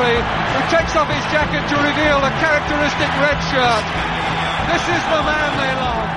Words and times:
who 0.00 0.60
takes 0.70 0.96
off 0.96 1.08
his 1.08 1.24
jacket 1.30 1.60
to 1.68 1.76
reveal 1.76 2.20
the 2.20 2.32
characteristic 2.40 3.10
red 3.20 3.38
shirt. 3.52 3.84
This 4.72 4.84
is 4.96 5.02
the 5.12 5.20
man 5.28 5.50
they 5.60 5.74
love. 5.76 6.10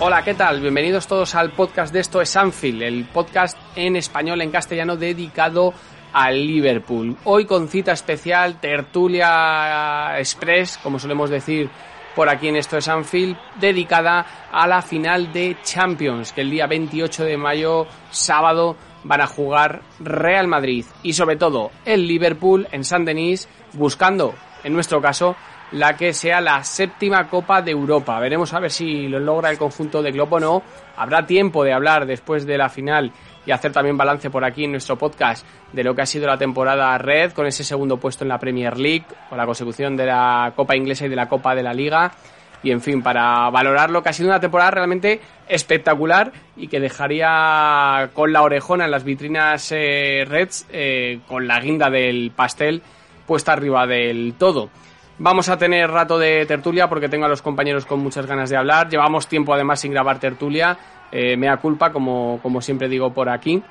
Hola, 0.00 0.22
¿qué 0.24 0.34
tal? 0.34 0.60
Bienvenidos 0.60 1.06
todos 1.06 1.34
al 1.34 1.52
podcast 1.52 1.92
de 1.92 2.00
Esto 2.00 2.20
es 2.20 2.34
Anfield, 2.36 2.82
el 2.82 3.04
podcast 3.04 3.56
en 3.76 3.96
español, 3.96 4.40
en 4.40 4.50
castellano, 4.50 4.96
dedicado 4.96 5.72
al 6.12 6.46
Liverpool. 6.46 7.16
Hoy 7.24 7.44
con 7.44 7.68
cita 7.68 7.92
especial, 7.92 8.58
tertulia 8.60 10.18
express, 10.18 10.78
como 10.78 10.98
solemos 10.98 11.30
decir 11.30 11.70
por 12.14 12.28
aquí 12.28 12.48
en 12.48 12.56
Esto 12.56 12.76
es 12.78 12.88
Anfield, 12.88 13.36
dedicada 13.60 14.48
a 14.50 14.66
la 14.66 14.82
final 14.82 15.32
de 15.32 15.58
Champions, 15.62 16.32
que 16.32 16.40
el 16.40 16.50
día 16.50 16.66
28 16.66 17.24
de 17.24 17.36
mayo, 17.36 17.86
sábado, 18.10 18.76
van 19.04 19.20
a 19.20 19.26
jugar 19.26 19.82
Real 20.00 20.48
Madrid 20.48 20.84
y 21.02 21.12
sobre 21.12 21.36
todo 21.36 21.70
el 21.84 22.06
Liverpool 22.06 22.66
en 22.72 22.84
San 22.84 23.04
Denis, 23.04 23.48
buscando, 23.74 24.34
en 24.64 24.72
nuestro 24.72 25.00
caso, 25.00 25.36
la 25.72 25.96
que 25.96 26.12
sea 26.12 26.40
la 26.40 26.62
séptima 26.62 27.28
Copa 27.28 27.62
de 27.62 27.72
Europa. 27.72 28.18
Veremos 28.20 28.52
a 28.52 28.60
ver 28.60 28.70
si 28.70 29.08
lo 29.08 29.18
logra 29.18 29.50
el 29.50 29.58
conjunto 29.58 30.02
de 30.02 30.12
Globo 30.12 30.36
o 30.36 30.40
no. 30.40 30.62
Habrá 30.96 31.26
tiempo 31.26 31.64
de 31.64 31.72
hablar 31.72 32.06
después 32.06 32.46
de 32.46 32.58
la 32.58 32.68
final 32.68 33.12
y 33.46 33.50
hacer 33.50 33.72
también 33.72 33.96
balance 33.96 34.30
por 34.30 34.44
aquí 34.44 34.64
en 34.64 34.70
nuestro 34.70 34.96
podcast 34.96 35.44
de 35.72 35.84
lo 35.84 35.94
que 35.94 36.02
ha 36.02 36.06
sido 36.06 36.26
la 36.26 36.38
temporada 36.38 36.96
Red 36.98 37.32
con 37.32 37.46
ese 37.46 37.64
segundo 37.64 37.98
puesto 37.98 38.24
en 38.24 38.28
la 38.28 38.38
Premier 38.38 38.78
League, 38.78 39.04
con 39.28 39.36
la 39.36 39.46
consecución 39.46 39.96
de 39.96 40.06
la 40.06 40.52
Copa 40.54 40.76
Inglesa 40.76 41.06
y 41.06 41.08
de 41.08 41.16
la 41.16 41.28
Copa 41.28 41.54
de 41.54 41.62
la 41.62 41.74
Liga. 41.74 42.12
Y 42.64 42.70
en 42.70 42.80
fin, 42.80 43.02
para 43.02 43.50
valorar 43.50 43.90
lo 43.90 44.02
que 44.02 44.08
ha 44.08 44.12
sido 44.12 44.30
una 44.30 44.40
temporada 44.40 44.72
realmente 44.72 45.20
espectacular 45.46 46.32
y 46.56 46.68
que 46.68 46.80
dejaría 46.80 48.08
con 48.14 48.32
la 48.32 48.42
orejona 48.42 48.86
en 48.86 48.90
las 48.90 49.04
vitrinas 49.04 49.70
eh, 49.70 50.24
Reds, 50.26 50.66
eh, 50.72 51.20
con 51.28 51.46
la 51.46 51.60
guinda 51.60 51.90
del 51.90 52.32
pastel 52.34 52.82
puesta 53.26 53.52
arriba 53.52 53.86
del 53.86 54.34
todo. 54.38 54.70
Vamos 55.18 55.48
a 55.48 55.56
tener 55.56 55.90
rato 55.90 56.18
de 56.18 56.44
tertulia 56.46 56.88
porque 56.88 57.08
tengo 57.08 57.26
a 57.26 57.28
los 57.28 57.42
compañeros 57.42 57.86
con 57.86 58.00
muchas 58.00 58.26
ganas 58.26 58.50
de 58.50 58.56
hablar. 58.56 58.88
Llevamos 58.88 59.28
tiempo 59.28 59.54
además 59.54 59.80
sin 59.80 59.92
grabar 59.92 60.18
tertulia. 60.18 60.76
Eh, 61.12 61.36
mea 61.36 61.58
culpa, 61.58 61.92
como, 61.92 62.40
como 62.42 62.60
siempre 62.60 62.88
digo 62.88 63.12
por 63.12 63.28
aquí. 63.28 63.62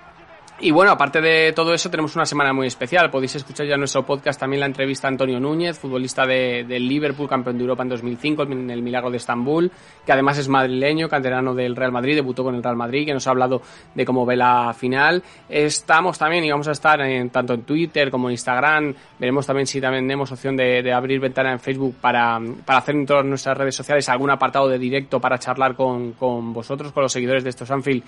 Y 0.59 0.71
bueno, 0.71 0.91
aparte 0.91 1.19
de 1.19 1.51
todo 1.51 1.73
eso, 1.73 1.89
tenemos 1.89 2.15
una 2.15 2.25
semana 2.25 2.53
muy 2.53 2.67
especial. 2.67 3.09
Podéis 3.09 3.35
escuchar 3.35 3.65
ya 3.65 3.73
en 3.73 3.79
nuestro 3.79 4.05
podcast 4.05 4.39
también 4.39 4.59
la 4.59 4.67
entrevista 4.67 5.07
a 5.07 5.09
Antonio 5.09 5.39
Núñez, 5.39 5.79
futbolista 5.79 6.25
de, 6.25 6.63
del 6.63 6.87
Liverpool, 6.87 7.27
campeón 7.27 7.57
de 7.57 7.63
Europa 7.63 7.83
en 7.83 7.89
2005, 7.89 8.43
en 8.43 8.69
el 8.69 8.81
Milagro 8.83 9.09
de 9.09 9.17
Estambul, 9.17 9.71
que 10.05 10.11
además 10.11 10.37
es 10.37 10.47
madrileño, 10.47 11.09
canterano 11.09 11.55
del 11.55 11.75
Real 11.75 11.91
Madrid, 11.91 12.15
debutó 12.15 12.43
con 12.43 12.55
el 12.55 12.63
Real 12.63 12.75
Madrid, 12.75 13.05
que 13.05 13.13
nos 13.13 13.25
ha 13.27 13.31
hablado 13.31 13.61
de 13.95 14.05
cómo 14.05 14.25
ve 14.25 14.37
la 14.37 14.73
final. 14.77 15.23
Estamos 15.49 16.19
también 16.19 16.45
y 16.45 16.51
vamos 16.51 16.67
a 16.67 16.71
estar 16.71 17.01
en, 17.01 17.29
tanto 17.31 17.55
en 17.55 17.63
Twitter 17.63 18.11
como 18.11 18.29
en 18.29 18.33
Instagram. 18.33 18.93
Veremos 19.19 19.47
también 19.47 19.65
si 19.65 19.81
también 19.81 20.05
tenemos 20.05 20.31
opción 20.31 20.55
de, 20.55 20.83
de 20.83 20.93
abrir 20.93 21.19
ventana 21.19 21.51
en 21.51 21.59
Facebook 21.59 21.95
para, 21.99 22.39
para 22.63 22.79
hacer 22.79 22.95
en 22.95 23.05
todas 23.07 23.25
nuestras 23.25 23.57
redes 23.57 23.75
sociales 23.75 24.07
algún 24.07 24.29
apartado 24.29 24.69
de 24.69 24.77
directo 24.77 25.19
para 25.19 25.39
charlar 25.39 25.75
con, 25.75 26.13
con 26.13 26.53
vosotros, 26.53 26.91
con 26.91 27.03
los 27.03 27.11
seguidores 27.11 27.43
de 27.43 27.49
estos 27.49 27.69
Anfield 27.71 28.03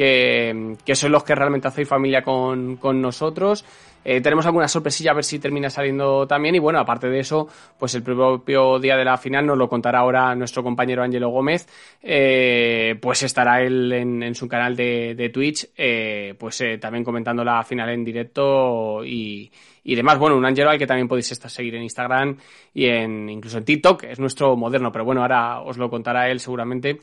que, 0.00 0.76
que 0.82 0.94
sois 0.94 1.12
los 1.12 1.24
que 1.24 1.34
realmente 1.34 1.68
hacéis 1.68 1.86
familia 1.86 2.22
con, 2.22 2.76
con 2.76 3.02
nosotros. 3.02 3.66
Eh, 4.02 4.22
tenemos 4.22 4.46
alguna 4.46 4.66
sorpresilla 4.66 5.10
a 5.10 5.14
ver 5.14 5.24
si 5.24 5.38
termina 5.38 5.68
saliendo 5.68 6.26
también. 6.26 6.54
Y 6.54 6.58
bueno, 6.58 6.78
aparte 6.78 7.10
de 7.10 7.20
eso, 7.20 7.46
pues 7.78 7.94
el 7.94 8.02
propio 8.02 8.78
día 8.78 8.96
de 8.96 9.04
la 9.04 9.18
final 9.18 9.44
nos 9.44 9.58
lo 9.58 9.68
contará 9.68 9.98
ahora 9.98 10.34
nuestro 10.34 10.62
compañero 10.62 11.02
Ángelo 11.02 11.28
Gómez. 11.28 11.68
Eh, 12.02 12.96
pues 12.98 13.24
estará 13.24 13.60
él 13.60 13.92
en, 13.92 14.22
en 14.22 14.34
su 14.34 14.48
canal 14.48 14.74
de, 14.74 15.14
de 15.14 15.28
Twitch, 15.28 15.68
eh, 15.76 16.34
pues 16.38 16.64
también 16.80 17.04
comentando 17.04 17.44
la 17.44 17.62
final 17.62 17.90
en 17.90 18.02
directo 18.02 19.04
y, 19.04 19.52
y 19.84 19.94
demás. 19.94 20.18
Bueno, 20.18 20.34
un 20.34 20.46
Ángelo 20.46 20.70
al 20.70 20.78
que 20.78 20.86
también 20.86 21.08
podéis 21.08 21.30
estar 21.32 21.50
seguir 21.50 21.74
en 21.74 21.82
Instagram 21.82 22.38
y 22.72 22.86
en 22.86 23.28
incluso 23.28 23.58
en 23.58 23.66
TikTok, 23.66 24.04
es 24.04 24.18
nuestro 24.18 24.56
moderno, 24.56 24.90
pero 24.90 25.04
bueno, 25.04 25.20
ahora 25.20 25.60
os 25.60 25.76
lo 25.76 25.90
contará 25.90 26.30
él 26.30 26.40
seguramente 26.40 27.00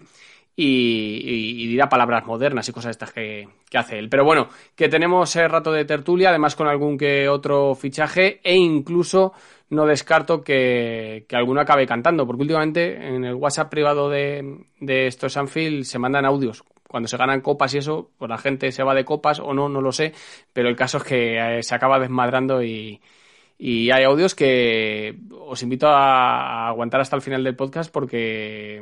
y, 0.59 1.63
y, 1.63 1.68
dirá 1.68 1.88
palabras 1.88 2.25
modernas 2.25 2.68
y 2.68 2.72
cosas 2.72 2.90
estas 2.90 3.13
que, 3.13 3.47
que, 3.69 3.78
hace 3.78 4.00
él. 4.00 4.09
Pero 4.09 4.25
bueno, 4.25 4.50
que 4.75 4.90
tenemos 4.90 5.35
el 5.35 5.51
rato 5.51 5.72
de 5.72 5.85
tertulia, 5.85 6.29
además 6.29 6.56
con 6.56 6.68
algún 6.68 6.97
que 6.97 7.29
otro 7.29 7.75
fichaje 7.75 8.41
e 8.44 8.56
incluso 8.56 9.34
no 9.69 9.85
descarto 9.85 10.44
que, 10.44 11.25
que 11.29 11.35
alguno 11.35 11.62
acabe 11.62 11.85
cantando, 11.85 12.25
porque 12.25 12.41
últimamente 12.41 12.96
en 12.96 13.23
el 13.23 13.35
WhatsApp 13.35 13.69
privado 13.69 14.09
de, 14.09 14.66
de 14.79 15.06
estos 15.06 15.38
Anfield 15.38 15.84
se 15.84 16.00
mandan 16.00 16.25
audios. 16.25 16.63
Cuando 16.88 17.07
se 17.07 17.17
ganan 17.17 17.41
copas 17.41 17.75
y 17.75 17.78
eso, 17.78 18.09
pues 18.17 18.29
la 18.29 18.40
gente 18.40 18.72
se 18.72 18.81
va 18.81 18.96
de 18.96 19.06
copas 19.06 19.40
o 19.40 19.53
no, 19.53 19.69
no 19.69 19.81
lo 19.81 19.91
sé, 19.91 20.13
pero 20.53 20.69
el 20.69 20.75
caso 20.75 20.97
es 20.97 21.03
que 21.03 21.59
se 21.62 21.75
acaba 21.75 22.00
desmadrando 22.00 22.63
y, 22.63 23.00
y 23.59 23.91
hay 23.91 24.06
audios 24.06 24.34
que 24.34 25.19
os 25.40 25.62
invito 25.62 25.88
a 25.88 26.69
aguantar 26.69 27.01
hasta 27.01 27.16
el 27.16 27.22
final 27.22 27.44
del 27.44 27.56
podcast 27.56 27.91
porque 27.91 28.81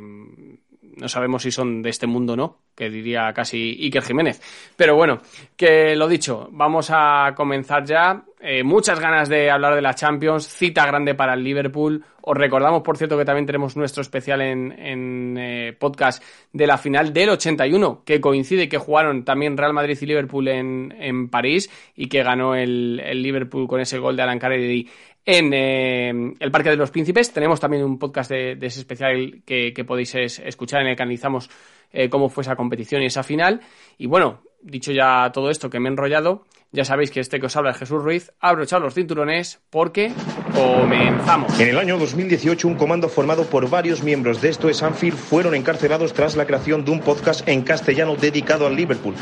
no 0.96 1.08
sabemos 1.08 1.42
si 1.42 1.50
son 1.50 1.82
de 1.82 1.90
este 1.90 2.06
mundo 2.06 2.32
o 2.32 2.36
no, 2.36 2.58
que 2.74 2.90
diría 2.90 3.32
casi 3.32 3.78
Iker 3.82 4.02
Jiménez. 4.02 4.40
Pero 4.76 4.96
bueno, 4.96 5.20
que 5.56 5.94
lo 5.94 6.08
dicho, 6.08 6.48
vamos 6.52 6.88
a 6.90 7.32
comenzar 7.36 7.84
ya. 7.84 8.24
Eh, 8.40 8.62
muchas 8.62 9.00
ganas 9.00 9.28
de 9.28 9.50
hablar 9.50 9.74
de 9.74 9.82
la 9.82 9.94
Champions, 9.94 10.46
cita 10.46 10.86
grande 10.86 11.14
para 11.14 11.34
el 11.34 11.42
Liverpool. 11.42 12.04
Os 12.22 12.36
recordamos, 12.36 12.82
por 12.82 12.96
cierto, 12.96 13.16
que 13.18 13.24
también 13.24 13.46
tenemos 13.46 13.76
nuestro 13.76 14.02
especial 14.02 14.40
en, 14.40 14.72
en 14.72 15.36
eh, 15.38 15.76
podcast 15.78 16.22
de 16.52 16.66
la 16.66 16.78
final 16.78 17.12
del 17.12 17.30
81, 17.30 18.02
que 18.04 18.20
coincide 18.20 18.68
que 18.68 18.78
jugaron 18.78 19.24
también 19.24 19.56
Real 19.56 19.72
Madrid 19.72 19.98
y 20.00 20.06
Liverpool 20.06 20.48
en, 20.48 20.94
en 20.98 21.28
París 21.28 21.70
y 21.94 22.08
que 22.08 22.22
ganó 22.22 22.54
el, 22.54 23.00
el, 23.04 23.22
Liverpool 23.22 23.68
con 23.68 23.80
ese 23.80 23.98
gol 23.98 24.16
de 24.16 24.22
Alan 24.22 24.38
Kennedy 24.38 24.88
en 25.26 25.52
eh, 25.52 26.34
el 26.38 26.50
Parque 26.52 26.70
de 26.70 26.76
los 26.76 26.92
Príncipes. 26.92 27.32
Tenemos 27.32 27.58
también 27.58 27.84
un 27.84 27.98
podcast 27.98 28.30
de, 28.30 28.52
ese 28.52 28.80
especial 28.80 29.42
que, 29.44 29.84
podéis 29.86 30.14
es, 30.14 30.38
escuchar 30.38 30.82
en 30.82 30.88
el 30.88 30.96
que 30.96 31.02
analizamos 31.02 31.50
eh, 31.92 32.08
cómo 32.08 32.28
fue 32.28 32.42
esa 32.42 32.54
competición 32.54 33.02
y 33.02 33.06
esa 33.06 33.24
final. 33.24 33.60
Y 33.98 34.06
bueno, 34.06 34.42
dicho 34.62 34.92
ya 34.92 35.30
todo 35.32 35.50
esto 35.50 35.68
que 35.68 35.80
me 35.80 35.88
he 35.88 35.92
enrollado, 35.92 36.44
ya 36.70 36.84
sabéis 36.84 37.10
que 37.10 37.20
este 37.20 37.40
que 37.40 37.46
os 37.46 37.56
habla 37.56 37.72
es 37.72 37.78
Jesús 37.78 38.02
Ruiz. 38.02 38.32
Abrochad 38.38 38.80
los 38.80 38.94
cinturones 38.94 39.60
porque 39.68 40.12
comenzamos. 40.56 41.60
En 41.60 41.68
el 41.68 41.78
año 41.78 41.98
2018, 41.98 42.66
un 42.66 42.74
comando 42.74 43.08
formado 43.08 43.44
por 43.44 43.68
varios 43.68 44.02
miembros 44.02 44.40
de 44.40 44.48
Esto 44.48 44.68
es 44.68 44.82
Anfield 44.82 45.16
fueron 45.16 45.54
encarcelados 45.54 46.14
tras 46.14 46.34
la 46.34 46.46
creación 46.46 46.84
de 46.84 46.90
un 46.90 47.00
podcast 47.00 47.46
en 47.46 47.62
castellano 47.62 48.16
dedicado 48.16 48.66
al 48.66 48.74
Liverpool. 48.74 49.14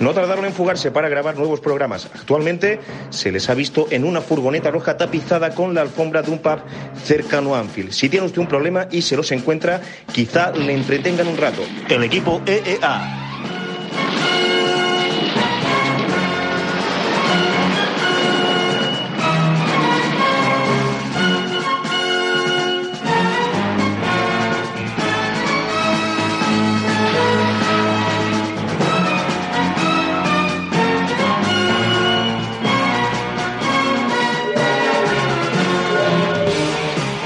No 0.00 0.12
tardaron 0.12 0.44
en 0.44 0.52
fugarse 0.52 0.90
para 0.90 1.08
grabar 1.08 1.36
nuevos 1.36 1.60
programas. 1.60 2.10
Actualmente 2.14 2.80
se 3.10 3.32
les 3.32 3.48
ha 3.48 3.54
visto 3.54 3.86
en 3.90 4.04
una 4.04 4.20
furgoneta 4.20 4.70
roja 4.70 4.96
tapizada 4.96 5.54
con 5.54 5.74
la 5.74 5.80
alfombra 5.80 6.22
de 6.22 6.30
un 6.30 6.38
pub 6.38 6.58
cercano 7.02 7.54
a 7.54 7.60
Anfield. 7.60 7.92
Si 7.92 8.08
tiene 8.08 8.26
usted 8.26 8.40
un 8.40 8.48
problema 8.48 8.88
y 8.90 9.02
se 9.02 9.16
los 9.16 9.32
encuentra, 9.32 9.80
quizá 10.12 10.52
le 10.52 10.74
entretengan 10.74 11.26
un 11.26 11.38
rato. 11.38 11.62
El 11.88 12.04
equipo 12.04 12.42
EEA. 12.46 13.22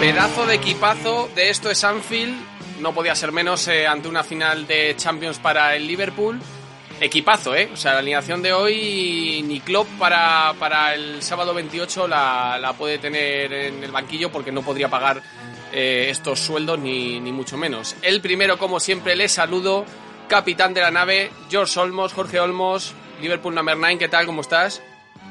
Pedazo 0.06 0.46
de 0.46 0.54
equipazo 0.54 1.28
de 1.34 1.50
esto 1.50 1.68
es 1.68 1.82
Anfield, 1.82 2.36
no 2.78 2.94
podía 2.94 3.16
ser 3.16 3.32
menos 3.32 3.66
eh, 3.66 3.88
ante 3.88 4.06
una 4.06 4.22
final 4.22 4.64
de 4.64 4.94
Champions 4.96 5.40
para 5.40 5.74
el 5.74 5.84
Liverpool. 5.84 6.40
Equipazo, 7.00 7.56
¿eh? 7.56 7.68
O 7.72 7.76
sea, 7.76 7.94
la 7.94 7.98
alineación 7.98 8.40
de 8.40 8.52
hoy 8.52 9.42
ni 9.44 9.58
Klopp 9.58 9.88
para, 9.98 10.54
para 10.60 10.94
el 10.94 11.24
sábado 11.24 11.52
28 11.54 12.06
la, 12.06 12.56
la 12.60 12.72
puede 12.74 12.98
tener 12.98 13.52
en 13.52 13.82
el 13.82 13.90
banquillo 13.90 14.30
porque 14.30 14.52
no 14.52 14.62
podría 14.62 14.88
pagar 14.88 15.20
eh, 15.72 16.06
estos 16.08 16.38
sueldos 16.38 16.78
ni, 16.78 17.18
ni 17.18 17.32
mucho 17.32 17.56
menos. 17.56 17.96
El 18.02 18.20
primero, 18.20 18.58
como 18.58 18.78
siempre, 18.78 19.16
le 19.16 19.28
saludo, 19.28 19.84
capitán 20.28 20.72
de 20.72 20.82
la 20.82 20.92
nave, 20.92 21.32
George 21.50 21.80
Olmos, 21.80 22.12
Jorge 22.12 22.38
Olmos, 22.38 22.94
Liverpool 23.20 23.56
number 23.56 23.76
9, 23.76 23.98
¿qué 23.98 24.08
tal? 24.08 24.24
¿Cómo 24.24 24.42
estás? 24.42 24.80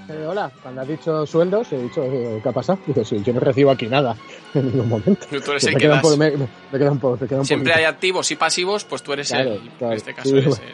Eh, 0.07 0.25
hola, 0.27 0.51
cuando 0.61 0.81
has 0.81 0.87
dicho 0.87 1.25
sueldos, 1.25 1.71
he 1.73 1.77
dicho, 1.79 2.03
eh, 2.03 2.39
¿qué 2.43 2.49
ha 2.49 2.51
pasado? 2.51 2.77
Digo, 2.85 3.03
sí, 3.03 3.21
yo 3.23 3.33
no 3.33 3.39
recibo 3.39 3.71
aquí 3.71 3.87
nada 3.87 4.15
en 4.53 4.65
ningún 4.71 4.87
momento. 4.89 5.25
Tú 5.43 5.51
eres 5.51 5.63
el 5.63 5.77
que 5.77 5.87
das. 5.87 6.17
me, 6.17 6.31
me, 6.31 6.47
queda 6.77 6.91
un 6.91 6.99
poco, 6.99 7.17
me 7.21 7.27
queda 7.27 7.39
un 7.39 7.45
Siempre 7.45 7.73
hay 7.73 7.85
activos 7.85 8.29
y 8.29 8.35
pasivos, 8.35 8.83
pues 8.85 9.01
tú 9.01 9.13
eres 9.13 9.29
Claro, 9.29 9.53
el, 9.53 9.61
claro. 9.79 9.93
en 9.93 9.97
este 9.97 10.13
caso 10.13 10.29
Sí, 10.29 10.35
eres 10.37 10.49
bueno. 10.49 10.63
el, 10.65 10.73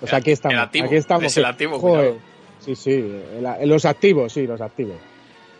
Pues 0.00 0.12
aquí 0.12 0.30
estamos, 0.32 0.54
el 0.54 0.60
activo, 0.60 0.86
aquí 0.86 0.96
estamos. 0.96 1.22
eres 1.22 1.36
el 1.38 1.44
activo, 1.46 1.78
joder, 1.78 2.14
sí, 2.60 2.74
sí, 2.76 2.90
el- 2.92 3.68
los 3.68 3.84
activos, 3.86 4.32
sí, 4.32 4.46
los 4.46 4.60
activos. 4.60 4.96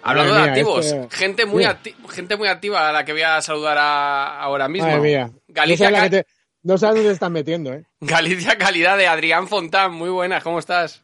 Hablando 0.02 0.32
Madre 0.34 0.44
de 0.44 0.50
mía, 0.52 0.60
activos, 0.62 0.86
este- 0.86 1.16
gente 1.16 1.46
muy 1.46 1.64
acti- 1.64 1.94
gente 2.10 2.36
muy 2.36 2.48
activa 2.48 2.88
a 2.88 2.92
la 2.92 3.04
que 3.04 3.12
voy 3.12 3.22
a 3.22 3.40
saludar 3.40 3.78
a- 3.78 4.38
ahora 4.40 4.68
mismo. 4.68 4.86
Madre 4.88 5.00
mía. 5.00 5.30
Galicia, 5.48 5.90
no, 5.90 5.96
sabes 5.96 6.10
te- 6.10 6.26
no 6.62 6.78
sabes 6.78 6.96
dónde 6.96 7.12
están 7.12 7.32
metiendo, 7.32 7.72
¿eh? 7.72 7.84
Galicia 8.00 8.58
calidad 8.58 8.96
de 8.98 9.06
Adrián 9.08 9.48
Fontán, 9.48 9.92
muy 9.94 10.10
buenas, 10.10 10.42
¿cómo 10.44 10.58
estás? 10.58 11.02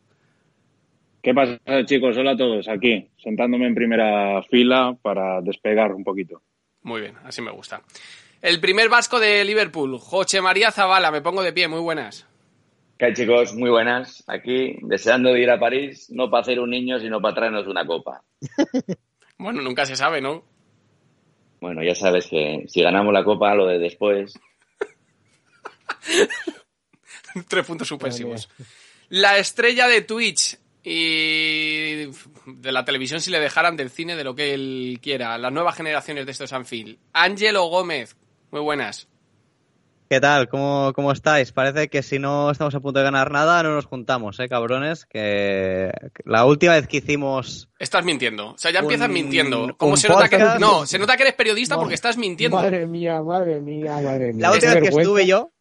¿Qué 1.24 1.32
pasa, 1.32 1.58
chicos? 1.86 2.14
Hola 2.18 2.32
a 2.32 2.36
todos, 2.36 2.68
aquí, 2.68 3.08
sentándome 3.16 3.66
en 3.66 3.74
primera 3.74 4.42
fila 4.42 4.94
para 5.00 5.40
despegar 5.40 5.94
un 5.94 6.04
poquito. 6.04 6.42
Muy 6.82 7.00
bien, 7.00 7.14
así 7.24 7.40
me 7.40 7.50
gusta. 7.50 7.80
El 8.42 8.60
primer 8.60 8.90
vasco 8.90 9.18
de 9.18 9.42
Liverpool, 9.42 9.98
José 9.98 10.42
María 10.42 10.70
Zavala, 10.70 11.10
me 11.10 11.22
pongo 11.22 11.42
de 11.42 11.54
pie, 11.54 11.66
muy 11.66 11.80
buenas. 11.80 12.26
¿Qué 12.98 13.06
hay, 13.06 13.14
chicos? 13.14 13.54
Muy 13.54 13.70
buenas. 13.70 14.22
Aquí, 14.26 14.76
deseando 14.82 15.32
de 15.32 15.40
ir 15.40 15.50
a 15.50 15.58
París, 15.58 16.10
no 16.10 16.28
para 16.28 16.42
hacer 16.42 16.60
un 16.60 16.68
niño, 16.68 17.00
sino 17.00 17.22
para 17.22 17.34
traernos 17.34 17.66
una 17.68 17.86
copa. 17.86 18.22
bueno, 19.38 19.62
nunca 19.62 19.86
se 19.86 19.96
sabe, 19.96 20.20
¿no? 20.20 20.44
Bueno, 21.58 21.82
ya 21.82 21.94
sabes 21.94 22.26
que 22.26 22.66
si 22.68 22.82
ganamos 22.82 23.14
la 23.14 23.24
copa, 23.24 23.54
lo 23.54 23.66
de 23.66 23.78
después. 23.78 24.38
Tres 27.48 27.66
puntos 27.66 27.88
suspensivos. 27.88 28.50
La 29.08 29.38
estrella 29.38 29.88
de 29.88 30.02
Twitch, 30.02 30.58
y 30.84 32.04
de 32.46 32.72
la 32.72 32.84
televisión 32.84 33.20
si 33.20 33.30
le 33.30 33.40
dejaran 33.40 33.76
del 33.76 33.90
cine 33.90 34.16
de 34.16 34.24
lo 34.24 34.34
que 34.34 34.52
él 34.52 34.98
quiera. 35.02 35.38
Las 35.38 35.52
nuevas 35.52 35.74
generaciones 35.74 36.26
de 36.26 36.32
estos 36.32 36.52
Anfield. 36.52 36.98
Ángelo 37.14 37.64
Gómez, 37.68 38.16
muy 38.50 38.60
buenas. 38.60 39.08
¿Qué 40.10 40.20
tal? 40.20 40.48
¿Cómo, 40.50 40.92
¿Cómo 40.94 41.10
estáis? 41.10 41.50
Parece 41.52 41.88
que 41.88 42.02
si 42.02 42.18
no 42.18 42.50
estamos 42.50 42.74
a 42.74 42.80
punto 42.80 42.98
de 42.98 43.04
ganar 43.04 43.30
nada, 43.30 43.62
no 43.62 43.74
nos 43.74 43.86
juntamos, 43.86 44.38
¿eh, 44.38 44.48
cabrones? 44.50 45.06
Que 45.06 45.90
la 46.26 46.44
última 46.44 46.74
vez 46.74 46.86
que 46.86 46.98
hicimos... 46.98 47.70
Estás 47.78 48.04
mintiendo. 48.04 48.50
O 48.50 48.58
sea, 48.58 48.70
ya 48.70 48.80
empiezas 48.80 49.08
mintiendo. 49.08 49.74
¿Cómo 49.78 49.96
se 49.96 50.10
nota 50.10 50.28
que... 50.28 50.36
No, 50.60 50.84
se 50.84 50.98
nota 50.98 51.16
que 51.16 51.22
eres 51.22 51.34
periodista 51.34 51.76
porque 51.76 51.94
estás 51.94 52.18
mintiendo. 52.18 52.58
Madre 52.58 52.86
mía, 52.86 53.22
madre 53.22 53.60
mía, 53.60 53.98
madre 54.02 54.34
mía. 54.34 54.42
La 54.42 54.52
última 54.52 54.74
vez 54.74 54.82
que 54.82 55.00
estuve 55.00 55.26
yo, 55.26 55.53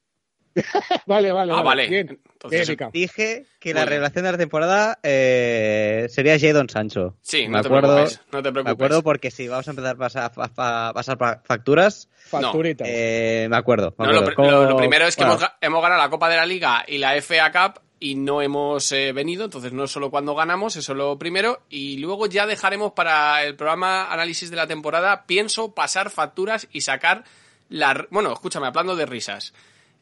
vale, 1.06 1.32
vale. 1.32 1.54
Ah, 1.56 1.62
vale. 1.62 1.88
Bien. 1.88 2.20
Entonces, 2.34 2.78
dije 2.92 3.46
que 3.60 3.74
la 3.74 3.86
revelación 3.86 4.26
de 4.26 4.32
la 4.32 4.38
temporada 4.38 5.00
eh, 5.02 6.08
sería 6.10 6.38
Jadon 6.40 6.70
Sancho. 6.70 7.16
Sí, 7.22 7.44
me 7.44 7.54
no, 7.54 7.58
acuerdo, 7.60 7.88
te 7.88 7.94
preocupes, 7.96 8.22
no 8.32 8.44
te 8.44 8.52
preocupes. 8.52 8.66
Me 8.66 8.72
acuerdo 8.72 9.04
porque 9.04 9.32
si 9.32 9.48
vamos 9.48 9.68
a 9.68 9.72
empezar 9.72 9.96
a 9.96 9.98
pasar, 9.98 10.32
a 10.58 10.94
pasar 10.94 11.42
facturas. 11.44 12.10
Facturitas. 12.28 12.88
Eh, 12.90 13.48
me 13.50 13.56
acuerdo. 13.56 13.96
Me 13.98 14.08
no, 14.08 14.12
acuerdo. 14.12 14.30
Lo, 14.30 14.36
Como, 14.36 14.52
lo, 14.52 14.78
primero 14.78 15.08
es 15.08 15.16
que 15.16 15.24
bueno. 15.24 15.40
hemos, 15.40 15.52
hemos, 15.62 15.82
ganado 15.82 16.02
la 16.02 16.10
Copa 16.10 16.30
de 16.30 16.36
la 16.36 16.46
Liga 16.46 16.84
y 16.88 16.98
la 16.98 17.16
FA 17.22 17.52
Cup 17.52 17.82
y 18.04 18.16
no 18.16 18.42
hemos 18.42 18.92
eh, 18.92 19.14
venido, 19.14 19.46
entonces 19.46 19.72
no 19.72 19.86
es 19.86 19.92
solo 19.92 20.12
cuando 20.12 20.36
ganamos, 20.36 20.76
eso 20.76 20.92
es 20.92 20.98
lo 20.98 21.18
primero. 21.18 21.62
Y 21.70 21.98
luego 22.00 22.28
ya 22.28 22.46
dejaremos 22.46 22.92
para 22.92 23.46
el 23.46 23.56
programa 23.56 24.12
análisis 24.12 24.50
de 24.50 24.58
la 24.58 24.68
temporada, 24.68 25.26
pienso 25.26 25.74
pasar 25.74 26.10
facturas 26.10 26.68
y 26.74 26.82
sacar 26.82 27.24
la... 27.70 28.06
Bueno, 28.10 28.34
escúchame, 28.34 28.68
hablando 28.68 28.98
de 28.98 29.06
risas. 29.06 29.54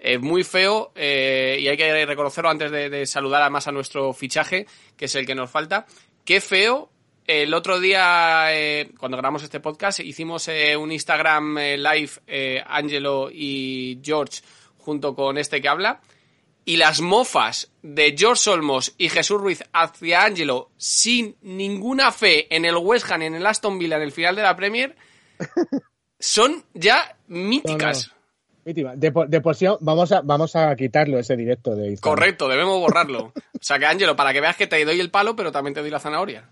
Eh, 0.03 0.17
muy 0.17 0.43
feo 0.43 0.91
eh, 0.95 1.57
y 1.59 1.67
hay 1.67 1.77
que 1.77 2.05
reconocerlo 2.07 2.49
antes 2.49 2.71
de, 2.71 2.89
de 2.89 3.05
saludar 3.05 3.43
además 3.43 3.67
a 3.67 3.71
nuestro 3.71 4.13
fichaje, 4.13 4.65
que 4.97 5.05
es 5.05 5.13
el 5.13 5.27
que 5.27 5.35
nos 5.35 5.51
falta. 5.51 5.85
Qué 6.25 6.41
feo. 6.41 6.89
El 7.25 7.53
otro 7.53 7.79
día, 7.79 8.45
eh, 8.49 8.91
cuando 8.97 9.15
grabamos 9.15 9.43
este 9.43 9.59
podcast, 9.59 9.99
hicimos 9.99 10.47
eh, 10.47 10.75
un 10.75 10.91
Instagram 10.91 11.57
eh, 11.57 11.77
live, 11.77 12.63
Angelo 12.67 13.29
y 13.31 13.99
George, 14.03 14.41
junto 14.77 15.15
con 15.15 15.37
este 15.37 15.61
que 15.61 15.69
habla. 15.69 16.01
Y 16.65 16.77
las 16.77 16.99
mofas 17.01 17.71
de 17.81 18.15
George 18.17 18.49
Olmos 18.49 18.93
y 18.97 19.09
Jesús 19.09 19.39
Ruiz 19.39 19.63
hacia 19.71 20.23
Angelo, 20.23 20.71
sin 20.77 21.37
ninguna 21.41 22.11
fe 22.11 22.53
en 22.53 22.65
el 22.65 22.75
West 22.75 23.09
Ham, 23.11 23.21
en 23.21 23.35
el 23.35 23.45
Aston 23.45 23.79
Villa, 23.79 23.97
en 23.97 24.03
el 24.03 24.11
final 24.11 24.35
de 24.35 24.41
la 24.41 24.55
Premier, 24.55 24.95
son 26.19 26.65
ya 26.73 27.17
míticas. 27.27 28.07
No, 28.09 28.13
no. 28.13 28.20
De 28.63 29.11
por, 29.11 29.27
de 29.27 29.41
por, 29.41 29.55
sí, 29.55 29.65
vamos 29.79 30.11
a, 30.11 30.21
vamos 30.21 30.55
a 30.55 30.75
quitarlo 30.75 31.17
ese 31.17 31.35
directo 31.35 31.75
de 31.75 31.89
Instagram. 31.89 32.15
Correcto, 32.15 32.47
debemos 32.47 32.79
borrarlo. 32.79 33.33
o 33.35 33.59
sea 33.59 33.79
que, 33.79 33.87
Ángelo, 33.87 34.15
para 34.15 34.33
que 34.33 34.41
veas 34.41 34.55
que 34.55 34.67
te 34.67 34.83
doy 34.85 34.99
el 34.99 35.09
palo, 35.09 35.35
pero 35.35 35.51
también 35.51 35.73
te 35.73 35.81
doy 35.81 35.89
la 35.89 35.99
zanahoria. 35.99 36.47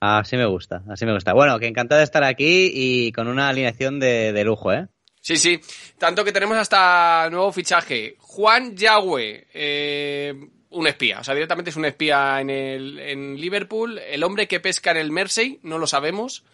Así 0.00 0.36
me 0.36 0.46
gusta, 0.46 0.82
así 0.88 1.06
me 1.06 1.14
gusta. 1.14 1.32
Bueno, 1.32 1.58
que 1.58 1.66
encantado 1.66 1.98
de 1.98 2.04
estar 2.04 2.24
aquí 2.24 2.70
y 2.74 3.12
con 3.12 3.28
una 3.28 3.48
alineación 3.48 3.98
de, 4.00 4.32
de 4.32 4.44
lujo, 4.44 4.72
¿eh? 4.72 4.88
Sí, 5.20 5.36
sí. 5.36 5.60
Tanto 5.98 6.24
que 6.24 6.32
tenemos 6.32 6.56
hasta 6.56 7.28
nuevo 7.30 7.50
fichaje. 7.50 8.14
Juan 8.18 8.76
Yagüe, 8.76 9.48
eh, 9.52 10.34
un 10.70 10.86
espía. 10.86 11.18
O 11.18 11.24
sea, 11.24 11.34
directamente 11.34 11.70
es 11.70 11.76
un 11.76 11.84
espía 11.84 12.40
en, 12.40 12.50
el, 12.50 12.98
en 13.00 13.40
Liverpool. 13.40 13.98
El 13.98 14.22
hombre 14.22 14.46
que 14.46 14.60
pesca 14.60 14.92
en 14.92 14.98
el 14.98 15.10
Mersey, 15.10 15.58
no 15.62 15.78
lo 15.78 15.88
sabemos. 15.88 16.44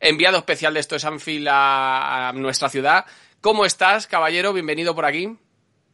Enviado 0.00 0.36
especial 0.36 0.74
de 0.74 0.80
esto 0.80 0.96
es 0.96 1.04
Anfield 1.04 1.48
a, 1.48 2.28
a 2.28 2.32
nuestra 2.32 2.68
ciudad. 2.68 3.06
¿Cómo 3.40 3.64
estás, 3.64 4.06
caballero? 4.06 4.52
Bienvenido 4.52 4.94
por 4.94 5.06
aquí. 5.06 5.34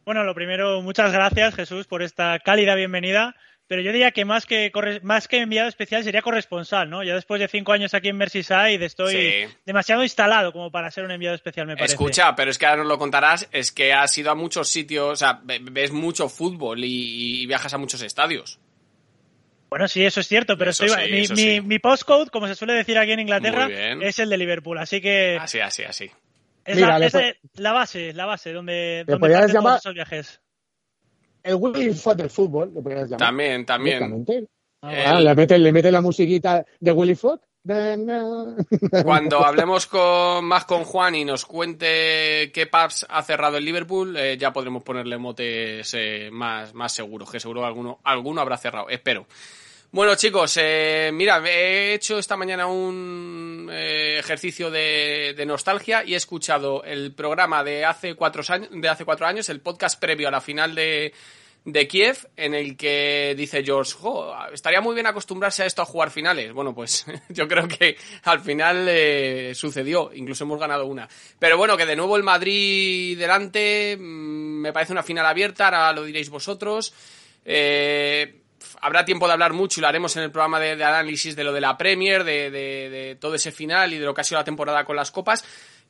Bueno, 0.04 0.24
lo 0.24 0.34
primero, 0.34 0.82
muchas 0.82 1.12
gracias, 1.12 1.54
Jesús, 1.54 1.86
por 1.86 2.02
esta 2.02 2.38
cálida 2.40 2.74
bienvenida. 2.74 3.36
Pero 3.68 3.82
yo 3.82 3.92
diría 3.92 4.10
que 4.12 4.24
más 4.24 4.46
que, 4.46 4.70
más 5.02 5.26
que 5.26 5.38
enviado 5.38 5.68
especial 5.68 6.02
sería 6.02 6.22
corresponsal, 6.22 6.88
¿no? 6.88 7.02
Ya 7.02 7.14
después 7.14 7.40
de 7.40 7.48
cinco 7.48 7.72
años 7.72 7.94
aquí 7.94 8.08
en 8.08 8.16
Merseyside 8.16 8.84
estoy 8.84 9.12
sí. 9.12 9.54
demasiado 9.64 10.04
instalado 10.04 10.52
como 10.52 10.70
para 10.70 10.90
ser 10.90 11.04
un 11.04 11.10
enviado 11.10 11.34
especial, 11.34 11.66
me 11.66 11.76
parece. 11.76 11.94
Escucha, 11.94 12.34
pero 12.36 12.50
es 12.50 12.58
que 12.58 12.66
ahora 12.66 12.82
nos 12.82 12.88
lo 12.88 12.98
contarás, 12.98 13.48
es 13.50 13.72
que 13.72 13.92
has 13.92 14.16
ido 14.18 14.30
a 14.30 14.36
muchos 14.36 14.68
sitios, 14.68 15.08
o 15.12 15.16
sea, 15.16 15.40
ves 15.42 15.90
mucho 15.90 16.28
fútbol 16.28 16.84
y, 16.84 17.42
y 17.42 17.46
viajas 17.46 17.74
a 17.74 17.78
muchos 17.78 18.02
estadios. 18.02 18.60
Bueno, 19.68 19.88
sí, 19.88 20.04
eso 20.04 20.20
es 20.20 20.28
cierto, 20.28 20.56
pero 20.56 20.70
estoy, 20.70 20.88
sí, 20.88 20.96
mi, 21.10 21.18
eso 21.18 21.34
mi, 21.34 21.40
sí. 21.40 21.60
mi, 21.60 21.78
postcode, 21.80 22.30
como 22.30 22.46
se 22.46 22.54
suele 22.54 22.74
decir 22.74 22.98
aquí 22.98 23.10
en 23.12 23.20
Inglaterra, 23.20 23.68
es 23.68 24.18
el 24.20 24.30
de 24.30 24.36
Liverpool, 24.36 24.78
así 24.78 25.00
que... 25.00 25.38
Así, 25.40 25.58
así, 25.58 25.82
así. 25.82 26.08
Es, 26.66 26.74
Mira, 26.74 26.98
la, 26.98 27.06
es 27.06 27.12
de, 27.12 27.36
la, 27.54 27.72
base, 27.72 28.12
la 28.12 28.26
base 28.26 28.52
donde, 28.52 28.72
¿Le 28.72 29.04
donde 29.04 29.20
podrías 29.20 29.52
llamar 29.52 29.78
esos 29.78 29.94
viajes. 29.94 30.40
El 31.42 31.54
Willy 31.54 31.94
Fox 31.94 32.16
del 32.16 32.30
fútbol, 32.30 32.74
le 32.74 32.82
podrías 32.82 33.04
llamar. 33.04 33.18
También, 33.18 33.64
también. 33.64 34.48
Ah, 34.82 35.18
el... 35.18 35.24
le, 35.24 35.34
mete, 35.34 35.58
le 35.58 35.72
mete 35.72 35.92
la 35.92 36.00
musiquita 36.00 36.64
de 36.80 36.92
Willy 36.92 37.14
Fox. 37.14 37.46
Cuando 39.04 39.44
hablemos 39.44 39.86
con, 39.86 40.44
más 40.44 40.64
con 40.66 40.84
Juan 40.84 41.16
y 41.16 41.24
nos 41.24 41.44
cuente 41.46 42.50
qué 42.54 42.68
pubs 42.70 43.06
ha 43.08 43.22
cerrado 43.22 43.56
el 43.56 43.64
Liverpool, 43.64 44.16
eh, 44.16 44.36
ya 44.38 44.52
podremos 44.52 44.84
ponerle 44.84 45.18
motes 45.18 45.92
eh, 45.94 46.28
más, 46.30 46.74
más 46.74 46.92
seguros, 46.92 47.30
que 47.30 47.40
seguro 47.40 47.64
alguno, 47.66 47.98
alguno 48.04 48.40
habrá 48.40 48.56
cerrado, 48.56 48.88
espero. 48.88 49.26
Bueno, 49.96 50.14
chicos, 50.14 50.58
eh, 50.60 51.10
mira, 51.10 51.42
he 51.48 51.94
hecho 51.94 52.18
esta 52.18 52.36
mañana 52.36 52.66
un 52.66 53.70
eh, 53.72 54.18
ejercicio 54.18 54.70
de, 54.70 55.42
nostalgia 55.46 56.04
y 56.04 56.12
he 56.12 56.18
escuchado 56.18 56.84
el 56.84 57.14
programa 57.14 57.64
de 57.64 57.82
hace, 57.86 58.14
cuatro 58.14 58.42
años, 58.46 58.68
de 58.70 58.88
hace 58.90 59.06
cuatro 59.06 59.26
años, 59.26 59.48
el 59.48 59.62
podcast 59.62 59.98
previo 59.98 60.28
a 60.28 60.30
la 60.30 60.42
final 60.42 60.74
de, 60.74 61.14
de 61.64 61.88
Kiev, 61.88 62.28
en 62.36 62.52
el 62.52 62.76
que 62.76 63.34
dice 63.38 63.64
George, 63.64 63.94
estaría 64.52 64.82
muy 64.82 64.92
bien 64.92 65.06
acostumbrarse 65.06 65.62
a 65.62 65.66
esto 65.66 65.80
a 65.80 65.86
jugar 65.86 66.10
finales. 66.10 66.52
Bueno, 66.52 66.74
pues 66.74 67.06
yo 67.30 67.48
creo 67.48 67.66
que 67.66 67.96
al 68.24 68.40
final 68.40 68.86
eh, 68.90 69.52
sucedió, 69.54 70.10
incluso 70.12 70.44
hemos 70.44 70.60
ganado 70.60 70.84
una. 70.84 71.08
Pero 71.38 71.56
bueno, 71.56 71.74
que 71.74 71.86
de 71.86 71.96
nuevo 71.96 72.18
el 72.18 72.22
Madrid 72.22 73.18
delante, 73.18 73.96
mmm, 73.98 74.60
me 74.60 74.74
parece 74.74 74.92
una 74.92 75.02
final 75.02 75.24
abierta, 75.24 75.68
ahora 75.68 75.94
lo 75.94 76.04
diréis 76.04 76.28
vosotros. 76.28 76.92
Eh, 77.46 78.42
habrá 78.80 79.04
tiempo 79.04 79.26
de 79.26 79.32
hablar 79.32 79.52
mucho 79.52 79.80
y 79.80 79.82
lo 79.82 79.88
haremos 79.88 80.16
en 80.16 80.24
el 80.24 80.30
programa 80.30 80.60
de, 80.60 80.72
análisis 80.72 81.36
de 81.36 81.44
lo 81.44 81.52
de 81.52 81.60
la 81.60 81.76
Premier, 81.76 82.24
de, 82.24 83.16
todo 83.20 83.34
ese 83.34 83.52
final 83.52 83.92
y 83.92 83.98
de 83.98 84.04
lo 84.04 84.14
que 84.14 84.20
ha 84.20 84.24
sido 84.24 84.40
la 84.40 84.44
temporada 84.44 84.84
con 84.84 84.96
las 84.96 85.10
copas. 85.10 85.44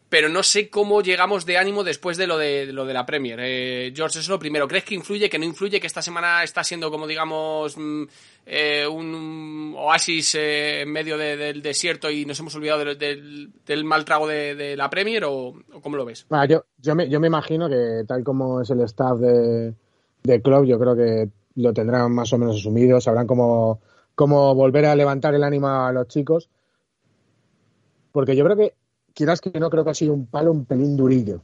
Pero 0.09 0.29
no 0.29 0.45
sé 0.45 0.71
cómo 0.71 1.03
llegamos 1.03 1.47
de 1.47 1.59
ánimo 1.59 1.83
después 1.83 2.17
de 2.17 2.29
lo 2.29 2.39
de, 2.39 2.67
lo 2.67 2.87
de 2.87 2.95
la 2.95 3.05
Premier. 3.05 3.41
Eh, 3.43 3.93
George, 3.93 4.21
eso 4.21 4.21
es 4.21 4.29
lo 4.29 4.39
primero. 4.39 4.69
¿Crees 4.69 4.85
que 4.85 4.95
influye, 4.95 5.29
que 5.29 5.37
no 5.37 5.45
influye, 5.45 5.81
que 5.81 5.89
esta 5.89 6.01
semana 6.01 6.45
está 6.45 6.63
siendo 6.63 6.93
como, 6.93 7.09
digamos, 7.09 7.77
mm, 7.77 8.05
eh, 8.47 8.87
un 8.87 9.75
oasis 9.77 10.37
eh, 10.37 10.83
en 10.83 10.93
medio 10.93 11.19
del 11.19 11.61
desierto 11.61 12.09
y 12.09 12.25
nos 12.25 12.39
hemos 12.39 12.55
olvidado 12.55 12.95
del, 12.95 13.85
mal 13.85 14.05
trago 14.05 14.29
de, 14.29 14.77
la 14.77 14.89
Premier? 14.89 15.25
¿O, 15.25 15.55
cómo 15.83 15.97
lo 15.97 16.05
ves? 16.05 16.25
Ah, 16.31 16.47
yo, 16.47 16.95
me, 16.95 17.27
imagino 17.27 17.69
que 17.69 18.05
tal 18.07 18.23
como 18.23 18.61
es 18.61 18.71
el 18.71 18.83
staff 18.83 19.19
de, 19.19 19.75
de 20.23 20.43
club, 20.43 20.67
yo 20.67 20.79
creo 20.79 20.95
que 20.95 21.29
lo 21.57 21.73
tendrán 21.73 22.13
más 22.13 22.33
o 22.33 22.39
menos 22.39 22.57
asumido, 22.57 23.01
sabrán 23.01 23.27
cómo, 23.27 23.81
cómo 24.15 24.55
volver 24.55 24.87
a 24.87 24.95
levantar 24.95 25.35
el 25.35 25.43
ánimo 25.43 25.69
a 25.69 25.93
los 25.93 26.07
chicos. 26.09 26.49
Porque 28.13 28.37
yo 28.37 28.45
creo 28.45 28.57
que, 28.57 28.75
quieras 29.15 29.41
que 29.41 29.59
no, 29.59 29.71
creo 29.71 29.85
que 29.85 29.91
ha 29.91 29.95
sido 29.95 30.15
un 30.15 30.27
palo 30.27 30.53
un 30.53 30.65
pelín 30.65 30.97
durillo. 30.97 31.43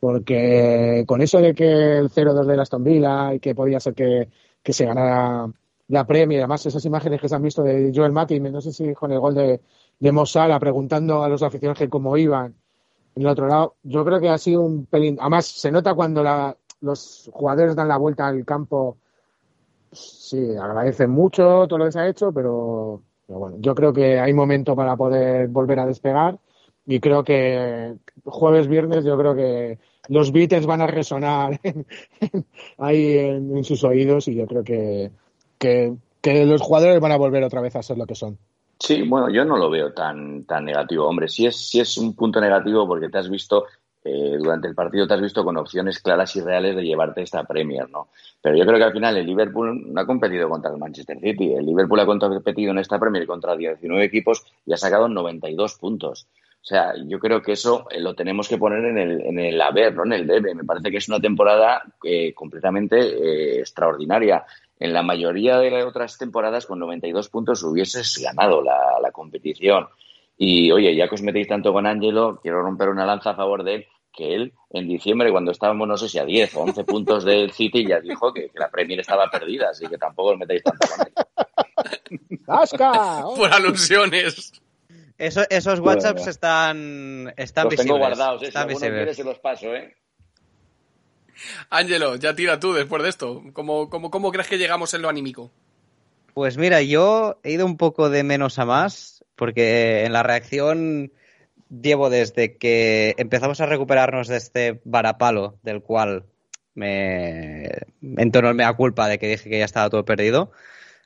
Porque 0.00 1.04
con 1.06 1.22
eso 1.22 1.38
de 1.38 1.54
que 1.54 1.98
el 1.98 2.10
0-2 2.10 2.44
de 2.44 2.60
Aston 2.60 2.84
Villa 2.84 3.34
y 3.34 3.40
que 3.40 3.54
podía 3.54 3.80
ser 3.80 3.94
que, 3.94 4.28
que 4.62 4.72
se 4.72 4.84
ganara 4.84 5.46
la 5.88 6.06
premia, 6.06 6.36
y 6.36 6.40
además 6.40 6.64
esas 6.66 6.84
imágenes 6.84 7.20
que 7.20 7.28
se 7.28 7.34
han 7.34 7.42
visto 7.42 7.62
de 7.62 7.92
Joel 7.94 8.12
Matip, 8.12 8.42
no 8.42 8.60
sé 8.60 8.72
si 8.72 8.94
con 8.94 9.12
el 9.12 9.20
gol 9.20 9.34
de, 9.34 9.60
de 9.98 10.12
Mossala, 10.12 10.58
preguntando 10.58 11.22
a 11.22 11.28
los 11.28 11.42
aficionados 11.42 11.88
cómo 11.90 12.16
iban. 12.16 12.54
En 13.14 13.22
el 13.22 13.28
otro 13.28 13.46
lado, 13.46 13.76
yo 13.82 14.04
creo 14.04 14.20
que 14.20 14.28
ha 14.28 14.38
sido 14.38 14.62
un 14.62 14.86
pelín. 14.86 15.18
Además, 15.20 15.46
se 15.46 15.70
nota 15.70 15.94
cuando 15.94 16.22
la, 16.22 16.56
los 16.80 17.30
jugadores 17.32 17.76
dan 17.76 17.88
la 17.88 17.96
vuelta 17.96 18.26
al 18.26 18.44
campo 18.44 18.98
sí, 19.94 20.56
agradecen 20.60 21.10
mucho 21.10 21.66
todo 21.66 21.78
lo 21.78 21.86
que 21.86 21.92
se 21.92 22.00
ha 22.00 22.08
hecho, 22.08 22.32
pero, 22.32 23.02
bueno, 23.28 23.56
yo 23.60 23.74
creo 23.74 23.92
que 23.92 24.18
hay 24.20 24.32
momento 24.32 24.76
para 24.76 24.96
poder 24.96 25.48
volver 25.48 25.80
a 25.80 25.86
despegar 25.86 26.38
y 26.86 27.00
creo 27.00 27.24
que 27.24 27.94
jueves, 28.24 28.68
viernes, 28.68 29.04
yo 29.04 29.16
creo 29.16 29.34
que 29.34 29.78
los 30.08 30.32
Beatles 30.32 30.66
van 30.66 30.82
a 30.82 30.86
resonar 30.86 31.58
ahí 32.78 33.18
en, 33.18 33.64
sus 33.64 33.84
oídos 33.84 34.28
y 34.28 34.34
yo 34.34 34.46
creo 34.46 34.62
que, 34.62 35.10
que 35.58 35.94
que 36.24 36.46
los 36.46 36.62
jugadores 36.62 36.98
van 37.00 37.12
a 37.12 37.18
volver 37.18 37.44
otra 37.44 37.60
vez 37.60 37.76
a 37.76 37.82
ser 37.82 37.98
lo 37.98 38.06
que 38.06 38.14
son. 38.14 38.38
Sí, 38.78 39.02
bueno, 39.02 39.28
yo 39.28 39.44
no 39.44 39.58
lo 39.58 39.68
veo 39.68 39.92
tan, 39.92 40.44
tan 40.44 40.64
negativo. 40.64 41.06
Hombre, 41.06 41.28
sí 41.28 41.44
es, 41.44 41.68
sí 41.68 41.80
es 41.80 41.98
un 41.98 42.16
punto 42.16 42.40
negativo 42.40 42.88
porque 42.88 43.10
te 43.10 43.18
has 43.18 43.28
visto, 43.28 43.66
eh, 44.02 44.38
durante 44.38 44.66
el 44.66 44.74
partido 44.74 45.06
te 45.06 45.12
has 45.12 45.20
visto 45.20 45.44
con 45.44 45.58
opciones 45.58 46.00
claras 46.00 46.34
y 46.36 46.40
reales 46.40 46.76
de 46.76 46.82
llevarte 46.82 47.20
esta 47.20 47.44
Premier, 47.44 47.90
¿no? 47.90 48.08
Pero 48.44 48.58
yo 48.58 48.66
creo 48.66 48.76
que 48.76 48.84
al 48.84 48.92
final 48.92 49.16
el 49.16 49.24
Liverpool 49.24 49.90
no 49.90 49.98
ha 50.02 50.04
competido 50.04 50.50
contra 50.50 50.70
el 50.70 50.76
Manchester 50.76 51.18
City. 51.18 51.54
El 51.54 51.64
Liverpool 51.64 52.00
ha 52.00 52.04
competido 52.04 52.72
en 52.72 52.78
esta 52.78 53.00
Premier 53.00 53.26
contra 53.26 53.56
19 53.56 54.04
equipos 54.04 54.44
y 54.66 54.74
ha 54.74 54.76
sacado 54.76 55.08
92 55.08 55.76
puntos. 55.76 56.26
O 56.60 56.64
sea, 56.66 56.92
yo 57.06 57.18
creo 57.18 57.40
que 57.40 57.52
eso 57.52 57.86
eh, 57.90 58.00
lo 58.00 58.14
tenemos 58.14 58.46
que 58.46 58.58
poner 58.58 58.84
en 58.84 58.98
el, 58.98 59.22
en 59.22 59.38
el 59.38 59.58
haber, 59.62 59.96
¿no? 59.96 60.04
En 60.04 60.12
el 60.12 60.26
debe. 60.26 60.54
Me 60.54 60.62
parece 60.62 60.90
que 60.90 60.98
es 60.98 61.08
una 61.08 61.20
temporada 61.20 61.84
eh, 62.02 62.34
completamente 62.34 62.98
eh, 62.98 63.60
extraordinaria. 63.60 64.44
En 64.78 64.92
la 64.92 65.02
mayoría 65.02 65.56
de 65.56 65.82
otras 65.82 66.18
temporadas, 66.18 66.66
con 66.66 66.78
92 66.80 67.30
puntos, 67.30 67.62
hubieses 67.62 68.18
ganado 68.22 68.60
la, 68.60 69.00
la 69.00 69.10
competición. 69.10 69.86
Y 70.36 70.70
oye, 70.70 70.94
ya 70.94 71.08
que 71.08 71.14
os 71.14 71.22
metéis 71.22 71.48
tanto 71.48 71.72
con 71.72 71.86
Ángelo, 71.86 72.40
quiero 72.42 72.60
romper 72.60 72.90
una 72.90 73.06
lanza 73.06 73.30
a 73.30 73.36
favor 73.36 73.64
de 73.64 73.74
él, 73.76 73.86
que 74.16 74.34
él 74.34 74.52
en 74.70 74.88
diciembre, 74.88 75.30
cuando 75.30 75.50
estábamos, 75.52 75.86
no 75.86 75.96
sé 75.96 76.08
si 76.08 76.18
a 76.18 76.24
10 76.24 76.54
o 76.56 76.60
11 76.62 76.84
puntos 76.84 77.24
del 77.24 77.50
City, 77.52 77.86
ya 77.86 78.00
dijo 78.00 78.32
que, 78.32 78.48
que 78.48 78.58
la 78.58 78.70
Premier 78.70 79.00
estaba 79.00 79.30
perdida, 79.30 79.70
así 79.70 79.86
que 79.86 79.98
tampoco 79.98 80.30
os 80.32 80.38
metéis 80.38 80.62
tanto 80.62 80.86
con 80.88 81.06
él. 81.06 82.40
¡Asca! 82.46 83.22
Por 83.36 83.52
alusiones. 83.52 84.52
Eso, 85.16 85.42
esos 85.48 85.80
Bueno, 85.80 85.96
WhatsApps 85.98 86.24
ya. 86.24 86.30
están, 86.30 87.32
están 87.36 87.64
Los 87.64 87.70
visibles. 87.72 87.86
tengo 87.86 87.98
guardados, 87.98 88.42
¿eh? 88.42 88.44
Si 88.46 88.48
están 88.48 88.68
visibles. 88.68 88.96
quiere 88.96 89.14
se 89.14 89.24
los 89.24 89.38
paso, 89.38 89.74
¿eh? 89.74 89.94
Ángelo, 91.70 92.16
ya 92.16 92.34
tira 92.34 92.58
tú 92.60 92.72
después 92.72 93.02
de 93.02 93.08
esto. 93.08 93.42
¿Cómo, 93.52 93.88
cómo, 93.90 94.10
cómo 94.10 94.30
crees 94.32 94.48
que 94.48 94.58
llegamos 94.58 94.94
en 94.94 95.02
lo 95.02 95.08
anímico? 95.08 95.50
Pues 96.32 96.56
mira, 96.58 96.82
yo 96.82 97.38
he 97.44 97.52
ido 97.52 97.64
un 97.66 97.76
poco 97.76 98.10
de 98.10 98.24
menos 98.24 98.58
a 98.58 98.64
más, 98.64 99.24
porque 99.36 100.04
en 100.04 100.12
la 100.12 100.22
reacción 100.22 101.12
llevo 101.82 102.10
desde 102.10 102.56
que 102.56 103.14
empezamos 103.18 103.60
a 103.60 103.66
recuperarnos 103.66 104.28
de 104.28 104.36
este 104.36 104.80
varapalo, 104.84 105.58
del 105.62 105.82
cual 105.82 106.24
me 106.74 107.70
entonó 108.02 108.48
el 108.48 108.54
mea 108.54 108.72
culpa 108.74 109.08
de 109.08 109.18
que 109.18 109.28
dije 109.28 109.48
que 109.48 109.58
ya 109.58 109.64
estaba 109.64 109.90
todo 109.90 110.04
perdido. 110.04 110.50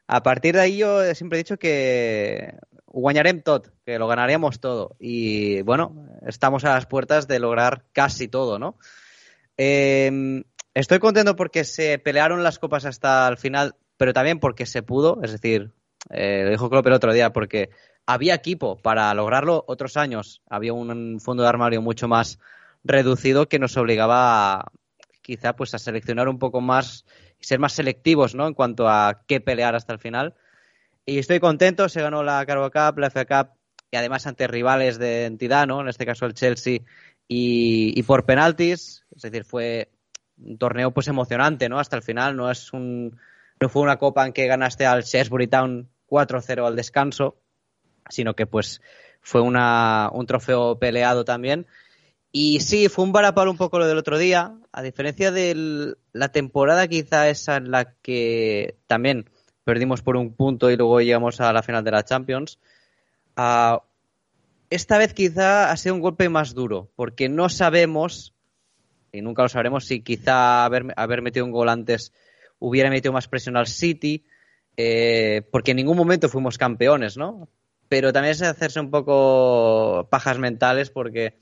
A 0.06 0.22
partir 0.22 0.54
de 0.54 0.62
ahí 0.62 0.78
yo 0.78 1.14
siempre 1.14 1.38
he 1.38 1.42
dicho 1.42 1.58
que 1.58 2.54
guañarem 2.86 3.42
tot, 3.42 3.70
que 3.84 3.98
lo 3.98 4.08
ganaríamos 4.08 4.60
todo. 4.60 4.96
Y 4.98 5.62
bueno, 5.62 6.08
estamos 6.26 6.64
a 6.64 6.74
las 6.74 6.86
puertas 6.86 7.28
de 7.28 7.38
lograr 7.38 7.84
casi 7.92 8.28
todo, 8.28 8.58
¿no? 8.58 8.78
Eh, 9.56 10.42
estoy 10.74 10.98
contento 10.98 11.36
porque 11.36 11.64
se 11.64 11.98
pelearon 11.98 12.42
las 12.42 12.58
copas 12.58 12.86
hasta 12.86 13.28
el 13.28 13.36
final, 13.36 13.76
pero 13.96 14.12
también 14.12 14.40
porque 14.40 14.64
se 14.64 14.82
pudo, 14.82 15.20
es 15.22 15.32
decir, 15.32 15.72
eh, 16.10 16.42
lo 16.44 16.50
dijo 16.50 16.70
Klopp 16.70 16.86
el 16.86 16.92
otro 16.94 17.12
día, 17.12 17.32
porque 17.32 17.70
había 18.08 18.34
equipo 18.34 18.78
para 18.78 19.12
lograrlo 19.12 19.66
otros 19.68 19.98
años, 19.98 20.40
había 20.48 20.72
un 20.72 21.20
fondo 21.20 21.42
de 21.42 21.50
armario 21.50 21.82
mucho 21.82 22.08
más 22.08 22.38
reducido 22.82 23.50
que 23.50 23.58
nos 23.58 23.76
obligaba 23.76 24.60
a, 24.60 24.72
quizá 25.20 25.54
pues 25.54 25.74
a 25.74 25.78
seleccionar 25.78 26.26
un 26.26 26.38
poco 26.38 26.62
más 26.62 27.04
y 27.38 27.44
ser 27.44 27.58
más 27.58 27.74
selectivos, 27.74 28.34
¿no? 28.34 28.48
En 28.48 28.54
cuanto 28.54 28.88
a 28.88 29.24
qué 29.26 29.42
pelear 29.42 29.74
hasta 29.74 29.92
el 29.92 29.98
final. 29.98 30.34
Y 31.04 31.18
estoy 31.18 31.38
contento, 31.38 31.90
se 31.90 32.00
ganó 32.00 32.22
la 32.22 32.46
Carabao 32.46 32.70
Cup, 32.70 32.98
la 32.98 33.10
FA 33.10 33.26
Cup 33.26 33.50
y 33.90 33.98
además 33.98 34.26
ante 34.26 34.46
rivales 34.46 34.98
de 34.98 35.26
entidad, 35.26 35.66
¿no? 35.66 35.82
En 35.82 35.88
este 35.88 36.06
caso 36.06 36.24
el 36.24 36.32
Chelsea 36.32 36.78
y, 37.28 37.92
y 37.94 38.02
por 38.04 38.24
penaltis, 38.24 39.04
es 39.14 39.20
decir, 39.20 39.44
fue 39.44 39.90
un 40.38 40.56
torneo 40.56 40.92
pues 40.92 41.08
emocionante, 41.08 41.68
¿no? 41.68 41.78
Hasta 41.78 41.96
el 41.96 42.02
final, 42.02 42.36
no 42.36 42.50
es 42.50 42.72
un 42.72 43.18
no 43.60 43.68
fue 43.68 43.82
una 43.82 43.98
copa 43.98 44.26
en 44.26 44.32
que 44.32 44.46
ganaste 44.46 44.86
al 44.86 45.02
Shrewsbury 45.02 45.48
Town 45.48 45.90
4-0 46.08 46.66
al 46.66 46.74
descanso, 46.76 47.36
sino 48.08 48.34
que 48.34 48.46
pues 48.46 48.80
fue 49.20 49.40
una, 49.40 50.10
un 50.12 50.26
trofeo 50.26 50.78
peleado 50.78 51.24
también. 51.24 51.66
Y 52.30 52.60
sí, 52.60 52.88
fue 52.88 53.04
un 53.04 53.12
varapalo 53.12 53.50
un 53.50 53.56
poco 53.56 53.78
lo 53.78 53.86
del 53.86 53.98
otro 53.98 54.18
día, 54.18 54.54
a 54.70 54.82
diferencia 54.82 55.32
de 55.32 55.94
la 56.12 56.28
temporada 56.28 56.86
quizá 56.86 57.28
esa 57.28 57.56
en 57.56 57.70
la 57.70 57.94
que 58.02 58.76
también 58.86 59.30
perdimos 59.64 60.02
por 60.02 60.16
un 60.16 60.34
punto 60.34 60.70
y 60.70 60.76
luego 60.76 61.00
llegamos 61.00 61.40
a 61.40 61.52
la 61.52 61.62
final 61.62 61.84
de 61.84 61.90
la 61.90 62.04
Champions. 62.04 62.58
ah, 63.36 63.82
esta 64.70 64.98
vez 64.98 65.14
quizá 65.14 65.70
ha 65.70 65.76
sido 65.76 65.94
un 65.94 66.02
golpe 66.02 66.28
más 66.28 66.54
duro, 66.54 66.90
porque 66.94 67.28
no 67.28 67.48
sabemos, 67.48 68.34
y 69.12 69.22
nunca 69.22 69.42
lo 69.42 69.48
sabremos, 69.48 69.86
si 69.86 70.02
quizá 70.02 70.64
haber, 70.64 70.92
haber 70.96 71.22
metido 71.22 71.46
un 71.46 71.52
gol 71.52 71.70
antes 71.70 72.12
hubiera 72.58 72.90
metido 72.90 73.12
más 73.12 73.28
presión 73.28 73.56
al 73.56 73.66
City, 73.66 74.24
eh, 74.76 75.42
porque 75.50 75.70
en 75.70 75.78
ningún 75.78 75.96
momento 75.96 76.28
fuimos 76.28 76.58
campeones, 76.58 77.16
¿no? 77.16 77.48
Pero 77.88 78.12
también 78.12 78.32
es 78.32 78.42
hacerse 78.42 78.80
un 78.80 78.90
poco 78.90 80.08
pajas 80.10 80.38
mentales 80.38 80.90
porque 80.90 81.38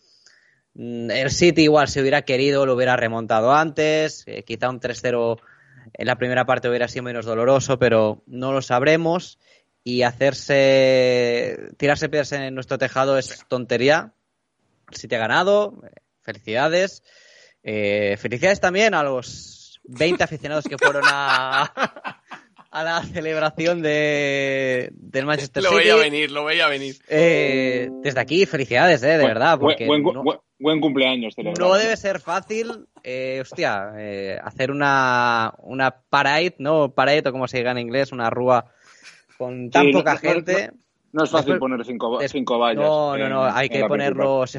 mm, 0.75 1.11
el 1.11 1.31
City 1.31 1.63
igual 1.63 1.89
si 1.89 2.01
hubiera 2.01 2.23
querido 2.23 2.67
lo 2.67 2.75
hubiera 2.75 2.97
remontado 2.97 3.53
antes, 3.53 4.25
eh, 4.27 4.43
quizá 4.45 4.71
un 4.71 4.81
3-0 4.81 5.41
en 5.95 6.07
la 6.07 6.17
primera 6.17 6.45
parte 6.45 6.69
hubiera 6.69 6.89
sido 6.89 7.05
menos 7.05 7.25
doloroso, 7.25 7.79
pero 7.79 8.23
no 8.27 8.53
lo 8.53 8.63
sabremos 8.63 9.39
y 9.85 10.03
hacerse 10.03 11.71
tirarse 11.77 12.09
piedras 12.09 12.33
en 12.33 12.55
nuestro 12.55 12.79
tejado 12.79 13.19
es 13.19 13.45
tontería. 13.49 14.13
El 14.91 14.97
City 14.97 15.15
ha 15.15 15.19
ganado, 15.19 15.81
felicidades. 16.23 17.03
Eh, 17.63 18.17
felicidades 18.19 18.61
también 18.61 18.95
a 18.95 19.03
los 19.03 19.81
20 19.85 20.23
aficionados 20.23 20.65
que 20.65 20.77
fueron 20.79 21.03
a, 21.07 21.73
a 22.79 22.85
la 22.85 23.03
celebración 23.03 23.81
de, 23.83 24.91
del 24.93 25.25
Manchester 25.25 25.63
Lo 25.63 25.71
City. 25.71 25.81
veía 25.83 25.97
venir, 25.97 26.31
lo 26.31 26.45
veía 26.45 26.69
venir. 26.69 26.97
Eh, 27.09 27.89
desde 28.03 28.21
aquí, 28.21 28.45
felicidades, 28.45 29.03
eh, 29.03 29.07
de 29.07 29.17
Buen- 29.19 29.29
verdad, 29.29 29.59
buen- 29.59 29.75
porque 29.75 29.87
buen, 29.87 30.03
no, 30.03 30.23
buen- 30.23 30.39
buen 30.59 30.81
cumpleaños, 30.81 31.35
celebrado. 31.35 31.69
no 31.71 31.75
debe 31.77 31.97
ser 31.97 32.21
fácil, 32.21 32.87
eh, 33.03 33.39
hostia, 33.41 33.93
eh, 33.97 34.39
hacer 34.43 34.71
una, 34.71 35.55
una 35.63 35.91
parade, 35.91 36.55
¿no? 36.59 36.91
Parade, 36.93 37.23
o 37.27 37.33
como 37.33 37.49
se 37.49 37.59
diga 37.59 37.71
en 37.71 37.79
inglés, 37.79 38.13
una 38.13 38.29
rúa 38.29 38.67
con 39.39 39.71
tan 39.71 39.87
Sí, 39.87 39.93
poca 39.93 40.13
no- 40.15 40.19
gente. 40.21 40.71
No 41.13 41.25
es 41.25 41.31
fácil 41.31 41.53
Después- 41.53 41.61
poner 41.71 41.87
cinco, 41.87 42.19
cinco 42.29 42.59
vallas. 42.59 42.85
No, 42.85 43.17
no, 43.17 43.25
en- 43.25 43.31
no, 43.31 43.45
hay 43.45 43.69
en 43.69 43.73
que 43.73 43.89
ponerlos 43.89 44.55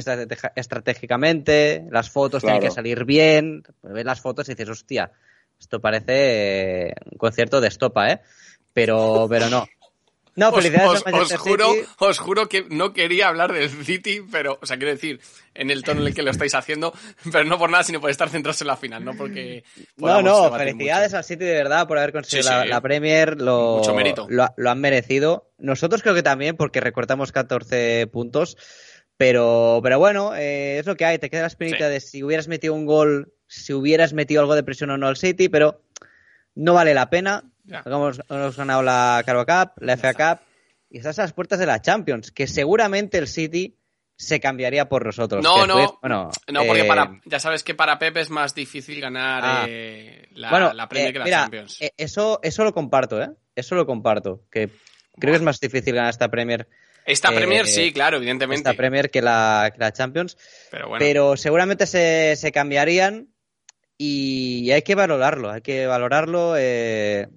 estratégicamente, 0.56 1.86
las 1.92 2.10
fotos 2.10 2.42
tienen 2.42 2.62
que 2.62 2.72
salir 2.72 3.06
bien, 3.06 3.62
ves 3.84 4.06
las 4.06 4.22
fotos 4.22 4.48
y 4.50 4.54
dices, 4.54 4.70
hostia, 4.70 5.12
esto 5.60 5.80
parece 5.80 6.88
eh, 6.90 6.94
un 7.12 7.18
concierto 7.18 7.62
de 7.62 7.68
estopa, 7.68 8.10
¿eh? 8.12 8.22
Pero, 8.74 9.28
pero 9.30 9.50
no. 9.50 9.66
No, 10.36 10.50
Os, 10.50 10.56
felicidades 10.64 11.02
os- 11.04 11.14
os 11.32 11.36
juro, 11.40 11.74
City. 11.74 11.88
os 11.98 12.20
juro 12.20 12.48
que 12.48 12.68
no 12.70 12.94
quería 12.94 13.28
hablar 13.28 13.52
del 13.54 13.72
City, 13.72 14.22
pero, 14.32 14.60
o 14.62 14.66
sea, 14.68 14.78
quiero 14.78 14.92
decir, 14.92 15.20
en 15.56 15.72
el 15.72 15.82
tono 15.84 16.02
en 16.02 16.08
el 16.08 16.14
que 16.14 16.22
lo 16.22 16.30
estáis 16.30 16.54
haciendo, 16.54 16.94
pero 17.32 17.44
no 17.46 17.58
por 17.58 17.72
nada, 17.72 17.84
sino 17.84 18.00
por 18.00 18.12
estar 18.12 18.30
centrados 18.30 18.62
en 18.62 18.68
la 18.68 18.78
final, 18.78 19.04
no 19.04 19.16
porque. 19.18 19.64
No, 19.96 20.22
no, 20.22 20.52
felicidades 20.56 21.08
mucho. 21.10 21.18
al 21.18 21.24
City 21.24 21.44
de 21.44 21.54
verdad 21.56 21.88
por 21.88 21.98
haber 21.98 22.12
conseguido 22.12 22.62
Sí, 22.62 22.68
la, 22.68 22.82
Premier, 22.82 23.42
lo, 23.42 23.78
Mucho 23.78 23.96
mérito. 23.96 24.28
Lo, 24.30 24.48
lo 24.58 24.70
han 24.70 24.80
merecido. 24.80 25.50
Nosotros 25.58 26.04
creo 26.04 26.14
que 26.14 26.22
también, 26.22 26.56
porque 26.56 26.82
recortamos 26.82 27.32
14 27.32 28.06
puntos, 28.06 28.58
pero, 29.18 29.80
pero 29.82 29.98
bueno, 29.98 30.36
eh, 30.36 30.78
es 30.78 30.86
lo 30.86 30.96
que 30.96 31.06
hay, 31.06 31.18
te 31.18 31.32
queda 31.32 31.42
la 31.42 31.48
espinita 31.48 31.88
Sí. 31.88 31.92
de 31.94 32.00
si 32.00 32.22
hubieras 32.24 32.48
metido 32.48 32.76
un 32.76 32.86
gol, 32.86 33.34
si 33.48 33.74
hubieras 33.74 34.14
metido 34.14 34.42
algo 34.42 34.56
de 34.56 34.64
presión 34.64 34.90
o 34.92 34.98
no 34.98 35.08
al 35.08 35.18
City, 35.18 35.50
pero 35.50 35.82
no 36.56 36.74
vale 36.74 36.94
la 36.94 37.10
pena. 37.10 37.44
Hemos, 37.86 38.22
hemos 38.30 38.56
ganado 38.58 38.82
la 38.82 39.22
Carabao 39.26 39.46
Cup, 39.46 39.84
la 39.84 39.98
FA 39.98 40.14
Cup, 40.14 40.40
y 40.90 40.98
estás 41.00 41.20
a 41.20 41.24
las 41.24 41.34
puertas 41.34 41.60
de 41.60 41.66
la 41.66 41.82
Champions, 41.82 42.32
que 42.32 42.48
seguramente 42.48 43.18
el 43.18 43.28
City 43.28 43.76
se 44.16 44.40
cambiaría 44.40 44.90
por 44.90 45.06
nosotros. 45.06 45.44
No, 45.44 45.68
no. 45.68 46.00
bueno, 46.02 46.32
No, 46.48 46.64
porque 46.66 46.82
eh, 46.82 46.86
para, 46.88 47.22
ya 47.26 47.40
sabes 47.40 47.64
que 47.64 47.76
para 47.76 48.00
Pep 48.00 48.18
es 48.18 48.30
más 48.32 48.56
difícil 48.56 49.00
ganar 49.00 49.42
Ah. 49.46 49.66
eh, 49.68 50.28
la, 50.32 50.50
bueno, 50.50 50.74
la 50.74 50.90
Premier 50.90 51.10
eh, 51.10 51.14
que 51.14 51.20
la 51.20 51.26
mira, 51.26 51.38
Champions. 51.42 51.78
eso, 51.98 52.40
eso 52.42 52.64
lo 52.64 52.74
comparto, 52.74 53.22
¿eh? 53.22 53.30
Eso 53.56 53.76
lo 53.76 53.86
comparto. 53.86 54.44
Que 54.52 54.70
creo 55.20 55.34
que 55.34 55.38
es 55.38 55.42
más 55.44 55.60
difícil 55.60 55.94
ganar 55.94 56.10
esta 56.10 56.30
Premier, 56.30 56.68
Esta 57.06 57.30
Premier 57.32 57.68
sí, 57.68 57.92
claro, 57.94 58.18
evidentemente. 58.18 58.68
esta 58.70 58.74
Premier 58.78 59.12
que 59.12 59.22
la, 59.22 59.70
que 59.72 59.80
la 59.80 59.92
Champions. 59.94 60.36
pero 60.72 60.88
bueno, 60.90 61.00
Pero 61.06 61.38
seguramente 61.38 61.86
se, 61.86 62.36
se 62.38 62.52
cambiarían 62.52 63.28
y 63.98 64.72
hay 64.72 64.82
que 64.84 64.96
valorarlo. 64.96 65.50
Hay 65.52 65.62
que 65.62 65.86
valorarlo. 65.88 66.56
eh, 66.58 67.28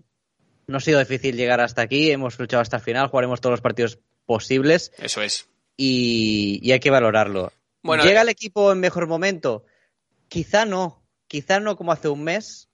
no 0.67 0.77
ha 0.77 0.81
sido 0.81 0.99
difícil 0.99 1.37
llegar 1.37 1.61
hasta 1.61 1.83
aquí. 1.83 2.11
Hemos 2.11 2.39
luchado 2.39 2.61
hasta 2.61 2.77
el 2.77 2.83
final. 2.83 3.09
Jugaremos 3.09 3.41
todos 3.41 3.53
los 3.55 3.61
partidos 3.61 3.99
posibles 4.27 4.93
eso 4.99 5.21
es. 5.23 5.49
y, 5.77 6.61
y 6.63 6.73
hay 6.73 6.81
que 6.81 6.91
valorarlo. 6.91 7.53
Bueno, 7.83 8.05
¿Llega 8.05 8.21
eh, 8.21 8.23
el 8.23 8.29
equipo 8.29 8.71
en 8.73 8.81
mejor 8.81 9.07
momento? 9.07 9.65
Quizá 10.29 10.65
no. 10.67 11.03
Quizá 11.27 11.61
no 11.61 11.77
como 11.77 11.93
hace 11.93 12.09
un 12.09 12.23
mes, 12.25 12.69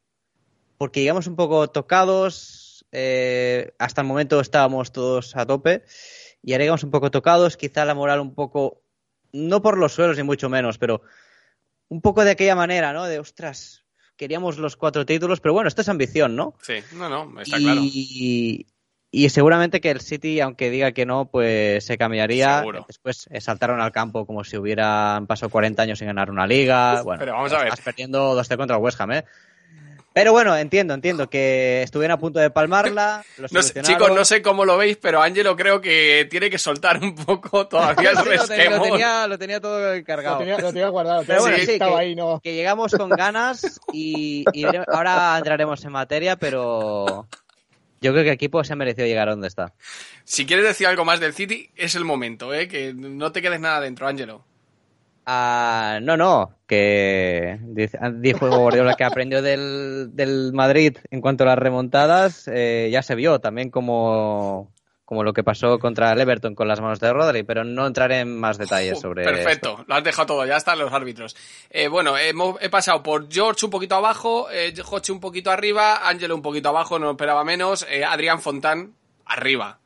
porque 0.78 1.00
llegamos 1.00 1.26
un 1.26 1.37
poco 1.37 1.69
tocados. 1.69 2.85
eh, 2.93 3.73
hasta 3.78 4.00
el 4.02 4.07
momento 4.07 4.40
estábamos 4.40 4.93
todos 4.93 5.37
a 5.37 5.45
tope 5.47 5.83
y 6.43 6.52
ahora 6.52 6.64
llegamos 6.64 6.85
un 6.85 6.90
poco 6.90 7.11
tocados. 7.11 7.57
Quizá 7.57 7.85
la 7.85 7.95
moral 7.95 8.21
un 8.21 8.35
poco, 8.35 8.83
no 9.33 9.62
por 9.62 9.78
los 9.78 9.93
suelos 9.95 10.16
ni 10.16 10.23
mucho 10.23 10.49
menos, 10.49 10.78
pero 10.78 11.02
un 11.88 12.00
poco 12.00 12.25
de 12.25 12.33
aquella 12.33 12.55
manera, 12.55 12.93
¿no? 12.93 13.05
De 13.05 13.19
ostras, 13.19 13.85
queríamos 14.16 14.59
los 14.59 14.76
cuatro 14.76 15.07
títulos, 15.07 15.40
pero 15.40 15.55
bueno, 15.55 15.69
esto 15.69 15.83
es 15.83 15.88
ambición, 15.88 16.37
¿no? 16.37 16.55
Sí, 16.62 16.75
no, 16.95 17.09
no, 17.09 17.40
está 17.40 17.59
y, 17.59 17.62
claro. 17.62 17.81
Y 19.11 19.31
seguramente 19.31 19.81
que 19.81 19.90
el 19.90 20.02
City, 20.02 20.40
aunque 20.40 20.69
diga 20.69 20.93
que 20.93 21.07
no, 21.07 21.31
pues 21.31 21.85
se 21.87 21.97
cambiaría. 21.97 22.59
Seguro. 22.59 22.85
Después 22.87 23.26
eh, 23.31 23.40
saltaron 23.40 23.81
al 23.81 23.90
campo 23.90 24.26
como 24.26 24.45
si 24.45 24.59
hubieran 24.59 25.26
pasado 25.26 25.49
40 25.49 25.81
años 25.83 25.99
sin 25.99 26.09
ganar 26.09 26.31
una 26.31 26.47
liga. 26.47 27.02
Bueno, 27.02 27.21
Pero 27.21 27.33
vamos 27.33 27.52
a 27.52 27.59
ver. 27.59 27.69
Estás 27.69 27.85
perdiendo 27.85 28.38
2-0 28.38 28.57
contra 28.59 28.76
el 28.76 28.83
West 28.83 29.00
Ham, 29.00 29.12
¿eh? 29.12 29.25
Pero 30.17 30.33
bueno, 30.33 30.57
entiendo, 30.57 30.95
entiendo 30.95 31.29
que 31.29 31.83
estuvieron 31.83 32.15
a 32.15 32.19
punto 32.19 32.39
de 32.39 32.49
palmarla. 32.49 33.23
No 33.53 33.63
sé, 33.63 33.83
chicos, 33.83 34.11
no 34.15 34.25
sé 34.25 34.41
cómo 34.41 34.65
lo 34.65 34.79
veis, 34.79 34.97
pero 34.97 35.21
Ángelo 35.21 35.55
creo 35.57 35.83
que 35.83 36.27
tiene 36.31 36.49
que 36.49 36.57
soltar 36.57 37.03
un 37.03 37.15
poco 37.15 37.69
todavía 37.69 38.11
el 38.13 38.17
Sí, 38.17 38.25
lo, 38.25 38.25
tenía, 38.25 38.37
lo 38.39 38.47
resquemor. 38.47 38.89
tenía- 38.89 39.27
lo 39.27 39.39
tenía 39.39 39.61
todo 39.61 39.93
encargado. 39.93 40.37
Lo 40.37 40.41
tenía, 40.41 40.59
lo 40.59 40.73
tenía 40.73 40.89
guardado. 40.89 41.23
Pero 41.27 41.43
bueno, 41.43 41.59
sí, 41.59 41.67
sí, 41.67 41.73
estaba 41.73 41.99
que, 41.99 41.99
ahí, 41.99 42.17
¿no? 42.17 42.41
que 42.43 42.55
llegamos 42.55 42.93
con 42.93 43.11
ganas 43.11 43.79
y, 43.93 44.47
ahora 44.91 45.37
entraremos 45.37 45.85
en 45.85 45.93
materia, 45.93 46.37
pero 46.37 47.29
yo 48.01 48.13
creo 48.13 48.23
que 48.25 48.31
el 48.31 48.35
equipo 48.37 48.65
se 48.65 48.73
ha 48.73 48.77
merecido 48.77 49.07
llegar 49.07 49.29
a 49.29 49.33
donde 49.33 49.49
está. 49.49 49.75
Si 50.25 50.47
quieres 50.47 50.65
decir 50.65 50.87
algo 50.87 51.05
más 51.05 51.21
del 51.21 51.35
City, 51.35 51.69
es 51.77 51.95
el 51.95 52.07
momento, 52.07 52.55
¿eh? 52.55 52.69
Que 52.69 52.95
no 52.95 53.33
te 53.33 53.43
quedes 53.43 53.61
nada 53.61 53.83
dentro, 53.83 54.09
Ángelo. 54.09 54.47
Ah, 55.28 55.99
no, 56.02 56.16
no, 56.16 56.52
que 56.68 57.59
dijo 58.14 58.49
Guardiola 58.49 58.95
que 58.95 59.02
aprendió 59.02 59.42
del, 59.42 60.11
del 60.14 60.52
Madrid 60.52 60.97
en 61.11 61.21
cuanto 61.21 61.42
a 61.42 61.49
las 61.49 61.59
remontadas, 61.59 62.47
eh, 62.47 62.88
ya 62.92 63.02
se 63.02 63.16
vio 63.16 63.40
también 63.40 63.71
como, 63.71 64.73
como 65.04 65.25
lo 65.25 65.33
que 65.33 65.42
pasó 65.42 65.80
contra 65.80 66.12
el 66.12 66.21
Everton 66.21 66.54
con 66.54 66.68
las 66.68 66.80
manos 66.80 67.00
de 67.00 67.12
Rodri, 67.12 67.42
pero 67.42 67.64
no 67.64 67.88
entraré 67.88 68.21
en 68.21 68.38
más 68.38 68.56
detalles 68.56 69.00
sobre 69.00 69.25
Perfecto, 69.25 69.71
esto. 69.71 69.85
lo 69.88 69.95
has 69.97 70.04
dejado 70.04 70.26
todo, 70.26 70.47
ya 70.47 70.59
están 70.59 70.78
los 70.78 70.92
árbitros. 70.92 71.35
Eh, 71.71 71.88
bueno, 71.88 72.16
hemos- 72.16 72.62
he 72.62 72.68
pasado 72.68 73.02
por 73.02 73.28
George 73.28 73.64
un 73.66 73.71
poquito 73.73 73.97
abajo, 73.97 74.49
eh, 74.52 74.73
un 75.11 75.21
poquito 75.21 75.50
arriba, 75.50 76.09
Ángelo 76.09 76.37
un 76.37 76.42
poquito 76.42 76.68
abajo, 76.68 77.00
no 77.00 77.11
esperaba 77.11 77.42
menos, 77.42 77.85
eh, 77.90 78.04
Adrián 78.04 78.40
Fontán 78.40 78.95
arriba. 79.25 79.80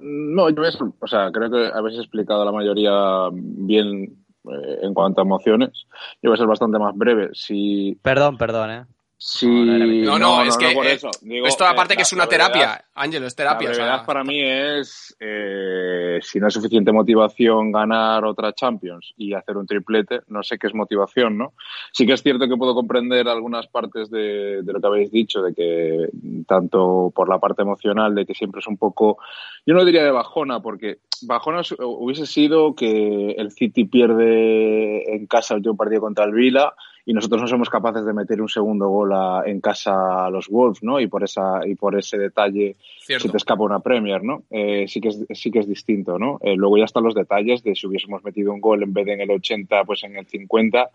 No, 0.00 0.50
yo 0.50 0.64
es, 0.64 0.78
o 0.80 1.06
sea, 1.06 1.30
creo 1.32 1.50
que 1.50 1.70
habéis 1.74 1.98
explicado 1.98 2.44
la 2.44 2.52
mayoría 2.52 3.28
bien 3.32 4.16
eh, 4.44 4.78
en 4.82 4.94
cuanto 4.94 5.20
a 5.20 5.24
emociones. 5.24 5.86
Yo 6.22 6.30
voy 6.30 6.34
a 6.34 6.38
ser 6.38 6.46
bastante 6.46 6.78
más 6.78 6.96
breve. 6.96 7.30
Si, 7.32 7.98
Perdón, 8.02 8.38
perdón, 8.38 8.70
eh. 8.70 8.84
Si 9.20 9.46
No, 9.48 10.16
no 10.18 10.42
es 10.44 10.56
que 10.56 10.70
por 10.70 10.86
eh, 10.86 10.92
eso. 10.92 11.10
Digo, 11.22 11.46
esto 11.46 11.66
aparte 11.66 11.94
eh, 11.94 11.96
que 11.96 12.00
la- 12.00 12.02
es 12.02 12.12
una 12.12 12.26
brevedad- 12.26 12.52
terapia, 12.52 12.84
Ángelo, 12.94 13.26
es 13.26 13.34
terapia. 13.34 13.68
La 13.68 13.72
o 13.72 13.74
sea, 13.74 13.84
brevedad 13.84 14.06
para 14.06 14.22
mí 14.24 14.40
es, 14.40 15.16
eh, 15.18 16.18
si 16.22 16.38
no 16.38 16.46
hay 16.46 16.52
suficiente 16.52 16.92
motivación, 16.92 17.72
ganar 17.72 18.24
otra 18.24 18.52
Champions 18.52 19.12
y 19.16 19.34
hacer 19.34 19.56
un 19.56 19.66
triplete. 19.66 20.20
No 20.28 20.42
sé 20.44 20.56
qué 20.58 20.68
es 20.68 20.74
motivación, 20.74 21.36
¿no? 21.36 21.54
Sí 21.92 22.06
que 22.06 22.12
es 22.12 22.22
cierto 22.22 22.48
que 22.48 22.56
puedo 22.56 22.74
comprender 22.74 23.28
algunas 23.28 23.66
partes 23.66 24.08
de, 24.10 24.62
de 24.62 24.72
lo 24.72 24.80
que 24.80 24.86
habéis 24.86 25.10
dicho, 25.10 25.42
de 25.42 25.52
que 25.52 26.08
tanto 26.46 27.12
por 27.14 27.28
la 27.28 27.38
parte 27.38 27.62
emocional, 27.62 28.14
de 28.14 28.24
que 28.24 28.34
siempre 28.34 28.60
es 28.60 28.66
un 28.68 28.76
poco, 28.78 29.18
yo 29.66 29.74
no 29.74 29.84
diría 29.84 30.04
de 30.04 30.10
bajona, 30.12 30.60
porque 30.60 31.00
bajona 31.26 31.60
es- 31.60 31.74
hubiese 31.78 32.26
sido 32.26 32.74
que 32.74 33.32
el 33.32 33.50
City 33.52 33.84
pierde 33.84 35.14
en 35.14 35.26
casa 35.26 35.54
el 35.54 35.58
último 35.58 35.76
partido 35.76 36.00
contra 36.00 36.24
el 36.24 36.32
Vila 36.32 36.74
y 37.04 37.14
nosotros 37.14 37.40
no 37.40 37.48
somos 37.48 37.70
capaces 37.70 38.04
de 38.04 38.12
meter 38.12 38.40
un 38.42 38.48
segundo 38.50 38.88
gol 38.88 39.12
a- 39.14 39.42
en 39.46 39.60
casa 39.60 40.26
a 40.26 40.30
los 40.30 40.48
Wolves, 40.48 40.82
¿no? 40.82 41.00
Y 41.00 41.06
por 41.06 41.24
esa 41.24 41.66
y 41.66 41.74
por 41.74 41.98
ese 41.98 42.18
detalle 42.18 42.76
cierto. 43.00 43.22
se 43.26 43.30
te 43.30 43.36
escapa 43.38 43.62
una 43.62 43.80
Premier, 43.80 44.22
¿no? 44.22 44.42
Eh, 44.50 44.86
sí 44.88 45.00
que 45.00 45.08
es 45.08 45.24
sí 45.32 45.50
que 45.50 45.60
es 45.60 45.68
distinto, 45.68 46.18
¿no? 46.18 46.38
Eh, 46.42 46.54
luego 46.54 46.76
ya 46.76 46.84
están 46.84 47.04
los 47.04 47.14
detalles 47.14 47.62
de 47.62 47.74
si 47.74 47.86
hubiésemos 47.86 48.22
metido 48.24 48.52
un 48.52 48.60
gol 48.60 48.82
en 48.82 48.92
vez 48.92 49.06
de 49.06 49.14
en 49.14 49.20
el 49.22 49.30
80, 49.30 49.84
pues 49.84 50.04
en 50.04 50.16
el 50.16 50.26
50, 50.26 50.90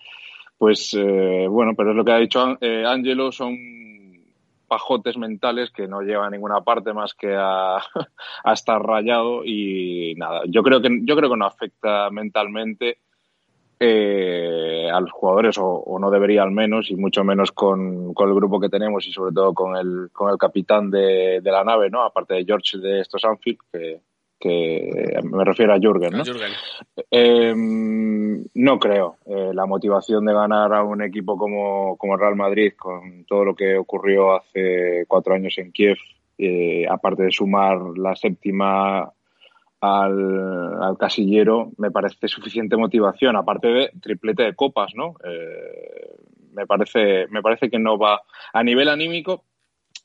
pues 0.57 0.93
eh, 0.97 1.47
bueno, 1.49 1.73
pero 1.75 1.91
es 1.91 1.95
lo 1.95 2.05
que 2.05 2.11
ha 2.11 2.17
dicho 2.19 2.57
eh, 2.61 2.83
Ángelo, 2.85 3.31
son 3.31 3.55
pajotes 4.67 5.17
mentales 5.17 5.71
que 5.71 5.87
no 5.87 6.01
llevan 6.01 6.27
a 6.27 6.29
ninguna 6.31 6.61
parte 6.61 6.93
más 6.93 7.13
que 7.13 7.35
a, 7.35 7.77
a 8.43 8.53
estar 8.53 8.81
rayado 8.81 9.45
y 9.45 10.15
nada, 10.17 10.41
yo 10.47 10.63
creo 10.63 10.81
que 10.81 10.89
yo 11.03 11.15
creo 11.15 11.29
que 11.29 11.37
no 11.37 11.45
afecta 11.45 12.09
mentalmente 12.09 12.97
eh, 13.79 14.89
a 14.93 14.99
los 15.01 15.11
jugadores 15.11 15.57
o, 15.57 15.65
o 15.65 15.99
no 15.99 16.09
debería 16.09 16.43
al 16.43 16.51
menos 16.51 16.89
y 16.89 16.95
mucho 16.95 17.23
menos 17.23 17.51
con, 17.51 18.13
con 18.13 18.29
el 18.29 18.35
grupo 18.35 18.59
que 18.59 18.69
tenemos 18.69 19.05
y 19.07 19.11
sobre 19.11 19.33
todo 19.33 19.53
con 19.53 19.75
el, 19.75 20.09
con 20.13 20.29
el 20.31 20.37
capitán 20.37 20.89
de, 20.89 21.41
de 21.41 21.51
la 21.51 21.63
nave, 21.63 21.89
¿no? 21.89 22.03
Aparte 22.03 22.35
de 22.35 22.45
George 22.45 22.77
de 22.77 23.01
estos 23.01 23.25
Anfield, 23.25 23.59
que, 23.71 23.99
que 24.43 25.17
me 25.23 25.45
refiero 25.45 25.73
a 25.73 25.79
Jürgen, 25.79 26.11
¿no? 26.11 26.25
Jürgen. 26.25 26.51
Eh, 27.09 27.53
no 27.55 28.77
creo. 28.77 29.15
Eh, 29.25 29.51
la 29.53 29.65
motivación 29.65 30.25
de 30.25 30.33
ganar 30.33 30.73
a 30.73 30.83
un 30.83 31.01
equipo 31.01 31.37
como, 31.37 31.95
como 31.95 32.17
Real 32.17 32.35
Madrid, 32.35 32.73
con 32.77 33.23
todo 33.23 33.45
lo 33.45 33.55
que 33.55 33.77
ocurrió 33.77 34.35
hace 34.35 35.05
cuatro 35.07 35.33
años 35.33 35.57
en 35.59 35.71
Kiev, 35.71 35.97
eh, 36.37 36.85
aparte 36.89 37.23
de 37.23 37.31
sumar 37.31 37.79
la 37.95 38.17
séptima 38.17 39.13
al, 39.79 40.83
al 40.83 40.97
casillero, 40.97 41.71
me 41.77 41.91
parece 41.91 42.27
suficiente 42.27 42.75
motivación, 42.75 43.37
aparte 43.37 43.67
de 43.69 43.91
triplete 44.01 44.43
de 44.43 44.55
copas, 44.55 44.91
¿no? 44.93 45.15
Eh, 45.23 46.17
me 46.51 46.67
parece, 46.67 47.27
me 47.29 47.41
parece 47.41 47.69
que 47.69 47.79
no 47.79 47.97
va 47.97 48.21
a 48.51 48.63
nivel 48.63 48.89
anímico, 48.89 49.45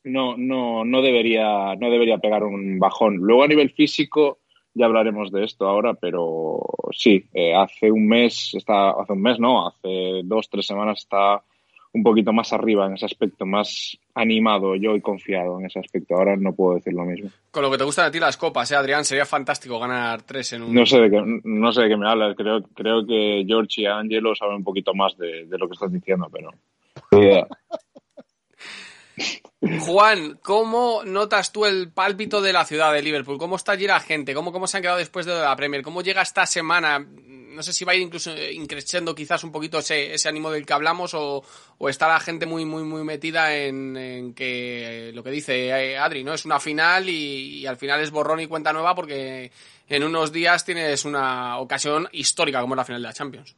no, 0.03 0.37
no, 0.37 0.85
no 0.85 1.01
debería, 1.01 1.75
no 1.75 1.89
debería 1.89 2.17
pegar 2.17 2.43
un 2.43 2.79
bajón. 2.79 3.17
Luego 3.17 3.43
a 3.43 3.47
nivel 3.47 3.71
físico, 3.71 4.39
ya 4.73 4.85
hablaremos 4.85 5.31
de 5.31 5.43
esto 5.43 5.67
ahora, 5.67 5.93
pero 5.93 6.59
sí, 6.91 7.25
eh, 7.33 7.53
hace 7.53 7.91
un 7.91 8.07
mes, 8.07 8.53
está, 8.53 8.91
hace 8.91 9.13
un 9.13 9.21
mes 9.21 9.39
no, 9.39 9.67
hace 9.67 10.21
dos, 10.23 10.49
tres 10.49 10.65
semanas 10.65 10.99
está 10.99 11.41
un 11.91 12.03
poquito 12.03 12.31
más 12.31 12.53
arriba 12.53 12.85
en 12.85 12.93
ese 12.93 13.05
aspecto, 13.05 13.47
más 13.47 13.97
animado 14.13 14.75
yo 14.75 14.95
y 14.95 15.01
confiado 15.01 15.59
en 15.59 15.65
ese 15.65 15.79
aspecto. 15.79 16.15
Ahora 16.15 16.35
no 16.37 16.53
puedo 16.53 16.75
decir 16.75 16.93
lo 16.93 17.03
mismo. 17.03 17.31
Con 17.49 17.63
lo 17.63 17.71
que 17.71 17.79
te 17.79 17.83
gustan 17.83 18.05
a 18.05 18.11
ti 18.11 18.19
las 18.19 18.37
copas, 18.37 18.71
¿eh, 18.71 18.75
Adrián? 18.75 19.03
Sería 19.03 19.25
fantástico 19.25 19.79
ganar 19.79 20.21
tres 20.21 20.53
en 20.53 20.63
un... 20.63 20.73
No 20.73 20.85
sé 20.85 20.99
de 20.99 21.09
qué, 21.09 21.41
no 21.43 21.71
sé 21.71 21.81
de 21.81 21.89
qué 21.89 21.97
me 21.97 22.07
hablas. 22.07 22.35
Creo, 22.35 22.61
creo 22.75 23.05
que 23.07 23.43
George 23.47 23.81
y 23.81 23.85
Angelo 23.87 24.35
saben 24.35 24.57
un 24.57 24.63
poquito 24.63 24.93
más 24.93 25.17
de, 25.17 25.47
de 25.47 25.57
lo 25.57 25.67
que 25.67 25.73
estás 25.73 25.91
diciendo, 25.91 26.27
pero. 26.31 26.51
Juan, 29.81 30.39
¿cómo 30.41 31.03
notas 31.03 31.51
tú 31.51 31.65
el 31.65 31.91
pálpito 31.91 32.41
de 32.41 32.53
la 32.53 32.65
ciudad 32.65 32.93
de 32.93 33.01
Liverpool? 33.01 33.37
¿Cómo 33.37 33.57
está 33.57 33.73
allí 33.73 33.87
la 33.87 33.99
gente? 33.99 34.33
¿Cómo, 34.33 34.51
cómo 34.51 34.67
se 34.67 34.77
han 34.77 34.83
quedado 34.83 34.97
después 34.97 35.25
de 35.25 35.33
la 35.33 35.55
Premier? 35.55 35.81
¿Cómo 35.81 36.01
llega 36.01 36.21
esta 36.21 36.45
semana? 36.45 36.99
No 36.99 37.61
sé 37.61 37.73
si 37.73 37.83
va 37.83 37.91
a 37.91 37.95
ir 37.95 38.01
incluso 38.01 38.31
increciendo 38.37 39.13
quizás 39.13 39.43
un 39.43 39.51
poquito 39.51 39.79
ese, 39.79 40.13
ese 40.13 40.29
ánimo 40.29 40.49
del 40.49 40.65
que 40.65 40.73
hablamos 40.73 41.13
o, 41.13 41.43
está 41.89 42.07
la 42.07 42.19
gente 42.21 42.45
muy, 42.45 42.63
muy, 42.63 42.83
muy 42.83 43.03
metida 43.03 43.53
en, 43.55 43.97
en 43.97 44.33
que 44.33 45.11
lo 45.13 45.23
que 45.23 45.31
dice 45.31 45.67
eh, 45.67 45.97
Adri, 45.97 46.23
¿no? 46.23 46.33
Es 46.33 46.45
una 46.45 46.59
final 46.59 47.09
y, 47.09 47.59
y 47.59 47.65
al 47.65 47.75
final 47.75 47.99
es 48.01 48.11
borrón 48.11 48.39
y 48.39 48.47
cuenta 48.47 48.71
nueva 48.71 48.95
porque 48.95 49.51
en 49.89 50.03
unos 50.03 50.31
días 50.31 50.63
tienes 50.63 51.03
una 51.03 51.57
ocasión 51.57 52.07
histórica 52.13 52.61
como 52.61 52.75
es 52.75 52.77
la 52.77 52.85
final 52.85 53.01
de 53.01 53.07
la 53.07 53.13
Champions. 53.13 53.55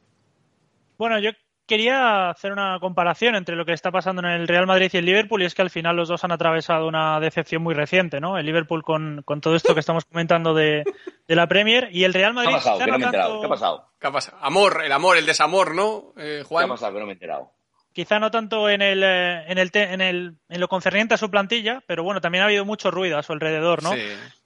Bueno, 0.98 1.20
yo 1.20 1.30
quería 1.76 2.30
hacer 2.30 2.52
una 2.52 2.78
comparación 2.80 3.34
entre 3.34 3.56
lo 3.56 3.64
que 3.64 3.72
está 3.72 3.90
pasando 3.90 4.20
en 4.22 4.28
el 4.28 4.46
Real 4.48 4.66
Madrid 4.66 4.90
y 4.92 4.96
el 4.98 5.04
Liverpool 5.06 5.42
y 5.42 5.46
es 5.46 5.54
que 5.54 5.62
al 5.62 5.70
final 5.70 5.96
los 5.96 6.08
dos 6.08 6.22
han 6.24 6.32
atravesado 6.32 6.86
una 6.86 7.18
decepción 7.20 7.62
muy 7.62 7.74
reciente, 7.74 8.20
¿no? 8.20 8.36
El 8.36 8.44
Liverpool 8.46 8.82
con, 8.82 9.22
con 9.24 9.40
todo 9.40 9.54
esto 9.56 9.74
que 9.74 9.80
estamos 9.80 10.04
comentando 10.04 10.52
de, 10.54 10.84
de 11.26 11.34
la 11.36 11.46
Premier 11.46 11.88
y 11.92 12.04
el 12.04 12.12
Real 12.14 12.32
¿Qué 12.34 12.40
ha 12.40 12.42
Madrid 12.42 12.52
pasado? 12.56 12.76
quizá 12.76 12.84
Que 12.84 12.90
no 12.90 12.92
no 12.92 12.98
me 12.98 13.04
he 13.04 13.06
enterado. 13.06 13.28
tanto- 13.30 13.40
¿Qué 13.40 13.46
ha 13.46 13.50
pasado? 13.50 13.88
¿Qué 13.98 14.06
ha 14.06 14.12
pasado? 14.12 14.38
Amor, 14.42 14.82
el 14.84 14.92
amor, 14.92 15.16
el 15.16 15.26
desamor, 15.26 15.74
¿no, 15.74 16.12
eh, 16.18 16.38
¿Qué 16.40 16.44
Juan? 16.44 16.64
ha 16.66 16.68
pasado? 16.68 16.92
Que 16.92 17.00
no 17.00 17.06
me 17.06 17.12
he 17.12 17.14
enterado. 17.14 17.50
quizá 17.94 18.18
no 18.18 18.30
tanto 18.30 18.68
en 18.68 18.82
el, 18.82 19.02
eh, 19.02 19.44
en 19.50 19.58
el 19.58 19.70
en 19.74 20.00
el 20.00 20.34
en 20.48 20.60
lo 20.60 20.68
concerniente 20.68 21.14
a 21.14 21.18
su 21.18 21.30
plantilla, 21.30 21.82
pero 21.86 22.02
bueno, 22.04 22.20
también 22.20 22.42
ha 22.42 22.46
habido 22.46 22.64
mucho 22.64 22.90
ruido 22.90 23.18
a 23.18 23.22
su 23.22 23.32
alrededor, 23.32 23.82
¿no? 23.82 23.92
Sí. 23.92 24.02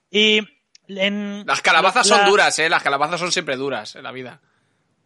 Y 0.09 0.39
en 0.87 1.43
Las 1.45 1.61
calabazas 1.61 2.07
la- 2.09 2.17
son 2.17 2.29
duras, 2.29 2.57
¿eh? 2.59 2.69
Las 2.69 2.81
calabazas 2.83 3.19
son 3.19 3.31
siempre 3.31 3.55
duras 3.57 3.95
en 3.95 4.03
la 4.03 4.11
vida. 4.11 4.39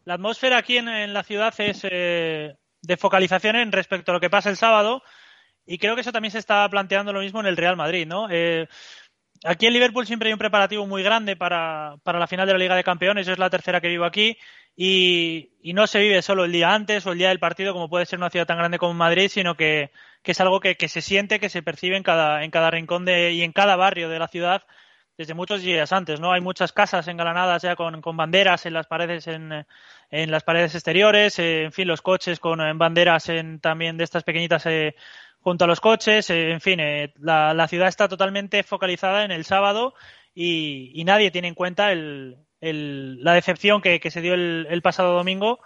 La 0.06 0.16
atmósfera 0.16 0.58
aquí 0.58 0.78
en, 0.78 1.14
la 1.14 1.24
ciudad 1.24 1.54
es 1.60 1.82
eh, 1.84 2.56
de 2.82 2.98
focalización 2.98 3.56
en 3.56 3.72
respecto 3.72 4.12
a 4.12 4.14
lo 4.14 4.20
que 4.20 4.30
pasa 4.30 4.50
el 4.50 4.58
sábado 4.58 5.04
y 5.66 5.78
creo 5.78 5.96
que 5.96 6.02
eso 6.02 6.12
también 6.12 6.32
se 6.32 6.40
está 6.40 6.68
planteando 6.70 7.14
lo 7.14 7.22
mismo 7.22 7.40
en 7.40 7.46
el 7.46 7.58
Real 7.58 7.78
Madrid, 7.78 8.08
¿no? 8.08 8.28
Eh, 8.30 8.68
aquí 9.44 9.68
en 9.68 9.74
Liverpool 9.74 10.08
siempre 10.08 10.30
hay 10.30 10.34
un 10.34 10.40
preparativo 10.40 10.88
muy 10.88 11.04
grande 11.04 11.36
para, 11.36 11.98
para 12.04 12.20
la 12.20 12.28
final 12.28 12.48
de 12.48 12.54
la 12.54 12.60
Liga 12.60 12.76
de 12.76 12.84
Campeones, 12.84 13.28
es 13.28 13.38
la 13.38 13.50
tercera 13.50 13.80
que 13.80 13.90
vivo 13.90 14.06
aquí 14.06 14.38
y, 14.76 15.52
y 15.62 15.74
no 15.74 15.86
se 15.86 16.00
vive 16.00 16.22
solo 16.24 16.46
el 16.46 16.52
día 16.52 16.74
antes 16.74 17.06
o 17.06 17.12
el 17.12 17.20
día 17.20 17.30
del 17.30 17.40
partido 17.40 17.74
como 17.74 17.90
puede 17.90 18.08
ser 18.08 18.18
una 18.18 18.32
ciudad 18.32 18.48
tan 18.48 18.58
grande 18.58 18.80
como 18.80 18.96
Madrid, 18.96 19.30
sino 19.30 19.56
que, 19.56 19.92
que 20.24 20.32
es 20.32 20.42
algo 20.42 20.60
que, 20.60 20.78
que 20.78 20.88
se 20.88 21.02
siente, 21.02 21.40
que 21.40 21.50
se 21.50 21.62
percibe 21.62 21.96
en 21.96 22.04
cada, 22.04 22.44
en 22.44 22.50
cada 22.50 22.72
rincón 22.72 23.06
de, 23.06 23.34
y 23.34 23.44
en 23.44 23.52
cada 23.52 23.76
barrio 23.76 24.10
de 24.10 24.20
la 24.20 24.28
ciudad 24.28 24.64
desde 25.17 25.34
muchos 25.34 25.62
días 25.62 25.91
antes, 25.93 26.19
¿no? 26.19 26.32
Hay 26.32 26.41
muchas 26.41 26.71
casas 26.74 27.08
engalanadas 27.08 27.62
ya 27.62 27.76
con, 27.76 28.02
banderas 28.15 28.65
en 28.65 28.74
las 28.74 28.88
paredes 28.88 29.28
en, 29.28 29.65
en 30.10 30.32
las 30.32 30.43
paredes 30.43 30.74
exteriores, 30.76 31.38
eh, 31.39 31.63
en 31.65 31.71
fin, 31.71 31.88
los 31.88 32.02
coches 32.02 32.39
con 32.39 32.62
eh, 32.62 32.71
banderas 32.76 33.30
en, 33.30 33.60
también 33.60 33.97
de 33.97 34.04
estas 34.04 34.24
pequeñitas 34.24 34.65
eh, 34.65 34.95
junto 35.41 35.65
a 35.65 35.67
los 35.67 35.80
coches, 35.80 36.30
eh, 36.30 36.52
en 36.52 36.62
fin, 36.62 36.80
eh, 36.80 37.13
la, 37.19 37.54
la 37.54 37.67
ciudad 37.67 37.88
está 37.88 38.08
totalmente 38.08 38.63
focalizada 38.63 39.24
en 39.24 39.32
el 39.32 39.45
sábado 39.45 39.93
y, 40.34 40.91
y 40.93 41.04
nadie 41.04 41.32
tiene 41.32 41.47
en 41.50 41.56
cuenta 41.56 41.91
el, 41.91 42.38
el- 42.62 43.24
la 43.24 43.34
decepción 43.34 43.82
que, 43.82 44.00
que 44.00 44.12
se 44.12 44.21
dio 44.21 44.34
el 44.34 44.82
pasado 44.82 45.13
domingo 45.15 45.60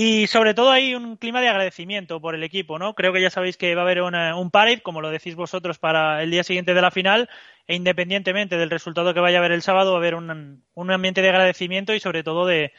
Y 0.00 0.28
sobre 0.28 0.54
todo 0.54 0.70
hay 0.70 0.94
un 0.94 1.16
clima 1.16 1.40
de 1.40 1.48
agradecimiento 1.48 2.20
por 2.20 2.36
el 2.36 2.44
equipo, 2.44 2.78
¿no? 2.78 2.94
Creo 2.94 3.12
que 3.12 3.20
ya 3.20 3.30
sabéis 3.30 3.56
que 3.56 3.74
va 3.74 3.80
a 3.80 3.84
haber 3.84 4.00
un 4.00 4.50
parade, 4.52 4.80
como 4.80 5.00
lo 5.00 5.10
decís 5.10 5.34
vosotros, 5.34 5.80
para 5.80 6.22
el 6.22 6.30
día 6.30 6.44
siguiente 6.44 6.72
de 6.72 6.80
la 6.80 6.92
final, 6.92 7.28
e 7.66 7.74
independientemente 7.74 8.56
del 8.56 8.70
resultado 8.70 9.12
que 9.12 9.18
vaya 9.18 9.38
a 9.38 9.40
haber 9.40 9.50
el 9.50 9.60
sábado, 9.60 9.90
va 9.90 9.96
a 9.96 10.00
haber 10.00 10.14
un, 10.14 10.62
un 10.72 10.90
ambiente 10.92 11.20
de 11.20 11.30
agradecimiento 11.30 11.94
y 11.94 11.98
sobre 11.98 12.22
todo 12.22 12.46
de, 12.46 12.72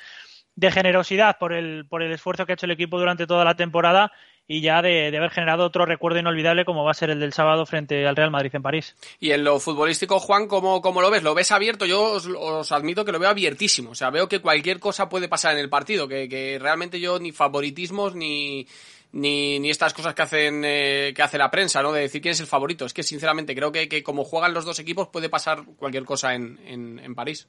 de 0.60 0.72
generosidad 0.72 1.38
por 1.38 1.54
el, 1.54 1.86
por 1.86 2.04
el 2.04 2.12
esfuerzo 2.12 2.46
que 2.46 2.52
ha 2.52 2.56
hecho 2.56 2.66
el 2.66 2.74
equipo 2.74 3.00
durante 3.00 3.26
toda 3.26 3.46
la 3.46 3.56
temporada 3.56 4.12
y 4.46 4.62
ya 4.62 4.82
de, 4.82 5.16
haber 5.16 5.30
generado 5.30 5.64
otro 5.64 5.86
recuerdo 5.86 6.20
inolvidable 6.20 6.66
como 6.66 6.84
va 6.84 6.92
a 6.92 6.96
ser 6.96 7.12
el 7.12 7.20
del 7.20 7.34
sábado 7.34 7.66
frente 7.66 8.06
al 8.06 8.16
Real 8.16 8.32
Madrid 8.32 8.50
en 8.54 8.62
París. 8.62 8.96
Y 9.20 9.32
en 9.32 9.44
lo 9.44 9.60
futbolístico, 9.60 10.20
Juan, 10.20 10.48
¿cómo, 10.48 10.82
cómo 10.82 11.02
lo 11.02 11.10
ves? 11.10 11.24
¿Lo 11.24 11.34
ves 11.34 11.52
abierto? 11.52 11.86
Yo 11.86 12.02
os, 12.02 12.72
admito 12.72 13.06
que 13.06 13.12
lo 13.12 13.20
veo 13.20 13.30
abiertísimo. 13.30 13.92
O 13.92 13.96
sea, 13.96 14.10
veo 14.10 14.28
que 14.28 14.42
cualquier 14.42 14.80
cosa 14.80 15.08
puede 15.08 15.30
pasar 15.30 15.54
en 15.54 15.60
el 15.60 15.70
partido, 15.70 16.08
que, 16.08 16.58
realmente 16.60 17.00
yo 17.00 17.20
ni 17.20 17.32
favoritismos 17.32 18.16
ni, 18.16 18.68
ni, 19.14 19.70
estas 19.70 19.94
cosas 19.94 20.14
que 20.14 20.24
hacen 20.24 20.64
eh, 20.66 21.14
que 21.16 21.22
hace 21.22 21.38
la 21.38 21.52
prensa, 21.52 21.82
¿no? 21.84 21.94
De 21.94 22.02
decir 22.02 22.22
quién 22.22 22.32
es 22.32 22.40
el 22.40 22.48
favorito. 22.48 22.86
Es 22.86 22.94
que 22.94 23.04
sinceramente 23.04 23.56
creo 23.56 23.72
que, 23.72 23.88
que 23.88 24.04
como 24.04 24.26
juegan 24.26 24.54
los 24.54 24.66
dos 24.66 24.80
equipos 24.80 25.08
puede 25.08 25.30
pasar 25.30 25.64
cualquier 25.78 26.04
cosa 26.04 26.34
en, 26.34 26.60
en 26.68 27.16
París. 27.16 27.48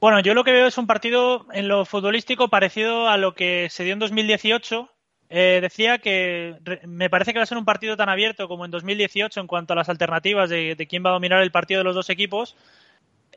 Bueno, 0.00 0.20
yo 0.20 0.34
lo 0.34 0.44
que 0.44 0.52
veo 0.52 0.66
es 0.66 0.78
un 0.78 0.86
partido 0.86 1.46
en 1.52 1.68
lo 1.68 1.84
futbolístico 1.84 2.48
parecido 2.48 3.08
a 3.08 3.16
lo 3.16 3.34
que 3.34 3.68
se 3.70 3.84
dio 3.84 3.92
en 3.92 3.98
2018 3.98 4.88
eh, 5.30 5.58
decía 5.60 5.98
que 5.98 6.56
me 6.86 7.10
parece 7.10 7.32
que 7.32 7.38
va 7.38 7.42
a 7.42 7.46
ser 7.46 7.58
un 7.58 7.66
partido 7.66 7.96
tan 7.96 8.08
abierto 8.08 8.48
como 8.48 8.64
en 8.64 8.70
2018 8.70 9.40
en 9.40 9.46
cuanto 9.46 9.74
a 9.74 9.76
las 9.76 9.88
alternativas 9.88 10.48
de, 10.48 10.86
quién 10.88 11.04
va 11.04 11.10
a 11.10 11.14
dominar 11.14 11.42
el 11.42 11.50
partido 11.50 11.80
de 11.80 11.84
los 11.84 11.94
dos 11.94 12.10
equipos. 12.10 12.56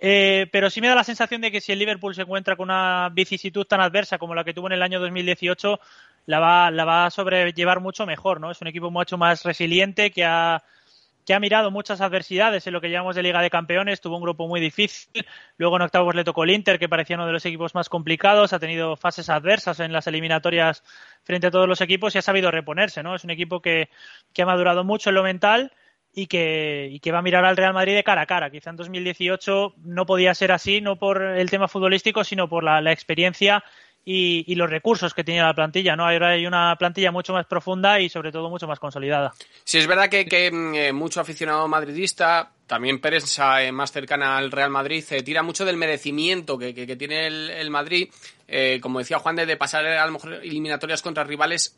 Eh, 0.03 0.47
pero 0.51 0.69
sí 0.69 0.81
me 0.81 0.87
da 0.87 0.95
la 0.95 1.03
sensación 1.03 1.41
de 1.41 1.51
que 1.51 1.61
si 1.61 1.71
el 1.71 1.79
Liverpool 1.79 2.15
se 2.15 2.23
encuentra 2.23 2.55
con 2.55 2.69
una 2.69 3.09
vicisitud 3.13 3.65
tan 3.65 3.81
adversa 3.81 4.17
como 4.17 4.33
la 4.33 4.43
que 4.43 4.53
tuvo 4.53 4.67
en 4.67 4.73
el 4.73 4.81
año 4.81 4.99
2018, 4.99 5.79
la 6.25 6.39
va, 6.39 6.71
la 6.71 6.85
va 6.85 7.05
a 7.05 7.11
sobrellevar 7.11 7.81
mucho 7.81 8.05
mejor, 8.05 8.39
¿no? 8.39 8.49
Es 8.49 8.61
un 8.61 8.67
equipo 8.67 8.89
mucho 8.89 9.17
más 9.17 9.43
resiliente 9.43 10.11
que 10.11 10.23
ha 10.25 10.63
que 11.25 11.33
ha 11.33 11.39
mirado 11.39 11.71
muchas 11.71 12.01
adversidades 12.01 12.65
en 12.67 12.73
lo 12.73 12.81
que 12.81 12.89
llamamos 12.89 13.15
de 13.15 13.23
Liga 13.23 13.41
de 13.41 13.49
Campeones, 13.49 14.01
tuvo 14.01 14.17
un 14.17 14.23
grupo 14.23 14.47
muy 14.47 14.59
difícil, 14.59 15.25
luego 15.57 15.75
en 15.75 15.83
octavos 15.83 16.15
le 16.15 16.23
tocó 16.23 16.43
el 16.43 16.51
Inter, 16.51 16.79
que 16.79 16.89
parecía 16.89 17.15
uno 17.15 17.25
de 17.25 17.33
los 17.33 17.45
equipos 17.45 17.75
más 17.75 17.89
complicados, 17.89 18.53
ha 18.53 18.59
tenido 18.59 18.95
fases 18.95 19.29
adversas 19.29 19.79
en 19.79 19.93
las 19.93 20.07
eliminatorias 20.07 20.83
frente 21.23 21.47
a 21.47 21.51
todos 21.51 21.67
los 21.67 21.81
equipos 21.81 22.15
y 22.15 22.17
ha 22.17 22.21
sabido 22.21 22.51
reponerse, 22.51 23.03
¿no? 23.03 23.15
Es 23.15 23.23
un 23.23 23.31
equipo 23.31 23.61
que, 23.61 23.89
ha 24.37 24.45
madurado 24.45 24.83
mucho 24.83 25.09
en 25.09 25.15
lo 25.15 25.23
mental 25.23 25.71
y 26.13 26.27
que, 26.27 26.89
y 26.91 26.99
que 26.99 27.11
va 27.11 27.19
a 27.19 27.21
mirar 27.21 27.45
al 27.45 27.57
Real 27.57 27.73
Madrid 27.73 27.95
de 27.95 28.03
cara 28.03 28.21
a 28.21 28.25
cara. 28.25 28.49
Quizá 28.49 28.71
en 28.71 28.75
2018 28.75 29.75
no 29.83 30.05
podía 30.05 30.33
ser 30.33 30.51
así, 30.51 30.81
no 30.81 30.97
por 30.97 31.21
el 31.21 31.49
tema 31.49 31.67
futbolístico, 31.67 32.23
sino 32.23 32.49
por 32.49 32.63
la 32.63 32.91
experiencia 32.91 33.63
y, 34.03 34.55
los 34.55 34.69
recursos 34.69 35.13
que 35.13 35.23
tenía 35.23 35.45
la 35.45 35.53
plantilla, 35.53 35.95
¿no? 35.95 36.07
Ahora 36.07 36.29
hay 36.29 36.45
una 36.45 36.75
plantilla 36.77 37.11
mucho 37.11 37.33
más 37.33 37.45
profunda 37.45 37.99
y 37.99 38.09
sobre 38.09 38.31
todo 38.31 38.49
mucho 38.49 38.67
más 38.67 38.79
consolidada. 38.79 39.33
Sí, 39.63 39.77
es 39.77 39.87
verdad 39.87 40.09
que, 40.09 40.51
mm, 40.51 40.75
eh, 40.75 40.93
mucho 40.93 41.21
aficionado 41.21 41.67
madridista, 41.67 42.51
también 42.65 42.99
prensa 42.99 43.63
eh, 43.63 43.71
más 43.71 43.91
cercana 43.91 44.37
al 44.37 44.51
Real 44.51 44.69
Madrid, 44.69 45.03
eh, 45.11 45.21
tira 45.21 45.43
mucho 45.43 45.65
del 45.65 45.77
merecimiento 45.77 46.57
que, 46.57 46.73
tiene 46.95 47.27
el, 47.27 47.69
Madrid, 47.69 48.09
como 48.81 48.99
decía 48.99 49.19
Juan, 49.19 49.35
de, 49.35 49.45
de, 49.45 49.57
pasar 49.57 49.85
a 49.85 50.05
lo 50.05 50.11
mejor 50.13 50.33
eliminatorias 50.33 51.01
contra 51.01 51.23
rivales 51.23 51.77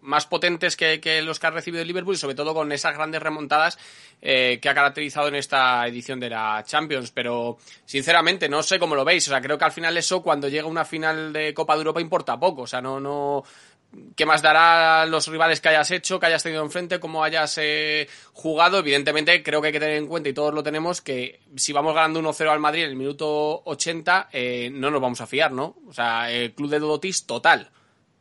más 0.00 0.26
potentes 0.26 0.76
que, 0.76 1.22
los 1.22 1.38
que 1.38 1.46
ha 1.46 1.50
recibido 1.50 1.82
el 1.82 1.88
Liverpool 1.88 2.14
y 2.14 2.18
sobre 2.18 2.34
todo 2.34 2.54
con 2.54 2.70
esas 2.72 2.94
grandes 2.94 3.22
remontadas 3.22 3.78
eh, 4.22 4.58
que 4.60 4.68
ha 4.68 4.74
caracterizado 4.74 5.28
en 5.28 5.34
esta 5.34 5.86
edición 5.86 6.20
de 6.20 6.30
la 6.30 6.62
Champions. 6.66 7.10
Pero 7.10 7.58
sinceramente 7.84 8.48
no 8.48 8.62
sé 8.62 8.78
cómo 8.78 8.94
lo 8.94 9.04
veis. 9.04 9.26
O 9.28 9.30
sea, 9.30 9.40
creo 9.40 9.58
que 9.58 9.64
al 9.64 9.72
final 9.72 9.96
eso 9.96 10.22
cuando 10.22 10.48
llega 10.48 10.66
una 10.66 10.84
final 10.84 11.32
de 11.32 11.52
Copa 11.54 11.74
de 11.74 11.80
Europa 11.80 12.00
importa 12.00 12.38
poco. 12.38 12.62
O 12.62 12.66
sea, 12.66 12.80
no, 12.80 13.00
no, 13.00 13.44
¿Qué 14.14 14.26
más 14.26 14.42
dará 14.42 15.06
los 15.06 15.28
rivales 15.28 15.60
que 15.60 15.70
hayas 15.70 15.90
hecho, 15.90 16.20
que 16.20 16.26
hayas 16.26 16.42
tenido 16.42 16.62
enfrente, 16.62 17.00
cómo 17.00 17.24
hayas 17.24 17.56
eh, 17.58 18.06
jugado? 18.34 18.80
Evidentemente, 18.80 19.42
creo 19.42 19.62
que 19.62 19.68
hay 19.68 19.72
que 19.72 19.80
tener 19.80 19.96
en 19.96 20.06
cuenta, 20.06 20.28
y 20.28 20.34
todos 20.34 20.52
lo 20.52 20.62
tenemos, 20.62 21.00
que 21.00 21.40
si 21.56 21.72
vamos 21.72 21.94
ganando 21.94 22.20
1-0 22.20 22.50
al 22.50 22.60
Madrid 22.60 22.84
en 22.84 22.90
el 22.90 22.96
minuto 22.96 23.62
80, 23.64 24.28
eh, 24.30 24.70
no 24.72 24.90
nos 24.90 25.00
vamos 25.00 25.20
a 25.22 25.26
fiar, 25.26 25.52
¿no? 25.52 25.76
O 25.88 25.92
sea, 25.92 26.30
el 26.30 26.52
club 26.52 26.68
de 26.68 26.80
Dodotis 26.80 27.24
total. 27.24 27.70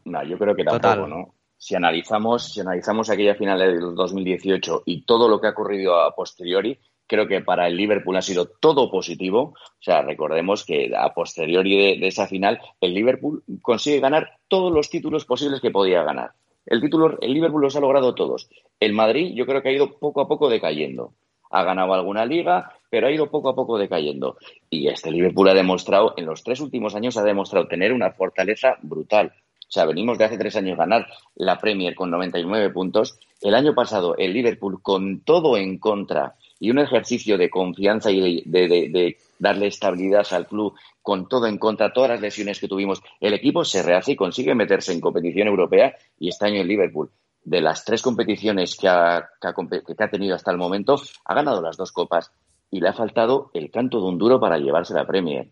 No, 0.06 0.24
yo 0.24 0.38
creo 0.38 0.56
que 0.56 0.64
tampoco, 0.64 1.06
¿no? 1.06 1.34
Si 1.58 1.76
analizamos, 1.76 2.54
si 2.54 2.60
analizamos 2.62 3.10
aquella 3.10 3.36
final 3.36 3.60
del 3.60 3.96
2018 3.96 4.84
y 4.86 5.02
todo 5.02 5.28
lo 5.28 5.42
que 5.42 5.48
ha 5.48 5.52
ocurrido 5.52 6.00
a 6.00 6.16
posteriori, 6.16 6.80
creo 7.08 7.28
que 7.28 7.42
para 7.42 7.68
el 7.68 7.76
Liverpool 7.76 8.18
ha 8.18 8.22
sido 8.22 8.46
todo 8.46 8.92
positivo. 8.92 9.54
O 9.54 9.82
sea, 9.82 10.02
recordemos 10.02 10.66
que 10.66 10.92
a 10.96 11.14
posteriori 11.14 11.98
de, 11.98 12.08
esa 12.08 12.28
final, 12.28 12.60
el 12.82 12.94
Liverpool 12.94 13.44
consigue 13.62 14.00
ganar 14.00 14.38
todos 14.48 14.72
los 14.72 14.90
títulos 14.90 15.26
posibles 15.26 15.62
que 15.62 15.72
podía 15.72 16.04
ganar. 16.04 16.32
El 16.66 16.82
título, 16.82 17.18
el 17.22 17.34
Liverpool 17.34 17.62
los 17.62 17.76
ha 17.78 17.80
logrado 17.80 18.14
todos. 18.14 18.50
El 18.80 18.94
Madrid, 18.94 19.34
yo 19.34 19.46
creo 19.46 19.64
que 19.64 19.70
ha 19.70 19.74
ido 19.74 19.98
poco 19.98 20.22
a 20.22 20.28
poco 20.28 20.50
decayendo. 20.50 21.14
Ha 21.50 21.64
ganado 21.64 21.94
alguna 21.94 22.26
liga, 22.26 22.74
pero 22.90 23.08
ha 23.08 23.12
ido 23.12 23.32
poco 23.32 23.50
a 23.50 23.56
poco 23.56 23.78
decayendo. 23.78 24.38
Y 24.70 24.90
este 24.90 25.10
Liverpool 25.10 25.48
ha 25.48 25.54
demostrado, 25.54 26.14
en 26.18 26.26
los 26.26 26.44
tres 26.44 26.60
últimos 26.60 26.94
años, 26.94 27.16
ha 27.16 27.24
demostrado 27.24 27.70
tener 27.70 27.94
una 27.94 28.12
fortaleza 28.12 28.78
brutal. 28.82 29.34
O 29.68 29.72
sea, 29.72 29.86
venimos 29.86 30.18
de 30.18 30.24
hace 30.24 30.38
tres 30.38 30.56
años 30.56 30.78
ganar 30.78 31.08
la 31.36 31.58
Premier 31.58 31.94
con 31.94 32.10
99 32.10 32.70
puntos. 32.70 33.20
El 33.42 33.54
año 33.54 33.76
pasado 33.76 34.16
el 34.18 34.32
Liverpool 34.32 34.82
con 34.82 35.20
todo 35.22 35.58
en 35.58 35.78
contra 35.78 36.36
y 36.60 36.72
un 36.72 36.80
ejercicio 36.80 37.38
de 37.38 37.50
confianza 37.50 38.10
y 38.10 38.44
de, 38.46 39.18
darle 39.40 39.68
estabilidad 39.68 40.26
al 40.32 40.48
club 40.48 40.74
con 41.02 41.28
todo 41.28 41.48
en 41.48 41.58
contra, 41.58 41.94
todas 41.94 42.10
las 42.10 42.22
lesiones 42.22 42.60
que 42.60 42.68
tuvimos, 42.68 43.02
el 43.20 43.34
equipo 43.34 43.64
se 43.64 43.84
rehace 43.84 44.14
y 44.14 44.16
consigue 44.16 44.56
meterse 44.56 44.94
en 44.94 45.02
competición 45.02 45.48
europea 45.48 45.96
y 46.18 46.30
este 46.30 46.48
año 46.48 46.62
el 46.62 46.68
Liverpool, 46.68 47.12
de 47.44 47.62
las 47.62 47.86
tres 47.86 48.02
competiciones 48.02 48.76
que 48.76 48.88
ha, 48.88 49.30
que 49.40 50.04
ha 50.04 50.10
tenido 50.10 50.36
hasta 50.36 50.52
el 50.52 50.58
momento, 50.58 51.00
ha 51.26 51.34
ganado 51.36 51.62
las 51.62 51.78
dos 51.78 51.92
copas 51.92 52.32
y 52.72 52.80
le 52.80 52.90
ha 52.90 52.94
faltado 52.94 53.52
el 53.54 53.70
canto 53.70 54.00
de 54.00 54.08
un 54.08 54.18
duro 54.18 54.40
para 54.40 54.58
llevarse 54.58 54.94
la 54.94 55.06
Premier. 55.06 55.50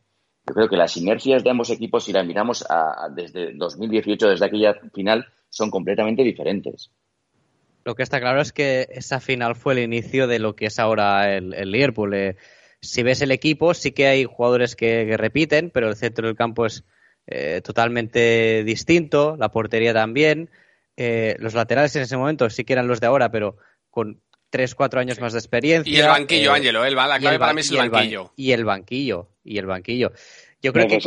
Yo 0.47 0.53
creo 0.53 0.69
que 0.69 0.77
las 0.77 0.95
inercias 0.97 1.43
de 1.43 1.49
ambos 1.49 1.69
equipos, 1.71 2.03
si 2.03 2.13
la 2.13 2.23
miramos 2.23 2.65
desde 3.15 3.53
2018, 3.53 4.29
desde 4.29 4.45
aquella 4.45 4.75
final, 4.93 5.25
son 5.49 5.71
completamente 5.71 6.23
diferentes. 6.23 6.91
Lo 7.86 7.95
que 7.95 8.01
está 8.01 8.19
claro 8.19 8.41
es 8.41 8.51
que 8.51 8.88
esa 8.91 9.19
final 9.19 9.55
fue 9.55 9.73
el 9.73 9.79
inicio 9.79 10.27
de 10.27 10.39
lo 10.39 10.55
que 10.55 10.65
es 10.65 10.79
ahora 10.79 11.36
el, 11.36 11.71
Liverpool. 11.71 12.15
Eh, 12.15 12.36
si 12.81 13.03
ves 13.03 13.21
el 13.21 13.31
equipo, 13.31 13.75
sí 13.75 13.91
que 13.91 14.08
hay 14.08 14.25
jugadores 14.25 14.75
que, 14.75 15.15
repiten, 15.17 15.69
pero 15.69 15.89
el 15.89 15.95
centro 15.95 16.27
del 16.27 16.36
campo 16.36 16.65
es 16.65 16.84
eh, 17.27 17.62
totalmente 17.63 18.63
distinto, 18.63 19.38
la 19.38 19.49
portería 19.49 19.93
también. 19.93 20.49
Eh, 20.97 21.36
los 21.39 21.53
laterales 21.53 21.95
en 21.95 22.01
ese 22.01 22.17
momento 22.17 22.49
sí 22.49 22.63
que 22.63 22.73
eran 22.73 22.88
los 22.88 22.99
de 22.99 23.08
ahora, 23.08 23.29
pero 23.29 23.58
con 23.91 24.19
tres, 24.49 24.73
cuatro 24.73 24.99
años 24.99 25.19
más 25.19 25.34
de 25.34 25.39
experiencia. 25.39 25.91
Y 25.93 25.99
el 25.99 26.08
banquillo, 26.08 26.53
Ángelo, 26.53 26.84
la 26.89 27.19
clave 27.19 27.38
para 27.38 27.53
mí 27.53 27.62
es 27.62 27.69
el, 27.69 27.89
banquillo. 27.89 28.31
y 28.36 28.51
el 28.51 28.65
banquillo, 28.65 29.29
y 29.45 29.58
el 29.58 29.67
banquillo. 29.67 30.12
Yo 30.62 30.73
creo 30.73 30.88
que 30.88 30.99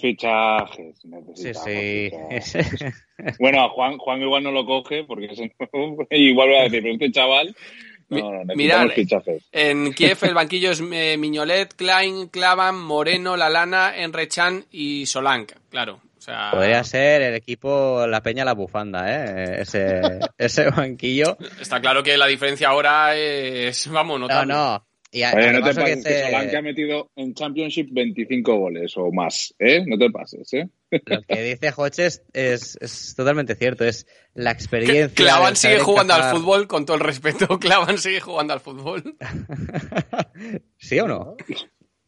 fichajes. 0.00 1.02
sí, 1.34 1.52
sí. 1.52 2.10
bueno, 3.38 3.64
a 3.64 3.68
Juan, 3.68 3.98
Juan 3.98 4.22
igual 4.22 4.42
no 4.42 4.50
lo 4.50 4.64
coge 4.64 5.04
porque 5.04 5.26
igual 6.10 6.48
va 6.48 6.60
a 6.60 6.62
decir, 6.64 6.82
pero 6.82 6.94
este 6.94 7.12
chaval. 7.12 7.54
No, 8.08 8.44
no, 8.44 8.54
Mirad, 8.54 8.88
fichajes. 8.88 9.46
en 9.52 9.92
Kiev 9.94 10.18
el 10.22 10.34
banquillo 10.34 10.70
es 10.70 10.82
eh, 10.92 11.16
Miñolet, 11.18 11.74
Klein, 11.74 12.28
Clavan, 12.28 12.82
Moreno, 12.82 13.36
Lalana, 13.36 13.94
Enrechan 13.96 14.64
y 14.70 15.04
Solanka, 15.06 15.56
claro. 15.68 16.00
Podría 16.52 16.82
ser 16.84 17.20
el 17.20 17.34
equipo 17.34 18.06
La 18.06 18.22
Peña 18.22 18.46
La 18.46 18.54
Bufanda, 18.54 19.04
¿eh? 19.06 19.60
Ese, 19.60 20.00
ese 20.38 20.70
banquillo. 20.70 21.36
Está 21.60 21.82
claro 21.82 22.02
que 22.02 22.16
la 22.16 22.26
diferencia 22.26 22.68
ahora 22.68 23.14
es, 23.14 23.90
vamos, 23.90 24.18
notable. 24.18 24.54
No, 24.54 24.78
no. 24.78 24.86
Y 25.14 25.22
no 25.22 25.62
te 25.62 25.74
pases, 25.74 26.04
que, 26.04 26.56
ha 26.56 26.62
metido 26.62 27.08
en 27.14 27.34
Championship 27.34 27.86
25 27.92 28.56
goles 28.56 28.96
o 28.96 29.12
más, 29.12 29.54
¿eh? 29.60 29.84
No 29.86 29.96
te 29.96 30.10
pases, 30.10 30.52
¿eh? 30.54 30.68
Lo 30.90 31.22
que 31.22 31.40
dice 31.40 31.72
Hodges 31.76 32.24
es, 32.32 32.76
es, 32.80 33.14
totalmente 33.14 33.54
cierto, 33.54 33.84
es 33.84 34.08
la 34.34 34.50
experiencia... 34.50 35.14
Clavan 35.14 35.54
sigue 35.54 35.78
jugando 35.78 36.14
al 36.14 36.36
fútbol, 36.36 36.66
con 36.66 36.84
todo 36.84 36.96
el 36.96 37.04
respeto, 37.04 37.60
Clavan 37.60 37.98
sigue 37.98 38.18
jugando 38.18 38.54
al 38.54 38.60
fútbol. 38.60 39.16
¿Sí 40.78 40.98
o 40.98 41.06
no? 41.06 41.36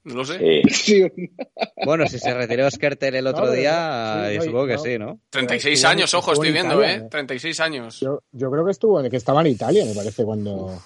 No 0.02 0.14
lo 0.14 0.24
sé. 0.24 0.62
Bueno, 1.84 2.08
si 2.08 2.18
se 2.18 2.34
retiró 2.34 2.68
Skertel 2.68 3.14
el 3.14 3.26
otro 3.28 3.52
día, 3.52 4.32
supongo 4.40 4.66
que 4.66 4.78
sí, 4.78 4.98
¿no? 4.98 5.20
36 5.30 5.84
años, 5.84 6.12
ojo, 6.12 6.32
estoy 6.32 6.50
viendo, 6.50 6.82
¿eh? 6.82 7.06
36 7.08 7.60
años. 7.60 8.00
Yo, 8.00 8.24
yo, 8.32 8.50
creo 8.50 8.64
que 8.64 8.72
estuvo, 8.72 9.00
que 9.08 9.16
estaba 9.16 9.42
en 9.42 9.46
Italia, 9.46 9.84
me 9.84 9.94
parece, 9.94 10.24
cuando... 10.24 10.76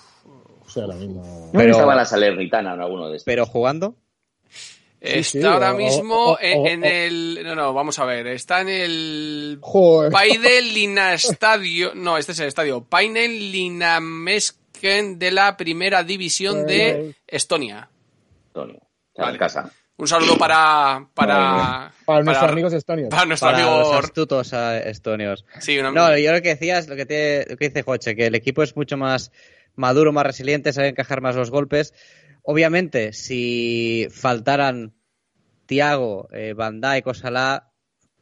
O 0.70 0.72
sea, 0.72 0.87
lo 0.87 0.94
mismo... 0.94 1.50
Pero 1.52 1.72
estaba 1.72 1.96
la 1.96 2.04
Salernitana 2.04 2.74
en 2.74 2.80
alguno 2.80 3.09
de 3.09 3.16
estos. 3.16 3.24
¿Pero 3.24 3.44
jugando? 3.44 3.96
Está 5.00 5.54
ahora 5.54 5.72
mismo 5.72 6.37
en, 6.40 6.85
el. 6.85 7.40
No, 7.42 7.54
no, 7.54 7.72
vamos 7.72 7.98
a 7.98 8.04
ver. 8.04 8.26
Está 8.26 8.61
en 8.61 8.68
el. 8.68 9.59
Paidel 10.12 10.74
Lina 10.74 11.14
Estadio. 11.14 11.92
No, 11.94 12.18
este 12.18 12.33
es 12.33 12.40
el 12.40 12.48
estadio. 12.48 12.85
Painel 12.85 13.50
Linamesken 13.50 15.18
de 15.18 15.30
la 15.30 15.56
primera 15.56 16.04
división 16.04 16.66
de 16.66 17.14
Estonia. 17.26 17.88
Estonia. 18.48 19.38
casa. 19.38 19.72
Un 19.96 20.06
saludo 20.06 20.37
para. 20.37 21.06
Para, 21.14 21.92
para 22.04 22.22
nuestros 22.22 22.50
amigos 22.50 22.72
estonios. 22.74 23.09
Para 23.09 23.24
nuestros 23.24 23.52
Para 23.52 23.64
amigos. 23.64 23.88
los 23.94 24.04
astutos 24.04 24.52
eh, 24.52 24.83
estonios. 24.87 25.46
Sí, 25.61 25.78
una- 25.78 25.92
No, 25.92 26.16
yo 26.18 26.33
lo 26.33 26.42
que 26.42 26.50
decía 26.50 26.78
es 26.78 26.88
lo 26.88 26.96
que, 26.96 27.06
te- 27.06 27.46
lo 27.48 27.56
que 27.56 27.68
dice 27.68 27.83
Joche, 27.83 28.14
que 28.14 28.26
el 28.26 28.35
equipo 28.35 28.62
es 28.62 28.76
mucho 28.76 28.98
más 28.98 29.33
maduro, 29.74 30.12
más 30.12 30.26
resiliente, 30.26 30.72
sabe 30.72 30.88
encajar 30.88 31.20
más 31.20 31.37
los 31.37 31.50
golpes. 31.50 31.94
Obviamente, 32.42 33.12
si 33.12 34.06
faltaran 34.11 34.94
Tiago, 35.66 36.28
eh, 36.33 36.54
Van 36.54 36.80
Dijk 36.80 37.06
o 37.06 37.14
Salah, 37.14 37.70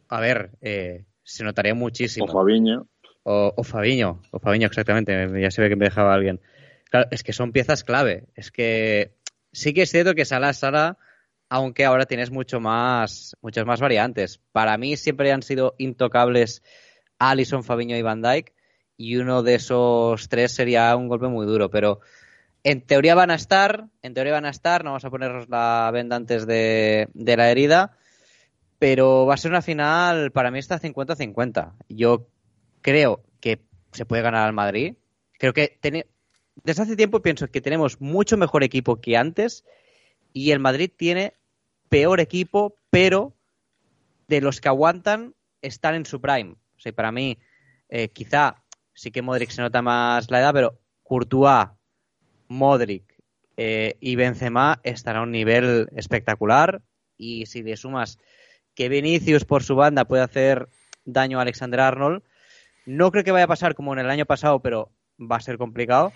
a 0.08 0.20
ver, 0.20 0.50
eh, 0.60 1.04
se 1.22 1.44
notaría 1.44 1.74
muchísimo. 1.74 2.26
O 2.26 2.28
Fabiño. 2.28 2.88
O, 3.22 3.52
o 3.56 3.62
Fabiño, 3.62 4.22
o 4.30 4.38
Fabiño, 4.38 4.66
exactamente, 4.66 5.28
ya 5.40 5.50
se 5.50 5.60
ve 5.60 5.68
que 5.68 5.76
me 5.76 5.86
dejaba 5.86 6.14
alguien. 6.14 6.40
Claro, 6.90 7.08
es 7.10 7.22
que 7.22 7.32
son 7.32 7.52
piezas 7.52 7.84
clave. 7.84 8.28
Es 8.34 8.50
que 8.50 9.16
sí 9.52 9.74
que 9.74 9.82
es 9.82 9.90
cierto 9.90 10.14
que 10.14 10.24
Salah 10.24 10.52
Salah, 10.52 10.98
aunque 11.48 11.84
ahora 11.84 12.06
tienes 12.06 12.30
mucho 12.30 12.60
más, 12.60 13.36
muchas 13.40 13.66
más 13.66 13.80
variantes. 13.80 14.40
Para 14.52 14.76
mí 14.78 14.96
siempre 14.96 15.32
han 15.32 15.42
sido 15.42 15.74
intocables 15.78 16.62
Allison, 17.18 17.64
Fabiño 17.64 17.96
y 17.96 18.02
Van 18.02 18.22
Dijk, 18.22 18.52
y 18.98 19.16
uno 19.16 19.42
de 19.42 19.54
esos 19.54 20.28
tres 20.28 20.52
sería 20.54 20.94
un 20.96 21.08
golpe 21.08 21.28
muy 21.28 21.46
duro, 21.46 21.70
pero 21.70 22.00
en 22.64 22.82
teoría 22.82 23.14
van 23.14 23.30
a 23.30 23.36
estar, 23.36 23.86
en 24.02 24.12
teoría 24.12 24.34
van 24.34 24.44
a 24.44 24.50
estar, 24.50 24.84
no 24.84 24.90
vamos 24.90 25.04
a 25.06 25.10
ponernos 25.10 25.48
la 25.48 25.88
venda 25.94 26.16
antes 26.16 26.46
de, 26.46 27.08
de 27.14 27.36
la 27.36 27.50
herida, 27.50 27.96
pero 28.78 29.24
va 29.24 29.34
a 29.34 29.38
ser 29.38 29.50
una 29.52 29.62
final, 29.62 30.32
para 30.32 30.50
mí 30.50 30.58
está 30.58 30.78
50-50. 30.80 31.72
Yo 31.88 32.26
creo 32.82 33.22
que 33.40 33.60
se 33.92 34.04
puede 34.04 34.22
ganar 34.22 34.46
al 34.46 34.52
Madrid. 34.52 34.94
Creo 35.38 35.52
que 35.52 35.78
teni- 35.80 36.04
desde 36.64 36.82
hace 36.82 36.96
tiempo 36.96 37.22
pienso 37.22 37.48
que 37.48 37.60
tenemos 37.60 38.00
mucho 38.00 38.36
mejor 38.36 38.64
equipo 38.64 39.00
que 39.00 39.16
antes 39.16 39.64
y 40.32 40.50
el 40.50 40.58
Madrid 40.58 40.90
tiene 40.94 41.34
peor 41.88 42.20
equipo, 42.20 42.74
pero 42.90 43.32
de 44.26 44.40
los 44.40 44.60
que 44.60 44.68
aguantan 44.68 45.34
están 45.62 45.94
en 45.94 46.04
su 46.04 46.20
prime. 46.20 46.52
O 46.76 46.80
sea, 46.80 46.92
para 46.92 47.12
mí, 47.12 47.38
eh, 47.88 48.08
quizá 48.08 48.62
sí 48.98 49.12
que 49.12 49.22
Modric 49.22 49.50
se 49.50 49.62
nota 49.62 49.80
más 49.80 50.28
la 50.28 50.40
edad, 50.40 50.52
pero 50.52 50.80
Courtois, 51.04 51.68
Modric 52.48 53.04
eh, 53.56 53.96
y 54.00 54.16
Benzema 54.16 54.80
están 54.82 55.16
a 55.16 55.22
un 55.22 55.30
nivel 55.30 55.88
espectacular 55.94 56.82
y 57.16 57.46
si 57.46 57.62
le 57.62 57.76
sumas 57.76 58.18
que 58.74 58.88
Vinicius 58.88 59.44
por 59.44 59.62
su 59.62 59.76
banda 59.76 60.04
puede 60.04 60.24
hacer 60.24 60.68
daño 61.04 61.38
a 61.38 61.42
Alexander 61.42 61.80
Arnold, 61.80 62.24
no 62.86 63.12
creo 63.12 63.22
que 63.22 63.30
vaya 63.30 63.44
a 63.44 63.48
pasar 63.48 63.76
como 63.76 63.92
en 63.92 64.00
el 64.00 64.10
año 64.10 64.26
pasado, 64.26 64.60
pero 64.60 64.90
va 65.18 65.36
a 65.36 65.40
ser 65.40 65.58
complicado. 65.58 66.12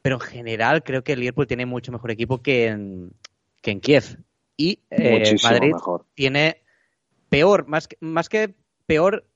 Pero 0.00 0.16
en 0.16 0.20
general 0.20 0.82
creo 0.82 1.04
que 1.04 1.12
el 1.12 1.20
Liverpool 1.20 1.46
tiene 1.46 1.66
mucho 1.66 1.92
mejor 1.92 2.10
equipo 2.10 2.42
que 2.42 2.68
en, 2.68 3.12
que 3.60 3.70
en 3.70 3.80
Kiev. 3.80 4.18
Y 4.56 4.80
eh, 4.90 5.36
Madrid 5.42 5.72
mejor. 5.72 6.06
tiene 6.14 6.62
peor, 7.28 7.66
más 7.66 7.88
que, 7.88 7.96
más 8.00 8.28
que 8.28 8.54
peor, 8.86 9.26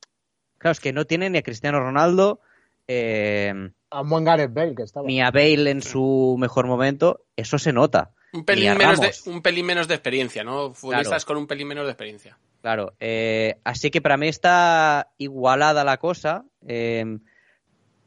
claro, 0.56 0.72
es 0.72 0.80
que 0.80 0.92
no 0.92 1.06
tiene 1.06 1.28
ni 1.28 1.38
a 1.38 1.42
Cristiano 1.42 1.80
Ronaldo, 1.80 2.40
eh, 2.88 3.70
A 3.90 4.00
un 4.00 4.08
buen 4.08 4.24
Gareth 4.24 4.52
Bale 4.52 4.74
que 4.74 4.82
estaba. 4.82 5.06
ni 5.06 5.20
a 5.20 5.30
Bale 5.30 5.70
en 5.70 5.82
su 5.82 6.36
mejor 6.38 6.66
momento. 6.66 7.24
Eso 7.36 7.58
se 7.58 7.72
nota. 7.72 8.10
Un 8.32 8.44
pelín, 8.44 8.76
menos 8.76 9.00
de, 9.00 9.12
un 9.30 9.40
pelín 9.40 9.64
menos 9.66 9.88
de 9.88 9.94
experiencia, 9.94 10.44
¿no? 10.44 10.74
Futbolistas 10.74 11.24
Claro. 11.24 11.26
con 11.26 11.36
un 11.38 11.46
pelín 11.46 11.68
menos 11.68 11.84
de 11.86 11.92
experiencia. 11.92 12.36
Claro, 12.60 12.92
eh, 13.00 13.58
así 13.64 13.90
que 13.90 14.02
para 14.02 14.16
mí 14.16 14.28
está 14.28 15.12
igualada 15.16 15.84
la 15.84 15.96
cosa, 15.96 16.44
eh, 16.66 17.18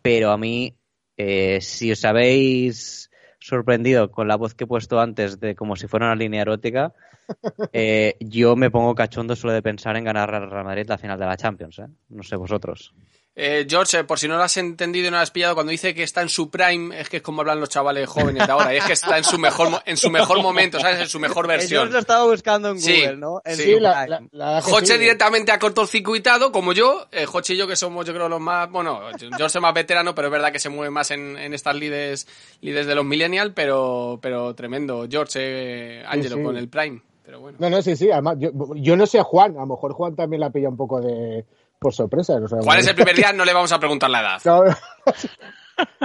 pero 0.03 0.31
a 0.31 0.37
mí, 0.37 0.75
eh, 1.17 1.59
si 1.61 1.91
os 1.91 2.03
habéis 2.05 3.09
sorprendido 3.39 4.11
con 4.11 4.27
la 4.27 4.35
voz 4.35 4.53
que 4.53 4.65
he 4.65 4.67
puesto 4.67 4.99
antes 4.99 5.39
de 5.39 5.55
como 5.55 5.75
si 5.75 5.87
fuera 5.87 6.05
una 6.07 6.15
línea 6.15 6.41
erótica, 6.43 6.93
eh, 7.73 8.15
yo 8.19 8.55
me 8.55 8.69
pongo 8.69 8.93
cachondo 8.93 9.35
solo 9.35 9.53
de 9.53 9.63
pensar 9.63 9.95
en 9.97 10.03
ganar 10.03 10.35
al 10.35 10.51
Real 10.51 10.65
Madrid 10.65 10.85
la 10.87 10.97
final 10.99 11.17
de 11.17 11.25
la 11.25 11.37
Champions, 11.37 11.79
¿eh? 11.79 11.87
No 12.09 12.21
sé 12.21 12.35
vosotros. 12.35 12.93
Eh, 13.33 13.65
George, 13.67 13.99
eh, 13.99 14.03
por 14.03 14.19
si 14.19 14.27
no 14.27 14.35
lo 14.35 14.43
has 14.43 14.57
entendido 14.57 15.07
y 15.07 15.09
no 15.09 15.15
lo 15.15 15.23
has 15.23 15.31
pillado, 15.31 15.55
cuando 15.55 15.71
dice 15.71 15.95
que 15.95 16.03
está 16.03 16.21
en 16.21 16.27
su 16.27 16.49
prime, 16.49 16.99
es 16.99 17.07
que 17.07 17.17
es 17.17 17.23
como 17.23 17.39
hablan 17.41 17.61
los 17.61 17.69
chavales 17.69 18.09
jóvenes 18.09 18.45
de 18.45 18.51
ahora, 18.51 18.73
y 18.73 18.77
es 18.77 18.83
que 18.83 18.91
está 18.91 19.17
en 19.17 19.23
su 19.23 19.37
mejor, 19.39 19.69
mo- 19.69 19.81
en 19.85 19.95
su 19.95 20.09
mejor 20.09 20.41
momento, 20.41 20.79
¿sabes? 20.81 20.99
En 20.99 21.07
su 21.07 21.17
mejor 21.17 21.47
versión. 21.47 21.85
Yo 21.87 21.93
lo 21.93 21.99
estaba 21.99 22.25
buscando 22.25 22.69
en 22.71 22.79
Sí, 22.81 22.99
Google, 22.99 23.17
¿no? 23.17 23.41
En 23.45 23.55
sí. 23.55 23.79
la, 23.79 24.05
la, 24.05 24.21
la 24.31 24.61
Joche 24.61 24.97
directamente 24.97 25.53
ha 25.53 25.59
cortocircuitado, 25.59 26.51
como 26.51 26.73
yo. 26.73 27.07
Eh, 27.11 27.25
Joche 27.25 27.53
y 27.53 27.57
yo, 27.57 27.67
que 27.67 27.77
somos, 27.77 28.05
yo 28.05 28.13
creo, 28.13 28.27
los 28.27 28.41
más. 28.41 28.69
Bueno, 28.69 28.99
yo 29.39 29.47
soy 29.47 29.61
más 29.61 29.73
veterano, 29.73 30.13
pero 30.13 30.27
es 30.27 30.31
verdad 30.33 30.51
que 30.51 30.59
se 30.59 30.67
mueve 30.69 30.91
más 30.91 31.09
en, 31.11 31.37
en 31.37 31.53
estas 31.53 31.75
lides, 31.75 32.27
lides 32.59 32.85
de 32.85 32.95
los 32.95 33.05
Millennial, 33.05 33.53
pero, 33.53 34.19
pero 34.21 34.53
tremendo. 34.55 35.07
George, 35.09 35.39
eh, 35.41 36.03
Ángelo, 36.05 36.35
sí. 36.35 36.43
con 36.43 36.57
el 36.57 36.67
Prime. 36.67 37.01
Pero 37.23 37.39
bueno. 37.39 37.57
No, 37.61 37.69
no, 37.69 37.81
sí, 37.81 37.95
sí. 37.95 38.11
Además, 38.11 38.35
yo, 38.39 38.51
yo 38.75 38.97
no 38.97 39.05
sé 39.05 39.19
a 39.19 39.23
Juan. 39.23 39.55
A 39.55 39.61
lo 39.61 39.67
mejor 39.67 39.93
Juan 39.93 40.15
también 40.17 40.41
la 40.41 40.49
pilla 40.49 40.67
un 40.67 40.75
poco 40.75 40.99
de 40.99 41.45
por 41.81 41.93
sorpresa. 41.93 42.39
no 42.39 42.47
sabemos. 42.47 42.65
Juan 42.65 42.77
es 42.79 42.87
el 42.87 42.95
primer 42.95 43.15
día, 43.15 43.33
no 43.33 43.43
le 43.43 43.53
vamos 43.53 43.71
a 43.71 43.79
preguntar 43.79 44.09
la 44.09 44.21
edad. 44.21 44.41
No, 44.45 44.63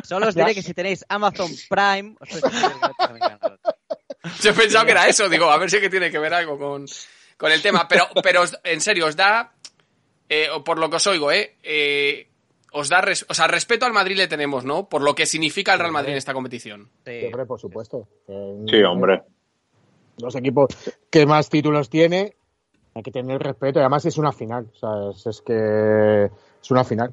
Solo 0.03 0.29
os 0.29 0.35
diré 0.35 0.55
que 0.55 0.63
si 0.63 0.73
tenéis 0.73 1.05
Amazon 1.09 1.51
Prime, 1.69 2.17
os. 2.19 2.41
Yo 4.41 4.51
he 4.51 4.55
pensado 4.55 4.85
que 4.87 4.91
era 4.93 5.07
eso, 5.07 5.29
digo, 5.29 5.51
a 5.51 5.59
ver 5.59 5.69
si 5.71 5.77
es 5.77 5.83
que 5.83 5.91
tiene 5.91 6.11
que 6.11 6.19
ver 6.19 6.33
algo 6.33 6.59
con, 6.59 6.87
con 7.37 7.53
el 7.53 7.61
tema. 7.63 7.87
Pero, 7.87 8.07
pero 8.23 8.43
en 8.65 8.81
serio, 8.81 9.07
os 9.07 9.17
da, 9.17 9.53
eh, 10.29 10.49
o 10.51 10.65
por 10.65 10.79
lo 10.79 10.89
que 10.89 10.97
os 10.97 11.07
oigo, 11.07 11.31
eh, 11.31 11.57
eh, 11.63 12.27
os 12.73 12.89
da, 12.89 13.03
res- 13.03 13.27
o 13.29 13.35
sea, 13.35 13.47
respeto 13.47 13.85
al 13.85 13.93
Madrid 13.93 14.17
le 14.17 14.29
tenemos, 14.29 14.65
¿no? 14.65 14.89
Por 14.89 15.03
lo 15.03 15.15
que 15.15 15.27
significa 15.27 15.75
el 15.75 15.79
Real 15.81 15.93
Madrid 15.93 16.13
en 16.13 16.17
esta 16.19 16.33
competición. 16.33 16.89
Sí. 17.05 17.27
hombre, 17.27 17.45
por 17.45 17.61
supuesto. 17.61 18.09
Eh, 18.29 18.65
Sí, 18.71 18.83
hombre. 18.83 19.23
Los 20.19 20.35
equipos 20.37 20.69
que 21.11 21.27
más 21.27 21.51
títulos 21.51 21.91
tiene, 21.91 22.35
hay 22.97 23.03
que 23.03 23.11
tener 23.11 23.39
respeto. 23.41 23.79
Además 23.81 24.05
es 24.07 24.17
una 24.19 24.33
final. 24.33 24.67
O 24.81 25.13
sea, 25.15 25.31
es, 25.31 25.41
que 25.43 26.25
es 26.63 26.71
una 26.71 26.83
final. 26.85 27.13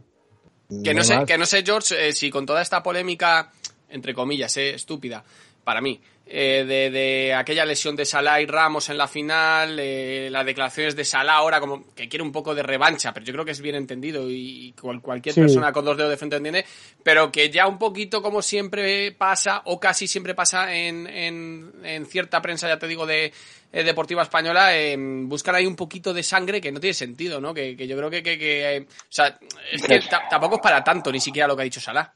Que 0.84 0.94
no 0.94 1.04
sé, 1.04 1.18
más. 1.18 1.26
que 1.26 1.38
no 1.38 1.46
sé, 1.46 1.62
George, 1.64 2.08
eh, 2.08 2.14
si 2.14 2.30
con 2.32 2.46
toda 2.46 2.62
esta 2.62 2.82
polémica, 2.82 3.52
entre 3.90 4.14
comillas, 4.14 4.56
eh, 4.58 4.74
estúpida, 4.74 5.24
para 5.64 5.82
mí, 5.82 6.00
eh, 6.26 6.64
de, 6.66 6.90
de 6.90 7.34
aquella 7.34 7.66
lesión 7.66 7.96
de 7.98 8.06
Salah 8.06 8.40
y 8.42 8.46
Ramos 8.46 8.90
en 8.90 8.98
la 8.98 9.08
final, 9.08 9.78
eh, 9.80 10.30
las 10.32 10.46
declaraciones 10.46 10.96
de 10.96 11.04
Salah 11.06 11.36
ahora 11.36 11.60
como 11.60 11.94
que 11.94 12.08
quiere 12.10 12.24
un 12.24 12.32
poco 12.32 12.56
de 12.56 12.64
revancha, 12.64 13.14
pero 13.14 13.26
yo 13.26 13.34
creo 13.34 13.46
que 13.46 13.52
es 13.52 13.62
bien 13.62 13.76
entendido 13.76 14.30
y 14.30 14.74
cual- 14.82 15.02
cualquier 15.02 15.36
Sí. 15.36 15.42
persona 15.42 15.72
con 15.74 15.84
dos 15.86 15.98
dedos 15.98 16.10
de 16.12 16.18
frente 16.18 16.38
entiende, 16.38 16.66
pero 17.04 17.32
que 17.32 17.50
ya 17.52 17.68
un 17.68 17.78
poquito 17.78 18.22
como 18.22 18.42
siempre 18.42 19.12
pasa, 19.12 19.62
o 19.66 19.80
casi 19.80 20.08
siempre 20.08 20.34
pasa 20.34 20.74
en, 20.74 21.06
en, 21.08 21.72
en 21.84 22.06
cierta 22.08 22.42
prensa, 22.42 22.68
ya 22.70 22.80
te 22.80 22.88
digo, 22.88 23.06
de 23.06 23.32
eh, 23.74 23.84
deportiva 23.84 24.22
española, 24.22 24.78
eh, 24.78 24.96
buscan 24.98 25.56
ahí 25.56 25.66
un 25.66 25.76
poquito 25.76 26.14
de 26.14 26.24
sangre 26.24 26.62
que 26.62 26.72
no 26.72 26.80
tiene 26.80 26.94
sentido, 26.94 27.42
¿no? 27.42 27.54
Que, 27.54 27.76
que 27.76 27.88
yo 27.88 27.98
creo 27.98 28.10
que, 28.10 28.24
que, 28.24 28.38
que, 28.38 28.78
eh, 28.78 28.82
o 28.84 28.86
sea, 29.10 29.38
es 29.72 29.82
que 29.82 30.00
ta- 30.10 30.30
tampoco 30.30 30.56
es 30.56 30.62
para 30.62 30.82
tanto 30.84 31.12
ni 31.12 31.20
siquiera 31.20 31.48
lo 31.48 31.56
que 31.56 31.64
ha 31.64 31.66
dicho 31.66 31.82
Salah. 31.82 32.14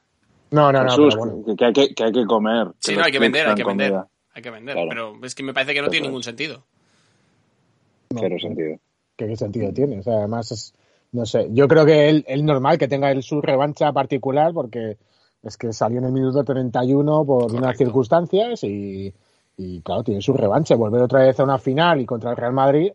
No, 0.52 0.72
no, 0.72 0.82
no. 0.84 0.90
Jesús, 0.90 1.14
bueno. 1.16 1.42
que, 1.44 1.54
que 1.56 1.64
hay 1.66 1.72
que, 1.74 1.94
que 1.94 2.04
hay 2.04 2.12
que 2.12 2.24
comer. 2.24 2.68
Sí, 2.78 2.92
que 2.92 2.98
no, 2.98 3.04
hay 3.04 3.12
que 3.12 3.18
vender, 3.18 3.46
hay 3.48 3.54
que 3.54 3.64
vender. 3.64 3.90
comida. 3.90 4.08
Hay 4.34 4.42
que 4.42 4.50
vender, 4.50 4.74
Claro. 4.74 4.88
pero 4.88 5.26
es 5.26 5.34
que 5.34 5.42
me 5.42 5.52
parece 5.52 5.74
que 5.74 5.82
no 5.82 5.88
tiene 5.88 6.06
ningún 6.06 6.20
es. 6.20 6.26
sentido. 6.26 6.64
Cero 8.18 8.36
sentido. 8.40 8.78
¿Qué, 9.16 9.26
qué 9.26 9.36
sentido 9.36 9.72
tiene? 9.72 9.98
O 9.98 10.02
sea, 10.02 10.14
además, 10.14 10.50
es, 10.52 10.72
no 11.12 11.26
sé, 11.26 11.48
yo 11.50 11.66
creo 11.68 11.84
que 11.84 12.08
él, 12.08 12.24
él 12.28 12.44
normal 12.44 12.78
que 12.78 12.88
tenga 12.88 13.10
él 13.10 13.22
su 13.22 13.40
revancha 13.40 13.92
particular 13.92 14.52
porque 14.54 14.96
es 15.42 15.56
que 15.56 15.72
salió 15.72 15.98
en 15.98 16.04
el 16.04 16.12
minuto 16.12 16.42
31 16.44 17.24
por 17.26 17.52
unas 17.52 17.76
circunstancias 17.76 18.62
y, 18.64 19.12
y, 19.58 19.82
claro, 19.82 20.02
tiene 20.04 20.22
su 20.22 20.32
revancha. 20.32 20.74
Volver 20.76 21.02
otra 21.02 21.20
vez 21.20 21.38
a 21.38 21.44
una 21.44 21.58
final 21.58 22.00
y 22.00 22.06
contra 22.06 22.30
el 22.30 22.36
Real 22.36 22.54
Madrid, 22.54 22.92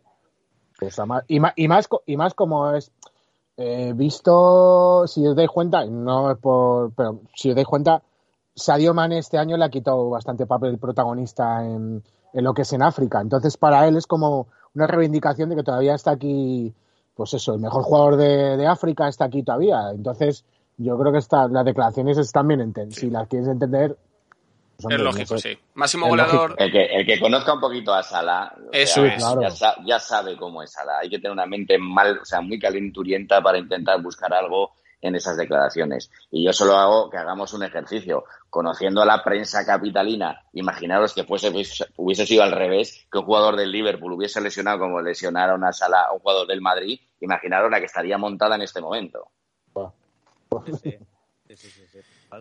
pues 0.80 0.98
más- 1.06 1.22
y, 1.28 1.38
más, 1.38 1.52
y, 1.54 1.68
más, 1.68 1.88
y 2.06 2.16
más 2.16 2.34
como 2.34 2.72
es 2.72 2.90
eh, 3.56 3.92
visto, 3.94 5.06
si 5.06 5.24
os 5.24 5.36
dais 5.36 5.48
cuenta, 5.50 5.84
no 5.84 6.32
es 6.32 6.38
por, 6.38 6.92
pero 6.94 7.20
si 7.36 7.50
os 7.50 7.54
dais 7.54 7.68
cuenta, 7.68 8.02
Sadio 8.56 8.94
Mane 8.94 9.18
este 9.18 9.38
año 9.38 9.56
le 9.56 9.64
ha 9.64 9.68
quitado 9.68 10.10
bastante 10.10 10.46
papel 10.46 10.78
protagonista 10.78 11.64
en, 11.64 12.02
en 12.32 12.44
lo 12.44 12.54
que 12.54 12.62
es 12.62 12.72
en 12.72 12.82
África. 12.82 13.20
Entonces, 13.20 13.56
para 13.56 13.86
él 13.86 13.96
es 13.96 14.06
como 14.06 14.46
una 14.74 14.86
reivindicación 14.86 15.50
de 15.50 15.56
que 15.56 15.62
todavía 15.62 15.94
está 15.94 16.12
aquí, 16.12 16.72
pues 17.14 17.34
eso, 17.34 17.54
el 17.54 17.60
mejor 17.60 17.82
jugador 17.82 18.16
de, 18.16 18.56
de 18.56 18.66
África 18.66 19.06
está 19.08 19.26
aquí 19.26 19.42
todavía. 19.42 19.90
Entonces, 19.90 20.44
yo 20.76 20.98
creo 20.98 21.12
que 21.12 21.18
está, 21.18 21.46
las 21.46 21.64
declaraciones 21.64 22.18
están 22.18 22.48
bien 22.48 22.60
entendidas. 22.60 22.98
Si 22.98 23.10
las 23.10 23.28
quieres 23.28 23.48
entender, 23.48 23.96
es 24.78 25.00
lógico, 25.00 25.38
sí. 25.38 25.58
Máximo 25.74 26.08
goleador. 26.08 26.54
El 26.58 26.70
que, 26.72 26.84
el 26.84 27.06
que 27.06 27.20
conozca 27.20 27.54
un 27.54 27.60
poquito 27.60 27.94
a 27.94 28.02
Salah, 28.02 28.52
o 28.56 28.68
Eso 28.72 29.02
sea, 29.02 29.14
es. 29.14 29.22
Claro. 29.22 29.42
ya, 29.42 29.50
sa- 29.50 29.76
ya 29.84 29.98
sabe 29.98 30.36
cómo 30.36 30.62
es 30.62 30.72
Salah. 30.72 30.98
Hay 31.00 31.08
que 31.10 31.18
tener 31.18 31.32
una 31.32 31.46
mente 31.46 31.78
mal, 31.78 32.18
o 32.20 32.24
sea, 32.24 32.40
muy 32.40 32.58
calenturienta 32.58 33.40
para 33.42 33.58
intentar 33.58 34.00
buscar 34.02 34.32
algo 34.34 34.72
en 35.00 35.14
esas 35.14 35.36
declaraciones. 35.36 36.10
Y 36.30 36.44
yo 36.44 36.52
solo 36.52 36.76
hago 36.76 37.10
que 37.10 37.18
hagamos 37.18 37.52
un 37.52 37.62
ejercicio. 37.62 38.24
Conociendo 38.48 39.02
a 39.02 39.04
la 39.06 39.22
prensa 39.24 39.66
capitalina, 39.66 40.44
imaginaros 40.52 41.12
que 41.12 41.24
fuese, 41.24 41.50
hubiese 41.96 42.24
sido 42.26 42.42
al 42.44 42.52
revés, 42.52 43.06
que 43.10 43.18
un 43.18 43.24
jugador 43.24 43.56
del 43.56 43.72
Liverpool 43.72 44.12
hubiese 44.12 44.40
lesionado 44.40 44.78
como 44.78 45.00
lesionaron 45.00 45.64
a 45.64 45.72
Salah 45.72 46.06
a 46.08 46.12
un 46.12 46.20
jugador 46.20 46.46
del 46.46 46.60
Madrid, 46.60 47.00
imaginaros 47.20 47.70
la 47.70 47.80
que 47.80 47.86
estaría 47.86 48.16
montada 48.16 48.54
en 48.54 48.62
este 48.62 48.80
momento. 48.80 49.28
Sí. 50.82 50.96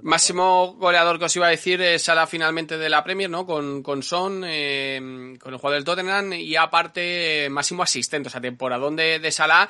Máximo 0.02 0.76
goleador 0.80 1.20
que 1.20 1.26
os 1.26 1.36
iba 1.36 1.48
a 1.48 1.52
decir 1.52 1.82
es 1.82 2.04
Salah 2.04 2.28
finalmente 2.28 2.78
de 2.78 2.90
la 2.90 3.04
Premier, 3.04 3.30
¿no? 3.30 3.46
Con, 3.46 3.84
con 3.84 4.02
Son, 4.04 4.44
eh, 4.46 5.38
con 5.40 5.54
el 5.54 5.60
jugador 5.60 5.78
del 5.78 5.84
Tottenham 5.84 6.34
y 6.34 6.56
aparte 6.56 7.48
máximo 7.50 7.84
asistente, 7.84 8.28
o 8.28 8.32
sea, 8.32 8.42
temporadón 8.42 8.96
de, 8.96 9.20
de 9.20 9.32
Salah. 9.32 9.70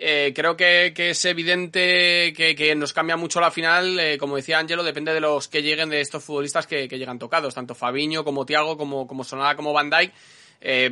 Eh, 0.00 0.32
creo 0.34 0.56
que, 0.56 0.92
es 0.96 1.24
evidente 1.24 2.32
que, 2.32 2.74
nos 2.76 2.92
cambia 2.92 3.16
mucho 3.16 3.40
la 3.40 3.50
final. 3.50 3.98
Eh, 3.98 4.16
como 4.18 4.36
decía 4.36 4.58
Angelo, 4.58 4.84
depende 4.84 5.12
de 5.12 5.20
los 5.20 5.48
que 5.48 5.62
lleguen 5.62 5.90
de 5.90 6.00
estos 6.00 6.22
futbolistas 6.22 6.66
que, 6.66 6.88
llegan 6.88 7.18
tocados, 7.18 7.54
tanto 7.54 7.74
Fabiño 7.74 8.24
como 8.24 8.46
Thiago, 8.46 8.78
como, 8.78 9.06
como 9.06 9.24
Sonada, 9.24 9.56
como 9.56 9.72
Van 9.72 9.90
Dijk. 9.90 10.12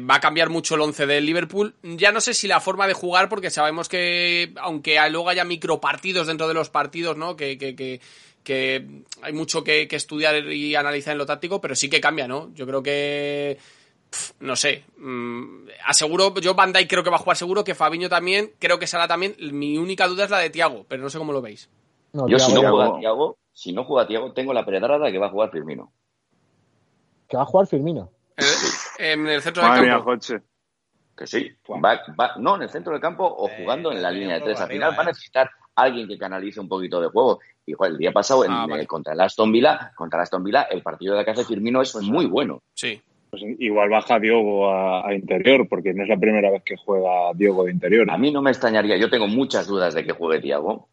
va 0.08 0.16
a 0.16 0.20
cambiar 0.20 0.50
mucho 0.50 0.74
el 0.74 0.80
once 0.80 1.06
del 1.06 1.24
Liverpool. 1.24 1.74
Ya 1.82 2.10
no 2.10 2.20
sé 2.20 2.34
si 2.34 2.48
la 2.48 2.60
forma 2.60 2.88
de 2.88 2.94
jugar, 2.94 3.28
porque 3.28 3.50
sabemos 3.50 3.88
que, 3.88 4.52
aunque 4.56 4.98
luego 5.10 5.28
haya 5.28 5.44
micropartidos 5.44 6.26
dentro 6.26 6.48
de 6.48 6.54
los 6.54 6.70
partidos, 6.70 7.16
¿no? 7.16 7.36
Que, 7.36 7.58
que, 7.58 7.76
que 7.76 8.00
hay 9.22 9.32
mucho 9.32 9.64
que, 9.64 9.88
estudiar 9.90 10.36
y 10.52 10.74
analizar 10.74 11.12
en 11.12 11.18
lo 11.18 11.26
táctico, 11.26 11.60
pero 11.60 11.74
sí 11.74 11.90
que 11.90 12.00
cambia, 12.00 12.28
¿no? 12.28 12.52
Yo 12.54 12.66
creo 12.66 12.82
que 12.82 13.58
no 14.40 14.56
sé, 14.56 14.84
mm, 14.98 15.68
aseguro, 15.84 16.32
yo 16.36 16.54
Bandai 16.54 16.86
creo 16.86 17.02
que 17.02 17.10
va 17.10 17.16
a 17.16 17.20
jugar 17.20 17.36
seguro, 17.36 17.64
que 17.64 17.74
Fabiño 17.74 18.08
también, 18.08 18.52
creo 18.58 18.78
que 18.78 18.86
Sala 18.86 19.08
también, 19.08 19.34
mi 19.52 19.76
única 19.78 20.06
duda 20.06 20.24
es 20.24 20.30
la 20.30 20.38
de 20.38 20.50
Tiago, 20.50 20.86
pero 20.88 21.02
no 21.02 21.10
sé 21.10 21.18
cómo 21.18 21.32
lo 21.32 21.42
veis. 21.42 21.68
yo 22.12 22.38
si 22.38 22.54
no 22.54 22.60
juega 22.70 22.98
Tiago, 22.98 23.38
si 23.52 23.72
no 23.72 23.84
juega 23.84 24.06
Tiago, 24.06 24.32
tengo 24.32 24.52
la 24.52 24.64
pedrada 24.64 25.06
de 25.06 25.12
que 25.12 25.18
va 25.18 25.26
a 25.26 25.30
jugar 25.30 25.50
Firmino. 25.50 25.92
¿Que 27.28 27.36
va 27.36 27.42
a 27.42 27.46
jugar 27.46 27.66
Firmino? 27.66 28.10
en 28.98 29.26
el 29.26 29.42
centro 29.42 29.62
del 29.62 29.88
campo. 29.88 30.16
Que 31.16 31.26
sí, 31.26 31.50
no, 32.38 32.56
en 32.56 32.62
el 32.62 32.68
centro 32.68 32.92
del 32.92 33.00
campo 33.00 33.24
o 33.24 33.48
jugando 33.48 33.90
en 33.90 34.02
la 34.02 34.10
línea 34.10 34.34
de 34.34 34.42
tres. 34.42 34.60
Al 34.60 34.68
final 34.68 34.94
va 34.96 35.02
a 35.02 35.06
necesitar 35.06 35.50
alguien 35.76 36.08
que 36.08 36.18
canalice 36.18 36.60
un 36.60 36.68
poquito 36.68 37.00
de 37.00 37.08
juego. 37.08 37.40
Y 37.64 37.74
el 37.78 37.98
día 37.98 38.12
pasado 38.12 38.44
ah, 38.48 38.66
eh, 38.78 38.86
contra 38.86 39.12
el 39.12 39.20
Aston 39.20 39.52
Villa, 39.52 39.92
contra 39.94 40.18
el 40.18 40.22
Aston 40.24 40.42
Villa, 40.42 40.62
el 40.62 40.82
partido 40.82 41.16
de 41.16 41.24
casa 41.24 41.42
de 41.42 41.46
Firmino 41.46 41.82
es 41.82 41.94
muy 41.96 42.26
bueno. 42.26 42.62
Sí. 42.74 43.00
Pues 43.30 43.42
igual 43.58 43.90
baja 43.90 44.18
Diogo 44.18 44.72
a, 44.72 45.12
interior, 45.12 45.68
porque 45.68 45.92
no 45.92 46.04
es 46.04 46.08
la 46.08 46.16
primera 46.16 46.50
vez 46.50 46.62
que 46.64 46.76
juega 46.76 47.32
Diogo 47.34 47.64
de 47.64 47.72
interior. 47.72 48.10
A 48.10 48.18
mí 48.18 48.30
no 48.30 48.40
me 48.40 48.50
extrañaría, 48.50 48.96
yo 48.96 49.10
tengo 49.10 49.26
muchas 49.26 49.66
dudas 49.66 49.94
de 49.94 50.04
que 50.04 50.12
juegue 50.12 50.40
Diego 50.40 50.88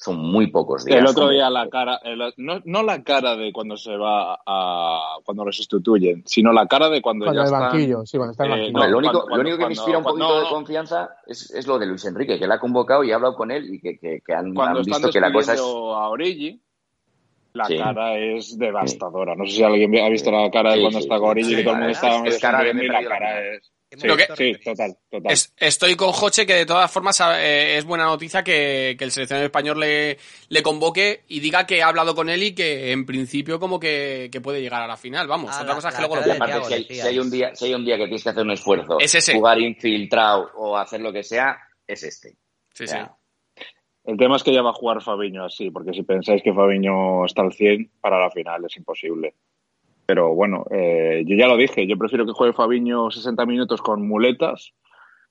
son 0.00 0.16
muy 0.16 0.46
pocos 0.46 0.84
días. 0.84 0.98
El 0.98 1.06
otro 1.06 1.28
día 1.28 1.50
la 1.50 1.68
cara, 1.68 2.00
no, 2.38 2.82
la 2.82 3.02
cara 3.02 3.36
de 3.36 3.52
cuando 3.52 3.76
se 3.76 3.94
va 3.96 4.40
a 4.46 5.18
cuando 5.24 5.44
lo 5.44 5.52
sustituyen, 5.52 6.22
sino 6.24 6.52
la 6.52 6.66
cara 6.66 6.88
de 6.88 7.02
cuando, 7.02 7.26
ya 7.26 7.42
el 7.42 7.50
banquillo, 7.50 8.06
sí, 8.06 8.16
cuando 8.16 8.32
está 8.32 8.44
el 8.44 8.50
banquillo. 8.50 8.86
lo 8.88 8.98
único, 8.98 9.28
lo 9.28 9.40
único 9.40 9.58
que 9.58 9.66
me 9.66 9.72
inspira 9.72 9.98
un 9.98 10.04
poquito 10.04 10.40
de 10.40 10.48
confianza 10.48 11.16
es, 11.26 11.50
es, 11.50 11.66
lo 11.66 11.78
de 11.78 11.84
Luis 11.84 12.02
Enrique, 12.06 12.38
que 12.38 12.46
la 12.46 12.54
ha 12.54 12.60
convocado 12.60 13.04
y 13.04 13.12
ha 13.12 13.16
hablado 13.16 13.34
con 13.34 13.50
él 13.50 13.74
y 13.74 13.78
que, 13.78 13.98
que, 13.98 14.34
han, 14.34 14.54
visto 14.84 15.10
que 15.10 15.20
la 15.20 15.32
cosa 15.32 15.52
es. 15.52 15.60
a 15.60 16.08
Origi, 16.08 16.62
la 17.52 17.68
cara 17.68 18.16
es 18.16 18.56
devastadora. 18.56 19.34
No 19.34 19.44
sé 19.44 19.56
si 19.56 19.62
alguien 19.62 19.94
ha 19.98 20.08
visto 20.08 20.30
la 20.30 20.50
cara 20.50 20.72
de 20.72 20.80
cuando 20.80 20.98
está 20.98 21.18
con 21.18 21.28
Origi, 21.28 21.56
que 21.56 21.62
todo 21.62 21.74
el 21.74 21.80
mundo 21.80 21.92
está 21.92 22.24
es, 22.24 22.40
cara 22.40 22.62
de 22.62 22.70
y 22.70 22.88
la 22.88 23.04
cara 23.04 23.54
es. 23.54 23.70
Sí, 23.90 24.52
total, 24.64 24.96
total. 25.10 25.36
estoy 25.56 25.96
con 25.96 26.12
Joche 26.12 26.46
que 26.46 26.54
de 26.54 26.66
todas 26.66 26.88
formas 26.92 27.20
eh, 27.38 27.76
es 27.76 27.84
buena 27.84 28.04
noticia 28.04 28.44
que, 28.44 28.90
el 28.92 29.10
seleccionador 29.10 29.46
español 29.46 29.80
le, 29.80 30.16
le, 30.48 30.62
convoque 30.62 31.24
y 31.26 31.40
diga 31.40 31.66
que 31.66 31.82
ha 31.82 31.88
hablado 31.88 32.14
con 32.14 32.28
él 32.28 32.40
y 32.44 32.54
que 32.54 32.92
en 32.92 33.04
principio 33.04 33.58
como 33.58 33.80
que, 33.80 34.30
puede 34.42 34.62
llegar 34.62 34.82
a 34.82 34.86
la 34.86 34.96
final. 34.96 35.26
Vamos, 35.26 35.56
otra 35.60 35.74
cosa 35.74 35.88
es 35.88 35.96
que 35.96 36.00
luego 36.02 36.16
lo 36.16 36.32
aparte, 36.32 36.84
si 36.84 37.00
hay, 37.00 37.18
un 37.18 37.30
día, 37.30 37.52
si 37.54 37.64
hay 37.64 37.74
un 37.74 37.84
día 37.84 37.96
que 37.96 38.04
tienes 38.04 38.22
que 38.22 38.30
hacer 38.30 38.44
un 38.44 38.52
esfuerzo, 38.52 38.98
jugar 39.32 39.58
infiltrado 39.58 40.52
o 40.54 40.76
hacer 40.76 41.00
lo 41.00 41.12
que 41.12 41.24
sea, 41.24 41.58
es 41.84 42.04
este. 42.04 42.36
Sí, 42.72 42.86
sí. 42.86 42.96
El 44.04 44.16
tema 44.16 44.36
es 44.36 44.42
que 44.42 44.54
ya 44.54 44.62
va 44.62 44.70
a 44.70 44.74
jugar 44.74 45.02
Fabiño 45.02 45.44
así, 45.44 45.70
porque 45.70 45.92
si 45.92 46.04
pensáis 46.04 46.42
que 46.42 46.54
Fabiño 46.54 47.24
está 47.26 47.42
al 47.42 47.52
100 47.52 47.90
para 48.00 48.20
la 48.20 48.30
final 48.30 48.64
es 48.64 48.76
imposible. 48.76 49.34
Pero 50.10 50.34
bueno, 50.34 50.66
eh, 50.72 51.22
yo 51.24 51.36
ya 51.36 51.46
lo 51.46 51.56
dije, 51.56 51.86
yo 51.86 51.96
prefiero 51.96 52.26
que 52.26 52.32
juegue 52.32 52.52
Fabiño 52.52 53.12
60 53.12 53.46
minutos 53.46 53.80
con 53.80 54.08
muletas, 54.08 54.74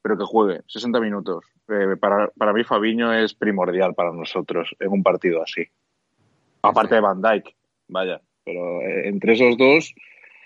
pero 0.01 0.17
que 0.17 0.23
juegue 0.23 0.61
60 0.67 1.01
minutos. 1.01 1.43
Eh, 1.67 1.97
para, 1.99 2.29
para 2.29 2.53
mí 2.53 2.63
Fabiño 2.63 3.13
es 3.13 3.33
primordial 3.33 3.93
para 3.93 4.13
nosotros 4.13 4.73
en 4.79 4.89
un 4.89 5.03
partido 5.03 5.43
así. 5.43 5.65
Aparte 6.61 6.95
de 6.95 7.01
Van 7.01 7.21
Dijk, 7.21 7.53
vaya. 7.89 8.21
Pero 8.45 8.79
eh, 8.79 9.09
entre 9.09 9.33
esos 9.33 9.57
dos, 9.57 9.93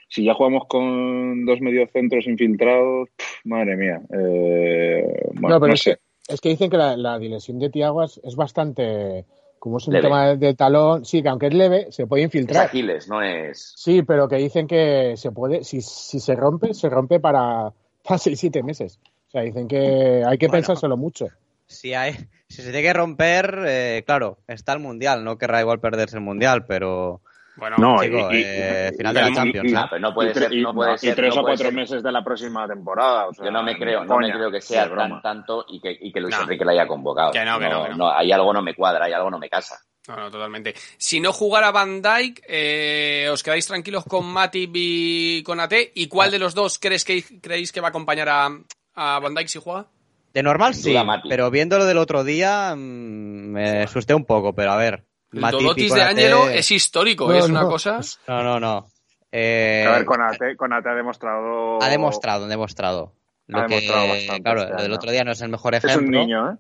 si 0.10 0.24
ya 0.24 0.34
jugamos 0.34 0.64
con 0.68 1.46
dos 1.46 1.62
mediocentros 1.62 2.26
infiltrados, 2.26 3.10
madre 3.44 3.78
mía. 3.78 4.02
no, 4.10 5.60
pero 5.60 5.74
es, 5.74 5.84
que, 5.84 5.98
es, 6.28 6.42
que, 6.42 6.50
dicen 6.50 6.72
que 6.72 6.78
la, 6.78 6.98
la 6.98 7.20
dimensión 7.20 7.60
de 7.60 7.70
Tiago 7.70 8.02
es 8.02 8.36
bastante 8.36 9.26
como 9.64 9.78
es 9.78 9.88
un 9.88 9.94
tema 9.94 10.36
de 10.36 10.56
talón, 10.56 11.06
sí, 11.06 11.24
que 11.24 11.30
aunque 11.30 11.48
es 11.48 11.54
leve, 11.54 11.88
se 11.90 12.06
puede 12.06 12.24
infiltrar. 12.24 12.66
Es 12.66 12.70
Aquiles, 12.70 13.08
no 13.08 13.22
es. 13.22 13.72
Sí, 13.78 14.02
pero 14.02 14.28
que 14.28 14.36
dicen 14.36 14.68
que 14.68 15.14
se 15.16 15.32
puede, 15.32 15.64
si, 15.64 15.80
si 15.80 16.20
se 16.20 16.36
rompe, 16.36 16.74
se 16.74 16.90
rompe 16.90 17.22
para, 17.22 17.72
para 18.04 18.20
6-7 18.20 18.62
meses. 18.62 19.00
O 19.30 19.32
sea, 19.32 19.42
dicen 19.44 19.70
que 19.70 20.22
hay 20.28 20.38
que 20.38 20.50
pensárselo 20.50 20.98
mucho. 20.98 21.28
Si, 21.66 21.94
hay, 21.94 22.14
si 22.50 22.62
se 22.62 22.74
tiene 22.74 22.82
que 22.82 22.92
romper, 22.92 23.58
eh, 23.66 24.04
claro, 24.06 24.38
está 24.50 24.74
el 24.74 24.80
mundial, 24.80 25.24
no 25.24 25.38
querrá 25.38 25.62
igual 25.62 25.80
perderse 25.80 26.18
el 26.18 26.24
mundial, 26.24 26.66
pero 26.66 27.22
bueno, 27.56 27.78
no, 27.78 28.02
eh, 28.02 28.92
final 28.98 29.14
de 29.14 29.22
la 29.22 29.32
Champions. 29.32 29.72
No, 29.72 29.88
pero 29.90 30.00
no 30.00 30.14
puede 30.14 30.34
ser, 30.34 30.52
no 30.56 30.74
puede 30.74 30.98
ser, 30.98 31.12
y 31.12 31.16
tres 31.16 31.38
o 31.38 31.42
cuatro 31.42 31.72
meses 31.72 32.02
de 32.02 32.12
la 32.12 32.24
próxima 32.24 32.68
temporada. 32.68 33.28
yo 33.44 33.52
no 33.52 33.64
me 33.64 33.78
creo, 33.78 34.04
no 34.04 34.18
me 34.18 34.32
creo 34.32 34.52
que 34.52 34.62
sea 34.62 34.90
tan 34.94 35.22
tanto 35.22 35.66
y 35.68 35.80
que, 35.80 35.98
y 36.00 36.12
que 36.12 36.20
Luis 36.20 36.36
Enrique 36.40 36.66
la 36.66 36.72
haya 36.72 36.88
convocado. 36.88 37.32
Que 37.32 37.46
no, 37.46 37.60
que 37.60 37.70
no, 37.70 37.88
no, 37.90 38.12
hay 38.12 38.32
algo 38.32 38.54
no 38.54 38.62
me 38.62 38.74
cuadra, 38.74 39.06
hay 39.06 39.14
algo 39.14 39.30
no 39.30 39.40
me 39.40 39.50
casa. 39.50 39.80
No, 40.08 40.18
no, 40.18 40.32
totalmente. 40.32 40.74
Si 40.98 41.22
no 41.22 41.32
jugara 41.32 41.72
Van 41.72 42.02
Dyke, 42.02 42.44
eh, 42.48 43.30
¿os 43.32 43.42
quedáis 43.42 43.66
tranquilos 43.66 44.04
con 44.04 44.26
Matip 44.26 44.72
y 44.74 45.44
con 45.44 45.62
AT? 45.62 45.74
¿Y 45.96 46.08
cuál 46.08 46.30
de 46.30 46.40
los 46.40 46.54
dos 46.54 46.78
crees 46.78 47.06
que, 47.06 47.24
creéis 47.40 47.72
que 47.72 47.80
va 47.80 47.88
a 47.88 47.90
acompañar 47.90 48.28
a, 48.28 48.50
a 48.96 49.20
Van 49.20 49.34
Dyke 49.34 49.48
si 49.48 49.60
juega? 49.60 49.88
De 50.34 50.42
normal 50.42 50.74
sí, 50.74 50.96
pero 51.30 51.52
viendo 51.52 51.78
lo 51.78 51.86
del 51.86 52.00
otro 52.00 52.24
día 52.24 52.74
mm, 52.76 52.80
me 52.80 53.84
asusté 53.84 54.16
un 54.16 54.26
poco, 54.26 54.54
pero 54.54 54.72
a 54.72 54.78
ver. 54.78 55.06
El 55.34 55.42
Dolotis 55.42 55.94
de 55.94 56.02
Ángelo 56.02 56.50
es 56.50 56.70
histórico, 56.72 57.32
es 57.34 57.50
una 57.50 57.64
cosa. 57.64 58.00
No, 58.28 58.44
no, 58.44 58.60
no. 58.60 58.88
Eh, 59.32 59.84
a 59.88 59.94
ver, 59.94 60.06
con 60.06 60.22
AT, 60.22 60.86
ha 60.86 60.94
demostrado. 60.94 61.82
Ha 61.82 61.90
demostrado, 61.90 62.46
ha 62.46 62.48
demostrado. 62.48 63.14
ha 63.52 63.62
demostrado 63.68 64.08
bastante. 64.10 64.44
Claro, 64.44 64.62
este 64.62 64.86
el 64.86 64.94
otro 64.94 65.12
día 65.12 65.24
no 65.24 65.32
es 65.32 65.42
el 65.42 65.50
mejor 65.50 65.74
ejemplo. 65.74 66.02
Es 66.02 66.06
un 66.06 66.12
niño, 66.12 66.52
¿eh? 66.52 66.56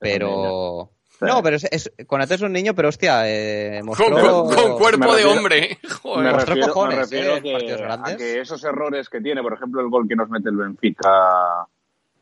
Pero. 0.00 0.90
No, 1.20 1.40
pero 1.40 1.54
es, 1.54 1.68
es, 1.70 1.92
Conate 2.08 2.34
es 2.34 2.40
un 2.40 2.52
niño, 2.52 2.74
pero 2.74 2.88
hostia, 2.88 3.22
eh, 3.28 3.80
mostró... 3.84 4.08
con, 4.48 4.76
cuerpo 4.76 5.14
de 5.14 5.24
hombre. 5.24 5.78
Joder. 6.02 6.32
Me 6.32 6.44
refiero, 6.44 6.66
cojones, 6.66 6.96
me 6.96 7.02
refiero 7.04 7.36
eh, 7.36 7.86
a 7.88 8.16
que 8.16 8.40
esos 8.40 8.64
errores 8.64 9.08
que 9.08 9.20
tiene, 9.20 9.40
por 9.40 9.54
ejemplo, 9.54 9.80
el 9.80 9.88
gol 9.88 10.08
que 10.08 10.16
nos 10.16 10.28
mete 10.28 10.48
el 10.48 10.56
Benfica 10.56 11.68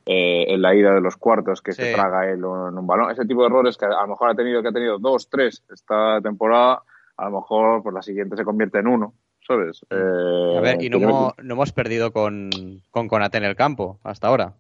eh, 0.07 0.47
en 0.49 0.63
la 0.63 0.75
ida 0.75 0.95
de 0.95 1.01
los 1.01 1.17
cuartos 1.17 1.61
que 1.61 1.73
se 1.73 1.93
traga 1.93 2.27
él 2.27 2.39
en 2.39 2.45
un 2.79 2.87
balón. 2.87 3.11
Ese 3.11 3.27
tipo 3.27 3.43
de 3.43 3.49
errores 3.49 3.77
que 3.77 3.85
a 3.85 4.03
lo 4.03 4.09
mejor 4.09 4.31
ha 4.31 4.35
tenido, 4.35 4.63
que 4.63 4.69
ha 4.69 4.73
tenido 4.73 4.99
dos, 4.99 5.29
tres 5.29 5.63
esta 5.71 6.21
temporada, 6.21 6.83
a 7.17 7.25
lo 7.27 7.41
mejor 7.41 7.83
por 7.83 7.85
pues, 7.85 7.95
la 7.95 8.03
siguiente 8.03 8.37
se 8.37 8.45
convierte 8.45 8.79
en 8.79 8.87
uno, 8.87 9.15
¿sabes? 9.47 9.85
Eh, 9.91 10.55
a 10.57 10.61
ver, 10.61 10.83
y 10.83 10.89
no 10.89 10.99
hemos, 10.99 11.35
no 11.43 11.55
hemos, 11.55 11.73
perdido 11.73 12.13
con, 12.13 12.51
con 12.91 13.09
Conate 13.09 13.39
en 13.39 13.45
el 13.45 13.57
campo 13.57 14.01
hasta 14.03 14.29
ahora. 14.29 14.55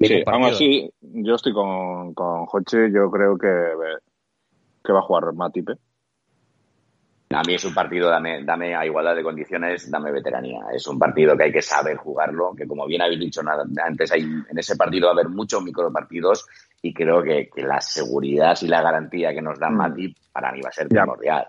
Sí, 0.00 0.22
aún 0.26 0.44
así, 0.44 0.92
yo 1.00 1.34
estoy 1.36 1.52
con, 1.52 2.14
con 2.14 2.46
Joche, 2.46 2.90
yo 2.92 3.10
creo 3.10 3.38
que, 3.38 3.48
que 4.84 4.92
va 4.92 4.98
a 4.98 5.02
jugar 5.02 5.32
Matipe. 5.32 5.74
A 7.34 7.42
mí 7.42 7.54
es 7.54 7.64
un 7.64 7.74
partido, 7.74 8.08
dame, 8.08 8.44
dame 8.44 8.74
a 8.74 8.86
igualdad 8.86 9.14
de 9.14 9.22
condiciones, 9.22 9.90
dame 9.90 10.12
veteranía. 10.12 10.60
Es 10.72 10.86
un 10.86 10.98
partido 10.98 11.36
que 11.36 11.44
hay 11.44 11.52
que 11.52 11.62
saber 11.62 11.96
jugarlo, 11.96 12.54
que 12.56 12.66
como 12.66 12.86
bien 12.86 13.02
habéis 13.02 13.20
dicho 13.20 13.40
antes, 13.84 14.12
hay, 14.12 14.22
en 14.22 14.58
ese 14.58 14.76
partido 14.76 15.06
va 15.06 15.12
a 15.12 15.14
haber 15.14 15.28
muchos 15.28 15.62
micropartidos 15.62 16.46
y 16.80 16.94
creo 16.94 17.22
que, 17.22 17.50
la 17.56 17.80
seguridad 17.80 18.56
y 18.60 18.68
la 18.68 18.82
garantía 18.82 19.32
que 19.32 19.42
nos 19.42 19.58
da 19.58 19.70
mm. 19.70 19.76
Matip 19.76 20.16
para 20.32 20.52
mí 20.52 20.60
va 20.60 20.68
a 20.68 20.72
ser 20.72 20.88
primordial. 20.88 21.46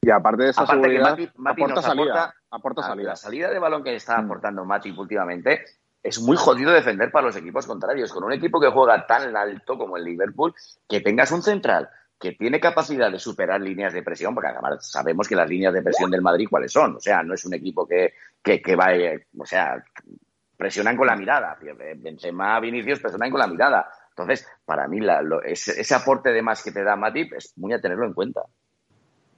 Y 0.00 0.10
aparte 0.10 0.44
de 0.44 0.50
esa 0.50 0.66
seguridad, 0.66 1.16
que 1.16 1.30
aporta, 1.44 1.82
salida, 1.82 2.34
aporta, 2.50 2.82
salida. 2.82 3.08
La 3.10 3.16
salida 3.16 3.50
de 3.50 3.58
balón 3.58 3.82
que 3.82 3.94
está 3.94 4.20
mm. 4.20 4.24
aportando 4.24 4.64
Matip 4.64 4.98
últimamente 4.98 5.64
es 6.02 6.20
muy 6.20 6.36
jodido 6.36 6.72
defender 6.72 7.10
para 7.10 7.26
los 7.26 7.36
equipos 7.36 7.66
contrarios. 7.66 8.12
Con 8.12 8.24
un 8.24 8.32
equipo 8.32 8.60
que 8.60 8.70
juega 8.70 9.06
tan 9.06 9.36
alto 9.36 9.76
como 9.76 9.96
el 9.96 10.04
Liverpool, 10.04 10.54
que 10.88 11.00
tengas 11.00 11.30
un 11.32 11.42
central 11.42 11.88
que 12.18 12.32
tiene 12.32 12.58
capacidad 12.58 13.10
de 13.10 13.18
superar 13.18 13.60
líneas 13.60 13.92
de 13.92 14.02
presión, 14.02 14.34
porque 14.34 14.48
además 14.48 14.90
sabemos 14.90 15.28
que 15.28 15.36
las 15.36 15.48
líneas 15.48 15.72
de 15.72 15.82
presión 15.82 16.10
del 16.10 16.22
Madrid 16.22 16.48
cuáles 16.50 16.72
son. 16.72 16.96
O 16.96 17.00
sea, 17.00 17.22
no 17.22 17.34
es 17.34 17.44
un 17.44 17.54
equipo 17.54 17.86
que, 17.86 18.14
que, 18.42 18.76
va, 18.76 18.94
eh, 18.94 19.26
o 19.38 19.46
sea, 19.46 19.82
presionan 20.56 20.96
con 20.96 21.06
la 21.06 21.16
mirada. 21.16 21.56
Benzema, 21.96 22.58
Vinicius 22.60 23.00
presionan 23.00 23.30
con 23.30 23.40
la 23.40 23.46
mirada. 23.46 23.88
Entonces, 24.10 24.48
para 24.64 24.88
mí, 24.88 24.98
ese, 25.44 25.94
aporte 25.94 26.30
de 26.30 26.42
más 26.42 26.62
que 26.62 26.72
te 26.72 26.82
da 26.82 26.96
Matip 26.96 27.34
es 27.34 27.56
muy 27.56 27.72
a 27.72 27.80
tenerlo 27.80 28.04
en 28.04 28.14
cuenta. 28.14 28.42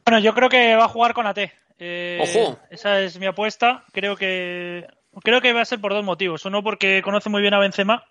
Bueno, 0.07 0.21
yo 0.21 0.33
creo 0.33 0.49
que 0.49 0.75
va 0.75 0.85
a 0.85 0.89
jugar 0.89 1.13
con 1.13 1.27
AT. 1.27 1.39
Eh, 1.79 2.19
¡Ojo! 2.23 2.59
Esa 2.71 3.01
es 3.01 3.19
mi 3.19 3.27
apuesta. 3.27 3.85
Creo 3.93 4.17
que 4.17 4.87
creo 5.23 5.43
que 5.43 5.53
va 5.53 5.61
a 5.61 5.67
ser 5.67 5.81
por 5.81 5.93
dos 5.93 6.05
motivos. 6.05 6.47
Uno, 6.47 6.63
porque 6.63 7.03
conoce 7.03 7.29
muy 7.29 7.43
bien 7.43 7.53
a 7.53 7.59
Benzema, 7.59 8.05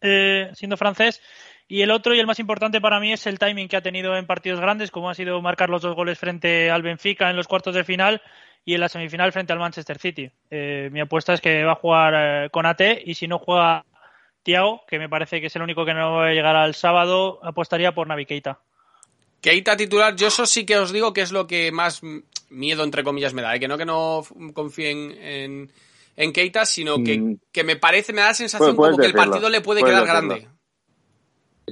eh, 0.00 0.50
siendo 0.54 0.76
francés, 0.76 1.22
Y 1.68 1.82
el 1.82 1.90
otro 1.90 2.14
y 2.14 2.18
el 2.18 2.26
más 2.26 2.38
importante 2.38 2.80
para 2.80 2.98
mí 2.98 3.12
es 3.12 3.26
el 3.26 3.38
timing 3.38 3.68
que 3.68 3.76
ha 3.76 3.82
tenido 3.82 4.16
en 4.16 4.26
partidos 4.26 4.58
grandes, 4.58 4.90
como 4.90 5.10
ha 5.10 5.14
sido 5.14 5.40
marcar 5.42 5.68
los 5.68 5.82
dos 5.82 5.94
goles 5.94 6.18
frente 6.18 6.70
al 6.70 6.82
Benfica 6.82 7.28
en 7.28 7.36
los 7.36 7.46
cuartos 7.46 7.74
de 7.74 7.84
final 7.84 8.22
y 8.64 8.74
en 8.74 8.80
la 8.80 8.88
semifinal 8.88 9.32
frente 9.32 9.52
al 9.52 9.58
Manchester 9.58 9.98
City. 9.98 10.30
Eh, 10.50 10.88
mi 10.90 11.00
apuesta 11.00 11.34
es 11.34 11.42
que 11.42 11.62
va 11.64 11.72
a 11.72 11.76
jugar 11.76 12.14
eh, 12.16 12.50
con 12.50 12.64
AT 12.64 12.80
y 13.04 13.14
si 13.14 13.28
no 13.28 13.38
juega 13.38 13.84
Tiago, 14.42 14.80
que 14.88 14.98
me 14.98 15.10
parece 15.10 15.42
que 15.42 15.48
es 15.48 15.56
el 15.56 15.62
único 15.62 15.84
que 15.84 15.92
no 15.92 16.14
va 16.14 16.28
a 16.28 16.32
llegar 16.32 16.56
al 16.56 16.74
sábado, 16.74 17.38
apostaría 17.42 17.92
por 17.92 18.06
Navi 18.06 18.24
Keita. 18.24 18.60
Keita 19.42 19.76
titular, 19.76 20.16
yo 20.16 20.28
eso 20.28 20.46
sí 20.46 20.64
que 20.64 20.78
os 20.78 20.90
digo 20.90 21.12
que 21.12 21.20
es 21.20 21.32
lo 21.32 21.46
que 21.46 21.70
más 21.70 22.00
miedo, 22.48 22.82
entre 22.82 23.04
comillas, 23.04 23.34
me 23.34 23.42
da. 23.42 23.54
¿eh? 23.54 23.60
Que 23.60 23.68
no 23.68 23.76
que 23.76 23.84
no 23.84 24.22
confíen 24.54 25.12
en, 25.20 25.70
en 26.16 26.32
Keita, 26.32 26.64
sino 26.64 27.04
que, 27.04 27.18
mm. 27.18 27.38
que, 27.52 27.62
me 27.62 27.76
parece, 27.76 28.14
me 28.14 28.22
da 28.22 28.28
la 28.28 28.34
sensación 28.34 28.74
como 28.74 28.96
que 28.96 29.06
el 29.06 29.12
partido 29.12 29.50
le 29.50 29.60
puede 29.60 29.82
quedar 29.82 30.06
grande. 30.06 30.48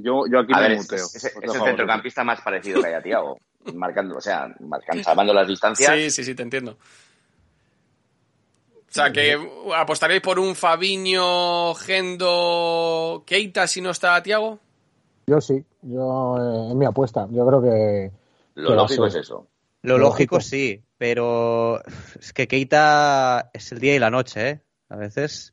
Yo, 0.02 0.26
yo 0.30 0.40
aquí 0.40 0.52
me 0.54 0.76
muteo. 0.76 1.04
Es, 1.04 1.24
es, 1.24 1.36
el 1.40 1.50
centrocampista 1.50 2.24
más 2.24 2.40
parecido 2.40 2.80
que 2.80 2.88
hay 2.88 2.94
a 2.94 3.02
Tiago. 3.02 3.38
marcando, 3.74 4.16
o 4.16 4.20
sea, 4.20 4.54
marcando, 4.60 5.02
salvando 5.02 5.32
las 5.32 5.48
distancias. 5.48 5.92
Sí, 5.94 6.10
sí, 6.10 6.24
sí, 6.24 6.34
te 6.34 6.42
entiendo. 6.42 6.78
O 8.88 8.92
sea, 8.96 9.12
que 9.12 9.36
apostaréis 9.74 10.22
por 10.22 10.38
un 10.38 10.54
Fabiño, 10.54 11.74
Gendo, 11.74 13.24
Keita 13.26 13.66
si 13.66 13.80
no 13.80 13.90
está 13.90 14.22
Tiago. 14.22 14.58
Yo 15.26 15.40
sí, 15.40 15.62
yo 15.82 16.36
eh, 16.38 16.70
es 16.70 16.74
mi 16.74 16.86
apuesta. 16.86 17.26
Yo 17.30 17.46
creo 17.46 17.62
que. 17.62 18.12
Lo 18.54 18.74
lógico 18.74 19.06
es 19.06 19.16
eso. 19.16 19.48
Lo 19.82 19.98
lógico 19.98 20.40
sí, 20.40 20.82
pero 20.96 21.82
es 22.18 22.32
que 22.32 22.48
Keita 22.48 23.50
es 23.52 23.70
el 23.72 23.80
día 23.80 23.94
y 23.94 23.98
la 23.98 24.10
noche, 24.10 24.48
¿eh? 24.48 24.60
A 24.88 24.96
veces. 24.96 25.52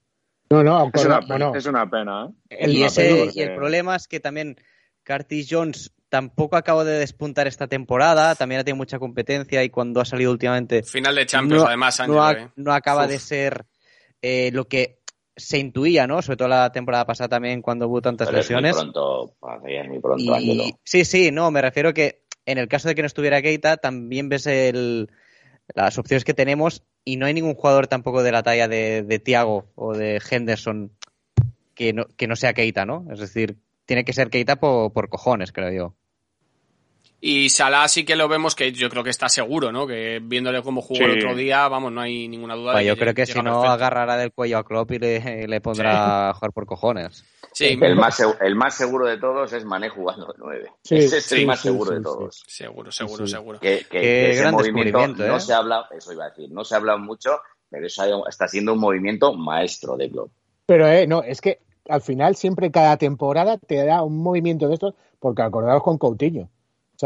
No, 0.53 0.63
no, 0.63 0.91
es 0.93 1.05
una, 1.05 1.51
es 1.55 1.65
una 1.65 1.89
pena. 1.89 2.29
¿eh? 2.49 2.69
Y, 2.69 2.83
ese, 2.83 3.31
y 3.33 3.41
el 3.41 3.55
problema 3.55 3.95
es 3.95 4.07
que 4.07 4.19
también 4.19 4.55
Curtis 5.05 5.47
Jones 5.49 5.93
tampoco 6.09 6.55
acaba 6.57 6.83
de 6.83 6.99
despuntar 6.99 7.47
esta 7.47 7.67
temporada, 7.67 8.35
también 8.35 8.61
ha 8.61 8.63
tenido 8.63 8.77
mucha 8.77 8.99
competencia 8.99 9.63
y 9.63 9.69
cuando 9.71 9.99
ha 9.99 10.05
salido 10.05 10.31
últimamente... 10.31 10.83
Final 10.83 11.15
de 11.15 11.25
Champions, 11.25 11.63
además, 11.65 12.01
no, 12.55 12.71
acaba 12.71 13.07
de 13.07 13.17
ser 13.17 13.65
eh, 14.21 14.51
lo 14.53 14.65
que 14.65 14.99
se 15.35 15.57
intuía, 15.57 16.05
¿no? 16.05 16.21
Sobre 16.21 16.37
todo 16.37 16.47
la 16.49 16.71
temporada 16.71 17.07
pasada 17.07 17.29
también 17.29 17.63
cuando 17.63 17.87
hubo 17.87 17.99
tantas 17.99 18.31
lesiones. 18.31 18.75
muy 18.75 18.83
pronto, 18.83 19.35
muy 19.87 19.99
pronto, 19.99 20.79
Sí, 20.83 21.03
sí, 21.03 21.31
no, 21.31 21.49
me 21.49 21.63
refiero 21.63 21.93
que 21.93 22.23
en 22.45 22.57
el 22.59 22.67
caso 22.67 22.87
de 22.87 22.95
que 22.95 23.01
no 23.01 23.07
estuviera 23.07 23.41
Keita, 23.41 23.77
también 23.77 24.29
ves 24.29 24.45
el, 24.45 25.09
las 25.73 25.97
opciones 25.97 26.23
que 26.23 26.33
tenemos 26.33 26.83
y 27.05 27.17
no 27.17 27.25
hay 27.25 27.33
ningún 27.33 27.55
jugador 27.55 27.87
tampoco 27.87 28.23
de 28.23 28.31
la 28.31 28.43
talla 28.43 28.67
de, 28.67 29.03
de 29.03 29.19
Thiago 29.19 29.65
o 29.75 29.93
de 29.93 30.21
Henderson 30.29 30.91
que 31.75 31.93
no, 31.93 32.05
que 32.17 32.27
no 32.27 32.35
sea 32.35 32.53
Keita, 32.53 32.85
¿no? 32.85 33.05
Es 33.11 33.19
decir, 33.19 33.57
tiene 33.85 34.05
que 34.05 34.13
ser 34.13 34.29
Keita 34.29 34.57
por, 34.57 34.93
por 34.93 35.09
cojones, 35.09 35.51
creo 35.51 35.71
yo. 35.71 35.95
Y 37.25 37.47
Salah 37.47 37.87
sí 37.87 38.03
que 38.03 38.17
lo 38.17 38.27
vemos 38.27 38.53
que 38.53 38.73
yo 38.73 38.89
creo 38.89 39.01
que 39.01 39.09
está 39.09 39.29
seguro, 39.29 39.71
¿no? 39.71 39.87
Que 39.87 40.19
viéndole 40.21 40.61
cómo 40.61 40.81
jugó 40.81 41.05
el 41.05 41.19
otro 41.19 41.33
día, 41.33 41.69
vamos, 41.69 41.89
no 41.89 42.01
hay 42.01 42.27
ninguna 42.27 42.53
duda. 42.53 42.73
Pues 42.73 42.85
yo 42.85 42.97
creo 42.97 43.13
que 43.13 43.25
si 43.25 43.41
no 43.41 43.63
agarrará 43.63 44.17
del 44.17 44.33
cuello 44.33 44.57
a 44.57 44.65
Klopp 44.65 44.91
y 44.91 44.99
le, 44.99 45.61
pondrá 45.61 46.31
a 46.31 46.33
jugar 46.33 46.51
por 46.51 46.65
cojones. 46.65 47.23
Sí. 47.53 47.79
El 47.81 47.95
más, 47.95 48.21
el 48.41 48.55
más 48.57 48.75
seguro 48.75 49.07
de 49.07 49.17
todos 49.17 49.53
es 49.53 49.63
Mané 49.63 49.87
jugando 49.87 50.25
de 50.25 50.33
9. 50.37 50.71
Ese 50.83 51.17
es 51.19 51.31
el 51.31 51.47
más 51.47 51.61
seguro 51.61 51.91
de 51.91 52.01
todos. 52.01 52.43
Seguro, 52.45 52.91
seguro, 52.91 53.25
seguro. 53.25 53.59
Que, 53.61 53.85
que, 53.89 54.35
gran 54.35 54.53
movimiento 54.53 55.07
no 55.15 55.37
¿eh? 55.37 55.39
se 55.39 55.53
habla, 55.53 55.87
eso 55.95 56.11
iba 56.11 56.25
a 56.25 56.29
decir, 56.29 56.51
no 56.51 56.65
se 56.65 56.75
habla 56.75 56.97
mucho, 56.97 57.39
pero 57.69 57.87
eso 57.87 58.27
está 58.27 58.49
siendo 58.49 58.73
un 58.73 58.79
movimiento 58.79 59.31
maestro 59.31 59.95
de 59.95 60.11
Klopp. 60.11 60.33
Pero 60.65 60.89
eh, 60.89 61.07
no, 61.07 61.23
es 61.23 61.39
que 61.39 61.59
al 61.87 62.01
final 62.01 62.35
siempre 62.35 62.69
cada 62.69 62.97
temporada 62.97 63.57
te 63.57 63.85
da 63.85 64.03
un 64.03 64.21
movimiento 64.21 64.67
de 64.67 64.73
estos, 64.73 64.95
porque 65.21 65.41
acordaros 65.41 65.83
con 65.83 65.97
Coutinho 65.97 66.49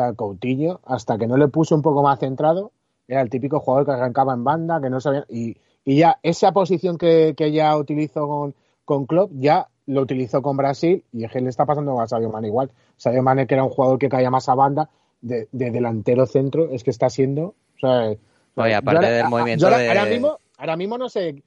sea, 0.01 0.13
Coutinho, 0.13 0.79
hasta 0.85 1.17
que 1.17 1.27
no 1.27 1.37
le 1.37 1.47
puso 1.47 1.75
un 1.75 1.81
poco 1.81 2.03
más 2.03 2.19
centrado, 2.19 2.71
era 3.07 3.21
el 3.21 3.29
típico 3.29 3.59
jugador 3.59 3.85
que 3.85 3.91
arrancaba 3.93 4.33
en 4.33 4.43
banda, 4.43 4.81
que 4.81 4.89
no 4.89 4.99
sabía. 4.99 5.25
Y, 5.29 5.57
ya 5.85 6.19
esa 6.21 6.51
posición 6.51 6.97
que, 6.97 7.33
ya 7.51 7.77
utilizó 7.77 8.27
con, 8.27 8.55
con 8.83 9.05
Klopp, 9.05 9.31
ya 9.35 9.67
lo 9.85 10.01
utilizó 10.01 10.41
con 10.41 10.57
Brasil 10.57 11.03
y 11.13 11.23
es 11.23 11.31
que 11.31 11.39
le 11.39 11.49
está 11.49 11.65
pasando 11.65 11.99
a 12.01 12.07
Sadio 12.07 12.29
Mane 12.29 12.47
igual. 12.47 12.71
Sadio 12.97 13.23
Mane, 13.23 13.47
que 13.47 13.53
era 13.53 13.63
un 13.63 13.69
jugador 13.69 13.97
que 13.97 14.09
caía 14.09 14.29
más 14.29 14.49
a 14.49 14.55
banda, 14.55 14.89
de, 15.21 15.47
delantero 15.51 16.25
centro, 16.25 16.69
es 16.71 16.83
que 16.83 16.91
está 16.91 17.09
siendo. 17.09 17.55
O 17.75 17.79
sea, 17.79 18.13
Oye, 18.55 18.75
aparte 18.75 19.09
del 19.09 19.29
movimiento. 19.29 19.69
de... 19.69 19.87
ahora, 19.87 20.05
mismo, 20.05 20.39
ahora 20.57 20.75
mismo 20.75 20.97
no 20.97 21.09
sé 21.09 21.43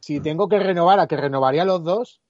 si 0.00 0.20
tengo 0.20 0.48
que 0.48 0.58
renovar, 0.58 1.00
a 1.00 1.06
que 1.06 1.16
renovaría 1.16 1.64
los 1.64 1.82
dos, 1.82 2.20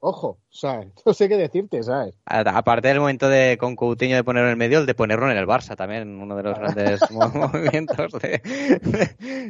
Ojo, 0.00 0.38
¿sabes? 0.50 0.88
No 1.06 1.14
sé 1.14 1.28
qué 1.28 1.36
decirte, 1.36 1.82
¿sabes? 1.82 2.14
Aparte 2.24 2.88
del 2.88 3.00
momento 3.00 3.28
de 3.28 3.56
con 3.58 3.76
Coutinho 3.76 4.16
de 4.16 4.24
ponerlo 4.24 4.48
en 4.48 4.52
el 4.52 4.56
medio, 4.56 4.78
el 4.78 4.86
de 4.86 4.94
ponerlo 4.94 5.30
en 5.30 5.36
el 5.36 5.46
Barça 5.46 5.76
también, 5.76 6.20
uno 6.20 6.36
de 6.36 6.42
los 6.42 6.58
grandes 6.58 7.00
movimientos 7.10 8.12
de, 8.20 8.40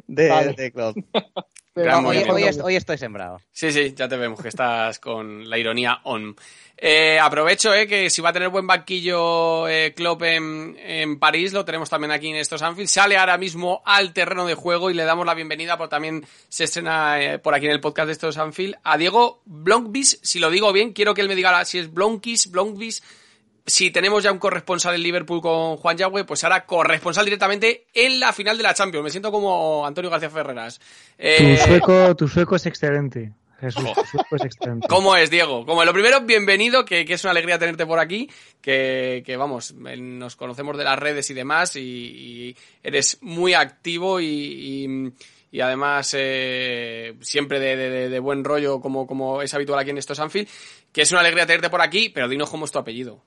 de, 0.07 0.28
club. 1.83 2.64
hoy, 2.64 2.74
estoy 2.74 2.99
sembrado. 2.99 3.41
Sí, 3.53 3.70
sí, 3.72 3.95
ya 3.95 4.09
te 4.09 4.16
vemos 4.16 4.41
que 4.41 4.49
estás 4.49 4.99
con 4.99 5.49
la 5.49 5.59
ironía 5.59 6.01
on. 6.05 6.37
Eh, 6.79 7.18
aprovecho 7.18 7.72
eh, 7.72 7.87
que 7.87 8.11
si 8.11 8.20
va 8.20 8.29
a 8.31 8.33
tener 8.35 8.51
buen 8.51 8.66
banquillo 8.66 9.66
eh, 9.66 9.95
Klopp 9.95 10.22
en, 10.24 10.77
en, 10.79 11.18
París, 11.18 11.55
lo 11.55 11.64
tenemos 11.64 11.89
también 11.89 12.11
aquí 12.11 12.29
en 12.29 12.37
estos 12.37 12.61
Anfield. 12.62 12.89
Sale 12.89 13.16
ahora 13.16 13.39
mismo 13.39 13.83
al 13.85 14.12
terreno 14.12 14.47
de 14.47 14.55
juego 14.55 14.91
y 14.91 14.95
le 14.95 15.05
damos 15.05 15.24
la 15.24 15.35
bienvenida, 15.35 15.79
porque 15.79 15.91
también 15.91 16.27
se 16.49 16.64
estrena 16.64 17.22
eh, 17.22 17.39
por 17.39 17.55
aquí 17.55 17.66
en 17.66 17.72
el 17.72 17.81
podcast 17.81 18.07
de 18.07 18.12
estos 18.12 18.37
Anfield, 18.37 18.77
a 18.83 18.99
Diego 18.99 19.41
Blonkvis. 19.47 20.20
Si 20.22 20.39
lo 20.39 20.51
digo 20.51 20.72
bien, 20.72 20.93
quiero 20.93 21.14
que 21.14 21.22
él 21.22 21.29
me 21.29 21.35
diga 21.35 21.64
si 21.64 21.79
es 21.79 21.93
Blonkis, 21.93 22.51
Blonkvis. 22.51 23.03
Si 23.67 23.91
tenemos 23.91 24.23
ya 24.23 24.31
un 24.31 24.39
corresponsal 24.39 24.95
en 24.95 25.03
Liverpool 25.03 25.41
con 25.41 25.77
Juan 25.77 25.97
Yagüe, 25.97 26.25
pues 26.25 26.45
ahora 26.45 26.64
corresponsal 26.64 27.25
directamente 27.25 27.87
en 27.93 28.21
la 28.21 28.33
final 28.33 28.57
de 28.57 28.62
la 28.62 28.75
Champions. 28.75 29.03
Me 29.03 29.11
siento 29.11 29.33
como 29.33 29.85
Antonio 29.85 30.09
García 30.09 30.31
Ferreras. 30.31 30.81
Tu, 31.19 31.57
sueco, 31.57 32.14
tu 32.14 32.29
sueco 32.29 32.55
es 32.55 32.67
excelente. 32.67 33.33
Jesús, 33.61 33.85
¿Cómo 34.89 35.17
es, 35.17 35.31
Diego? 35.31 35.64
Como 35.64 35.85
lo 35.85 35.93
primero, 35.93 36.21
bienvenido, 36.21 36.85
que, 36.85 37.01
es 37.09 37.25
una 37.25 37.31
alegría 37.31 37.59
tenerte 37.59 37.87
por 37.87 37.99
aquí, 37.99 38.29
que, 38.61 39.37
vamos, 39.39 39.75
nos 39.75 40.37
conocemos 40.37 40.77
de 40.77 40.85
las 40.85 40.99
redes 40.99 41.31
y 41.31 41.35
demás, 41.35 41.75
y, 41.77 42.55
eres 42.83 43.19
muy 43.23 43.55
activo 43.55 44.21
y, 44.21 45.12
además 45.61 46.14
eh, 46.19 47.14
siempre 47.23 47.59
de, 47.59 48.19
buen 48.19 48.45
rollo, 48.45 48.81
como, 48.81 49.07
como 49.07 49.41
es 49.41 49.55
habitual 49.55 49.79
aquí 49.79 49.91
en 49.91 49.99
estos 49.99 50.21
Anfield, 50.21 50.49
que 50.93 51.03
es 51.03 51.11
una 51.12 51.21
alegría 51.21 51.47
tenerte 51.47 51.71
por 51.71 51.81
aquí, 51.81 52.11
pero 52.11 52.29
dinos 52.29 52.51
cómo 52.51 52.67
es 52.67 52.71
tu 52.71 52.79
apellido. 52.79 53.23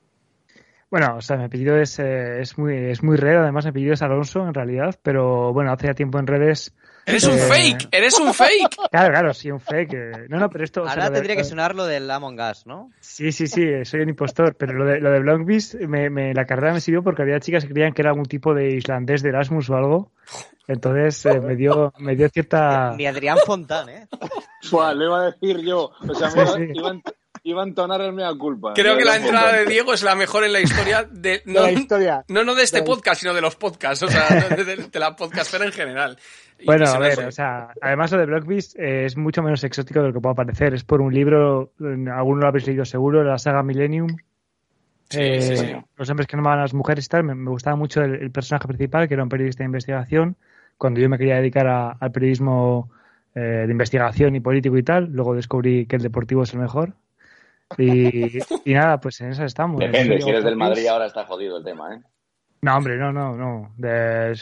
Bueno, 0.90 1.16
o 1.16 1.20
sea, 1.20 1.36
mi 1.36 1.44
apellido 1.44 1.76
es, 1.76 1.98
eh, 1.98 2.40
es, 2.40 2.58
muy, 2.58 2.74
es 2.74 3.02
muy 3.02 3.16
raro, 3.16 3.42
además 3.42 3.64
mi 3.64 3.70
apellido 3.70 3.94
es 3.94 4.02
Alonso 4.02 4.46
en 4.46 4.54
realidad, 4.54 4.98
pero 5.02 5.52
bueno, 5.52 5.72
hace 5.72 5.86
ya 5.86 5.94
tiempo 5.94 6.18
en 6.18 6.26
redes 6.26 6.74
Eres 7.06 7.24
un 7.24 7.38
fake, 7.38 7.88
eres 7.90 8.18
un 8.18 8.34
fake. 8.34 8.76
Claro, 8.90 9.10
claro, 9.10 9.34
sí, 9.34 9.50
un 9.50 9.60
fake. 9.60 10.28
No, 10.28 10.38
no, 10.38 10.50
pero 10.50 10.64
esto. 10.64 10.86
Ahora 10.86 11.10
tendría 11.10 11.36
que 11.36 11.44
sonar 11.44 11.74
lo 11.74 11.84
del 11.84 12.10
Among 12.10 12.40
Us, 12.40 12.66
¿no? 12.66 12.90
Sí, 13.00 13.32
sí, 13.32 13.46
sí, 13.46 13.84
soy 13.84 14.00
un 14.00 14.08
impostor. 14.08 14.54
Pero 14.56 14.72
lo 14.74 14.84
de, 14.84 15.00
lo 15.00 15.10
de 15.10 15.86
me, 15.86 16.10
me, 16.10 16.34
la 16.34 16.44
carrera 16.44 16.72
me 16.72 16.80
sirvió 16.80 17.02
porque 17.02 17.22
había 17.22 17.40
chicas 17.40 17.64
que 17.64 17.72
creían 17.72 17.92
que 17.92 18.02
era 18.02 18.10
algún 18.10 18.26
tipo 18.26 18.54
de 18.54 18.76
islandés 18.76 19.22
de 19.22 19.30
Erasmus 19.30 19.70
o 19.70 19.76
algo. 19.76 20.12
Entonces 20.66 21.24
eh, 21.26 21.40
me, 21.40 21.56
dio, 21.56 21.92
me 21.98 22.16
dio 22.16 22.28
cierta. 22.28 22.94
Ni 22.96 23.06
Adrián 23.06 23.38
Fontán, 23.44 23.88
¿eh? 23.88 24.06
Le 24.62 25.04
iba 25.04 25.20
a 25.20 25.30
decir 25.30 25.58
yo. 25.60 25.90
O 26.06 26.14
sea, 26.14 26.30
me 26.30 26.72
Iba, 26.74 26.90
a 26.90 27.00
entonar 27.44 28.00
el 28.00 28.12
mea 28.12 28.32
culpa. 28.34 28.72
Creo 28.74 28.96
que 28.96 29.04
la 29.04 29.16
entrada 29.16 29.52
de 29.52 29.66
Diego 29.66 29.92
es 29.92 30.02
la 30.02 30.14
mejor 30.14 30.44
en 30.44 30.52
la 30.52 30.60
historia 30.60 31.08
de. 31.10 31.42
No, 31.46 31.62
la 31.62 31.72
historia. 31.72 32.24
No, 32.28 32.44
no 32.44 32.54
de 32.54 32.62
este 32.62 32.82
podcast, 32.82 33.20
sino 33.20 33.34
de 33.34 33.40
los 33.40 33.56
podcasts. 33.56 34.02
O 34.04 34.08
sea, 34.08 34.28
de, 34.56 34.64
de 34.64 34.98
la 34.98 35.16
podcastera 35.16 35.64
en 35.64 35.72
general. 35.72 36.18
Bueno, 36.64 36.86
a 36.86 36.98
ver, 36.98 37.18
o 37.20 37.32
sea, 37.32 37.72
además 37.80 38.12
lo 38.12 38.18
de 38.18 38.26
Blockbeast 38.26 38.78
eh, 38.78 39.06
es 39.06 39.16
mucho 39.16 39.42
menos 39.42 39.64
exótico 39.64 40.00
de 40.00 40.08
lo 40.08 40.12
que 40.12 40.20
pueda 40.20 40.34
parecer. 40.34 40.74
Es 40.74 40.84
por 40.84 41.00
un 41.00 41.12
libro, 41.12 41.72
alguno 41.78 42.42
lo 42.42 42.48
habéis 42.48 42.66
leído 42.66 42.84
seguro, 42.84 43.24
la 43.24 43.38
saga 43.38 43.62
Millennium. 43.62 44.16
Eh, 45.12 45.82
los 45.96 46.08
hombres 46.08 46.28
que 46.28 46.36
no 46.36 46.48
a 46.48 46.56
las 46.56 46.74
mujeres 46.74 47.06
y 47.06 47.08
tal. 47.08 47.24
Me, 47.24 47.50
gustaba 47.50 47.76
mucho 47.76 48.02
el, 48.02 48.30
personaje 48.30 48.68
principal, 48.68 49.08
que 49.08 49.14
era 49.14 49.22
un 49.22 49.28
periodista 49.28 49.64
de 49.64 49.66
investigación. 49.66 50.36
Cuando 50.78 51.00
yo 51.00 51.08
me 51.08 51.18
quería 51.18 51.36
dedicar 51.36 51.66
al 51.66 52.12
periodismo 52.12 52.90
eh, 53.34 53.64
de 53.66 53.70
investigación 53.70 54.36
y 54.36 54.40
político 54.40 54.76
y 54.76 54.82
tal, 54.82 55.10
luego 55.12 55.34
descubrí 55.34 55.86
que 55.86 55.96
el 55.96 56.02
deportivo 56.02 56.42
es 56.42 56.52
el 56.52 56.60
mejor. 56.60 56.94
Y, 57.78 58.40
nada, 58.74 59.00
pues 59.00 59.20
en 59.20 59.30
eso 59.30 59.44
estamos. 59.44 59.78
Depende, 59.78 60.20
si 60.20 60.28
eres 60.28 60.44
del 60.44 60.56
Madrid 60.56 60.86
ahora 60.86 61.06
está 61.06 61.24
jodido 61.24 61.58
el 61.58 61.64
tema, 61.64 61.94
¿eh? 61.94 62.00
No, 62.62 62.76
hombre, 62.76 62.96
no, 62.98 63.12
no, 63.12 63.36
no. 63.36 63.72
De, 63.78 64.38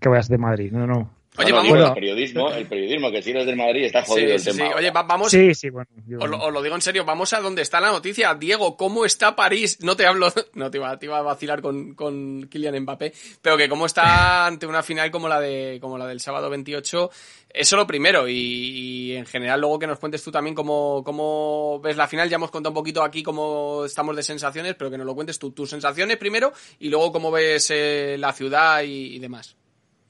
¿Qué 0.00 0.08
voy 0.08 0.16
a 0.16 0.20
hacer 0.20 0.36
de 0.36 0.42
Madrid? 0.42 0.72
No, 0.72 0.86
no. 0.86 1.10
Oye, 1.36 1.50
vamos. 1.50 1.76
el, 1.76 1.92
periodismo, 1.92 2.52
el 2.52 2.66
periodismo, 2.66 3.10
que 3.10 3.20
si 3.20 3.30
eres 3.30 3.44
del 3.44 3.56
Madrid 3.56 3.84
está 3.84 4.04
jodido 4.04 4.34
el 4.34 4.44
tema. 4.44 4.68
Sí. 4.68 4.72
Oye, 4.76 4.90
vamos. 4.92 5.30
Sí, 5.32 5.52
sí, 5.52 5.68
bueno. 5.68 5.88
Os 6.20 6.52
lo, 6.52 6.62
digo 6.62 6.76
en 6.76 6.80
serio, 6.80 7.04
vamos 7.04 7.32
a 7.32 7.40
donde 7.40 7.62
está 7.62 7.80
la 7.80 7.90
noticia. 7.90 8.34
Diego, 8.34 8.76
¿cómo 8.76 9.04
está 9.04 9.34
París? 9.34 9.78
No 9.82 9.96
te 9.96 10.06
hablo, 10.06 10.32
no 10.54 10.70
te 10.70 10.78
iba, 10.78 11.18
a 11.18 11.22
vacilar 11.22 11.60
con, 11.60 11.94
con 11.94 12.46
Kylian 12.48 12.78
Mbappé, 12.82 13.12
pero 13.42 13.56
que 13.56 13.68
cómo 13.68 13.86
está 13.86 14.46
ante 14.46 14.66
una 14.66 14.84
final 14.84 15.10
como 15.10 15.26
la 15.28 15.40
de 15.40 15.78
como 15.80 15.98
la 15.98 16.06
del 16.06 16.20
sábado 16.20 16.48
28. 16.50 17.10
Eso 17.48 17.76
lo 17.76 17.86
primero, 17.86 18.28
y, 18.28 19.14
en 19.14 19.26
general 19.26 19.60
luego 19.60 19.78
que 19.78 19.86
nos 19.86 19.98
cuentes 19.98 20.22
tú 20.22 20.30
también 20.30 20.54
cómo, 20.54 21.02
cómo 21.04 21.80
ves 21.80 21.96
la 21.96 22.06
final. 22.06 22.28
Ya 22.28 22.36
hemos 22.36 22.50
contado 22.50 22.70
un 22.70 22.74
poquito 22.74 23.02
aquí 23.02 23.24
cómo 23.24 23.84
estamos 23.84 24.14
de 24.14 24.22
sensaciones, 24.22 24.74
pero 24.76 24.90
que 24.90 24.98
nos 24.98 25.06
lo 25.06 25.14
cuentes 25.14 25.38
tú, 25.38 25.50
tus 25.50 25.70
sensaciones 25.70 26.16
primero 26.16 26.52
y 26.78 26.88
luego 26.90 27.10
cómo 27.10 27.30
ves 27.32 27.70
eh, 27.70 28.16
la 28.18 28.32
ciudad 28.32 28.82
y 28.84 29.18
demás. 29.18 29.56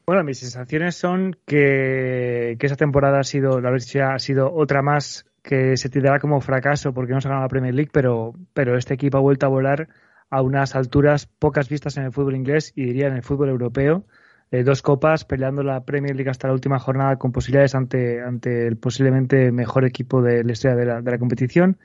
Bueno, 0.06 0.22
mis 0.22 0.38
sensaciones 0.38 0.96
son 0.96 1.34
que, 1.46 2.58
esa 2.60 2.76
temporada 2.76 3.20
ha 3.20 3.24
sido, 3.24 3.60
la 3.60 3.70
versión 3.70 4.12
ha 4.12 4.18
sido 4.18 4.52
otra 4.52 4.82
más 4.82 5.24
que 5.42 5.78
se 5.78 5.88
tendrá 5.88 6.18
como 6.20 6.42
fracaso 6.42 6.92
porque 6.92 7.14
no 7.14 7.22
se 7.22 7.28
ha 7.28 7.30
ganado 7.30 7.46
la 7.46 7.48
Premier 7.48 7.74
League, 7.74 7.90
pero, 7.90 8.34
pero 8.52 8.76
este 8.76 8.94
equipo 8.94 9.16
ha 9.16 9.22
vuelto 9.22 9.46
a 9.46 9.48
volar 9.48 9.88
a 10.28 10.42
unas 10.42 10.74
alturas 10.74 11.26
pocas 11.26 11.70
vistas 11.70 11.96
en 11.96 12.04
el 12.04 12.12
fútbol 12.12 12.36
inglés 12.36 12.72
y 12.76 12.84
diría 12.84 13.06
en 13.06 13.14
el 13.14 13.22
fútbol 13.22 13.48
europeo. 13.48 14.04
Eh, 14.50 14.62
dos 14.62 14.82
copas 14.82 15.24
peleando 15.24 15.62
la 15.62 15.84
Premier 15.84 16.14
League 16.14 16.30
hasta 16.30 16.48
la 16.48 16.54
última 16.54 16.78
jornada 16.78 17.16
con 17.16 17.32
posibilidades 17.32 17.74
ante, 17.74 18.22
ante 18.22 18.66
el 18.66 18.76
posiblemente 18.76 19.52
mejor 19.52 19.86
equipo 19.86 20.20
de 20.20 20.44
la 20.44 20.52
historia 20.52 20.76
de 20.76 20.84
la, 20.84 21.00
de 21.00 21.10
la 21.10 21.18
competición. 21.18 21.78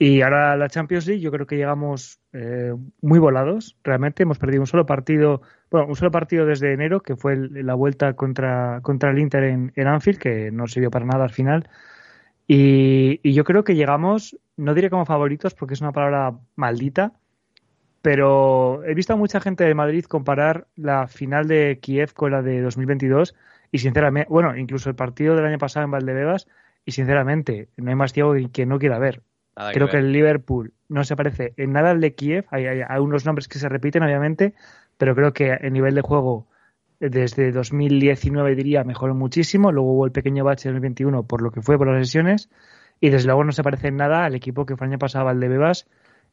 Y 0.00 0.22
ahora 0.22 0.56
la 0.56 0.68
Champions 0.68 1.06
League, 1.08 1.20
yo 1.20 1.32
creo 1.32 1.46
que 1.46 1.56
llegamos 1.56 2.20
eh, 2.32 2.72
muy 3.02 3.18
volados. 3.18 3.76
Realmente 3.82 4.22
hemos 4.22 4.38
perdido 4.38 4.62
un 4.62 4.66
solo 4.68 4.86
partido, 4.86 5.42
bueno, 5.70 5.88
un 5.88 5.96
solo 5.96 6.12
partido 6.12 6.46
desde 6.46 6.72
enero, 6.72 7.00
que 7.00 7.16
fue 7.16 7.36
la 7.36 7.74
vuelta 7.74 8.14
contra, 8.14 8.80
contra 8.82 9.10
el 9.10 9.18
Inter 9.18 9.42
en, 9.44 9.72
Anfield, 9.76 10.18
que 10.20 10.52
no 10.52 10.68
sirvió 10.68 10.90
para 10.90 11.04
nada 11.04 11.24
al 11.24 11.30
final. 11.30 11.68
Y, 12.46 13.20
y, 13.22 13.34
yo 13.34 13.44
creo 13.44 13.64
que 13.64 13.74
llegamos, 13.74 14.38
no 14.56 14.72
diré 14.72 14.88
como 14.88 15.04
favoritos 15.04 15.54
porque 15.54 15.74
es 15.74 15.80
una 15.80 15.92
palabra 15.92 16.38
maldita, 16.56 17.12
pero 18.00 18.84
he 18.84 18.94
visto 18.94 19.14
a 19.14 19.16
mucha 19.16 19.40
gente 19.40 19.64
de 19.64 19.74
Madrid 19.74 20.04
comparar 20.04 20.68
la 20.76 21.08
final 21.08 21.48
de 21.48 21.78
Kiev 21.82 22.14
con 22.14 22.32
la 22.32 22.42
de 22.42 22.62
2022 22.62 23.34
y 23.72 23.78
sinceramente, 23.78 24.28
bueno, 24.30 24.56
incluso 24.56 24.88
el 24.88 24.96
partido 24.96 25.34
del 25.36 25.44
año 25.46 25.58
pasado 25.58 25.84
en 25.84 25.90
Valdebebas 25.90 26.46
y 26.84 26.92
sinceramente 26.92 27.68
no 27.76 27.90
hay 27.90 27.96
más 27.96 28.12
ciego 28.12 28.34
que 28.52 28.66
no 28.66 28.78
quiera 28.78 28.98
ver. 28.98 29.22
Creo 29.72 29.88
que, 29.88 29.98
el 29.98 30.12
Liverpool 30.12 30.72
no 30.88 31.04
se 31.04 31.16
parece 31.16 31.52
en 31.56 31.72
nada 31.72 31.90
al 31.90 32.00
de 32.00 32.14
Kiev. 32.14 32.46
Hay, 32.50 32.66
hay, 32.66 32.98
unos 33.00 33.24
nombres 33.24 33.48
que 33.48 33.58
se 33.58 33.68
repiten, 33.68 34.02
obviamente, 34.02 34.54
pero 34.96 35.14
creo 35.14 35.32
que 35.32 35.52
el 35.52 35.72
nivel 35.72 35.94
de 35.94 36.00
juego 36.00 36.46
desde 37.00 37.52
2019 37.52 38.54
diría 38.54 38.84
mejoró 38.84 39.14
muchísimo. 39.14 39.72
Luego 39.72 39.92
hubo 39.92 40.06
el 40.06 40.12
pequeño 40.12 40.44
bache 40.44 40.68
en 40.68 40.74
2021 40.74 41.24
por 41.24 41.42
lo 41.42 41.50
que 41.50 41.62
fue 41.62 41.78
por 41.78 41.88
las 41.88 41.98
lesiones. 41.98 42.48
Y 43.00 43.10
desde 43.10 43.26
luego 43.26 43.44
no 43.44 43.52
se 43.52 43.62
parece 43.62 43.88
en 43.88 43.96
nada 43.96 44.24
al 44.24 44.34
equipo 44.34 44.66
que 44.66 44.76
fue 44.76 44.86
el 44.86 44.92
año 44.92 44.98
pasado, 44.98 45.28
al 45.28 45.38
de 45.38 45.48
Bebas, 45.48 45.86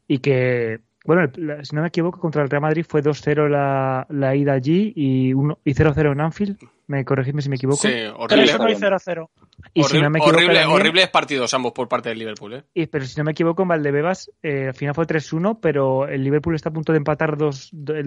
y 0.08 0.20
que 0.20 0.82
bueno, 1.06 1.32
si 1.64 1.76
no 1.76 1.82
me 1.82 1.90
equivoco, 1.90 2.20
contra 2.20 2.42
el 2.42 2.50
Real 2.50 2.62
Madrid 2.62 2.86
fue 2.88 3.04
2-0 3.04 3.48
la, 3.48 4.08
la, 4.10 4.36
ida 4.36 4.54
allí 4.54 4.92
y, 4.96 5.34
0-0 5.34 6.12
en 6.12 6.22
Anfield. 6.22 6.58
Me 6.88 7.06
corregidme 7.06 7.42
si 7.42 7.50
me 7.50 7.56
equivoco. 7.56 7.88
Sí, 7.88 7.94
horrible. 8.16 8.54
0-0. 8.54 9.30
Y 9.74 9.84
si 9.84 10.02
no 10.02 10.10
me 10.10 10.20
equivoco, 10.20 10.38
horrible, 10.38 10.66
horribles 10.66 11.10
partidos 11.10 11.54
ambos 11.54 11.74
por 11.74 11.88
parte 11.88 12.10
del 12.10 12.20
Liverpool. 12.20 12.56
¿eh? 12.56 12.64
Y, 12.74 12.88
pero 12.88 13.06
si 13.06 13.18
no 13.18 13.24
me 13.24 13.32
equivoco, 13.32 13.62
en 13.62 13.68
Valdebebas 13.68 14.32
eh, 14.42 14.68
al 14.68 14.74
final 14.74 14.96
fue 14.96 15.06
3-1, 15.06 15.60
pero 15.62 16.08
el 16.08 16.24
Liverpool 16.24 16.56
está 16.56 16.70
a 16.70 16.74
punto 16.74 16.92
de 16.92 16.98
empatar 16.98 17.32
el 17.32 17.38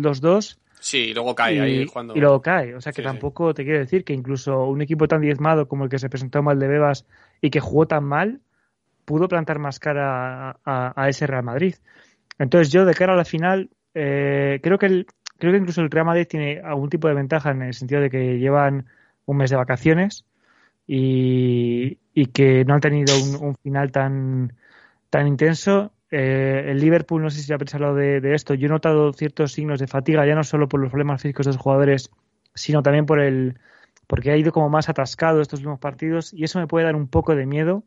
2-2. 0.02 0.58
Sí, 0.80 0.98
y 0.98 1.14
luego 1.14 1.34
cae 1.34 1.60
ahí 1.60 1.86
cuando... 1.86 2.16
Y 2.16 2.20
luego 2.20 2.40
cae. 2.40 2.74
O 2.74 2.80
sea 2.80 2.92
que 2.92 3.02
tampoco 3.02 3.54
te 3.54 3.64
quiero 3.64 3.78
decir 3.78 4.04
que 4.04 4.12
incluso 4.12 4.64
un 4.64 4.82
equipo 4.82 5.06
tan 5.06 5.20
diezmado 5.20 5.68
como 5.68 5.84
el 5.84 5.90
que 5.90 5.98
se 5.98 6.08
presentó 6.08 6.40
en 6.40 6.46
Valdebebas 6.46 7.04
y 7.40 7.50
que 7.50 7.60
jugó 7.60 7.86
tan 7.86 8.04
mal, 8.04 8.40
pudo 9.04 9.28
plantar 9.28 9.58
más 9.58 9.78
cara 9.78 10.58
a, 10.64 10.92
a 11.00 11.08
ese 11.08 11.26
Real 11.26 11.44
Madrid. 11.44 11.74
Entonces 12.38 12.72
yo 12.72 12.84
de 12.84 12.94
cara 12.94 13.14
a 13.14 13.16
la 13.16 13.24
final 13.24 13.70
eh, 13.94 14.60
creo 14.62 14.78
que 14.78 14.86
el, 14.86 15.06
creo 15.38 15.52
que 15.52 15.58
incluso 15.58 15.80
el 15.80 15.90
Real 15.90 16.06
Madrid 16.06 16.26
tiene 16.28 16.60
algún 16.60 16.90
tipo 16.90 17.08
de 17.08 17.14
ventaja 17.14 17.50
en 17.50 17.62
el 17.62 17.74
sentido 17.74 18.00
de 18.00 18.10
que 18.10 18.38
llevan 18.38 18.86
un 19.26 19.36
mes 19.36 19.50
de 19.50 19.56
vacaciones 19.56 20.24
y, 20.86 21.98
que 22.32 22.64
no 22.64 22.74
han 22.74 22.80
tenido 22.80 23.14
un, 23.40 23.54
final 23.56 23.92
tan 23.92 24.54
tan 25.10 25.26
intenso. 25.26 25.92
Eh, 26.10 26.66
el 26.68 26.80
Liverpool, 26.80 27.22
no 27.22 27.30
sé 27.30 27.42
si 27.42 27.52
habéis 27.52 27.74
hablado 27.74 27.94
de, 27.94 28.20
de, 28.20 28.34
esto, 28.34 28.54
yo 28.54 28.66
he 28.66 28.70
notado 28.70 29.12
ciertos 29.12 29.52
signos 29.52 29.78
de 29.80 29.86
fatiga, 29.86 30.26
ya 30.26 30.34
no 30.34 30.44
solo 30.44 30.68
por 30.68 30.80
los 30.80 30.90
problemas 30.90 31.22
físicos 31.22 31.46
de 31.46 31.52
los 31.52 31.60
jugadores, 31.60 32.10
sino 32.54 32.82
también 32.82 33.06
por 33.06 33.20
el 33.20 33.58
porque 34.08 34.30
ha 34.32 34.36
ido 34.36 34.52
como 34.52 34.70
más 34.70 34.88
atascado 34.88 35.40
estos 35.40 35.60
últimos 35.60 35.78
partidos 35.78 36.32
y 36.32 36.44
eso 36.44 36.58
me 36.58 36.66
puede 36.66 36.86
dar 36.86 36.96
un 36.96 37.08
poco 37.08 37.36
de 37.36 37.46
miedo, 37.46 37.84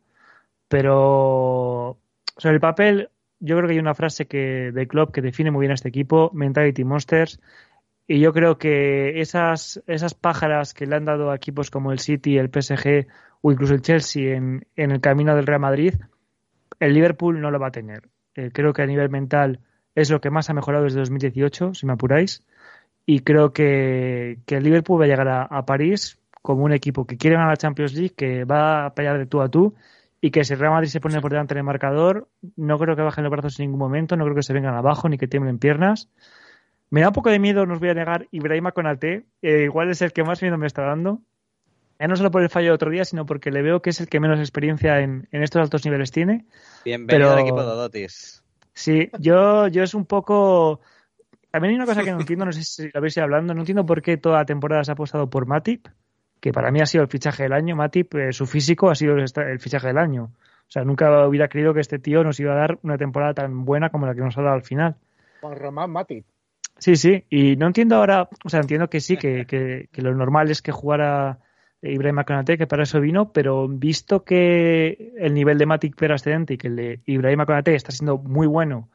pero 0.68 1.98
sobre 2.38 2.54
el 2.54 2.60
papel 2.60 3.10
yo 3.42 3.56
creo 3.56 3.66
que 3.66 3.74
hay 3.74 3.80
una 3.80 3.94
frase 3.94 4.26
que 4.26 4.70
de 4.72 4.86
Klopp 4.86 5.12
que 5.12 5.20
define 5.20 5.50
muy 5.50 5.62
bien 5.62 5.72
a 5.72 5.74
este 5.74 5.88
equipo, 5.88 6.30
Mentality 6.32 6.84
Monsters, 6.84 7.40
y 8.06 8.20
yo 8.20 8.32
creo 8.32 8.56
que 8.56 9.20
esas, 9.20 9.82
esas 9.88 10.14
pájaras 10.14 10.74
que 10.74 10.86
le 10.86 10.94
han 10.94 11.04
dado 11.04 11.30
a 11.30 11.36
equipos 11.36 11.70
como 11.70 11.90
el 11.90 11.98
City, 11.98 12.38
el 12.38 12.50
PSG 12.50 13.08
o 13.40 13.50
incluso 13.50 13.74
el 13.74 13.82
Chelsea 13.82 14.36
en, 14.36 14.64
el 14.76 15.00
camino 15.00 15.34
del 15.34 15.46
Real 15.46 15.60
Madrid, 15.60 15.94
el 16.78 16.94
Liverpool 16.94 17.40
no 17.40 17.50
lo 17.50 17.58
va 17.58 17.68
a 17.68 17.72
tener. 17.72 18.08
Eh, 18.36 18.50
creo 18.52 18.72
que 18.72 18.82
a 18.82 18.86
nivel 18.86 19.10
mental 19.10 19.58
es 19.96 20.08
lo 20.10 20.20
que 20.20 20.30
más 20.30 20.48
ha 20.48 20.54
mejorado 20.54 20.84
desde 20.84 21.00
2018, 21.00 21.74
si 21.74 21.84
me 21.84 21.94
apuráis, 21.94 22.44
y 23.06 23.20
creo 23.20 23.52
que, 23.52 24.38
el 24.46 24.62
Liverpool 24.62 25.00
va 25.00 25.06
a 25.06 25.08
llegar 25.08 25.28
a, 25.28 25.42
a 25.42 25.66
París 25.66 26.20
como 26.42 26.64
un 26.64 26.72
equipo 26.72 27.06
que 27.06 27.16
quiere 27.16 27.34
ganar 27.34 27.50
la 27.50 27.56
Champions 27.56 27.94
League, 27.94 28.14
que 28.16 28.44
va 28.44 28.86
a 28.86 28.94
pelear 28.94 29.18
de 29.18 29.26
tú 29.26 29.40
a 29.40 29.48
tú 29.48 29.74
y 30.24 30.30
que 30.30 30.44
si 30.44 30.52
el 30.52 30.60
Real 30.60 30.72
Madrid 30.72 30.88
se 30.88 31.00
pone 31.00 31.20
por 31.20 31.32
delante 31.32 31.52
del 31.52 31.64
marcador, 31.64 32.28
no 32.54 32.78
creo 32.78 32.94
que 32.94 33.02
bajen 33.02 33.24
los 33.24 33.30
brazos 33.32 33.58
en 33.58 33.64
ningún 33.64 33.80
momento, 33.80 34.16
no 34.16 34.22
creo 34.24 34.36
que 34.36 34.44
se 34.44 34.52
vengan 34.52 34.76
abajo 34.76 35.08
ni 35.08 35.18
que 35.18 35.26
tiemblen 35.26 35.58
piernas. 35.58 36.08
Me 36.90 37.00
da 37.00 37.08
un 37.08 37.12
poco 37.12 37.30
de 37.30 37.40
miedo, 37.40 37.66
no 37.66 37.74
os 37.74 37.80
voy 37.80 37.88
a 37.88 37.94
negar, 37.94 38.28
Ibrahima 38.30 38.70
Konate, 38.70 39.26
eh, 39.42 39.64
igual 39.64 39.90
es 39.90 40.00
el 40.00 40.12
que 40.12 40.22
más 40.22 40.40
miedo 40.40 40.56
me 40.56 40.68
está 40.68 40.82
dando. 40.82 41.20
Ya 41.98 42.06
no 42.06 42.14
solo 42.14 42.30
por 42.30 42.40
el 42.40 42.50
fallo 42.50 42.68
de 42.68 42.74
otro 42.74 42.90
día, 42.90 43.04
sino 43.04 43.26
porque 43.26 43.50
le 43.50 43.62
veo 43.62 43.82
que 43.82 43.90
es 43.90 44.00
el 44.00 44.08
que 44.08 44.20
menos 44.20 44.38
experiencia 44.38 45.00
en, 45.00 45.26
estos 45.32 45.60
altos 45.60 45.84
niveles 45.84 46.12
tiene. 46.12 46.46
Bienvenido 46.84 47.32
al 47.32 47.40
equipo 47.40 47.60
de 47.60 47.66
Dotis. 47.66 48.44
Sí, 48.74 49.10
yo, 49.18 49.66
yo 49.66 49.82
es 49.82 49.92
un 49.92 50.06
poco... 50.06 50.80
También 51.50 51.70
hay 51.70 51.76
una 51.76 51.86
cosa 51.86 52.04
que 52.04 52.12
no 52.12 52.20
entiendo, 52.20 52.44
no 52.44 52.52
sé 52.52 52.62
si 52.62 52.84
lo 52.84 52.98
habéis 52.98 53.16
ido 53.16 53.24
hablando, 53.24 53.54
no 53.54 53.62
entiendo 53.62 53.84
por 53.84 54.02
qué 54.02 54.16
toda 54.18 54.38
la 54.38 54.44
temporada 54.44 54.84
se 54.84 54.92
ha 54.92 54.94
apostado 54.94 55.28
por 55.28 55.46
Matip 55.46 55.88
que 56.42 56.52
para 56.52 56.72
mí 56.72 56.80
ha 56.80 56.86
sido 56.86 57.04
el 57.04 57.08
fichaje 57.08 57.44
del 57.44 57.52
año. 57.52 57.76
Matip, 57.76 58.16
eh, 58.16 58.32
su 58.32 58.46
físico 58.46 58.90
ha 58.90 58.96
sido 58.96 59.14
el, 59.16 59.60
fichaje 59.60 59.86
del 59.86 59.96
año. 59.96 60.24
O 60.24 60.70
sea, 60.72 60.82
nunca 60.82 61.24
hubiera 61.28 61.46
creído 61.46 61.72
que 61.72 61.78
este 61.78 62.00
tío 62.00 62.24
nos 62.24 62.40
iba 62.40 62.52
a 62.52 62.56
dar 62.56 62.78
una 62.82 62.98
temporada 62.98 63.32
tan 63.32 63.64
buena 63.64 63.90
como 63.90 64.06
la 64.06 64.14
que 64.14 64.22
nos 64.22 64.36
ha 64.36 64.42
dado 64.42 64.56
al 64.56 64.62
final. 64.62 64.96
Juan 65.40 65.56
Román 65.56 65.90
Matip. 65.92 66.26
Sí, 66.78 66.96
sí, 66.96 67.24
y 67.30 67.54
no 67.54 67.68
entiendo 67.68 67.94
ahora, 67.94 68.28
o 68.44 68.48
sea, 68.48 68.58
entiendo 68.58 68.90
que 68.90 68.98
sí, 68.98 69.16
que, 69.16 69.46
que, 69.46 70.02
lo 70.02 70.12
normal 70.16 70.50
es 70.50 70.62
que 70.62 70.72
jugara 70.72 71.38
Ibrahim 71.80 72.24
Konate, 72.26 72.58
que 72.58 72.66
para 72.66 72.82
eso 72.82 73.00
vino, 73.00 73.32
pero 73.32 73.68
visto 73.68 74.24
que 74.24 75.12
el 75.18 75.34
nivel 75.34 75.58
de 75.58 75.66
Matip 75.66 76.02
era 76.02 76.16
ascendente 76.16 76.54
y 76.54 76.58
que 76.58 76.66
el 76.68 76.76
de 76.76 77.00
Ibrahim 77.06 77.40
está 77.66 77.92
siendo 77.92 78.18
muy 78.18 78.48
bueno, 78.48 78.88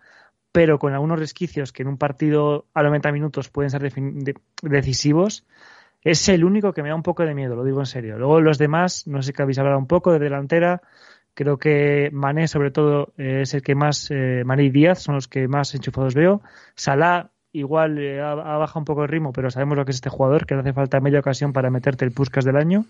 pero 0.52 0.80
con 0.80 0.94
algunos 0.94 1.20
resquicios 1.20 1.72
que 1.72 1.84
en 1.84 1.88
un 1.88 1.98
partido 1.98 2.66
a 2.74 2.84
90 2.84 3.10
minutos 3.14 3.50
pueden 3.50 3.70
ser 3.70 3.90
decisivos, 4.64 5.46
es 6.12 6.30
el 6.30 6.46
único 6.46 6.72
que 6.72 6.82
me 6.84 6.90
da 6.90 6.96
un 6.96 7.04
poco 7.04 7.24
de 7.24 7.36
miedo, 7.36 7.54
lo 7.56 7.66
digo 7.66 7.82
en 7.82 7.86
serio. 7.86 8.18
Luego 8.18 8.40
los 8.40 8.58
demás, 8.58 9.08
no 9.08 9.22
sé 9.22 9.34
qué 9.34 9.42
habéis 9.42 9.60
hablado 9.60 9.78
un 9.78 9.88
poco 9.88 10.14
de 10.14 10.20
delantera. 10.20 10.82
Creo 11.34 11.58
que 11.58 12.10
Mané, 12.14 12.48
sobre 12.48 12.72
todo, 12.72 13.14
eh, 13.18 13.42
es 13.42 13.54
el 13.54 13.62
que 13.62 13.76
más, 13.76 14.10
eh, 14.10 14.44
Mané 14.46 14.64
y 14.64 14.70
Díaz 14.70 15.04
son 15.04 15.16
los 15.16 15.28
que 15.28 15.50
más 15.50 15.76
enchufados 15.76 16.16
veo. 16.16 16.42
Salah 16.76 17.32
igual 17.52 18.00
eh, 18.00 18.22
ha, 18.22 18.36
bajado 18.36 18.80
un 18.80 18.86
poco 18.86 19.04
el 19.04 19.10
ritmo, 19.10 19.34
pero 19.34 19.52
sabemos 19.52 19.78
lo 19.78 19.84
que 19.84 19.92
es 19.92 19.98
este 19.98 20.10
jugador, 20.10 20.46
que 20.46 20.56
le 20.56 20.62
hace 20.62 20.72
falta 20.72 21.02
media 21.02 21.20
ocasión 21.20 21.52
para 21.52 21.70
meterte 21.70 22.06
el 22.06 22.12
Puskas 22.14 22.46
del 22.46 22.56
año. 22.56 22.86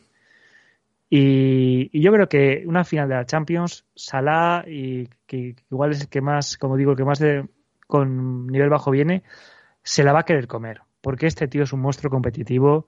Y, 1.09 1.99
yo 1.99 2.11
creo 2.11 2.29
que 2.29 2.65
una 2.67 2.83
final 2.83 3.09
de 3.09 3.15
la 3.15 3.25
Champions, 3.25 3.85
Salah, 3.95 4.63
y 4.67 5.09
que, 5.25 5.55
igual 5.71 5.91
es 5.91 6.01
el 6.01 6.09
que 6.09 6.21
más, 6.21 6.57
como 6.57 6.77
digo, 6.77 6.91
el 6.91 6.97
que 6.97 7.05
más 7.05 7.17
de, 7.17 7.47
con 7.87 8.45
nivel 8.45 8.69
bajo 8.69 8.91
viene, 8.91 9.23
se 9.81 10.03
la 10.03 10.13
va 10.13 10.19
a 10.19 10.25
querer 10.25 10.47
comer 10.47 10.81
porque 11.07 11.25
este 11.25 11.47
tío 11.47 11.63
es 11.63 11.71
un 11.71 11.79
monstruo 11.79 12.11
competitivo 12.11 12.85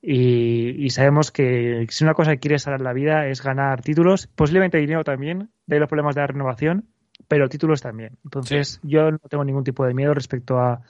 y, 0.00 0.88
sabemos 0.90 1.32
que 1.32 1.84
si 1.90 2.04
una 2.04 2.14
cosa 2.14 2.30
que 2.30 2.38
quiere 2.38 2.60
salir 2.60 2.78
en 2.78 2.84
la 2.84 2.92
vida 2.92 3.26
es 3.26 3.42
ganar 3.42 3.82
títulos, 3.82 4.28
posiblemente 4.28 4.78
dinero 4.78 5.02
también, 5.02 5.50
de 5.66 5.80
los 5.80 5.88
problemas 5.88 6.14
de 6.14 6.20
la 6.20 6.28
renovación, 6.28 6.84
pero 7.26 7.48
títulos 7.48 7.82
también. 7.82 8.18
Entonces 8.22 8.78
yo 8.84 9.10
no 9.10 9.18
tengo 9.28 9.44
ningún 9.44 9.64
tipo 9.64 9.84
de 9.84 9.94
miedo 9.94 10.14
respecto 10.14 10.60
a... 10.60 10.82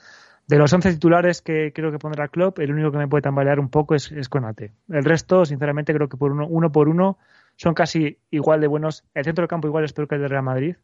De 0.45 0.59
los 0.59 0.71
11 0.71 0.93
titulares 0.93 1.41
que 1.41 1.73
creo 1.73 1.91
que 1.91 1.97
pondrá 1.97 2.27
Club, 2.27 2.53
el 2.59 2.71
único 2.71 2.91
que 2.91 2.99
me 2.99 3.07
puede 3.07 3.23
tambalear 3.23 3.59
un 3.59 3.69
poco 3.69 3.95
es, 3.95 4.11
es 4.11 4.29
Conate. 4.29 4.71
El 4.87 5.03
resto, 5.03 5.45
sinceramente, 5.45 5.95
creo 5.95 6.09
que 6.09 6.17
por 6.17 6.31
uno, 6.31 6.45
uno 6.47 6.71
por 6.71 6.89
uno 6.89 7.17
son 7.55 7.73
casi 7.73 8.19
igual 8.29 8.61
de 8.61 8.67
buenos. 8.67 9.03
El 9.15 9.25
centro 9.25 9.41
del 9.41 9.49
campo 9.49 9.67
igual 9.67 9.83
es 9.83 9.93
peor 9.93 10.07
que 10.07 10.13
el 10.13 10.21
de 10.21 10.27
Real 10.27 10.43
Madrid, 10.43 10.75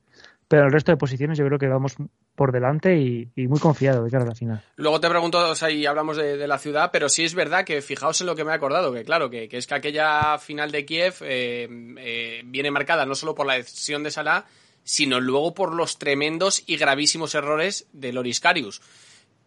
pero 0.48 0.66
el 0.66 0.72
resto 0.72 0.92
de 0.92 0.98
posiciones 0.98 1.38
yo 1.38 1.46
creo 1.46 1.60
que 1.60 1.68
vamos 1.68 1.96
por 2.36 2.52
delante 2.52 2.98
y, 2.98 3.32
muy 3.48 3.60
confiado 3.60 4.04
de 4.04 4.12
cara 4.12 4.26
la 4.26 4.36
final. 4.36 4.64
Luego 4.76 5.00
te 5.00 5.10
pregunto, 5.10 5.50
o 5.50 5.56
sea, 5.56 5.70
y 5.70 5.86
hablamos 5.86 6.18
de, 6.18 6.48
la 6.48 6.58
ciudad, 6.58 6.90
pero 6.92 7.10
sí 7.10 7.24
es 7.24 7.36
verdad 7.36 7.66
que 7.66 7.82
fijaos 7.82 8.20
en 8.22 8.28
lo 8.28 8.36
que 8.36 8.44
me 8.44 8.52
he 8.52 8.56
acordado, 8.56 8.92
que 8.94 9.04
claro, 9.04 9.30
que, 9.30 9.48
es 9.52 9.68
que 9.68 9.76
aquella 9.76 10.38
final 10.40 10.72
de 10.72 10.86
Kiev 10.86 11.16
eh, 11.22 11.68
eh, 11.98 12.42
viene 12.46 12.72
marcada 12.72 13.06
no 13.06 13.16
solo 13.16 13.36
por 13.36 13.46
la 13.46 13.56
decisión 13.56 14.04
de 14.04 14.12
Salah, 14.12 14.46
sino 14.84 15.20
luego 15.20 15.54
por 15.54 15.74
los 15.74 15.98
tremendos 15.98 16.64
y 16.66 16.78
gravísimos 16.78 17.36
errores 17.36 17.88
de 17.94 18.14
Loris 18.14 18.40
Karius 18.40 18.82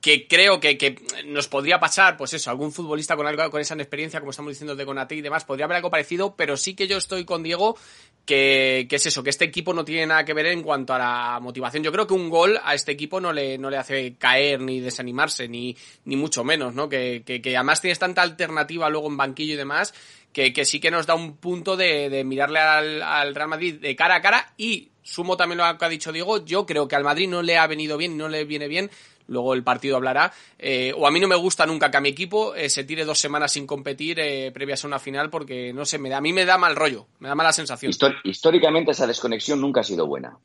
que 0.00 0.28
creo 0.28 0.60
que, 0.60 0.96
nos 1.26 1.48
podría 1.48 1.80
pasar, 1.80 2.16
pues 2.16 2.32
eso, 2.34 2.50
algún 2.50 2.72
futbolista 2.72 3.16
con 3.16 3.26
algo 3.26 3.50
con 3.50 3.60
esa 3.60 3.74
experiencia, 3.74 4.20
como 4.20 4.30
estamos 4.30 4.50
diciendo 4.50 4.76
de 4.76 4.86
Conate 4.86 5.16
y 5.16 5.20
demás, 5.20 5.44
podría 5.44 5.64
haber 5.64 5.76
algo 5.76 5.90
parecido, 5.90 6.36
pero 6.36 6.56
sí 6.56 6.74
que 6.74 6.86
yo 6.86 6.96
estoy 6.96 7.24
con 7.24 7.42
Diego 7.42 7.76
que, 8.24 8.86
es 8.90 9.06
eso, 9.06 9.22
que 9.22 9.30
este 9.30 9.44
equipo 9.44 9.72
no 9.72 9.84
tiene 9.84 10.06
nada 10.06 10.24
que 10.24 10.34
ver 10.34 10.46
en 10.46 10.62
cuanto 10.62 10.92
a 10.92 10.98
la 10.98 11.40
motivación. 11.40 11.82
Yo 11.82 11.92
creo 11.92 12.06
que 12.06 12.14
un 12.14 12.28
gol 12.28 12.58
a 12.62 12.74
este 12.74 12.92
equipo 12.92 13.20
no 13.20 13.32
le, 13.32 13.56
no 13.56 13.70
le 13.70 13.78
hace 13.78 14.16
caer 14.16 14.60
ni 14.60 14.80
desanimarse, 14.80 15.48
ni, 15.48 15.76
ni 16.04 16.16
mucho 16.16 16.44
menos, 16.44 16.74
¿no? 16.74 16.88
Que, 16.88 17.22
que, 17.24 17.56
además 17.56 17.80
tienes 17.80 17.98
tanta 17.98 18.22
alternativa 18.22 18.90
luego 18.90 19.08
en 19.08 19.16
banquillo 19.16 19.54
y 19.54 19.56
demás, 19.56 19.94
que, 20.32 20.52
que 20.52 20.64
sí 20.64 20.80
que 20.80 20.90
nos 20.90 21.06
da 21.06 21.14
un 21.14 21.36
punto 21.36 21.76
de, 21.76 22.10
de 22.10 22.24
mirarle 22.24 22.58
al, 22.58 23.02
al, 23.02 23.34
Real 23.34 23.48
Madrid 23.48 23.80
de 23.80 23.94
cara 23.96 24.16
a 24.16 24.22
cara 24.22 24.52
y 24.56 24.90
sumo 25.02 25.36
también 25.36 25.58
lo 25.58 25.78
que 25.78 25.84
ha 25.84 25.88
dicho 25.88 26.10
Diego, 26.10 26.44
yo 26.44 26.66
creo 26.66 26.88
que 26.88 26.96
al 26.96 27.04
Madrid 27.04 27.28
no 27.28 27.42
le 27.42 27.56
ha 27.56 27.66
venido 27.68 27.96
bien, 27.96 28.16
no 28.16 28.28
le 28.28 28.44
viene 28.44 28.66
bien 28.66 28.90
luego 29.28 29.54
el 29.54 29.62
partido 29.62 29.96
hablará. 29.96 30.32
Eh, 30.58 30.92
o 30.96 31.06
a 31.06 31.10
mí 31.10 31.20
no 31.20 31.28
me 31.28 31.36
gusta 31.36 31.66
nunca 31.66 31.90
que 31.90 31.96
a 31.96 32.00
mi 32.00 32.08
equipo 32.10 32.54
eh, 32.54 32.68
se 32.68 32.84
tire 32.84 33.04
dos 33.04 33.18
semanas 33.18 33.52
sin 33.52 33.66
competir 33.66 34.18
eh, 34.20 34.50
previas 34.52 34.84
a 34.84 34.88
una 34.88 34.98
final 34.98 35.30
porque, 35.30 35.72
no 35.72 35.84
sé, 35.84 35.98
me 35.98 36.08
da, 36.08 36.18
a 36.18 36.20
mí 36.20 36.32
me 36.32 36.44
da 36.44 36.58
mal 36.58 36.76
rollo, 36.76 37.06
me 37.18 37.28
da 37.28 37.34
mala 37.34 37.52
sensación. 37.52 37.92
históricamente 38.24 38.92
esa 38.92 39.06
desconexión 39.06 39.60
nunca 39.60 39.80
ha 39.80 39.84
sido 39.84 40.06
buena. 40.06 40.38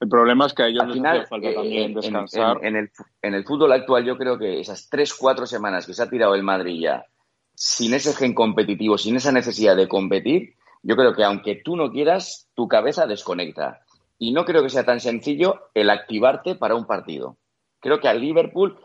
El 0.00 0.08
problema 0.08 0.46
es 0.46 0.52
que 0.52 0.62
a 0.64 0.66
ellos 0.66 0.86
les 0.88 1.04
hace 1.04 1.26
falta 1.26 1.54
también 1.54 1.94
descansar. 1.94 2.58
En, 2.62 2.76
el, 2.76 2.90
en 3.22 3.34
el 3.34 3.44
fútbol 3.44 3.72
actual 3.72 4.04
yo 4.04 4.18
creo 4.18 4.38
que 4.38 4.60
esas 4.60 4.88
tres, 4.90 5.14
cuatro 5.14 5.46
semanas 5.46 5.86
que 5.86 5.94
se 5.94 6.02
ha 6.02 6.10
tirado 6.10 6.34
el 6.34 6.42
Madrid 6.42 6.80
ya, 6.82 7.06
sin 7.54 7.94
ese 7.94 8.12
gen 8.12 8.34
competitivo, 8.34 8.98
sin 8.98 9.16
esa 9.16 9.32
necesidad 9.32 9.76
de 9.76 9.88
competir, 9.88 10.56
yo 10.82 10.96
creo 10.96 11.14
que 11.14 11.24
aunque 11.24 11.62
tú 11.64 11.76
no 11.76 11.90
quieras, 11.90 12.48
tu 12.54 12.68
cabeza 12.68 13.06
desconecta. 13.06 13.80
Y 14.18 14.32
no 14.32 14.44
creo 14.44 14.62
que 14.62 14.68
sea 14.68 14.84
tan 14.84 15.00
sencillo 15.00 15.70
el 15.72 15.88
activarte 15.90 16.54
para 16.54 16.74
un 16.74 16.86
partido 16.86 17.38
creo 17.84 18.00
que 18.00 18.08
al 18.08 18.18
Liverpool, 18.18 18.78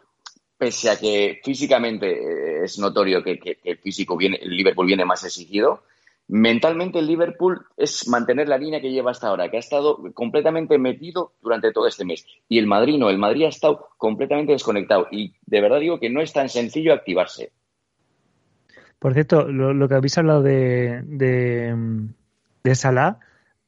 pese 0.58 0.90
a 0.90 1.00
que 1.00 1.40
físicamente 1.42 2.12
eh, 2.12 2.66
es 2.66 2.78
notorio 2.80 3.24
que, 3.24 3.58
el 3.64 3.78
físico 3.78 4.18
viene, 4.18 4.38
el 4.42 4.50
Liverpool 4.50 4.88
viene 4.88 5.06
más 5.06 5.24
exigido, 5.24 5.84
mentalmente 6.28 7.00
el 7.00 7.08
Liverpool 7.08 7.66
es 7.78 8.10
mantener 8.10 8.50
la 8.50 8.58
línea 8.58 8.82
que 8.82 8.92
lleva 8.92 9.12
hasta 9.12 9.30
ahora, 9.30 9.50
que 9.50 9.56
ha 9.56 9.62
estado 9.62 10.00
completamente 10.14 10.78
metido 10.78 11.32
durante 11.42 11.72
todo 11.72 11.88
este 11.88 12.04
mes. 12.04 12.26
Y 12.50 12.60
el 12.60 12.68
Madrid 12.68 12.98
no, 12.98 13.10
el 13.10 13.18
Madrid 13.18 13.46
ha 13.46 13.50
estado 13.50 13.88
completamente 13.98 14.52
desconectado. 14.52 15.08
Y 15.12 15.34
de 15.46 15.62
verdad 15.62 15.80
digo 15.80 15.98
que 15.98 16.10
no 16.10 16.20
es 16.20 16.34
tan 16.34 16.50
sencillo 16.50 16.94
activarse. 16.94 17.54
Por 19.00 19.14
cierto, 19.14 19.48
lo, 19.48 19.88
que 19.88 19.96
habéis 19.96 20.18
hablado 20.18 20.44
de, 20.44 21.02
de, 21.06 21.74
de 22.66 22.76
Salah, 22.76 23.20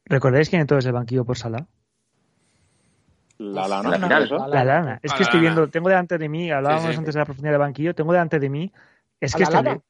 ¿recordáis 0.03 0.49
quién 0.49 0.67
todo 0.67 0.79
ese 0.79 0.91
banquillo 0.91 1.23
por 1.23 1.37
Salah? 1.37 1.67
La 3.41 3.67
lana. 3.67 3.97
La, 4.47 4.63
lana. 4.63 4.99
Es 5.01 5.13
que 5.13 5.23
estoy 5.23 5.39
viendo, 5.39 5.67
tengo 5.67 5.89
delante 5.89 6.17
de 6.19 6.29
mí, 6.29 6.51
hablábamos 6.51 6.95
antes 6.95 7.15
de 7.15 7.19
la 7.19 7.25
profundidad 7.25 7.53
del 7.53 7.59
banquillo, 7.59 7.95
tengo 7.95 8.11
delante 8.11 8.39
de 8.39 8.49
mí, 8.49 8.71
es 9.19 9.33
que 9.33 9.43
este, 9.43 9.81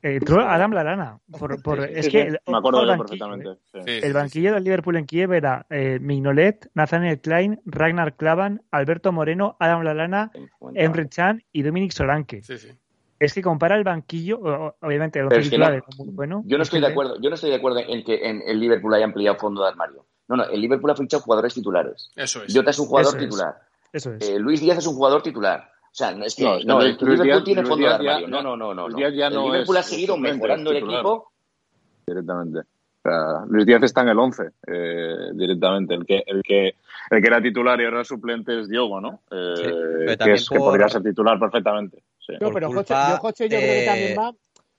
entró 0.00 0.40
Adam 0.40 0.72
Lalana. 0.72 1.18
Por, 1.38 1.62
por, 1.62 1.80
es 1.84 2.08
que 2.08 2.38
me 2.46 2.56
acuerdo 2.56 2.86
de 2.86 2.96
perfectamente. 2.96 3.48
el 3.84 4.12
banquillo 4.14 4.54
del 4.54 4.64
Liverpool 4.64 4.96
en 4.96 5.04
Kiev 5.04 5.32
era 5.34 5.66
eh, 5.68 5.98
Mignolet, 6.00 6.70
Nathaniel 6.74 7.20
Klein, 7.20 7.60
Ragnar 7.66 8.16
Klavan, 8.16 8.62
Alberto 8.70 9.12
Moreno, 9.12 9.56
Adam 9.60 9.82
Lalana, 9.82 10.30
Emre 10.74 11.06
Chan 11.08 11.42
y 11.52 11.62
Dominic 11.62 11.92
Solanke. 11.92 12.40
Es 13.18 13.34
que 13.34 13.42
compara 13.42 13.76
el 13.76 13.84
banquillo, 13.84 14.40
obviamente, 14.80 15.20
el 15.20 15.28
titular 15.28 15.82
muy 15.98 16.08
bueno. 16.08 16.42
Yo 16.46 16.56
no 16.56 16.62
estoy 16.62 16.80
de 16.80 16.86
acuerdo, 16.86 17.20
yo 17.20 17.28
no 17.28 17.34
estoy 17.34 17.50
de 17.50 17.56
acuerdo 17.56 17.80
en 17.80 18.02
que 18.02 18.28
en 18.28 18.42
el 18.46 18.58
Liverpool 18.58 18.94
haya 18.94 19.04
ampliado 19.04 19.36
fondo 19.36 19.62
de 19.62 19.68
armario. 19.68 20.06
No, 20.28 20.36
no, 20.36 20.44
el 20.44 20.60
Liverpool 20.60 20.90
ha 20.90 20.96
fichado 20.96 21.22
jugadores 21.22 21.54
titulares. 21.54 22.10
Eso 22.16 22.42
es. 22.42 22.54
Jota 22.54 22.70
es 22.70 22.78
un 22.78 22.86
jugador 22.86 23.18
titular. 23.18 23.60
Eso 23.92 24.14
es. 24.14 24.28
Eh, 24.28 24.38
Luis 24.38 24.60
Díaz 24.60 24.78
es 24.78 24.86
un 24.86 24.94
jugador 24.94 25.22
titular. 25.22 25.70
O 25.94 25.96
sea, 25.96 26.12
no, 26.12 26.24
es 26.24 26.34
que 26.34 26.42
no, 26.42 26.80
el 26.80 26.96
Liverpool 26.96 27.44
tiene 27.44 27.64
fondo 27.64 27.86
de 27.86 27.94
armario. 27.94 28.26
no, 28.26 28.42
no, 28.42 28.56
no, 28.56 28.74
no. 28.74 28.86
el 28.86 29.14
Liverpool 29.14 29.76
ha 29.76 29.82
seguido 29.82 30.16
mejorando 30.16 30.70
el 30.70 30.78
equipo. 30.78 31.30
Directamente. 32.06 32.58
O 32.58 33.08
sea, 33.08 33.44
Luis 33.48 33.66
Díaz 33.66 33.82
está 33.82 34.00
en 34.00 34.08
el 34.08 34.18
11 34.18 34.42
eh, 34.66 35.30
directamente. 35.34 35.94
El 35.94 36.06
que, 36.06 36.24
el, 36.26 36.42
que, 36.42 36.74
el 37.10 37.20
que 37.20 37.26
era 37.26 37.40
titular 37.40 37.80
y 37.80 37.84
ahora 37.84 38.02
suplente 38.02 38.58
es 38.58 38.68
Diogo, 38.68 39.00
¿no? 39.00 39.20
Eh, 39.30 40.16
que, 40.18 40.32
es, 40.32 40.48
que 40.48 40.58
podría 40.58 40.88
ser 40.88 41.02
titular 41.02 41.38
perfectamente. 41.38 42.02
No, 42.40 42.50
pero 42.50 42.72
Joche, 42.72 42.94
yo, 42.94 43.18
Joche, 43.18 43.48
yo 43.48 43.58
creo 43.58 43.80
que 43.80 43.86
también 43.86 44.18
va. 44.18 44.34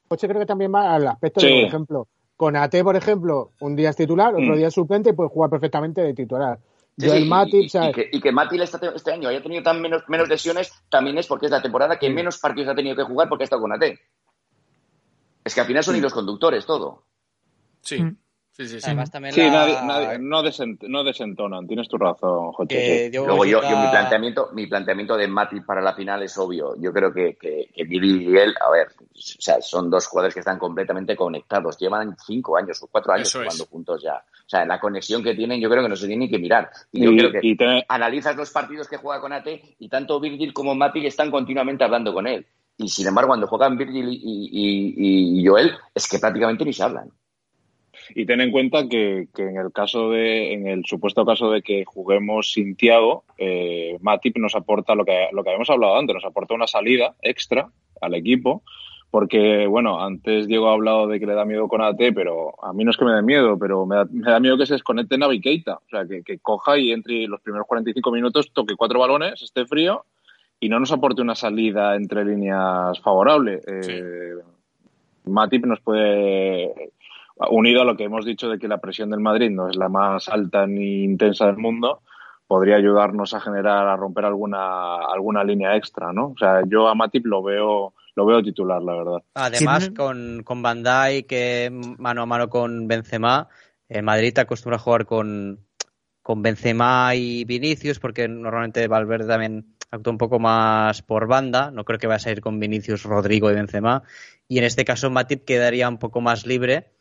Joche 0.09 0.27
creo 0.27 0.39
que 0.39 0.45
también 0.45 0.73
va 0.73 0.95
al 0.95 1.07
aspecto 1.07 1.39
de, 1.39 1.47
por 1.47 1.67
ejemplo, 1.67 2.07
con 2.37 2.55
AT, 2.55 2.75
por 2.83 2.95
ejemplo, 2.95 3.51
un 3.59 3.75
día 3.75 3.89
es 3.89 3.95
titular, 3.95 4.33
otro 4.33 4.53
mm. 4.53 4.57
día 4.57 4.67
es 4.67 4.73
suplente 4.73 5.11
y 5.11 5.13
puede 5.13 5.29
jugar 5.29 5.49
perfectamente 5.49 6.01
de 6.01 6.13
titular. 6.13 6.59
Sí, 6.97 7.07
y, 7.09 7.91
que, 7.91 8.09
y 8.09 8.21
que 8.21 8.31
Matip 8.31 8.61
este, 8.61 8.87
este, 8.95 9.11
año 9.11 9.27
haya 9.27 9.43
tenido 9.43 9.61
tan 9.61 9.81
menos, 9.81 10.03
menos 10.07 10.29
lesiones 10.29 10.71
también 10.89 11.17
es 11.17 11.27
porque 11.27 11.47
es 11.47 11.51
la 11.51 11.61
temporada 11.61 11.99
que 11.99 12.09
menos 12.09 12.37
partidos 12.37 12.69
ha 12.69 12.75
tenido 12.75 12.95
que 12.95 13.03
jugar 13.03 13.27
porque 13.27 13.43
ha 13.43 13.45
estado 13.45 13.61
con 13.61 13.73
AT. 13.73 13.83
Es 15.43 15.53
que 15.53 15.59
al 15.59 15.67
final 15.67 15.83
son 15.83 16.01
los 16.01 16.13
conductores 16.13 16.65
todo. 16.65 17.03
Sí. 17.81 18.01
Mm. 18.01 18.17
Sí, 18.57 18.65
sí, 18.69 18.79
sí. 18.79 18.89
no, 20.21 21.03
desentonan, 21.03 21.67
tienes 21.67 21.89
tu 21.89 21.97
razón, 21.97 22.53
Joche. 22.53 23.09
Luego 23.11 23.43
yo, 23.43 23.59
mi, 23.59 23.89
planteamiento, 23.91 24.49
mi 24.53 24.65
planteamiento 24.65 25.17
de 25.17 25.27
Mati 25.27 25.59
para 25.59 25.81
la 25.81 25.93
final 25.93 26.23
es 26.23 26.37
obvio. 26.37 26.73
Yo 26.79 26.93
creo 26.93 27.11
que, 27.11 27.35
que, 27.35 27.83
Billy 27.83 28.31
y 28.31 28.37
él, 28.37 28.55
a 28.65 28.71
ver, 28.71 28.87
o 28.97 29.13
sea, 29.13 29.61
son 29.61 29.89
dos 29.89 30.07
jugadores 30.07 30.33
que 30.33 30.39
están 30.39 30.57
completamente 30.57 31.17
conectados. 31.17 31.77
Llevan 31.77 32.15
cinco 32.25 32.55
años 32.55 32.81
o 32.81 32.87
cuatro 32.87 33.11
años 33.11 33.33
jugando 33.33 33.65
juntos 33.65 34.01
ya. 34.01 34.15
O 34.15 34.49
sea, 34.49 34.65
la 34.65 34.79
conexión 34.79 35.21
que 35.21 35.35
tienen 35.35 35.59
yo 35.59 35.69
creo 35.69 35.83
que 35.83 35.89
no 35.89 35.97
se 35.97 36.07
tienen 36.07 36.29
que 36.29 36.39
mirar. 36.39 36.69
Y 36.93 37.03
yo 37.03 37.11
creo 37.11 37.41
que 37.41 37.83
analizas 37.89 38.37
los 38.37 38.51
partidos 38.51 38.87
que 38.87 38.95
juega 38.95 39.19
con 39.19 39.33
Ate 39.33 39.75
y 39.79 39.89
tanto 39.89 40.21
Virgil 40.21 40.53
como 40.53 40.75
Mati 40.75 41.05
están 41.05 41.29
continuamente 41.29 41.83
hablando 41.83 42.13
con 42.13 42.25
él. 42.25 42.47
Y 42.77 42.87
sin 42.87 43.05
embargo, 43.05 43.31
cuando 43.31 43.47
juegan 43.47 43.77
Virgil 43.77 44.07
y, 44.09 45.41
y 45.41 45.45
Joel, 45.45 45.73
es 45.93 46.07
que 46.07 46.19
prácticamente 46.19 46.63
ni 46.63 46.71
se 46.71 46.83
hablan. 46.83 47.11
Y 48.13 48.25
ten 48.25 48.41
en 48.41 48.51
cuenta 48.51 48.87
que, 48.87 49.27
en 49.37 49.57
el 49.57 49.71
caso 49.71 50.09
de, 50.09 50.53
en 50.53 50.67
el 50.67 50.85
supuesto 50.85 51.25
caso 51.25 51.49
de 51.49 51.61
que 51.61 51.85
juguemos 51.85 52.51
sin 52.51 52.75
Tiago, 52.75 53.23
eh, 53.37 53.97
Matip 54.01 54.37
nos 54.37 54.55
aporta 54.55 54.95
lo 54.95 55.05
que, 55.05 55.29
lo 55.31 55.43
que 55.43 55.49
habíamos 55.49 55.69
hablado 55.69 55.97
antes, 55.97 56.13
nos 56.13 56.25
aporta 56.25 56.53
una 56.53 56.67
salida 56.67 57.15
extra 57.21 57.69
al 58.01 58.13
equipo. 58.13 58.63
Porque, 59.11 59.65
bueno, 59.65 60.03
antes 60.03 60.45
Diego 60.45 60.67
ha 60.67 60.73
hablado 60.73 61.07
de 61.07 61.19
que 61.19 61.25
le 61.25 61.35
da 61.35 61.45
miedo 61.45 61.69
con 61.69 61.81
AT, 61.81 61.99
pero 62.13 62.61
a 62.61 62.73
mí 62.73 62.83
no 62.83 62.91
es 62.91 62.97
que 62.97 63.05
me 63.05 63.13
dé 63.13 63.21
miedo, 63.21 63.57
pero 63.57 63.85
me 63.85 63.95
da, 63.95 64.39
miedo 64.41 64.57
que 64.57 64.65
se 64.65 64.73
desconecte 64.73 65.17
Navi 65.17 65.39
Keita. 65.39 65.75
O 65.75 65.89
sea, 65.89 66.05
que, 66.05 66.39
coja 66.39 66.77
y 66.77 66.91
entre 66.91 67.25
los 67.27 67.39
primeros 67.39 67.65
45 67.65 68.11
minutos 68.11 68.51
toque 68.51 68.75
cuatro 68.75 68.99
balones, 68.99 69.41
esté 69.41 69.65
frío 69.65 70.03
y 70.59 70.67
no 70.67 70.79
nos 70.79 70.91
aporte 70.91 71.21
una 71.21 71.35
salida 71.35 71.95
entre 71.95 72.25
líneas 72.25 72.99
favorable. 72.99 73.61
Eh, 73.65 74.33
Matip 75.25 75.65
nos 75.65 75.79
puede 75.79 76.73
unido 77.49 77.81
a 77.81 77.85
lo 77.85 77.97
que 77.97 78.05
hemos 78.05 78.25
dicho 78.25 78.49
de 78.49 78.59
que 78.59 78.67
la 78.67 78.79
presión 78.79 79.09
del 79.09 79.19
Madrid 79.19 79.49
no 79.49 79.69
es 79.69 79.75
la 79.75 79.89
más 79.89 80.29
alta 80.29 80.65
ni 80.67 81.03
intensa 81.03 81.45
del 81.45 81.57
mundo, 81.57 82.01
podría 82.47 82.77
ayudarnos 82.77 83.33
a 83.33 83.41
generar, 83.41 83.87
a 83.87 83.95
romper 83.95 84.25
alguna, 84.25 84.97
alguna 84.97 85.43
línea 85.43 85.75
extra, 85.75 86.13
¿no? 86.13 86.27
O 86.27 86.37
sea, 86.37 86.61
yo 86.67 86.87
a 86.87 86.95
Matip 86.95 87.25
lo 87.25 87.41
veo, 87.41 87.93
lo 88.15 88.25
veo 88.25 88.43
titular, 88.43 88.81
la 88.81 88.95
verdad. 88.95 89.23
Además, 89.33 89.91
con, 89.95 90.43
con 90.43 90.61
Bandai, 90.61 91.23
que 91.23 91.69
mano 91.71 92.21
a 92.21 92.25
mano 92.25 92.49
con 92.49 92.87
Benzema, 92.87 93.47
el 93.89 94.03
Madrid 94.03 94.37
acostumbra 94.37 94.77
a 94.77 94.79
jugar 94.79 95.05
con, 95.05 95.59
con 96.21 96.41
Benzema 96.41 97.15
y 97.15 97.45
Vinicius, 97.45 97.99
porque 97.99 98.27
normalmente 98.27 98.87
Valverde 98.87 99.27
también 99.27 99.75
actúa 99.91 100.11
un 100.11 100.17
poco 100.17 100.39
más 100.39 101.01
por 101.01 101.27
banda, 101.27 101.71
no 101.71 101.83
creo 101.83 101.99
que 101.99 102.07
vaya 102.07 102.17
a 102.17 102.19
salir 102.19 102.41
con 102.41 102.59
Vinicius, 102.59 103.03
Rodrigo 103.03 103.49
y 103.49 103.55
Benzema, 103.55 104.03
y 104.47 104.59
en 104.59 104.65
este 104.65 104.85
caso 104.85 105.09
Matip 105.09 105.45
quedaría 105.45 105.89
un 105.89 105.97
poco 105.97 106.21
más 106.21 106.45
libre 106.45 106.94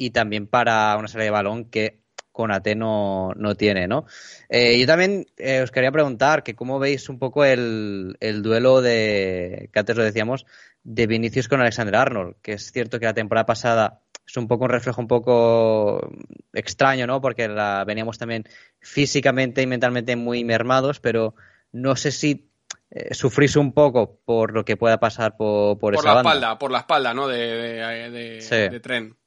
y 0.00 0.12
también 0.12 0.46
para 0.46 0.96
una 0.96 1.08
salida 1.08 1.26
de 1.26 1.30
balón 1.30 1.66
que 1.66 2.00
Conate 2.32 2.74
no, 2.74 3.32
no 3.36 3.54
tiene, 3.54 3.86
¿no? 3.86 4.06
Eh, 4.48 4.80
yo 4.80 4.86
también 4.86 5.26
eh, 5.36 5.60
os 5.60 5.70
quería 5.70 5.92
preguntar 5.92 6.42
que 6.42 6.54
cómo 6.54 6.78
veis 6.78 7.10
un 7.10 7.18
poco 7.18 7.44
el, 7.44 8.16
el 8.20 8.40
duelo 8.40 8.80
de, 8.80 9.68
que 9.70 9.78
antes 9.78 9.94
lo 9.94 10.02
decíamos, 10.02 10.46
de 10.82 11.06
Vinicius 11.06 11.48
con 11.48 11.60
Alexander 11.60 11.96
Arnold, 11.96 12.36
que 12.40 12.54
es 12.54 12.72
cierto 12.72 12.98
que 12.98 13.04
la 13.04 13.12
temporada 13.12 13.44
pasada 13.44 14.00
es 14.26 14.34
un 14.38 14.48
poco 14.48 14.64
un 14.64 14.70
reflejo 14.70 15.02
un 15.02 15.08
poco 15.08 16.10
extraño, 16.54 17.06
¿no? 17.06 17.20
Porque 17.20 17.46
la, 17.46 17.84
veníamos 17.86 18.16
también 18.16 18.44
físicamente 18.78 19.60
y 19.60 19.66
mentalmente 19.66 20.16
muy 20.16 20.44
mermados, 20.44 20.98
pero 20.98 21.34
no 21.72 21.94
sé 21.94 22.10
si 22.10 22.48
eh, 22.90 23.12
sufrís 23.12 23.54
un 23.56 23.74
poco 23.74 24.18
por 24.24 24.54
lo 24.54 24.64
que 24.64 24.78
pueda 24.78 24.98
pasar 24.98 25.36
por, 25.36 25.78
por, 25.78 25.92
por 25.92 25.94
esa 25.96 26.14
la 26.14 26.20
espalda, 26.20 26.58
por 26.58 26.70
la 26.70 26.78
espalda, 26.78 27.12
¿no? 27.12 27.28
De, 27.28 27.36
de, 27.36 28.10
de, 28.10 28.70
de 28.70 28.80
tren. 28.80 29.19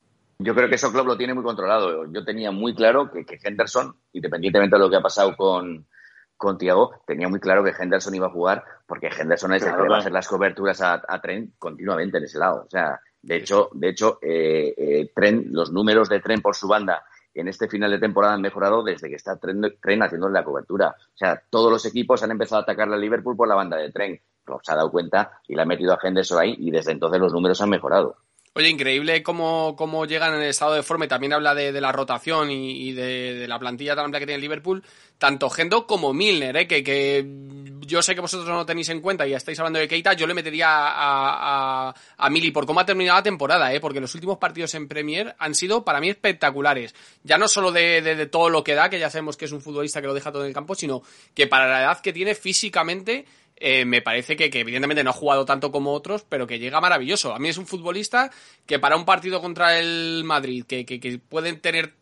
Yo 0.44 0.54
creo 0.54 0.68
que 0.68 0.76
eso 0.76 0.92
Klopp 0.92 1.08
lo 1.08 1.18
tiene 1.18 1.34
muy 1.34 1.44
controlado. 1.44 2.12
Yo 2.12 2.24
tenía 2.26 2.52
muy 2.52 2.76
claro 2.76 3.10
que, 3.10 3.26
que 3.26 3.40
Henderson, 3.42 3.96
independientemente 4.12 4.76
de 4.76 4.80
lo 4.80 4.90
que 4.90 4.98
ha 4.98 5.02
pasado 5.02 5.36
con, 5.38 5.88
con 6.36 6.58
Tiago, 6.58 7.02
tenía 7.08 7.30
muy 7.30 7.40
claro 7.40 7.64
que 7.64 7.72
Henderson 7.72 8.16
iba 8.16 8.28
a 8.28 8.32
jugar 8.32 8.64
porque 8.86 9.08
Henderson 9.08 9.54
es 9.54 9.64
el 9.64 9.76
que 9.76 9.88
va 9.88 9.98
a 9.98 10.00
hacer 10.00 10.12
las 10.12 10.28
coberturas 10.28 10.82
a, 10.82 11.02
a, 11.08 11.22
Trent 11.22 11.54
continuamente 11.58 12.18
en 12.18 12.26
ese 12.26 12.40
lado. 12.40 12.64
O 12.66 12.70
sea, 12.70 13.00
de 13.22 13.38
hecho, 13.38 13.70
de 13.74 13.90
hecho 13.90 14.20
eh, 14.22 14.74
eh, 14.78 15.12
Trent, 15.16 15.48
los 15.52 15.72
números 15.72 16.10
de 16.10 16.20
Trent 16.20 16.44
por 16.44 16.56
su 16.56 16.68
banda 16.68 17.06
en 17.34 17.48
este 17.48 17.70
final 17.70 17.90
de 17.90 18.00
temporada 18.00 18.34
han 18.34 18.42
mejorado 18.42 18.84
desde 18.84 19.10
que 19.10 19.16
está 19.16 19.38
Trent, 19.38 19.80
Trent 19.82 20.04
haciendo 20.04 20.28
la 20.28 20.44
cobertura. 20.44 20.90
O 20.90 21.18
sea, 21.18 21.42
todos 21.50 21.72
los 21.72 21.86
equipos 21.86 22.22
han 22.24 22.32
empezado 22.32 22.60
a 22.60 22.64
atacar 22.64 22.92
a 22.92 22.98
Liverpool 22.98 23.38
por 23.38 23.48
la 23.48 23.56
banda 23.56 23.78
de 23.78 23.92
Trent. 23.92 24.20
Klopp 24.44 24.62
se 24.64 24.74
ha 24.74 24.76
dado 24.76 24.92
cuenta 24.92 25.40
y 25.48 25.56
le 25.56 25.62
ha 25.62 25.66
metido 25.66 25.94
a 25.94 26.00
Henderson 26.04 26.40
ahí 26.40 26.56
y 26.60 26.70
desde 26.70 26.92
entonces 26.92 27.22
los 27.22 27.32
números 27.32 27.62
han 27.62 27.70
mejorado. 27.70 28.18
Oye, 28.56 28.70
increíble 28.70 29.24
cómo, 29.24 29.76
cómo 29.76 30.06
llegan 30.06 30.36
en 30.36 30.42
el 30.42 30.50
estado 30.50 30.76
de 30.76 30.84
forma 30.84 31.08
también 31.08 31.34
habla 31.34 31.56
de, 31.56 31.72
de 31.72 31.82
la 31.82 31.92
rotación 31.92 32.52
y, 32.52 32.90
y 32.90 32.92
de, 32.92 33.34
de, 33.34 33.48
la 33.48 33.58
plantilla 33.58 33.96
tan 33.96 34.06
amplia 34.06 34.20
que 34.20 34.28
tiene 34.28 34.40
Liverpool, 34.40 34.84
tanto 35.18 35.50
Gendo 35.50 35.88
como 35.88 36.14
Milner, 36.14 36.56
¿eh? 36.58 36.68
que, 36.68 36.84
que 36.84 37.26
yo 37.80 38.04
sé 38.04 38.14
que 38.14 38.22
vosotros 38.22 38.48
no 38.48 38.64
tenéis 38.64 38.90
en 38.90 39.02
cuenta 39.02 39.26
y 39.26 39.34
estáis 39.34 39.58
hablando 39.58 39.80
de 39.80 39.88
Keita, 39.88 40.14
yo 40.14 40.28
le 40.28 40.36
metería 40.36 40.68
a, 40.70 41.90
a, 41.90 41.96
a 42.16 42.30
Mili 42.30 42.52
por 42.52 42.68
cómo 42.68 42.80
ha 42.80 42.86
terminado 42.86 43.18
la 43.18 43.24
temporada, 43.24 43.74
¿eh? 43.74 43.80
porque 43.80 44.00
los 44.00 44.14
últimos 44.14 44.38
partidos 44.38 44.76
en 44.76 44.88
Premier 44.88 45.36
han 45.40 45.56
sido 45.56 45.84
para 45.84 46.00
mí 46.00 46.10
espectaculares. 46.10 46.94
Ya 47.24 47.40
no 47.40 47.48
solo 47.48 47.72
de, 47.72 48.04
de 48.04 48.26
todo 48.28 48.52
lo 48.52 48.64
que 48.64 48.76
da, 48.76 48.88
que 48.88 49.00
ya 49.00 49.10
sabemos 49.10 49.36
que 49.36 49.46
es 49.46 49.52
un 49.52 49.62
futbolista 49.62 50.00
que 50.00 50.06
lo 50.06 50.14
deja 50.14 50.32
todo 50.32 50.44
en 50.44 50.50
el 50.50 50.54
campo, 50.54 50.76
sino 50.76 51.02
que 51.34 51.48
para 51.48 51.68
la 51.68 51.82
edad 51.82 52.02
que 52.02 52.14
tiene 52.14 52.36
físicamente 52.36 53.26
eh, 53.58 53.86
me 53.86 54.02
parece 54.02 54.36
que, 54.36 54.50
evidentemente 54.54 55.04
no 55.04 55.12
ha 55.12 55.14
jugado 55.14 55.46
tanto 55.46 55.72
como 55.72 55.94
otros, 55.94 56.26
pero 56.28 56.48
que 56.48 56.60
llega 56.60 56.82
maravilloso. 56.82 57.34
A 57.34 57.40
mí 57.40 57.50
es 57.50 57.58
un 57.58 57.68
futbolista 57.68 58.32
que 58.66 58.80
para 58.80 58.96
un 58.96 59.06
partido 59.06 59.42
contra 59.42 59.80
el 59.80 60.24
Madrid, 60.26 60.66
que, 60.66 60.86
que, 60.86 61.00
que 61.00 61.20
pueden 61.20 61.60
tener 61.60 61.94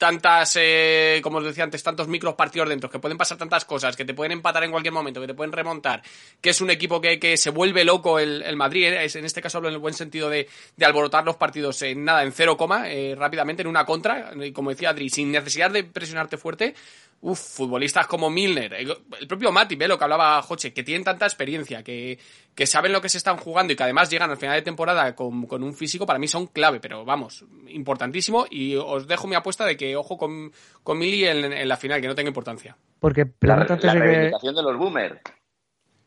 tantas, 0.00 0.56
eh, 0.58 1.20
como 1.22 1.38
os 1.38 1.44
decía 1.44 1.62
antes, 1.62 1.82
tantos 1.82 2.08
micros 2.08 2.32
partidos 2.32 2.70
dentro, 2.70 2.88
que 2.88 2.98
pueden 2.98 3.18
pasar 3.18 3.36
tantas 3.36 3.66
cosas, 3.66 3.96
que 3.96 4.06
te 4.06 4.14
pueden 4.14 4.32
empatar 4.32 4.64
en 4.64 4.70
cualquier 4.70 4.94
momento, 4.94 5.20
que 5.20 5.26
te 5.26 5.34
pueden 5.34 5.52
remontar, 5.52 6.00
que 6.40 6.48
es 6.48 6.60
un 6.62 6.70
equipo 6.70 7.02
que, 7.02 7.20
que 7.20 7.36
se 7.36 7.50
vuelve 7.50 7.84
loco 7.84 8.18
el, 8.18 8.42
el 8.42 8.56
Madrid, 8.56 8.86
eh, 8.86 9.10
en 9.12 9.26
este 9.26 9.42
caso 9.42 9.58
hablo 9.58 9.68
en 9.68 9.74
el 9.74 9.80
buen 9.80 9.92
sentido 9.92 10.30
de, 10.30 10.48
de 10.74 10.86
alborotar 10.86 11.26
los 11.26 11.36
partidos 11.36 11.82
en 11.82 12.02
nada, 12.02 12.22
en 12.22 12.32
cero 12.32 12.56
coma, 12.56 12.90
eh, 12.90 13.14
rápidamente, 13.14 13.60
en 13.60 13.68
una 13.68 13.84
contra, 13.84 14.32
como 14.54 14.70
decía 14.70 14.88
Adri, 14.88 15.10
sin 15.10 15.30
necesidad 15.30 15.70
de 15.70 15.84
presionarte 15.84 16.38
fuerte, 16.38 16.74
Uf, 17.22 17.38
futbolistas 17.56 18.06
como 18.06 18.30
Milner, 18.30 18.72
el, 18.72 18.96
el 19.20 19.26
propio 19.28 19.52
Mati, 19.52 19.76
¿ve? 19.76 19.86
lo 19.86 19.98
que 19.98 20.04
hablaba 20.04 20.40
Joche, 20.40 20.72
que 20.72 20.82
tienen 20.82 21.04
tanta 21.04 21.26
experiencia, 21.26 21.82
que, 21.82 22.18
que, 22.54 22.66
saben 22.66 22.92
lo 22.92 23.02
que 23.02 23.10
se 23.10 23.18
están 23.18 23.36
jugando 23.36 23.74
y 23.74 23.76
que 23.76 23.82
además 23.82 24.08
llegan 24.08 24.30
al 24.30 24.38
final 24.38 24.56
de 24.56 24.62
temporada 24.62 25.14
con, 25.14 25.46
con, 25.46 25.62
un 25.62 25.74
físico, 25.74 26.06
para 26.06 26.18
mí 26.18 26.28
son 26.28 26.46
clave, 26.46 26.80
pero 26.80 27.04
vamos, 27.04 27.44
importantísimo. 27.68 28.46
Y 28.50 28.74
os 28.76 29.06
dejo 29.06 29.28
mi 29.28 29.34
apuesta 29.34 29.66
de 29.66 29.76
que 29.76 29.96
ojo 29.96 30.16
con, 30.16 30.50
con 30.82 30.98
Mili 30.98 31.26
en, 31.26 31.52
en 31.52 31.68
la 31.68 31.76
final, 31.76 32.00
que 32.00 32.08
no 32.08 32.14
tenga 32.14 32.28
importancia. 32.28 32.74
Porque 32.98 33.26
la, 33.40 33.54
antes 33.54 33.84
la 33.84 33.94
de 33.94 34.32
que... 34.40 34.52
de 34.52 34.62
los 34.62 34.78
boomers. 34.78 35.20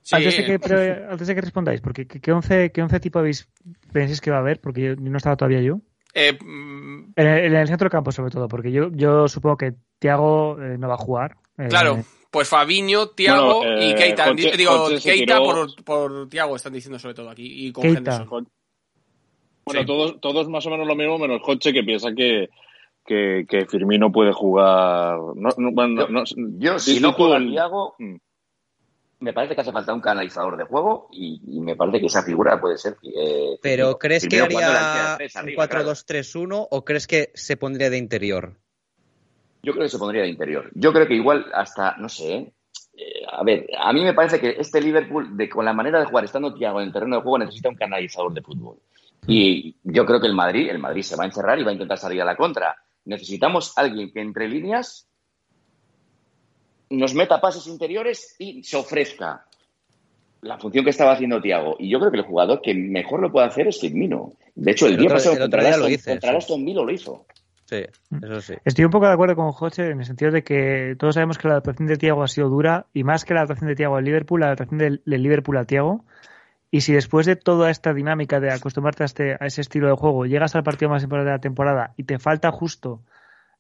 Sí. 0.02 0.16
Antes, 0.16 0.36
de 0.36 0.46
que, 0.46 0.60
pero, 0.60 1.12
antes 1.12 1.28
de 1.28 1.36
que 1.36 1.42
respondáis, 1.42 1.80
porque 1.80 2.08
¿qué, 2.08 2.20
qué, 2.20 2.32
once, 2.32 2.72
qué 2.72 2.82
once 2.82 3.00
tipo 3.00 3.20
habéis, 3.20 3.48
pensáis 3.92 4.20
que 4.20 4.32
va 4.32 4.38
a 4.38 4.40
haber? 4.40 4.60
Porque 4.60 4.82
yo, 4.82 4.96
no 4.96 5.16
estaba 5.16 5.38
todavía 5.38 5.62
yo. 5.62 5.80
Eh, 6.14 6.38
en, 6.40 7.14
el, 7.16 7.28
en, 7.28 7.56
el, 7.56 7.68
centro 7.68 7.86
del 7.86 7.92
campo, 7.92 8.12
sobre 8.12 8.32
todo, 8.32 8.48
porque 8.48 8.72
yo, 8.72 8.90
yo 8.92 9.28
supongo 9.28 9.58
que 9.58 9.74
Tiago 10.00 10.62
eh, 10.62 10.78
no 10.78 10.88
va 10.88 10.94
a 10.94 10.98
jugar. 10.98 11.38
Eh, 11.58 11.68
claro, 11.70 12.04
pues 12.30 12.48
Fabiño, 12.48 13.10
Tiago 13.10 13.60
bueno, 13.60 13.82
y 13.84 13.96
Keita. 13.96 14.26
Conche, 14.26 14.58
Digo, 14.58 14.84
Conche 14.84 15.10
Keita 15.12 15.38
tiró... 15.40 15.46
por, 15.46 15.84
por 15.84 16.30
Tiago, 16.30 16.56
están 16.56 16.74
diciendo 16.74 17.00
sobre 17.00 17.16
todo 17.16 17.30
aquí. 17.30 17.68
Y 17.68 17.72
con 17.72 17.84
Keita. 17.84 18.26
Bueno, 19.66 19.82
sí. 19.82 19.86
todos, 19.86 20.20
todos 20.20 20.50
más 20.50 20.66
o 20.66 20.70
menos 20.70 20.88
lo 20.88 20.96
mismo, 20.96 21.18
menos 21.18 21.42
Coche 21.42 21.72
que 21.72 21.84
piensa 21.84 22.10
que, 22.14 22.50
que, 23.06 23.46
que 23.48 23.66
Firmino 23.66 24.12
puede 24.12 24.34
jugar. 24.34 25.18
No, 25.36 25.50
no, 25.58 25.88
no, 25.88 26.24
yo, 26.58 26.80
si 26.80 27.00
no 27.00 27.14
juega 27.14 27.40
Tiago, 27.40 27.96
mm. 27.98 28.16
Me 29.24 29.32
parece 29.32 29.56
que 29.56 29.62
hace 29.62 29.72
falta 29.72 29.94
un 29.94 30.02
canalizador 30.02 30.58
de 30.58 30.66
juego 30.66 31.08
y, 31.14 31.42
y 31.48 31.62
me 31.62 31.78
parece 31.78 32.02
que 32.02 32.08
esa 32.08 32.24
figura 32.24 32.60
puede 32.60 32.78
ser. 32.78 32.98
Eh, 33.04 33.58
Pero 33.62 33.98
¿crees 33.98 34.28
que 34.28 34.42
haría 34.42 35.18
un 35.18 35.20
4-2-3-1 35.56 36.48
claro. 36.48 36.68
o 36.70 36.84
crees 36.84 37.08
que 37.08 37.32
se 37.34 37.56
pondría 37.56 37.90
de 37.90 37.98
interior? 37.98 38.58
Yo 39.64 39.72
creo 39.72 39.86
que 39.86 39.90
se 39.90 39.98
pondría 39.98 40.24
de 40.24 40.28
interior. 40.28 40.70
Yo 40.76 40.92
creo 40.92 41.08
que 41.08 41.14
igual 41.14 41.46
hasta, 41.54 41.96
no 41.96 42.10
sé, 42.10 42.52
eh, 42.98 43.26
a 43.32 43.44
ver, 43.46 43.66
a 43.80 43.94
mí 43.94 44.04
me 44.04 44.14
parece 44.14 44.42
que 44.42 44.58
este 44.60 44.82
Liverpool, 44.82 45.38
de, 45.38 45.48
con 45.48 45.64
la 45.64 45.72
manera 45.72 46.02
de 46.02 46.06
jugar, 46.06 46.26
estando 46.26 46.54
Thiago 46.54 46.82
en 46.82 46.88
el 46.88 46.94
terreno 46.94 47.16
de 47.16 47.22
juego, 47.22 47.38
necesita 47.38 47.70
un 47.70 47.76
canalizador 47.76 48.34
de 48.34 48.42
fútbol. 48.42 48.78
Y 49.26 49.78
yo 49.84 50.06
creo 50.06 50.20
que 50.20 50.28
el 50.28 50.36
Madrid, 50.36 50.70
el 50.70 50.80
Madrid 50.80 51.02
se 51.02 51.16
va 51.16 51.24
a 51.24 51.28
encerrar 51.28 51.58
y 51.58 51.64
va 51.64 51.70
a 51.70 51.74
intentar 51.74 51.98
salir 51.98 52.22
a 52.22 52.26
la 52.26 52.36
contra. 52.36 52.76
Necesitamos 53.06 53.72
alguien 53.78 54.12
que 54.12 54.20
entre 54.20 54.50
líneas 54.50 55.08
nos 56.98 57.14
meta 57.14 57.42
pases 57.42 57.68
interiores 57.68 58.36
y 58.40 58.64
se 58.64 58.78
ofrezca 58.78 59.46
la 60.42 60.58
función 60.58 60.84
que 60.84 60.92
estaba 60.92 61.14
haciendo 61.14 61.42
Thiago. 61.42 61.76
Y 61.80 61.90
yo 61.90 62.00
creo 62.00 62.12
que 62.12 62.18
el 62.18 62.24
jugador 62.24 62.62
que 62.62 62.74
mejor 62.74 63.22
lo 63.22 63.32
puede 63.32 63.48
hacer 63.48 63.68
es 63.68 63.80
Firmino. 63.80 64.34
De 64.56 64.72
hecho, 64.72 64.86
el, 64.86 64.94
el 64.94 64.98
día 65.00 65.06
otro, 65.08 65.18
pasado 65.18 65.36
el 65.36 65.42
contra, 65.42 65.90
hice. 65.90 66.20
Aston 66.22 66.66
Villa 66.66 66.82
lo 66.82 66.92
hizo. 66.92 67.26
Sí, 67.66 67.86
eso 68.22 68.42
sí. 68.42 68.54
Estoy 68.66 68.86
un 68.86 68.92
poco 68.92 69.08
de 69.08 69.14
acuerdo 69.14 69.36
con 69.36 69.52
José 69.52 69.90
en 69.90 70.00
el 70.00 70.06
sentido 70.06 70.32
de 70.32 70.44
que 70.44 70.96
todos 71.00 71.16
sabemos 71.16 71.38
que 71.38 71.48
la 71.48 71.56
adaptación 71.56 71.88
de 71.88 71.98
Tiago 71.98 72.22
ha 72.24 72.28
sido 72.28 72.50
dura 72.50 72.88
y 72.94 73.04
más 73.04 73.24
que 73.26 73.34
la 73.34 73.42
adaptación 73.42 73.70
de 73.70 73.76
Tiago 73.76 73.96
al 73.96 74.04
Liverpool, 74.04 74.42
la 74.42 74.48
adaptación 74.48 74.78
del, 74.78 75.02
del 75.06 75.24
Liverpool 75.24 75.58
a 75.58 75.66
Tiago. 75.66 76.06
Y 76.70 76.82
si 76.82 76.94
después 76.94 77.26
de 77.26 77.36
toda 77.36 77.70
esta 77.70 77.94
dinámica 77.94 78.40
de 78.40 78.52
acostumbrarte 78.52 79.04
a, 79.04 79.06
este, 79.06 79.34
a 79.40 79.46
ese 79.46 79.62
estilo 79.62 79.88
de 79.88 79.94
juego 79.94 80.26
llegas 80.26 80.56
al 80.56 80.64
partido 80.64 80.90
más 80.90 81.04
importante 81.04 81.30
de 81.30 81.38
la 81.38 81.42
temporada 81.42 81.94
y 81.98 82.04
te 82.04 82.20
falta 82.20 82.52
justo 82.52 83.02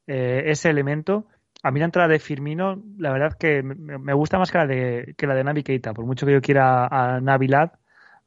eh, 0.08 0.44
ese 0.48 0.70
elemento, 0.70 1.28
a 1.64 1.72
mí 1.72 1.80
la 1.80 1.86
entrada 1.86 2.10
de 2.10 2.20
Firmino, 2.20 2.84
la 2.98 3.12
verdad 3.12 3.38
que 3.38 3.64
me, 3.64 4.14
gusta 4.14 4.38
más 4.38 4.52
que 4.52 4.58
la 4.58 4.68
de, 4.68 5.16
que 5.18 5.26
la 5.26 5.34
de 5.34 5.46
Navi 5.46 5.64
Keita. 5.64 5.94
Por 5.94 6.06
mucho 6.06 6.26
que 6.26 6.34
yo 6.34 6.42
quiera 6.42 6.88
a 6.88 7.22
Navilad, 7.22 7.72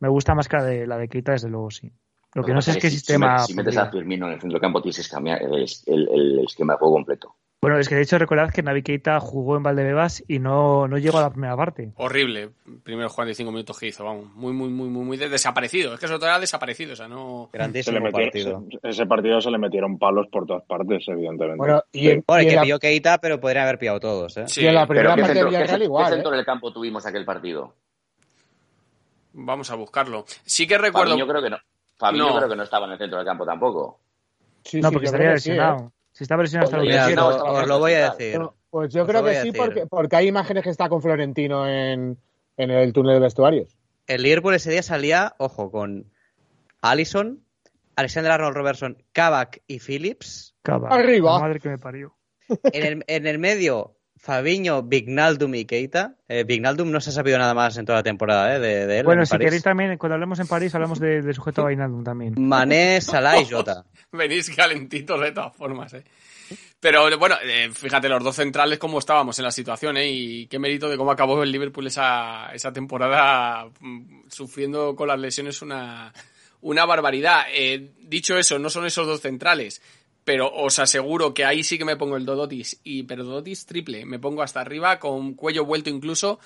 me 0.00 0.08
gusta 0.08 0.34
más 0.34 0.48
que 0.48 0.56
la 0.56 0.64
de, 0.64 0.86
la 0.86 0.96
de 0.96 1.08
Keita, 1.08 1.32
desde 1.32 1.50
luego 1.50 1.70
sí. 1.70 1.92
Lo 2.32 2.42
que 2.42 2.52
no, 2.52 2.56
no 2.56 2.62
sé 2.62 2.72
es 2.72 2.78
qué 2.78 2.88
si, 2.88 2.96
sistema. 2.96 3.38
Si, 3.40 3.54
metes 3.54 3.76
a 3.76 3.90
Firmino 3.90 4.26
en 4.26 4.32
el 4.32 4.40
centro 4.40 4.54
del 4.54 4.62
campo, 4.62 4.80
tienes 4.80 5.06
que 5.06 5.14
cambiar 5.14 5.42
el, 5.42 5.52
el, 5.54 6.08
el, 6.08 6.38
esquema 6.46 6.72
de 6.72 6.78
juego 6.78 6.94
completo. 6.94 7.34
Bueno, 7.60 7.78
es 7.78 7.88
que 7.88 7.94
de 7.94 8.02
hecho 8.02 8.18
recordad 8.18 8.52
que 8.52 8.62
Navi 8.62 8.82
Keita 8.82 9.18
jugó 9.18 9.56
en 9.56 9.62
Valdebebas 9.62 10.22
y 10.28 10.38
no, 10.38 10.86
no 10.88 10.98
llegó 10.98 11.18
a 11.18 11.22
la 11.22 11.30
primera 11.30 11.56
parte. 11.56 11.92
Horrible. 11.96 12.50
Primero 12.84 13.08
45 13.08 13.50
minutos 13.50 13.78
que 13.78 13.86
hizo, 13.88 14.04
vamos. 14.04 14.30
Muy, 14.34 14.52
muy, 14.52 14.68
muy, 14.68 14.88
muy, 14.88 15.04
muy 15.04 15.16
desaparecido. 15.16 15.94
Es 15.94 16.00
que 16.00 16.06
sobre 16.06 16.18
todo 16.18 16.28
era 16.28 16.38
desaparecido, 16.38 16.92
o 16.92 16.96
sea, 16.96 17.08
no. 17.08 17.48
Grandísimo 17.52 17.98
metieron, 17.98 18.22
partido. 18.22 18.64
Ese, 18.68 18.88
ese, 18.90 19.06
partido 19.06 19.40
se 19.40 19.50
le 19.50 19.58
metieron 19.58 19.98
palos 19.98 20.26
por 20.30 20.46
todas 20.46 20.64
partes, 20.64 21.04
evidentemente. 21.08 21.56
Bueno, 21.56 21.82
y, 21.92 22.22
bueno, 22.26 22.42
y 22.42 22.46
que 22.46 22.56
la... 22.56 22.62
pilló 22.62 22.78
Keita, 22.78 23.18
pero 23.18 23.40
podrían 23.40 23.64
haber 23.64 23.78
pillado 23.78 24.00
todos, 24.00 24.36
¿eh? 24.36 24.44
Sí, 24.48 24.62
y 24.62 24.66
en 24.66 24.74
la 24.74 24.86
primera 24.86 25.16
parte 25.16 25.34
de 25.34 25.44
Villarreal 25.44 25.82
igual. 25.82 26.04
¿Qué 26.04 26.14
centro 26.14 26.32
¿eh? 26.34 26.36
del 26.36 26.44
campo 26.44 26.72
tuvimos 26.72 27.06
aquel 27.06 27.24
partido? 27.24 27.74
Vamos 29.32 29.70
a 29.70 29.74
buscarlo. 29.74 30.24
Sí 30.44 30.66
que 30.66 30.76
recuerdo. 30.76 31.10
Fabiño 31.10 31.26
creo 31.26 31.42
que 31.42 31.50
no. 31.50 31.58
Fabiño 31.96 32.28
no. 32.28 32.36
creo 32.36 32.48
que 32.48 32.56
no 32.56 32.62
estaba 32.62 32.86
en 32.86 32.92
el 32.92 32.98
centro 32.98 33.18
del 33.18 33.26
campo 33.26 33.46
tampoco. 33.46 33.98
Sí, 34.62 34.80
no, 34.80 34.88
sí, 34.88 34.92
porque 34.92 35.06
estaría 35.06 35.32
lesionado. 35.32 35.92
Si 36.16 36.24
está 36.24 36.38
presionado 36.38 36.64
hasta 36.64 36.78
pues 36.78 37.14
lo 37.14 37.14
no, 37.14 37.44
Os 37.52 37.66
lo 37.66 37.78
voy 37.78 37.92
a 37.92 38.08
decir. 38.10 38.38
No, 38.38 38.56
pues 38.70 38.90
yo 38.90 39.06
creo 39.06 39.22
que 39.22 39.42
sí, 39.42 39.52
porque, 39.52 39.84
porque, 39.86 40.16
hay 40.16 40.28
imágenes 40.28 40.64
que 40.64 40.70
está 40.70 40.88
con 40.88 41.02
Florentino 41.02 41.68
en, 41.68 42.16
en 42.56 42.70
el 42.70 42.94
túnel 42.94 43.16
de 43.16 43.20
vestuarios. 43.20 43.76
El 44.06 44.22
Liverpool 44.22 44.54
ese 44.54 44.70
día 44.70 44.82
salía, 44.82 45.34
ojo, 45.36 45.70
con 45.70 46.10
Allison, 46.80 47.44
Alexander 47.96 48.32
Arnold 48.32 48.56
Robertson, 48.56 49.04
Kavak 49.12 49.60
y 49.66 49.78
Phillips. 49.78 50.56
Kavak. 50.62 50.90
Arriba. 50.90 51.38
Madre 51.38 51.60
que 51.60 51.68
me 51.68 51.76
parió. 51.76 52.16
En 52.72 52.86
el, 52.86 53.04
en 53.08 53.26
el 53.26 53.38
medio, 53.38 53.95
Fabiño, 54.16 54.82
Vignaldum 54.82 55.54
y 55.54 55.64
Keita. 55.64 56.16
Eh, 56.28 56.44
Vignaldum 56.44 56.90
no 56.90 57.00
se 57.00 57.10
ha 57.10 57.12
sabido 57.12 57.38
nada 57.38 57.54
más 57.54 57.76
en 57.76 57.84
toda 57.84 57.98
la 57.98 58.02
temporada 58.02 58.56
eh, 58.56 58.60
de, 58.60 58.86
de, 58.86 58.98
él. 58.98 59.04
Bueno, 59.04 59.24
si 59.24 59.30
París. 59.30 59.46
queréis 59.46 59.62
también, 59.62 59.96
cuando 59.98 60.14
hablemos 60.14 60.38
en 60.40 60.46
París, 60.46 60.74
hablamos 60.74 60.98
de, 60.98 61.22
de 61.22 61.34
sujeto 61.34 61.62
a 61.62 61.68
Vignaldum 61.68 62.02
también. 62.02 62.34
Mané, 62.36 63.00
Salah 63.00 63.40
y 63.40 63.44
Jota. 63.44 63.84
Venís 64.12 64.50
calentitos 64.54 65.20
de 65.20 65.32
todas 65.32 65.54
formas, 65.56 65.94
eh. 65.94 66.04
Pero 66.78 67.18
bueno, 67.18 67.36
eh, 67.42 67.70
fíjate, 67.72 68.08
los 68.08 68.22
dos 68.22 68.36
centrales 68.36 68.78
cómo 68.78 68.98
estábamos 68.98 69.38
en 69.38 69.44
la 69.44 69.50
situación, 69.50 69.96
¿eh? 69.96 70.08
Y 70.08 70.46
qué 70.46 70.58
mérito 70.58 70.88
de 70.88 70.96
cómo 70.96 71.10
acabó 71.10 71.42
el 71.42 71.50
Liverpool 71.50 71.86
esa, 71.86 72.50
esa 72.52 72.72
temporada 72.72 73.68
mm, 73.80 74.28
sufriendo 74.28 74.94
con 74.94 75.08
las 75.08 75.18
lesiones 75.18 75.62
una, 75.62 76.12
una 76.60 76.84
barbaridad. 76.84 77.46
Eh, 77.52 77.92
dicho 77.98 78.36
eso, 78.36 78.58
no 78.58 78.70
son 78.70 78.86
esos 78.86 79.06
dos 79.06 79.20
centrales, 79.20 79.82
pero 80.26 80.52
os 80.52 80.80
aseguro 80.80 81.32
que 81.32 81.44
ahí 81.44 81.62
sí 81.62 81.78
que 81.78 81.84
me 81.84 81.94
pongo 81.94 82.16
el 82.16 82.26
Dodotis, 82.26 82.80
y, 82.82 83.04
pero 83.04 83.22
Dodotis 83.22 83.64
triple, 83.64 84.04
me 84.04 84.18
pongo 84.18 84.42
hasta 84.42 84.60
arriba 84.60 84.98
con 84.98 85.34
cuello 85.34 85.64
vuelto 85.64 85.88
incluso. 85.88 86.40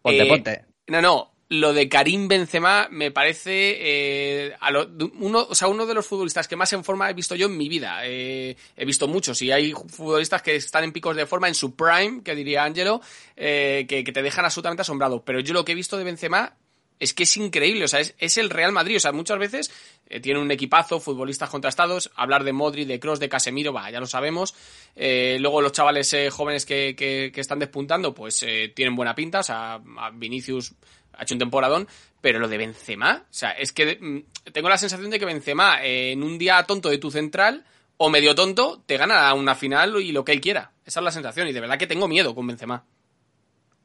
Ponte, 0.00 0.22
eh, 0.22 0.28
ponte. 0.28 0.64
No, 0.86 1.02
no, 1.02 1.32
lo 1.48 1.72
de 1.72 1.88
Karim 1.88 2.28
Benzema 2.28 2.86
me 2.88 3.10
parece 3.10 3.78
eh, 3.80 4.56
a 4.60 4.70
lo, 4.70 4.88
uno, 5.18 5.44
o 5.50 5.56
sea, 5.56 5.66
uno 5.66 5.86
de 5.86 5.94
los 5.94 6.06
futbolistas 6.06 6.46
que 6.46 6.54
más 6.54 6.72
en 6.72 6.84
forma 6.84 7.10
he 7.10 7.14
visto 7.14 7.34
yo 7.34 7.46
en 7.46 7.56
mi 7.56 7.68
vida. 7.68 7.98
Eh, 8.04 8.56
he 8.76 8.84
visto 8.84 9.08
muchos 9.08 9.42
y 9.42 9.50
hay 9.50 9.72
futbolistas 9.72 10.40
que 10.40 10.54
están 10.54 10.84
en 10.84 10.92
picos 10.92 11.16
de 11.16 11.26
forma 11.26 11.48
en 11.48 11.56
su 11.56 11.74
prime, 11.74 12.22
que 12.22 12.36
diría 12.36 12.62
Angelo, 12.62 13.00
eh, 13.34 13.86
que, 13.88 14.04
que, 14.04 14.12
te 14.12 14.22
dejan 14.22 14.44
absolutamente 14.44 14.82
asombrado. 14.82 15.24
Pero 15.24 15.40
yo 15.40 15.52
lo 15.52 15.64
que 15.64 15.72
he 15.72 15.74
visto 15.74 15.96
de 15.96 16.04
Benzema 16.04 16.54
es 16.98 17.12
que 17.14 17.24
es 17.24 17.36
increíble, 17.36 17.84
o 17.84 17.88
sea, 17.88 18.00
es, 18.00 18.38
el 18.38 18.50
Real 18.50 18.72
Madrid, 18.72 18.96
o 18.96 19.00
sea, 19.00 19.12
muchas 19.12 19.38
veces 19.38 19.70
eh, 20.08 20.20
tiene 20.20 20.40
un 20.40 20.50
equipazo, 20.50 21.00
futbolistas 21.00 21.50
contrastados, 21.50 22.10
hablar 22.16 22.44
de 22.44 22.52
Modri, 22.52 22.84
de 22.84 22.98
Cross, 22.98 23.20
de 23.20 23.28
Casemiro, 23.28 23.72
va, 23.72 23.90
ya 23.90 24.00
lo 24.00 24.06
sabemos, 24.06 24.54
eh, 24.94 25.36
luego 25.40 25.60
los 25.60 25.72
chavales 25.72 26.12
eh, 26.14 26.30
jóvenes 26.30 26.64
que, 26.64 26.94
que, 26.96 27.32
están 27.40 27.58
despuntando, 27.58 28.14
pues 28.14 28.44
tienen 28.74 28.96
buena 28.96 29.14
pinta, 29.14 29.40
o 29.40 29.42
sea, 29.42 29.80
Vinicius 30.14 30.74
ha 31.12 31.22
hecho 31.22 31.34
un 31.34 31.38
temporadón, 31.38 31.88
pero 32.20 32.38
lo 32.38 32.48
de 32.48 32.58
Benzema, 32.58 33.24
o 33.28 33.34
sea, 33.34 33.50
es 33.52 33.72
que 33.72 33.98
mm, 34.00 34.50
tengo 34.52 34.68
la 34.68 34.78
sensación 34.78 35.10
de 35.10 35.18
que 35.18 35.26
Benzema 35.26 35.78
en 35.82 36.22
un 36.22 36.38
día 36.38 36.62
tonto 36.64 36.88
de 36.88 36.98
tu 36.98 37.10
central 37.10 37.64
o 37.98 38.10
medio 38.10 38.34
tonto 38.34 38.82
te 38.86 38.96
gana 38.96 39.32
una 39.34 39.54
final 39.54 40.00
y 40.00 40.12
lo 40.12 40.24
que 40.24 40.32
él 40.32 40.40
quiera, 40.40 40.72
esa 40.84 41.00
es 41.00 41.04
la 41.04 41.10
sensación 41.10 41.48
y 41.48 41.52
de 41.52 41.60
verdad 41.60 41.78
que 41.78 41.86
tengo 41.86 42.08
miedo 42.08 42.34
con 42.34 42.46
Benzema. 42.46 42.84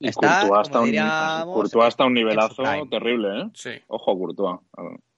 Y 0.02 0.08
está, 0.08 0.42
Courtois, 1.46 1.86
hasta 1.88 2.04
un, 2.06 2.10
un 2.10 2.14
nivelazo 2.16 2.64
terrible, 2.90 3.42
¿eh? 3.42 3.50
Sí. 3.54 3.70
Ojo, 3.88 4.18
Courtois. 4.18 4.60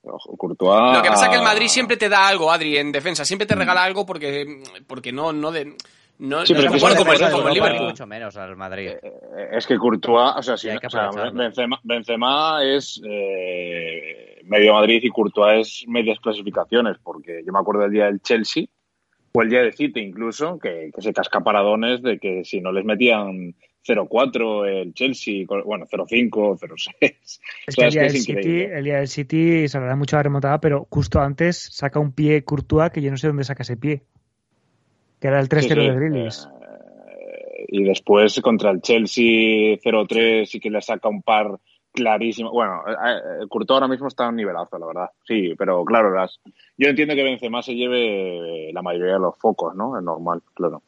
Ojo, 0.01 0.37
Courtois. 0.37 0.97
Lo 0.97 1.01
que 1.01 1.09
pasa 1.09 1.25
es 1.25 1.31
que 1.31 1.37
el 1.37 1.43
Madrid 1.43 1.67
siempre 1.67 1.95
te 1.95 2.09
da 2.09 2.27
algo, 2.27 2.51
Adri, 2.51 2.77
en 2.77 2.91
defensa. 2.91 3.23
Siempre 3.23 3.47
te 3.47 3.55
regala 3.55 3.81
algo 3.81 4.05
porque, 4.05 4.61
porque 4.85 5.13
no, 5.13 5.31
no 5.31 5.51
de. 5.51 5.77
No, 6.19 6.45
sí, 6.45 6.53
pero 6.53 6.73
es 6.75 6.83
como, 6.83 6.95
como, 6.95 7.31
como 7.31 7.47
el 7.47 7.53
Liverpool. 7.53 7.87
mucho 7.87 8.05
menos 8.05 8.35
al 8.35 8.55
Madrid. 8.57 8.89
Eh, 8.89 8.99
eh, 9.03 9.49
es 9.53 9.65
que 9.65 9.77
Courtois, 9.77 10.33
o 10.35 10.43
sea, 10.43 10.57
sí, 10.57 10.69
o 10.69 10.89
sea 10.89 11.09
Benzema, 11.33 11.79
Benzema, 11.83 12.63
es 12.63 13.01
eh, 13.05 14.41
medio 14.43 14.73
Madrid 14.73 14.99
y 15.01 15.09
Courtois 15.09 15.67
es 15.67 15.85
medias 15.87 16.19
clasificaciones, 16.19 16.97
porque 17.01 17.41
yo 17.45 17.53
me 17.53 17.59
acuerdo 17.59 17.81
del 17.83 17.91
día 17.91 18.05
del 18.05 18.21
Chelsea, 18.21 18.65
o 19.33 19.41
el 19.41 19.49
día 19.49 19.61
de 19.61 19.71
City 19.71 20.01
incluso, 20.01 20.59
que, 20.59 20.91
que 20.93 21.01
se 21.01 21.13
casca 21.13 21.39
paradones 21.39 22.01
de 22.03 22.19
que 22.19 22.43
si 22.43 22.61
no 22.61 22.71
les 22.71 22.85
metían 22.85 23.55
0-4 23.85 24.65
el 24.67 24.93
Chelsea, 24.93 25.45
bueno, 25.65 25.85
0-5, 25.85 26.29
0-6. 26.29 27.15
Es 27.67 27.75
que, 27.75 27.85
el, 27.85 27.91
día 27.91 28.01
del 28.03 28.11
City, 28.11 28.61
el 28.61 28.83
día 28.83 28.97
del 28.97 29.07
City 29.07 29.67
se 29.67 29.79
da 29.79 29.95
mucho 29.95 30.15
la 30.15 30.23
remontada, 30.23 30.59
pero 30.59 30.87
justo 30.89 31.19
antes 31.19 31.69
saca 31.71 31.99
un 31.99 32.13
pie 32.13 32.43
Courtois 32.43 32.91
que 32.91 33.01
yo 33.01 33.11
no 33.11 33.17
sé 33.17 33.27
dónde 33.27 33.43
saca 33.43 33.63
ese 33.63 33.77
pie. 33.77 34.03
Que 35.19 35.27
era 35.27 35.39
el 35.39 35.49
3-0 35.49 35.67
de 35.75 35.95
Grealish. 35.95 36.45
Eh, 36.45 37.65
y 37.69 37.83
después 37.83 38.39
contra 38.41 38.71
el 38.71 38.81
Chelsea 38.81 39.77
0-3 39.77 40.45
sí 40.45 40.59
que 40.59 40.69
le 40.69 40.81
saca 40.81 41.09
un 41.09 41.21
par 41.21 41.59
clarísimo. 41.93 42.51
Bueno, 42.51 42.81
eh, 42.87 43.43
eh, 43.43 43.47
Courtois 43.47 43.75
ahora 43.75 43.87
mismo 43.87 44.07
está 44.07 44.25
a 44.25 44.29
un 44.29 44.35
nivelazo, 44.35 44.77
la 44.77 44.87
verdad. 44.87 45.09
Sí, 45.25 45.53
pero 45.57 45.83
claro, 45.85 46.13
las... 46.13 46.39
yo 46.77 46.89
entiendo 46.89 47.15
que 47.15 47.23
Benzema 47.23 47.61
se 47.61 47.75
lleve 47.75 48.71
la 48.73 48.81
mayoría 48.81 49.13
de 49.13 49.19
los 49.19 49.37
focos, 49.37 49.75
¿no? 49.75 49.97
Es 49.97 50.03
normal, 50.03 50.41
claro. 50.53 50.81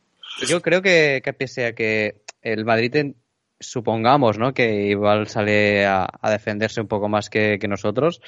Yo 0.47 0.61
creo 0.61 0.81
que, 0.81 1.21
que 1.23 1.33
pese 1.33 1.67
a 1.67 1.75
que 1.75 2.24
el 2.45 2.63
Madrid, 2.63 3.15
supongamos, 3.59 4.37
¿no? 4.37 4.53
Que 4.53 4.87
igual 4.87 5.27
sale 5.27 5.85
a, 5.85 6.07
defenderse 6.29 6.79
un 6.79 6.87
poco 6.87 7.09
más 7.09 7.29
que, 7.29 7.59
nosotros. 7.67 8.21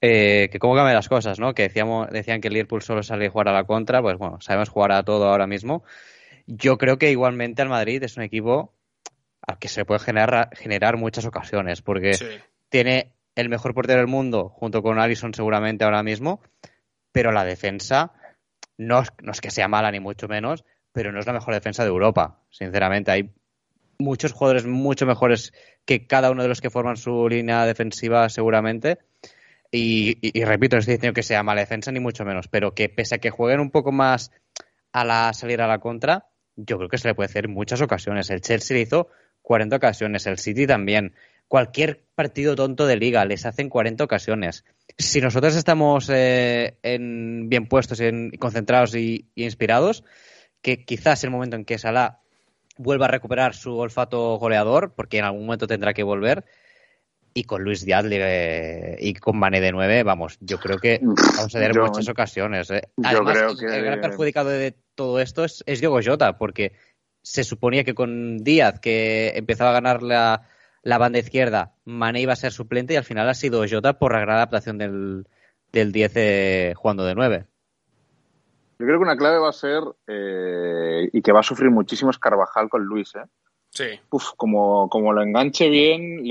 Eh, 0.00 0.48
que 0.52 0.60
cómo 0.60 0.76
cambian 0.76 0.94
las 0.94 1.08
cosas, 1.08 1.40
¿no? 1.40 1.54
Que 1.54 1.64
decíamos, 1.64 2.08
decían 2.10 2.40
que 2.40 2.48
el 2.48 2.54
Liverpool 2.54 2.82
solo 2.82 3.02
sale 3.02 3.26
a 3.26 3.30
jugar 3.30 3.48
a 3.48 3.52
la 3.52 3.64
contra, 3.64 4.00
pues 4.00 4.16
bueno, 4.16 4.40
sabemos 4.40 4.68
jugar 4.68 4.92
a 4.92 5.02
todo 5.02 5.28
ahora 5.28 5.48
mismo. 5.48 5.82
Yo 6.46 6.78
creo 6.78 6.98
que 6.98 7.10
igualmente 7.10 7.62
el 7.62 7.68
Madrid 7.68 8.02
es 8.04 8.16
un 8.16 8.22
equipo 8.22 8.74
al 9.44 9.58
que 9.58 9.68
se 9.68 9.84
puede 9.84 9.98
generar, 9.98 10.50
generar 10.56 10.96
muchas 10.96 11.26
ocasiones, 11.26 11.82
porque 11.82 12.12
tiene 12.68 13.12
el 13.34 13.48
mejor 13.48 13.74
portero 13.74 13.98
del 13.98 14.06
mundo, 14.06 14.50
junto 14.50 14.82
con 14.82 15.00
Alisson 15.00 15.34
seguramente 15.34 15.84
ahora 15.84 16.04
mismo, 16.04 16.40
pero 17.10 17.32
la 17.32 17.44
defensa 17.44 18.12
no 18.76 19.02
no 19.20 19.32
es 19.32 19.40
que 19.40 19.50
sea 19.50 19.66
mala 19.66 19.90
ni 19.90 19.98
mucho 19.98 20.28
menos, 20.28 20.64
pero 20.92 21.10
no 21.12 21.18
es 21.18 21.26
la 21.26 21.32
mejor 21.32 21.54
defensa 21.54 21.82
de 21.82 21.90
Europa, 21.90 22.40
sinceramente. 22.50 23.10
Hay 23.10 23.32
muchos 23.98 24.32
jugadores 24.32 24.64
mucho 24.64 25.06
mejores 25.06 25.52
que 25.84 26.06
cada 26.06 26.30
uno 26.30 26.42
de 26.42 26.48
los 26.48 26.60
que 26.60 26.70
forman 26.70 26.96
su 26.96 27.28
línea 27.28 27.66
defensiva 27.66 28.28
seguramente. 28.28 28.98
Y, 29.70 30.16
repito, 30.44 30.76
no 30.76 30.80
estoy 30.80 30.94
diciendo 30.94 31.14
que 31.14 31.22
sea 31.22 31.42
mala 31.42 31.60
defensa 31.60 31.92
ni 31.92 32.00
mucho 32.00 32.24
menos, 32.24 32.48
pero 32.48 32.74
que 32.74 32.88
pese 32.88 33.16
a 33.16 33.18
que 33.18 33.30
jueguen 33.30 33.60
un 33.60 33.70
poco 33.70 33.92
más 33.92 34.30
a 34.92 35.04
la 35.04 35.32
salir 35.34 35.60
a 35.60 35.66
la 35.66 35.78
contra, 35.78 36.26
yo 36.56 36.78
creo 36.78 36.88
que 36.88 36.96
se 36.96 37.08
le 37.08 37.14
puede 37.14 37.26
hacer 37.26 37.48
muchas 37.48 37.82
ocasiones. 37.82 38.30
El 38.30 38.40
Chelsea 38.40 38.74
le 38.74 38.82
hizo 38.82 39.08
40 39.42 39.76
ocasiones, 39.76 40.26
el 40.26 40.38
City 40.38 40.66
también. 40.66 41.14
Cualquier 41.48 42.02
partido 42.14 42.54
tonto 42.54 42.86
de 42.86 42.96
liga 42.96 43.24
les 43.24 43.44
hacen 43.46 43.68
40 43.68 44.04
ocasiones. 44.04 44.64
Si 44.96 45.20
nosotros 45.20 45.54
estamos 45.54 46.08
eh, 46.10 46.78
en, 46.82 47.48
bien 47.48 47.66
puestos, 47.66 48.00
en, 48.00 48.30
concentrados 48.38 48.94
y, 48.94 49.26
y, 49.34 49.44
inspirados, 49.44 50.04
que 50.62 50.84
quizás 50.84 51.24
el 51.24 51.30
momento 51.30 51.56
en 51.56 51.64
que 51.64 51.78
Salah 51.78 52.20
vuelva 52.78 53.06
a 53.06 53.10
recuperar 53.10 53.54
su 53.54 53.76
olfato 53.76 54.38
goleador, 54.38 54.94
porque 54.94 55.18
en 55.18 55.24
algún 55.24 55.44
momento 55.44 55.66
tendrá 55.66 55.92
que 55.92 56.02
volver. 56.02 56.44
Y 57.34 57.44
con 57.44 57.62
Luis 57.62 57.84
Díaz 57.84 58.06
y 58.98 59.14
con 59.14 59.38
Mané 59.38 59.60
de 59.60 59.70
9, 59.70 60.02
vamos, 60.02 60.38
yo 60.40 60.58
creo 60.58 60.78
que 60.78 60.98
vamos 61.02 61.54
a 61.54 61.58
tener 61.58 61.78
muchas 61.78 62.08
ocasiones. 62.08 62.70
¿eh? 62.70 62.82
Además, 63.04 63.36
creo 63.36 63.56
que... 63.56 63.66
el 63.66 63.84
gran 63.84 64.00
perjudicado 64.00 64.48
de 64.48 64.74
todo 64.94 65.20
esto 65.20 65.44
es, 65.44 65.62
es 65.66 65.80
Diego 65.80 66.00
Jota, 66.02 66.38
porque 66.38 66.72
se 67.22 67.44
suponía 67.44 67.84
que 67.84 67.94
con 67.94 68.38
Díaz, 68.38 68.80
que 68.80 69.32
empezaba 69.36 69.70
a 69.70 69.74
ganar 69.74 70.02
la, 70.02 70.48
la 70.82 70.98
banda 70.98 71.18
izquierda, 71.18 71.74
Mané 71.84 72.22
iba 72.22 72.32
a 72.32 72.36
ser 72.36 72.52
suplente 72.52 72.94
y 72.94 72.96
al 72.96 73.04
final 73.04 73.28
ha 73.28 73.34
sido 73.34 73.64
Jota 73.68 73.98
por 73.98 74.14
la 74.14 74.20
gran 74.20 74.36
adaptación 74.36 74.78
del, 74.78 75.26
del 75.70 75.92
10 75.92 76.12
eh, 76.16 76.72
jugando 76.76 77.04
de 77.04 77.14
9. 77.14 77.46
Yo 78.78 78.86
creo 78.86 78.98
que 78.98 79.04
una 79.04 79.16
clave 79.16 79.38
va 79.38 79.48
a 79.48 79.52
ser, 79.52 79.82
eh, 80.06 81.08
y 81.12 81.20
que 81.20 81.32
va 81.32 81.40
a 81.40 81.44
sufrir 81.44 81.70
muchísimo, 81.70 82.10
es 82.10 82.18
Carvajal 82.18 82.68
con 82.68 82.84
Luis, 82.84 83.14
¿eh? 83.16 83.24
Sí. 83.70 84.00
Uf, 84.10 84.30
como, 84.36 84.88
como 84.88 85.12
lo 85.12 85.22
enganche 85.22 85.68
bien, 85.68 86.22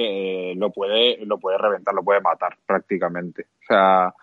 lo, 0.58 0.72
puede, 0.72 1.24
lo 1.26 1.38
puede 1.38 1.58
reventar, 1.58 1.94
lo 1.94 2.04
puede 2.04 2.22
matar 2.22 2.58
prácticamente. 2.66 3.44
O 3.44 3.66
sea, 3.68 4.14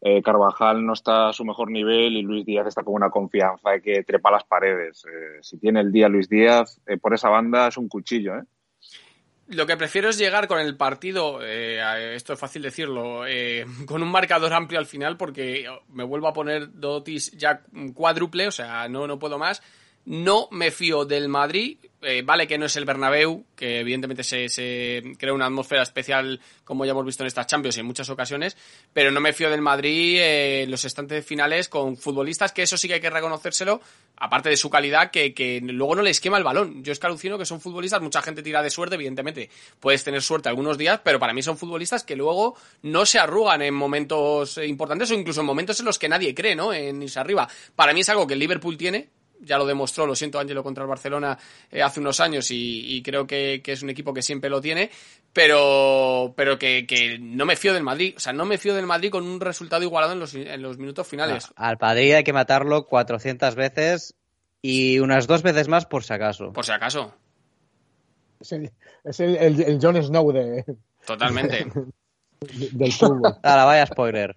eh, 0.00 0.22
Carvajal 0.22 0.84
no 0.84 0.92
está 0.92 1.28
a 1.28 1.32
su 1.32 1.44
mejor 1.44 1.70
nivel 1.70 2.16
y 2.16 2.22
Luis 2.22 2.46
Díaz 2.46 2.66
está 2.66 2.82
con 2.82 2.94
una 2.94 3.10
confianza 3.10 3.70
de 3.70 3.82
que 3.82 4.04
trepa 4.04 4.30
las 4.30 4.44
paredes. 4.44 5.04
Eh, 5.04 5.38
si 5.42 5.58
tiene 5.58 5.80
el 5.80 5.92
día 5.92 6.08
Luis 6.08 6.28
Díaz, 6.28 6.80
por 7.00 7.14
esa 7.14 7.28
banda 7.28 7.68
es 7.68 7.76
un 7.76 7.88
cuchillo, 7.88 8.36
¿eh? 8.36 8.42
Lo 9.48 9.64
que 9.64 9.76
prefiero 9.76 10.08
es 10.08 10.18
llegar 10.18 10.48
con 10.48 10.58
el 10.58 10.76
partido, 10.76 11.38
eh, 11.40 12.14
esto 12.16 12.32
es 12.32 12.38
fácil 12.38 12.62
decirlo, 12.62 13.26
eh, 13.26 13.64
con 13.86 14.02
un 14.02 14.10
marcador 14.10 14.52
amplio 14.52 14.80
al 14.80 14.86
final 14.86 15.16
porque 15.16 15.66
me 15.92 16.04
vuelvo 16.04 16.28
a 16.28 16.32
poner 16.32 16.72
Dotis 16.72 17.30
ya 17.32 17.62
cuádruple, 17.94 18.48
o 18.48 18.50
sea, 18.50 18.88
no, 18.88 19.06
no 19.06 19.18
puedo 19.18 19.38
más. 19.38 19.62
No 20.06 20.46
me 20.52 20.70
fío 20.70 21.04
del 21.04 21.28
Madrid, 21.28 21.78
eh, 22.00 22.22
vale 22.24 22.46
que 22.46 22.56
no 22.58 22.66
es 22.66 22.76
el 22.76 22.84
Bernabéu, 22.84 23.44
que 23.56 23.80
evidentemente 23.80 24.22
se, 24.22 25.02
crea 25.18 25.32
una 25.32 25.46
atmósfera 25.46 25.82
especial, 25.82 26.40
como 26.62 26.84
ya 26.84 26.92
hemos 26.92 27.04
visto 27.04 27.24
en 27.24 27.26
estas 27.26 27.48
Champions 27.48 27.76
en 27.78 27.86
muchas 27.86 28.08
ocasiones, 28.08 28.56
pero 28.92 29.10
no 29.10 29.20
me 29.20 29.32
fío 29.32 29.50
del 29.50 29.62
Madrid 29.62 30.20
eh, 30.20 30.62
en 30.62 30.70
los 30.70 30.84
estantes 30.84 31.26
finales 31.26 31.68
con 31.68 31.96
futbolistas, 31.96 32.52
que 32.52 32.62
eso 32.62 32.76
sí 32.76 32.86
que 32.86 32.94
hay 32.94 33.00
que 33.00 33.10
reconocérselo, 33.10 33.80
aparte 34.18 34.48
de 34.48 34.56
su 34.56 34.70
calidad, 34.70 35.10
que, 35.10 35.60
luego 35.60 35.96
no 35.96 36.02
les 36.02 36.20
quema 36.20 36.38
el 36.38 36.44
balón. 36.44 36.84
Yo 36.84 36.92
es 36.92 37.00
que 37.00 37.36
que 37.38 37.44
son 37.44 37.60
futbolistas, 37.60 38.00
mucha 38.00 38.22
gente 38.22 38.44
tira 38.44 38.62
de 38.62 38.70
suerte, 38.70 38.94
evidentemente, 38.94 39.50
puedes 39.80 40.04
tener 40.04 40.22
suerte 40.22 40.48
algunos 40.48 40.78
días, 40.78 41.00
pero 41.02 41.18
para 41.18 41.32
mí 41.32 41.42
son 41.42 41.58
futbolistas 41.58 42.04
que 42.04 42.14
luego 42.14 42.56
no 42.82 43.04
se 43.06 43.18
arrugan 43.18 43.60
en 43.62 43.74
momentos 43.74 44.58
importantes 44.58 45.10
o 45.10 45.14
incluso 45.14 45.40
en 45.40 45.46
momentos 45.46 45.80
en 45.80 45.86
los 45.86 45.98
que 45.98 46.08
nadie 46.08 46.32
cree, 46.32 46.54
¿no? 46.54 46.72
En 46.72 47.02
irse 47.02 47.18
arriba. 47.18 47.48
Para 47.74 47.92
mí 47.92 48.02
es 48.02 48.08
algo 48.08 48.24
que 48.24 48.34
el 48.34 48.38
Liverpool 48.38 48.76
tiene, 48.76 49.08
ya 49.46 49.56
lo 49.56 49.64
demostró, 49.64 50.06
lo 50.06 50.14
siento 50.14 50.38
Ángelo 50.38 50.62
contra 50.62 50.82
el 50.82 50.88
Barcelona 50.88 51.38
eh, 51.70 51.82
hace 51.82 52.00
unos 52.00 52.20
años 52.20 52.48
y, 52.50 53.02
creo 53.02 53.26
que, 53.26 53.62
es 53.64 53.82
un 53.82 53.90
equipo 53.90 54.12
que 54.12 54.22
siempre 54.22 54.50
lo 54.50 54.60
tiene, 54.60 54.90
pero, 55.32 56.34
pero 56.36 56.58
que, 56.58 57.18
no 57.20 57.46
me 57.46 57.56
fío 57.56 57.72
del 57.72 57.82
Madrid, 57.82 58.14
o 58.16 58.20
sea, 58.20 58.32
no 58.32 58.44
me 58.44 58.58
fío 58.58 58.74
del 58.74 58.86
Madrid 58.86 59.10
con 59.10 59.24
un 59.24 59.40
resultado 59.40 59.82
igualado 59.82 60.12
en 60.12 60.20
los, 60.20 60.34
en 60.34 60.60
los 60.60 60.78
minutos 60.78 61.06
finales. 61.06 61.48
al 61.56 61.78
Madrid 61.80 62.14
hay 62.14 62.24
que 62.24 62.32
matarlo 62.32 62.86
400 62.86 63.54
veces 63.54 64.14
y 64.60 64.98
unas 64.98 65.26
dos 65.26 65.42
veces 65.42 65.68
más 65.68 65.86
por 65.86 66.04
si 66.04 66.12
acaso. 66.12 66.52
Por 66.52 66.64
si 66.64 66.72
acaso. 66.72 67.14
Es 68.40 68.52
el, 68.52 68.72
es 69.04 69.20
el, 69.20 69.78
Jon 69.80 70.02
Snow 70.02 70.32
de... 70.32 70.64
Totalmente. 71.06 71.66
del 72.72 72.92
fútbol. 72.92 73.36
Ahora, 73.42 73.64
vaya 73.64 73.86
spoiler. 73.86 74.36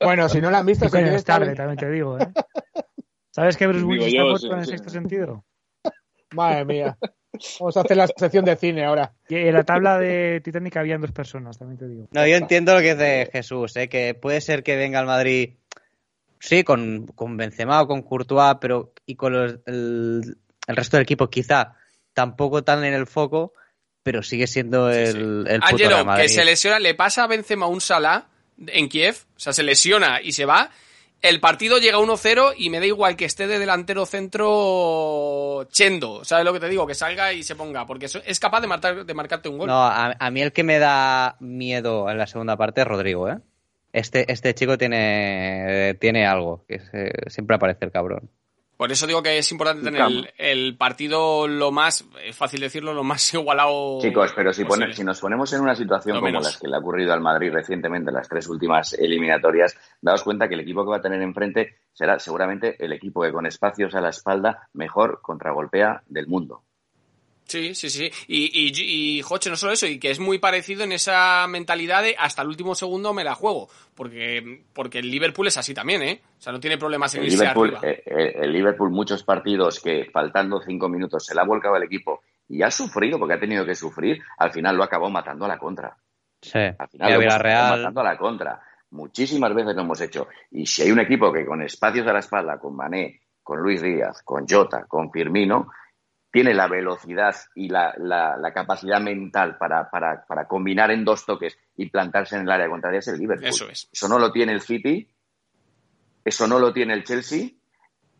Bueno, 0.00 0.28
si 0.28 0.40
no 0.40 0.50
la 0.50 0.58
han 0.58 0.66
visto, 0.66 0.86
es 0.86 1.24
tarde, 1.24 1.54
también 1.54 1.78
te 1.78 1.90
digo, 1.90 2.18
¿eh? 2.18 2.26
¿Sabes 3.32 3.56
que 3.56 3.66
Bruce 3.66 3.84
Willis 3.84 4.06
está 4.08 4.22
muerto 4.24 4.52
en 4.52 4.58
el 4.58 4.66
sexto 4.66 4.90
sentido? 4.90 5.44
Madre 6.32 6.64
mía. 6.64 6.98
Vamos 7.58 7.76
a 7.78 7.80
hacer 7.80 7.96
la 7.96 8.06
sección 8.06 8.44
de 8.44 8.56
cine 8.56 8.84
ahora. 8.84 9.14
Y 9.26 9.36
en 9.36 9.54
la 9.54 9.64
tabla 9.64 9.98
de 9.98 10.42
Titanic 10.44 10.76
habían 10.76 11.00
dos 11.00 11.12
personas, 11.12 11.58
también 11.58 11.78
te 11.78 11.88
digo. 11.88 12.08
No, 12.12 12.26
yo 12.26 12.36
entiendo 12.36 12.74
lo 12.74 12.80
que 12.80 12.94
dice 12.94 13.30
Jesús, 13.32 13.74
¿eh? 13.76 13.88
que 13.88 14.14
puede 14.14 14.42
ser 14.42 14.62
que 14.62 14.76
venga 14.76 14.98
al 14.98 15.06
Madrid, 15.06 15.54
sí, 16.38 16.62
con, 16.62 17.06
con 17.06 17.38
Benzema 17.38 17.80
o 17.80 17.86
con 17.86 18.02
Courtois, 18.02 18.56
pero 18.60 18.92
y 19.06 19.16
con 19.16 19.34
el, 19.34 19.62
el, 19.64 20.36
resto 20.76 20.98
del 20.98 21.04
equipo 21.04 21.30
quizá 21.30 21.74
tampoco 22.12 22.64
tan 22.64 22.84
en 22.84 22.92
el 22.92 23.06
foco, 23.06 23.54
pero 24.02 24.22
sigue 24.22 24.46
siendo 24.46 24.90
el, 24.90 25.46
el 25.48 25.60
puto 25.60 25.74
Angelo, 25.96 26.14
que 26.16 26.28
se 26.28 26.44
lesiona, 26.44 26.78
le 26.80 26.94
pasa 26.94 27.24
a 27.24 27.28
Benzema 27.28 27.66
un 27.66 27.80
Salah 27.80 28.28
en 28.58 28.90
Kiev, 28.90 29.16
o 29.36 29.40
sea, 29.40 29.54
se 29.54 29.62
lesiona 29.62 30.20
y 30.20 30.32
se 30.32 30.44
va, 30.44 30.70
el 31.22 31.40
partido 31.40 31.78
llega 31.78 31.98
1-0 31.98 32.54
y 32.58 32.68
me 32.68 32.80
da 32.80 32.86
igual 32.86 33.16
que 33.16 33.24
esté 33.24 33.46
de 33.46 33.58
delantero 33.58 34.06
centro 34.06 35.66
Chendo. 35.70 36.24
¿Sabes 36.24 36.44
lo 36.44 36.52
que 36.52 36.60
te 36.60 36.68
digo? 36.68 36.86
Que 36.86 36.94
salga 36.94 37.32
y 37.32 37.44
se 37.44 37.54
ponga, 37.54 37.86
porque 37.86 38.06
es 38.06 38.40
capaz 38.40 38.60
de, 38.60 38.66
marcar, 38.66 39.06
de 39.06 39.14
marcarte 39.14 39.48
un 39.48 39.58
gol. 39.58 39.68
No, 39.68 39.82
a, 39.82 40.14
a, 40.18 40.30
mí 40.30 40.42
el 40.42 40.52
que 40.52 40.64
me 40.64 40.78
da 40.78 41.36
miedo 41.38 42.10
en 42.10 42.18
la 42.18 42.26
segunda 42.26 42.56
parte 42.56 42.80
es 42.80 42.86
Rodrigo, 42.86 43.28
¿eh? 43.30 43.38
Este, 43.92 44.30
este 44.32 44.54
chico 44.54 44.78
tiene, 44.78 45.96
tiene 46.00 46.26
algo, 46.26 46.64
que 46.66 46.80
siempre 47.28 47.56
aparece 47.56 47.84
el 47.84 47.92
cabrón. 47.92 48.30
Por 48.82 48.90
eso 48.90 49.06
digo 49.06 49.22
que 49.22 49.38
es 49.38 49.52
importante 49.52 49.84
tener 49.84 50.34
el, 50.38 50.76
partido 50.76 51.46
lo 51.46 51.70
más, 51.70 52.04
es 52.24 52.34
fácil 52.34 52.58
decirlo, 52.58 52.92
lo 52.92 53.04
más 53.04 53.32
igualado. 53.34 54.00
Chicos, 54.00 54.32
pero 54.34 54.52
si, 54.52 54.64
si 54.92 55.04
nos 55.04 55.20
ponemos 55.20 55.52
en 55.52 55.60
una 55.60 55.76
situación 55.76 56.18
como 56.18 56.40
la 56.40 56.50
que 56.60 56.66
le 56.66 56.74
ha 56.74 56.80
ocurrido 56.80 57.12
al 57.12 57.20
Madrid 57.20 57.52
recientemente 57.52 58.10
en 58.10 58.16
las 58.16 58.28
tres 58.28 58.48
últimas 58.48 58.92
eliminatorias, 58.94 59.76
daos 60.00 60.24
cuenta 60.24 60.48
que 60.48 60.54
el 60.54 60.60
equipo 60.62 60.82
que 60.82 60.90
va 60.90 60.96
a 60.96 61.00
tener 61.00 61.22
enfrente 61.22 61.76
será 61.92 62.18
seguramente 62.18 62.74
el 62.84 62.92
equipo 62.92 63.22
que 63.22 63.30
con 63.30 63.46
espacios 63.46 63.94
a 63.94 64.00
la 64.00 64.08
espalda 64.08 64.68
mejor 64.72 65.20
contragolpea 65.22 66.02
del 66.08 66.26
mundo. 66.26 66.64
Sí, 67.52 67.74
sí, 67.74 67.90
sí. 67.90 68.10
Y, 68.28 68.44
y, 68.46 69.18
y, 69.18 69.20
Joche, 69.20 69.50
no 69.50 69.56
solo 69.56 69.74
eso, 69.74 69.86
y 69.86 69.98
que 69.98 70.10
es 70.10 70.18
muy 70.18 70.38
parecido 70.38 70.84
en 70.84 70.92
esa 70.92 71.46
mentalidad 71.48 72.02
de 72.02 72.16
hasta 72.18 72.40
el 72.40 72.48
último 72.48 72.74
segundo 72.74 73.12
me 73.12 73.24
la 73.24 73.34
juego. 73.34 73.68
Porque, 73.94 74.62
porque 74.72 75.00
el 75.00 75.10
Liverpool 75.10 75.48
es 75.48 75.58
así 75.58 75.74
también, 75.74 76.02
¿eh? 76.02 76.22
O 76.38 76.40
sea, 76.40 76.50
no 76.50 76.60
tiene 76.60 76.78
problemas 76.78 77.14
en 77.14 77.24
el 77.24 77.28
Liverpool, 77.28 77.76
eh, 77.82 78.02
eh, 78.06 78.32
el 78.36 78.52
Liverpool, 78.54 78.90
muchos 78.90 79.22
partidos 79.22 79.80
que 79.80 80.06
faltando 80.10 80.62
cinco 80.62 80.88
minutos 80.88 81.26
se 81.26 81.34
le 81.34 81.42
ha 81.42 81.44
volcado 81.44 81.76
el 81.76 81.82
equipo 81.82 82.22
y 82.48 82.62
ha 82.62 82.70
sufrido, 82.70 83.18
porque 83.18 83.34
ha 83.34 83.40
tenido 83.40 83.66
que 83.66 83.74
sufrir, 83.74 84.22
al 84.38 84.50
final 84.50 84.74
lo 84.74 84.84
acabó 84.84 85.10
matando 85.10 85.44
a 85.44 85.48
la 85.48 85.58
contra. 85.58 85.94
Sí. 86.40 86.58
Al 86.58 86.88
final 86.88 87.20
lo 87.20 87.32
acabó 87.34 87.76
matando 87.76 88.00
a 88.00 88.04
la 88.04 88.16
contra. 88.16 88.62
Muchísimas 88.92 89.54
veces 89.54 89.74
lo 89.74 89.82
hemos 89.82 90.00
hecho. 90.00 90.28
Y 90.50 90.64
si 90.64 90.82
hay 90.82 90.90
un 90.90 91.00
equipo 91.00 91.30
que 91.30 91.44
con 91.44 91.60
espacios 91.60 92.06
a 92.06 92.14
la 92.14 92.20
espalda, 92.20 92.58
con 92.58 92.74
Mané, 92.74 93.20
con 93.42 93.60
Luis 93.60 93.82
Díaz, 93.82 94.22
con 94.22 94.46
Jota, 94.48 94.86
con 94.88 95.10
Firmino, 95.10 95.68
tiene 96.32 96.54
la 96.54 96.66
velocidad 96.66 97.36
y 97.54 97.68
la, 97.68 97.94
la, 97.98 98.52
capacidad 98.54 99.00
mental 99.00 99.58
para, 99.58 99.90
para, 99.90 100.24
para, 100.26 100.48
combinar 100.48 100.90
en 100.90 101.04
dos 101.04 101.26
toques 101.26 101.58
y 101.76 101.90
plantarse 101.90 102.36
en 102.36 102.42
el 102.42 102.50
área 102.50 102.70
contraria 102.70 103.00
es 103.00 103.08
el 103.08 103.18
Liverpool. 103.18 103.48
Eso 103.48 103.68
es. 103.68 103.88
Eso 103.92 104.08
no 104.08 104.18
lo 104.18 104.32
tiene 104.32 104.52
el 104.52 104.62
City, 104.62 105.08
eso 106.24 106.46
no 106.46 106.58
lo 106.58 106.72
tiene 106.72 106.94
el 106.94 107.04
Chelsea, 107.04 107.50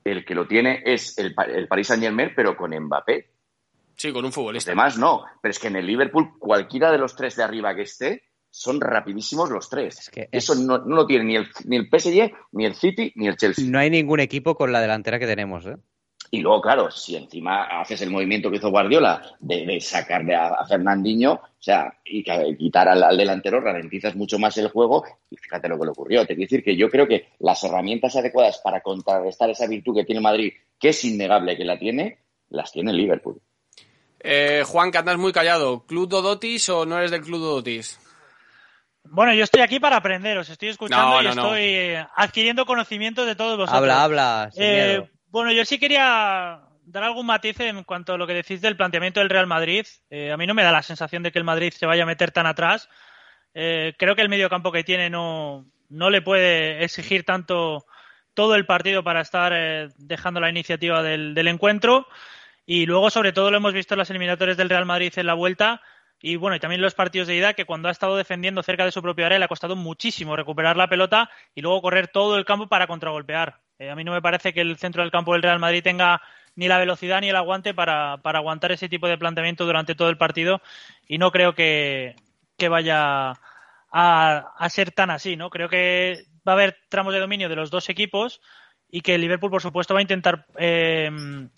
el 0.04 0.24
que 0.26 0.34
lo 0.34 0.46
tiene 0.46 0.82
es 0.84 1.16
el, 1.18 1.34
el 1.48 1.66
Paris 1.68 1.86
Saint 1.86 2.02
Germain, 2.02 2.32
pero 2.36 2.54
con 2.54 2.70
Mbappé. 2.78 3.30
Sí, 3.96 4.12
con 4.12 4.24
un 4.26 4.32
futbolista. 4.32 4.72
Además, 4.72 4.98
no, 4.98 5.24
pero 5.40 5.50
es 5.50 5.58
que 5.58 5.68
en 5.68 5.76
el 5.76 5.86
Liverpool 5.86 6.38
cualquiera 6.38 6.92
de 6.92 6.98
los 6.98 7.16
tres 7.16 7.36
de 7.36 7.44
arriba 7.44 7.74
que 7.74 7.82
esté, 7.82 8.24
son 8.50 8.78
rapidísimos 8.78 9.48
los 9.50 9.70
tres. 9.70 9.98
Es 9.98 10.10
que 10.10 10.28
Eso 10.30 10.54
no, 10.54 10.78
no, 10.78 10.96
lo 10.96 11.06
tiene 11.06 11.24
ni 11.24 11.36
el, 11.36 11.48
ni 11.64 11.76
el 11.76 11.88
PSG, 11.88 12.30
ni 12.52 12.66
el 12.66 12.74
City, 12.74 13.10
ni 13.16 13.26
el 13.26 13.36
Chelsea. 13.36 13.64
No 13.66 13.78
hay 13.78 13.88
ningún 13.88 14.20
equipo 14.20 14.54
con 14.54 14.70
la 14.70 14.82
delantera 14.82 15.18
que 15.18 15.26
tenemos, 15.26 15.64
¿eh? 15.64 15.76
Y 16.34 16.40
luego, 16.40 16.62
claro, 16.62 16.90
si 16.90 17.14
encima 17.14 17.64
haces 17.64 18.00
el 18.00 18.08
movimiento 18.08 18.50
que 18.50 18.56
hizo 18.56 18.70
Guardiola 18.70 19.36
de, 19.38 19.78
sacarle 19.82 20.34
a, 20.34 20.64
Fernandinho, 20.66 21.34
o 21.34 21.62
sea, 21.62 21.92
y 22.06 22.24
quitar 22.56 22.88
al, 22.88 23.18
delantero, 23.18 23.60
ralentizas 23.60 24.16
mucho 24.16 24.38
más 24.38 24.56
el 24.56 24.68
juego 24.68 25.04
y 25.28 25.36
fíjate 25.36 25.68
lo 25.68 25.78
que 25.78 25.84
le 25.84 25.90
ocurrió. 25.90 26.20
Te 26.22 26.28
quiero 26.28 26.48
decir 26.48 26.64
que 26.64 26.74
yo 26.74 26.88
creo 26.88 27.06
que 27.06 27.28
las 27.40 27.62
herramientas 27.64 28.16
adecuadas 28.16 28.62
para 28.64 28.80
contrarrestar 28.80 29.50
esa 29.50 29.66
virtud 29.66 29.94
que 29.94 30.06
tiene 30.06 30.22
Madrid, 30.22 30.54
que 30.80 30.88
es 30.88 31.04
innegable 31.04 31.54
que 31.54 31.66
la 31.66 31.78
tiene, 31.78 32.16
las 32.48 32.72
tiene 32.72 32.94
Liverpool. 32.94 33.38
Eh, 34.20 34.62
Juan, 34.64 34.90
que 34.90 34.96
andas 34.96 35.18
muy 35.18 35.32
callado. 35.32 35.84
¿Club 35.84 36.08
Dodotis 36.08 36.66
o 36.70 36.86
no 36.86 36.96
eres 36.96 37.10
del 37.10 37.20
Club 37.20 37.40
Dodotis? 37.40 38.00
Bueno, 39.04 39.34
yo 39.34 39.44
estoy 39.44 39.60
aquí 39.60 39.78
para 39.80 39.96
aprender, 39.96 40.38
os 40.38 40.48
estoy 40.48 40.70
escuchando 40.70 41.20
y 41.20 41.26
estoy 41.26 42.06
adquiriendo 42.16 42.64
conocimiento 42.64 43.26
de 43.26 43.36
todos 43.36 43.58
vosotros. 43.58 43.76
Habla, 43.76 44.02
habla. 44.02 44.50
Eh, 44.56 45.06
bueno, 45.32 45.50
yo 45.50 45.64
sí 45.64 45.78
quería 45.78 46.60
dar 46.84 47.04
algún 47.04 47.24
matiz 47.24 47.58
en 47.60 47.84
cuanto 47.84 48.12
a 48.12 48.18
lo 48.18 48.26
que 48.26 48.34
decís 48.34 48.60
del 48.60 48.76
planteamiento 48.76 49.20
del 49.20 49.30
Real 49.30 49.46
Madrid. 49.46 49.86
Eh, 50.10 50.30
a 50.30 50.36
mí 50.36 50.46
no 50.46 50.52
me 50.52 50.62
da 50.62 50.70
la 50.70 50.82
sensación 50.82 51.22
de 51.22 51.32
que 51.32 51.38
el 51.38 51.44
Madrid 51.44 51.72
se 51.72 51.86
vaya 51.86 52.02
a 52.02 52.06
meter 52.06 52.32
tan 52.32 52.46
atrás. 52.46 52.90
Eh, 53.54 53.94
creo 53.98 54.14
que 54.14 54.20
el 54.20 54.28
medio 54.28 54.50
campo 54.50 54.70
que 54.70 54.84
tiene 54.84 55.08
no, 55.08 55.66
no 55.88 56.10
le 56.10 56.20
puede 56.20 56.84
exigir 56.84 57.24
tanto 57.24 57.86
todo 58.34 58.54
el 58.54 58.66
partido 58.66 59.02
para 59.02 59.22
estar 59.22 59.52
eh, 59.54 59.88
dejando 59.96 60.38
la 60.38 60.50
iniciativa 60.50 61.02
del, 61.02 61.34
del, 61.34 61.48
encuentro. 61.48 62.06
Y 62.66 62.84
luego, 62.84 63.08
sobre 63.08 63.32
todo, 63.32 63.50
lo 63.50 63.56
hemos 63.56 63.72
visto 63.72 63.94
en 63.94 63.98
las 63.98 64.10
eliminatorias 64.10 64.58
del 64.58 64.68
Real 64.68 64.84
Madrid 64.84 65.14
en 65.16 65.26
la 65.26 65.34
vuelta. 65.34 65.80
Y 66.20 66.36
bueno, 66.36 66.56
y 66.56 66.60
también 66.60 66.82
los 66.82 66.94
partidos 66.94 67.26
de 67.26 67.36
ida, 67.36 67.54
que 67.54 67.64
cuando 67.64 67.88
ha 67.88 67.92
estado 67.92 68.16
defendiendo 68.16 68.62
cerca 68.62 68.84
de 68.84 68.92
su 68.92 69.02
propia 69.02 69.26
área 69.26 69.38
le 69.38 69.46
ha 69.46 69.48
costado 69.48 69.76
muchísimo 69.76 70.36
recuperar 70.36 70.76
la 70.76 70.88
pelota 70.88 71.30
y 71.54 71.62
luego 71.62 71.82
correr 71.82 72.08
todo 72.08 72.36
el 72.36 72.44
campo 72.44 72.68
para 72.68 72.86
contragolpear. 72.86 73.60
Eh, 73.82 73.90
a 73.90 73.96
mí 73.96 74.04
no 74.04 74.12
me 74.12 74.22
parece 74.22 74.52
que 74.52 74.60
el 74.60 74.76
centro 74.76 75.02
del 75.02 75.10
campo 75.10 75.32
del 75.32 75.42
Real 75.42 75.58
Madrid 75.58 75.82
tenga 75.82 76.22
ni 76.54 76.68
la 76.68 76.78
velocidad 76.78 77.20
ni 77.20 77.30
el 77.30 77.36
aguante 77.36 77.74
para, 77.74 78.12
aguantar 78.12 78.70
ese 78.70 78.88
tipo 78.88 79.08
de 79.08 79.18
planteamiento 79.18 79.66
durante 79.66 79.96
todo 79.96 80.08
el 80.08 80.16
partido 80.16 80.62
y 81.08 81.18
no 81.18 81.32
creo 81.32 81.54
que, 81.54 82.14
vaya 82.70 83.32
a, 83.90 84.68
ser 84.70 84.92
tan 84.92 85.10
así, 85.10 85.34
¿no? 85.34 85.50
Creo 85.50 85.68
que 85.68 86.26
va 86.46 86.52
a 86.52 86.54
haber 86.54 86.76
tramos 86.88 87.12
de 87.12 87.18
dominio 87.18 87.48
de 87.48 87.56
los 87.56 87.72
dos 87.72 87.88
equipos 87.88 88.40
y 88.88 89.00
que 89.00 89.16
el 89.16 89.20
Liverpool, 89.20 89.50
por 89.50 89.62
supuesto, 89.62 89.94
va 89.94 89.98
a 89.98 90.02
intentar 90.02 90.46
eh, 90.58 91.10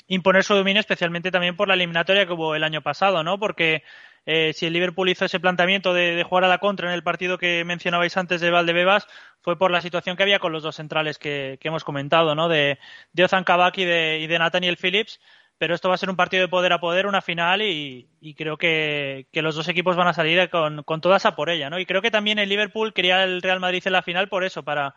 imponer 0.06 0.44
su 0.44 0.54
dominio, 0.54 0.80
especialmente 0.80 1.30
también 1.30 1.56
por 1.56 1.68
la 1.68 1.74
eliminatoria 1.74 2.24
que 2.24 2.32
hubo 2.32 2.54
el 2.54 2.64
año 2.64 2.80
pasado, 2.80 3.22
¿no? 3.22 3.38
Porque 3.38 3.82
eh, 4.26 4.52
si 4.54 4.66
el 4.66 4.72
Liverpool 4.72 5.08
hizo 5.08 5.24
ese 5.24 5.40
planteamiento 5.40 5.92
de, 5.92 6.22
jugar 6.22 6.44
a 6.44 6.48
la 6.48 6.58
contra 6.58 6.88
en 6.88 6.94
el 6.94 7.02
partido 7.02 7.38
que 7.38 7.64
mencionabais 7.64 8.16
antes 8.16 8.40
de 8.40 8.50
Valdebebas, 8.50 9.06
fue 9.42 9.58
por 9.58 9.70
la 9.70 9.82
situación 9.82 10.16
que 10.16 10.22
había 10.22 10.38
con 10.38 10.52
los 10.52 10.62
dos 10.62 10.76
centrales 10.76 11.18
que, 11.18 11.58
hemos 11.62 11.84
comentado, 11.84 12.34
¿no? 12.34 12.48
De, 12.48 12.78
de 13.12 13.24
Ozan 13.24 13.44
Kabak 13.44 13.78
y 13.78 13.84
de, 13.84 14.20
y 14.20 14.26
de 14.26 14.38
Nathaniel 14.38 14.78
Phillips. 14.80 15.20
Pero 15.56 15.74
esto 15.74 15.88
va 15.88 15.94
a 15.94 15.98
ser 15.98 16.10
un 16.10 16.16
partido 16.16 16.42
de 16.42 16.48
poder 16.48 16.72
a 16.72 16.80
poder, 16.80 17.06
una 17.06 17.22
final, 17.22 17.62
y, 17.62 18.08
creo 18.36 18.56
que, 18.58 19.28
los 19.34 19.54
dos 19.54 19.68
equipos 19.68 19.94
van 19.94 20.08
a 20.08 20.12
salir 20.12 20.50
con, 20.50 20.82
con 20.82 21.00
toda 21.00 21.18
esa 21.18 21.36
por 21.36 21.48
ella, 21.48 21.70
¿no? 21.70 21.78
Y 21.78 21.86
creo 21.86 22.02
que 22.02 22.10
también 22.10 22.40
el 22.40 22.48
Liverpool 22.48 22.92
quería 22.92 23.22
el 23.22 23.40
Real 23.40 23.60
Madrid 23.60 23.82
en 23.86 23.92
la 23.92 24.02
final 24.02 24.28
por 24.28 24.42
eso, 24.42 24.64
para, 24.64 24.96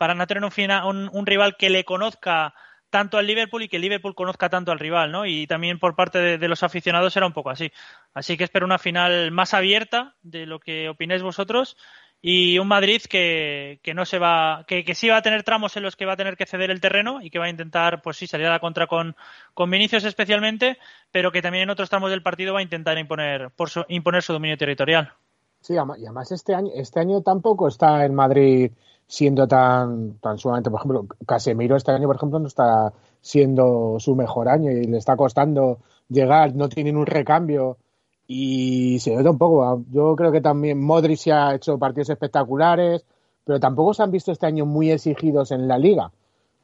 no 0.00 0.26
tener 0.26 0.42
un, 0.44 1.10
un 1.12 1.26
rival 1.26 1.56
que 1.58 1.68
le 1.68 1.84
conozca 1.84 2.54
tanto 2.90 3.18
al 3.18 3.26
Liverpool 3.26 3.62
y 3.62 3.68
que 3.68 3.78
Liverpool 3.78 4.14
conozca 4.14 4.48
tanto 4.48 4.72
al 4.72 4.78
rival, 4.78 5.12
¿no? 5.12 5.26
Y 5.26 5.46
también 5.46 5.78
por 5.78 5.94
parte 5.94 6.38
de, 6.38 6.48
los 6.48 6.62
aficionados 6.62 7.16
era 7.16 7.26
un 7.26 7.32
poco 7.32 7.50
así. 7.50 7.70
Así 8.14 8.36
que 8.36 8.44
espero 8.44 8.66
una 8.66 8.78
final 8.78 9.30
más 9.30 9.54
abierta 9.54 10.14
de 10.22 10.46
lo 10.46 10.60
que 10.60 10.88
opináis 10.88 11.22
vosotros 11.22 11.76
y 12.20 12.58
un 12.58 12.66
Madrid 12.66 13.02
que, 13.08 13.80
que 13.82 13.94
no 13.94 14.04
se 14.04 14.18
va, 14.18 14.64
que, 14.66 14.84
que, 14.84 14.94
sí 14.94 15.08
va 15.08 15.18
a 15.18 15.22
tener 15.22 15.44
tramos 15.44 15.76
en 15.76 15.84
los 15.84 15.94
que 15.94 16.06
va 16.06 16.14
a 16.14 16.16
tener 16.16 16.36
que 16.36 16.46
ceder 16.46 16.70
el 16.70 16.80
terreno 16.80 17.20
y 17.22 17.30
que 17.30 17.38
va 17.38 17.44
a 17.44 17.50
intentar, 17.50 18.02
pues 18.02 18.16
sí, 18.16 18.26
salir 18.26 18.46
a 18.46 18.50
la 18.50 18.60
contra 18.60 18.86
con, 18.86 19.14
con 19.54 19.70
Vinicius 19.70 20.04
especialmente, 20.04 20.78
pero 21.12 21.30
que 21.30 21.42
también 21.42 21.64
en 21.64 21.70
otros 21.70 21.90
tramos 21.90 22.10
del 22.10 22.22
partido 22.22 22.54
va 22.54 22.60
a 22.60 22.62
intentar 22.62 22.98
imponer, 22.98 23.50
por 23.50 23.70
su, 23.70 23.84
imponer 23.88 24.22
su 24.22 24.32
dominio 24.32 24.56
territorial. 24.56 25.12
Sí, 25.60 25.74
y 25.74 25.78
además 25.78 26.32
este 26.32 26.54
año, 26.54 26.70
este 26.74 27.00
año 27.00 27.20
tampoco 27.20 27.68
está 27.68 28.04
en 28.04 28.14
Madrid 28.14 28.72
siendo 29.08 29.48
tan, 29.48 30.18
tan 30.18 30.38
sumamente, 30.38 30.70
por 30.70 30.80
ejemplo, 30.80 31.06
Casemiro 31.26 31.76
este 31.76 31.90
año, 31.90 32.06
por 32.06 32.16
ejemplo, 32.16 32.38
no 32.38 32.46
está 32.46 32.92
siendo 33.20 33.96
su 33.98 34.14
mejor 34.14 34.48
año 34.48 34.70
y 34.70 34.84
le 34.84 34.98
está 34.98 35.16
costando 35.16 35.78
llegar, 36.08 36.54
no 36.54 36.68
tienen 36.68 36.96
un 36.96 37.06
recambio 37.06 37.78
y 38.26 38.98
se 39.00 39.16
nota 39.16 39.30
un 39.30 39.38
poco. 39.38 39.82
Yo 39.90 40.14
creo 40.14 40.30
que 40.30 40.42
también 40.42 40.80
Modric 40.80 41.18
se 41.18 41.32
ha 41.32 41.54
hecho 41.54 41.78
partidos 41.78 42.10
espectaculares, 42.10 43.04
pero 43.44 43.58
tampoco 43.58 43.94
se 43.94 44.02
han 44.02 44.10
visto 44.10 44.30
este 44.30 44.46
año 44.46 44.66
muy 44.66 44.90
exigidos 44.90 45.50
en 45.52 45.66
la 45.66 45.78
liga. 45.78 46.06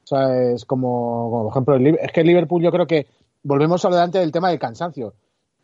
O 0.04 0.06
sea, 0.06 0.52
es 0.52 0.66
como, 0.66 1.30
como 1.30 1.42
por 1.44 1.76
ejemplo, 1.76 1.98
es 1.98 2.12
que 2.12 2.24
Liverpool 2.24 2.62
yo 2.62 2.70
creo 2.70 2.86
que 2.86 3.06
volvemos 3.42 3.82
a 3.84 3.88
lo 3.88 3.96
delante 3.96 4.18
del 4.18 4.32
tema 4.32 4.50
del 4.50 4.58
cansancio. 4.58 5.14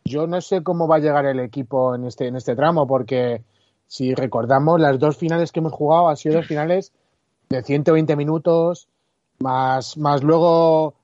Yo 0.02 0.26
no 0.26 0.40
sé 0.40 0.62
cómo 0.62 0.88
va 0.88 0.96
a 0.96 1.00
llegar 1.00 1.26
el 1.26 1.40
equipo 1.40 1.94
en 1.94 2.06
este, 2.06 2.28
en 2.28 2.36
este 2.36 2.56
tramo, 2.56 2.86
porque 2.86 3.42
si 3.90 4.14
recordamos, 4.14 4.80
las 4.80 5.00
dos 5.00 5.16
finales 5.16 5.50
que 5.50 5.58
hemos 5.58 5.72
jugado 5.72 6.08
han 6.08 6.16
sido 6.16 6.36
dos 6.36 6.46
finales 6.46 6.92
de 7.48 7.60
120 7.60 8.14
minutos, 8.14 8.86
más, 9.40 9.98
más 9.98 10.22
luego 10.22 10.94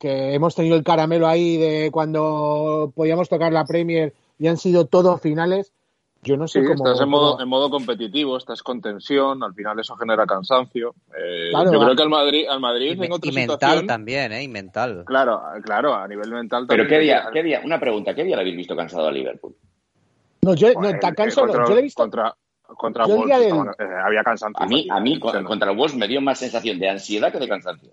que 0.00 0.34
hemos 0.34 0.56
tenido 0.56 0.74
el 0.74 0.82
caramelo 0.82 1.28
ahí 1.28 1.56
de 1.56 1.90
cuando 1.92 2.92
podíamos 2.96 3.28
tocar 3.28 3.52
la 3.52 3.64
Premier 3.64 4.12
y 4.40 4.48
han 4.48 4.56
sido 4.56 4.86
todos 4.86 5.20
finales. 5.20 5.72
Yo 6.22 6.36
no 6.36 6.48
sé 6.48 6.64
cómo. 6.64 6.84
Estás 6.84 7.00
en 7.00 7.10
modo, 7.10 7.40
en 7.40 7.48
modo 7.48 7.70
competitivo, 7.70 8.36
estás 8.36 8.60
con 8.64 8.80
tensión, 8.82 9.44
al 9.44 9.54
final 9.54 9.78
eso 9.78 9.94
genera 9.94 10.26
cansancio. 10.26 10.96
Eh, 11.16 11.52
yo 11.52 11.78
creo 11.78 11.94
que 11.94 12.02
al 12.02 12.08
Madrid, 12.08 12.48
al 12.50 12.58
Madrid 12.58 12.98
y, 13.00 13.04
en 13.04 13.12
otra 13.12 13.30
y 13.30 13.34
mental 13.34 13.86
también, 13.86 14.32
¿eh? 14.32 14.42
Y 14.42 14.48
mental. 14.48 15.04
Claro, 15.06 15.42
claro, 15.62 15.94
a 15.94 16.08
nivel 16.08 16.32
mental 16.32 16.66
también. 16.66 16.88
Pero 16.88 16.88
¿qué 16.88 17.04
día, 17.04 17.30
qué 17.32 17.44
día, 17.44 17.60
una 17.64 17.78
pregunta, 17.78 18.16
¿qué 18.16 18.24
día 18.24 18.34
le 18.34 18.42
habéis 18.42 18.56
visto 18.56 18.74
cansado 18.74 19.06
a 19.06 19.12
Liverpool? 19.12 19.54
No, 20.44 20.54
yo 20.54 20.72
no, 20.74 20.98
tan 20.98 21.14
cansado, 21.14 21.52
yo 21.66 21.74
le 21.74 21.80
he 21.80 21.82
visto. 21.82 22.02
Contra, 22.02 22.34
contra 22.76 23.06
Wolves 23.06 23.40
eh, 23.78 23.84
había 24.04 24.24
cansancio. 24.24 24.64
A 24.64 24.66
mí, 24.66 24.88
a 24.90 24.98
mí 24.98 25.20
contra 25.20 25.70
Wolves 25.70 25.94
me 25.94 26.08
dio 26.08 26.20
más 26.20 26.38
sensación 26.38 26.78
de 26.80 26.88
ansiedad 26.88 27.30
que 27.30 27.38
de 27.38 27.48
cansancio. 27.48 27.92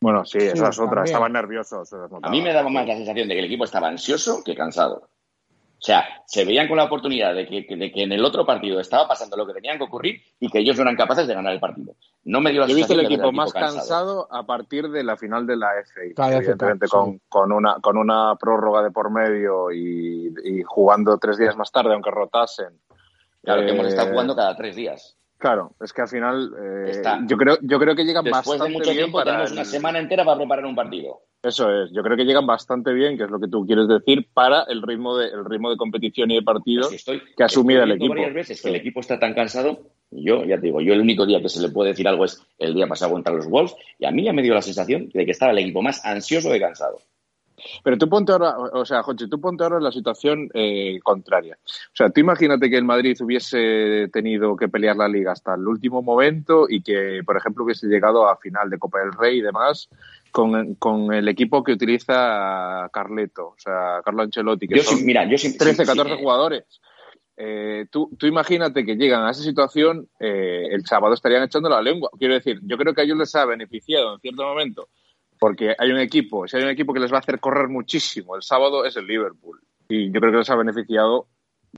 Bueno, 0.00 0.24
sí, 0.24 0.38
esa 0.38 0.68
es 0.68 0.78
otra. 0.78 1.04
Estaban 1.04 1.32
nerviosos. 1.32 1.90
A 2.22 2.30
mí 2.30 2.42
me 2.42 2.52
daba 2.52 2.68
más 2.68 2.86
la 2.86 2.96
sensación 2.96 3.28
de 3.28 3.34
que 3.34 3.40
el 3.40 3.46
equipo 3.46 3.64
estaba 3.64 3.88
ansioso 3.88 4.42
que 4.44 4.54
cansado. 4.54 5.08
O 5.84 5.86
sea, 5.86 6.06
se 6.24 6.46
veían 6.46 6.66
con 6.66 6.78
la 6.78 6.84
oportunidad 6.84 7.34
de 7.34 7.46
que, 7.46 7.76
de 7.76 7.92
que 7.92 8.04
en 8.04 8.12
el 8.12 8.24
otro 8.24 8.46
partido 8.46 8.80
estaba 8.80 9.06
pasando 9.06 9.36
lo 9.36 9.46
que 9.46 9.52
tenían 9.52 9.76
que 9.76 9.84
ocurrir 9.84 10.18
y 10.40 10.48
que 10.48 10.60
ellos 10.60 10.76
no 10.76 10.82
eran 10.82 10.96
capaces 10.96 11.26
de 11.26 11.34
ganar 11.34 11.52
el 11.52 11.60
partido. 11.60 11.94
No 12.24 12.40
me 12.40 12.52
dio 12.52 12.62
la 12.62 12.68
Yo 12.68 12.72
he 12.72 12.76
visto 12.76 12.94
el 12.94 13.00
equipo 13.04 13.30
más 13.32 13.52
cansado. 13.52 14.26
a 14.32 14.46
partir 14.46 14.88
de 14.88 15.04
la 15.04 15.18
final 15.18 15.46
de 15.46 15.56
la 15.58 15.72
FA. 15.84 16.00
Claro, 16.16 16.36
evidentemente, 16.38 16.88
con, 16.88 17.20
con, 17.28 17.52
una, 17.52 17.74
con 17.82 17.98
una 17.98 18.34
prórroga 18.36 18.82
de 18.82 18.92
por 18.92 19.10
medio 19.10 19.70
y, 19.72 20.32
y 20.42 20.62
jugando 20.62 21.18
tres 21.18 21.36
días 21.36 21.54
más 21.54 21.70
tarde, 21.70 21.92
aunque 21.92 22.10
rotasen. 22.10 22.80
Claro, 23.42 23.60
que 23.66 23.72
hemos 23.72 23.84
Eh, 23.84 23.88
estado 23.90 24.08
jugando 24.10 24.34
cada 24.34 24.56
tres 24.56 24.74
días. 24.76 25.18
Claro, 25.44 25.74
es 25.78 25.92
que 25.92 26.00
al 26.00 26.08
final 26.08 26.54
eh, 26.58 27.02
yo 27.26 27.36
creo 27.36 27.58
yo 27.60 27.78
creo 27.78 27.94
que 27.94 28.02
llegan 28.06 28.24
Después 28.24 28.58
de 28.58 28.70
mucho 28.70 28.84
bien 28.92 28.96
tiempo 28.96 29.18
para 29.18 29.32
tenemos 29.32 29.50
el- 29.50 29.56
una 29.58 29.64
semana 29.66 29.98
entera 29.98 30.24
para 30.24 30.38
preparar 30.38 30.64
un 30.64 30.74
partido. 30.74 31.20
Eso 31.42 31.70
es, 31.70 31.90
yo 31.92 32.02
creo 32.02 32.16
que 32.16 32.24
llegan 32.24 32.46
bastante 32.46 32.94
bien, 32.94 33.18
que 33.18 33.24
es 33.24 33.30
lo 33.30 33.38
que 33.38 33.48
tú 33.48 33.66
quieres 33.66 33.86
decir, 33.86 34.26
para 34.32 34.62
el 34.62 34.80
ritmo 34.80 35.18
de 35.18 35.26
el 35.28 35.44
ritmo 35.44 35.68
de 35.68 35.76
competición 35.76 36.30
y 36.30 36.36
de 36.36 36.42
partido 36.42 36.88
estoy, 36.90 37.20
que 37.36 37.44
asumir 37.44 37.76
estoy 37.76 37.90
el 37.90 37.96
equipo. 37.96 38.14
varias 38.14 38.32
veces 38.32 38.62
que 38.62 38.70
el 38.70 38.76
equipo 38.76 39.00
está 39.00 39.18
tan 39.18 39.34
cansado. 39.34 39.80
Yo, 40.10 40.46
ya 40.46 40.56
te 40.56 40.62
digo, 40.62 40.80
yo 40.80 40.94
el 40.94 41.02
único 41.02 41.26
día 41.26 41.42
que 41.42 41.50
se 41.50 41.60
le 41.60 41.68
puede 41.68 41.90
decir 41.90 42.08
algo 42.08 42.24
es 42.24 42.42
el 42.58 42.72
día 42.72 42.86
pasado 42.86 43.12
contra 43.12 43.34
los 43.34 43.46
Wolves 43.46 43.74
y 43.98 44.06
a 44.06 44.10
mí 44.12 44.24
ya 44.24 44.32
me 44.32 44.40
dio 44.40 44.54
la 44.54 44.62
sensación 44.62 45.10
de 45.12 45.26
que 45.26 45.30
estaba 45.32 45.52
el 45.52 45.58
equipo 45.58 45.82
más 45.82 46.02
ansioso 46.06 46.48
de 46.48 46.58
cansado. 46.58 46.96
Pero 47.82 47.96
tú 47.98 48.08
ponte 48.08 48.32
ahora, 48.32 48.56
o 48.58 48.84
sea, 48.84 49.02
Joche, 49.02 49.28
tú 49.28 49.40
ponte 49.40 49.62
ahora 49.64 49.78
en 49.78 49.84
la 49.84 49.92
situación 49.92 50.48
eh, 50.54 50.98
contraria. 51.02 51.56
O 51.64 51.96
sea, 51.96 52.10
tú 52.10 52.20
imagínate 52.20 52.68
que 52.68 52.76
el 52.76 52.84
Madrid 52.84 53.16
hubiese 53.20 54.08
tenido 54.12 54.56
que 54.56 54.68
pelear 54.68 54.96
la 54.96 55.08
liga 55.08 55.32
hasta 55.32 55.54
el 55.54 55.66
último 55.66 56.02
momento 56.02 56.66
y 56.68 56.82
que, 56.82 57.22
por 57.24 57.36
ejemplo, 57.36 57.64
hubiese 57.64 57.86
llegado 57.86 58.28
a 58.28 58.36
final 58.36 58.68
de 58.70 58.78
Copa 58.78 59.00
del 59.00 59.12
Rey 59.12 59.38
y 59.38 59.42
demás 59.42 59.88
con, 60.30 60.74
con 60.74 61.12
el 61.12 61.28
equipo 61.28 61.62
que 61.62 61.72
utiliza 61.72 62.88
Carleto, 62.92 63.48
o 63.48 63.56
sea, 63.58 64.00
Carlo 64.04 64.22
Ancelotti, 64.22 64.66
que 64.68 64.76
Yo 64.76 64.82
son 64.82 64.98
sí- 64.98 65.04
mira, 65.04 65.24
yo 65.30 65.38
sí- 65.38 65.56
13, 65.56 65.84
sí- 65.84 65.90
sí, 65.92 65.96
14 65.96 66.14
eh, 66.14 66.18
jugadores. 66.20 66.64
Eh, 67.36 67.86
tú, 67.90 68.10
tú 68.18 68.26
imagínate 68.26 68.84
que 68.84 68.94
llegan 68.96 69.24
a 69.24 69.30
esa 69.30 69.42
situación, 69.42 70.08
eh, 70.20 70.68
el 70.70 70.84
sábado 70.86 71.14
estarían 71.14 71.42
echando 71.42 71.68
la 71.68 71.82
lengua. 71.82 72.10
Quiero 72.18 72.34
decir, 72.34 72.60
yo 72.62 72.76
creo 72.76 72.94
que 72.94 73.00
a 73.00 73.04
ellos 73.04 73.18
les 73.18 73.34
ha 73.34 73.44
beneficiado 73.44 74.14
en 74.14 74.20
cierto 74.20 74.44
momento, 74.44 74.88
porque 75.44 75.74
hay 75.78 75.90
un 75.90 75.98
equipo, 75.98 76.48
si 76.48 76.56
hay 76.56 76.62
un 76.62 76.70
equipo 76.70 76.94
que 76.94 77.00
les 77.00 77.12
va 77.12 77.16
a 77.16 77.18
hacer 77.20 77.38
correr 77.38 77.68
muchísimo, 77.68 78.34
el 78.34 78.42
sábado 78.42 78.86
es 78.86 78.96
el 78.96 79.06
Liverpool. 79.06 79.60
Y 79.90 80.10
yo 80.10 80.18
creo 80.18 80.32
que 80.32 80.38
les 80.38 80.48
ha 80.48 80.56
beneficiado 80.56 81.26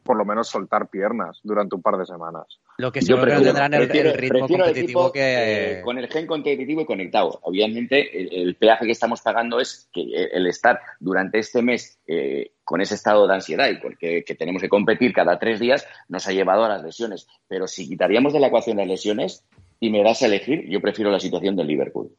por 0.05 0.17
lo 0.17 0.25
menos 0.25 0.47
soltar 0.49 0.89
piernas 0.89 1.41
durante 1.43 1.75
un 1.75 1.83
par 1.83 1.97
de 1.97 2.07
semanas. 2.07 2.45
Lo 2.79 2.93
que 2.93 3.01
Yo 3.01 3.17
que 3.17 3.21
no 3.23 3.23
prefiero- 3.23 3.43
tendrán 3.47 3.75
el, 3.75 3.89
prefiero- 3.89 4.11
el 4.11 4.19
ritmo 4.19 4.39
competitivo 4.47 5.01
equipo, 5.01 5.13
que... 5.13 5.79
eh, 5.79 5.83
con 5.83 5.99
el 5.99 6.07
gen 6.07 6.29
competitivo 6.29 6.83
y 6.83 6.87
conectado. 6.87 7.41
Obviamente, 7.43 8.21
el, 8.21 8.49
el 8.49 8.55
peaje 8.55 8.87
que 8.87 8.93
estamos 8.93 9.21
pagando 9.21 9.59
es 9.59 9.89
que 9.93 10.03
eh, 10.03 10.29
el 10.35 10.47
estar 10.47 10.79
durante 11.01 11.41
este 11.41 11.61
mes 11.61 11.99
eh, 12.07 12.53
con 12.63 12.81
ese 12.81 12.95
estado 12.95 13.27
de 13.27 13.35
ansiedad 13.35 13.69
y 13.69 13.79
porque 13.79 14.23
que 14.25 14.37
tenemos 14.37 14.63
que 14.63 14.69
competir 14.69 15.13
cada 15.13 15.41
tres 15.41 15.59
días 15.59 15.85
nos 16.09 16.29
ha 16.29 16.33
llevado 16.33 16.63
a 16.65 16.69
las 16.69 16.85
lesiones. 16.85 17.27
Pero 17.49 17.67
si 17.67 17.89
quitaríamos 17.89 18.33
de 18.33 18.39
la 18.39 18.47
ecuación 18.47 18.77
las 18.77 18.87
lesiones 18.87 19.45
y 19.81 19.91
me 19.91 20.05
das 20.05 20.23
a 20.23 20.27
elegir, 20.27 20.69
yo 20.69 20.81
prefiero 20.81 21.11
la 21.11 21.19
situación 21.19 21.57
del 21.57 21.67
Liverpool. 21.67 22.11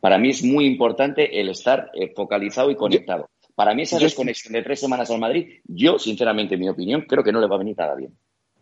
Para 0.00 0.18
mí 0.18 0.30
es 0.30 0.42
muy 0.42 0.66
importante 0.66 1.40
el 1.40 1.48
estar 1.48 1.90
eh, 1.94 2.12
focalizado 2.14 2.70
y 2.70 2.76
conectado. 2.76 3.28
Para 3.54 3.74
mí 3.74 3.82
esa 3.82 3.98
desconexión 3.98 4.54
de 4.54 4.62
tres 4.62 4.80
semanas 4.80 5.10
al 5.10 5.20
Madrid, 5.20 5.60
yo, 5.64 5.98
sinceramente, 5.98 6.54
en 6.54 6.60
mi 6.60 6.68
opinión, 6.68 7.02
creo 7.02 7.22
que 7.22 7.32
no 7.32 7.40
le 7.40 7.46
va 7.46 7.56
a 7.56 7.58
venir 7.58 7.76
nada 7.76 7.94
bien. 7.94 8.16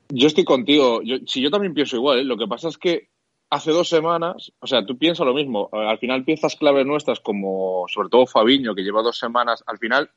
Yo 0.08 0.26
estoy 0.26 0.44
contigo. 0.44 1.00
Yo, 1.02 1.18
si 1.26 1.40
yo 1.40 1.50
también 1.50 1.74
pienso 1.74 1.96
igual, 1.96 2.20
¿eh? 2.20 2.24
lo 2.24 2.36
que 2.36 2.48
pasa 2.48 2.68
es 2.68 2.78
que 2.78 3.08
hace 3.50 3.70
dos 3.70 3.88
semanas, 3.88 4.52
o 4.58 4.66
sea, 4.66 4.84
tú 4.84 4.98
piensas 4.98 5.26
lo 5.26 5.34
mismo. 5.34 5.68
Al 5.72 5.98
final 5.98 6.24
piezas 6.24 6.56
claves 6.56 6.86
nuestras 6.86 7.20
como, 7.20 7.84
sobre 7.88 8.08
todo 8.08 8.26
Fabiño, 8.26 8.74
que 8.74 8.82
lleva 8.82 9.02
dos 9.02 9.18
semanas, 9.18 9.62
al 9.66 9.78
final 9.78 10.10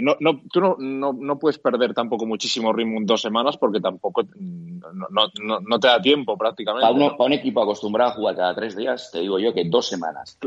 no, 0.00 0.16
no, 0.20 0.40
tú 0.50 0.60
no, 0.60 0.76
no, 0.78 1.12
no 1.12 1.38
puedes 1.38 1.58
perder 1.58 1.92
tampoco 1.92 2.24
muchísimo 2.24 2.72
ritmo 2.72 2.98
en 2.98 3.06
dos 3.06 3.20
semanas 3.20 3.56
porque 3.56 3.80
tampoco 3.80 4.22
mm, 4.22 4.80
no, 5.10 5.80
te 5.80 5.88
da 5.88 6.00
tiempo 6.00 6.36
prácticamente. 6.38 6.86
Para, 6.86 7.24
un 7.24 7.32
equipo 7.32 7.62
acostumbrado 7.62 8.10
a 8.10 8.14
jugar 8.14 8.36
cada 8.36 8.54
tres 8.54 8.76
días, 8.76 9.10
te 9.10 9.20
digo 9.20 9.38
yo 9.38 9.52
que 9.52 9.64
dos 9.64 9.88
semanas 9.88 10.38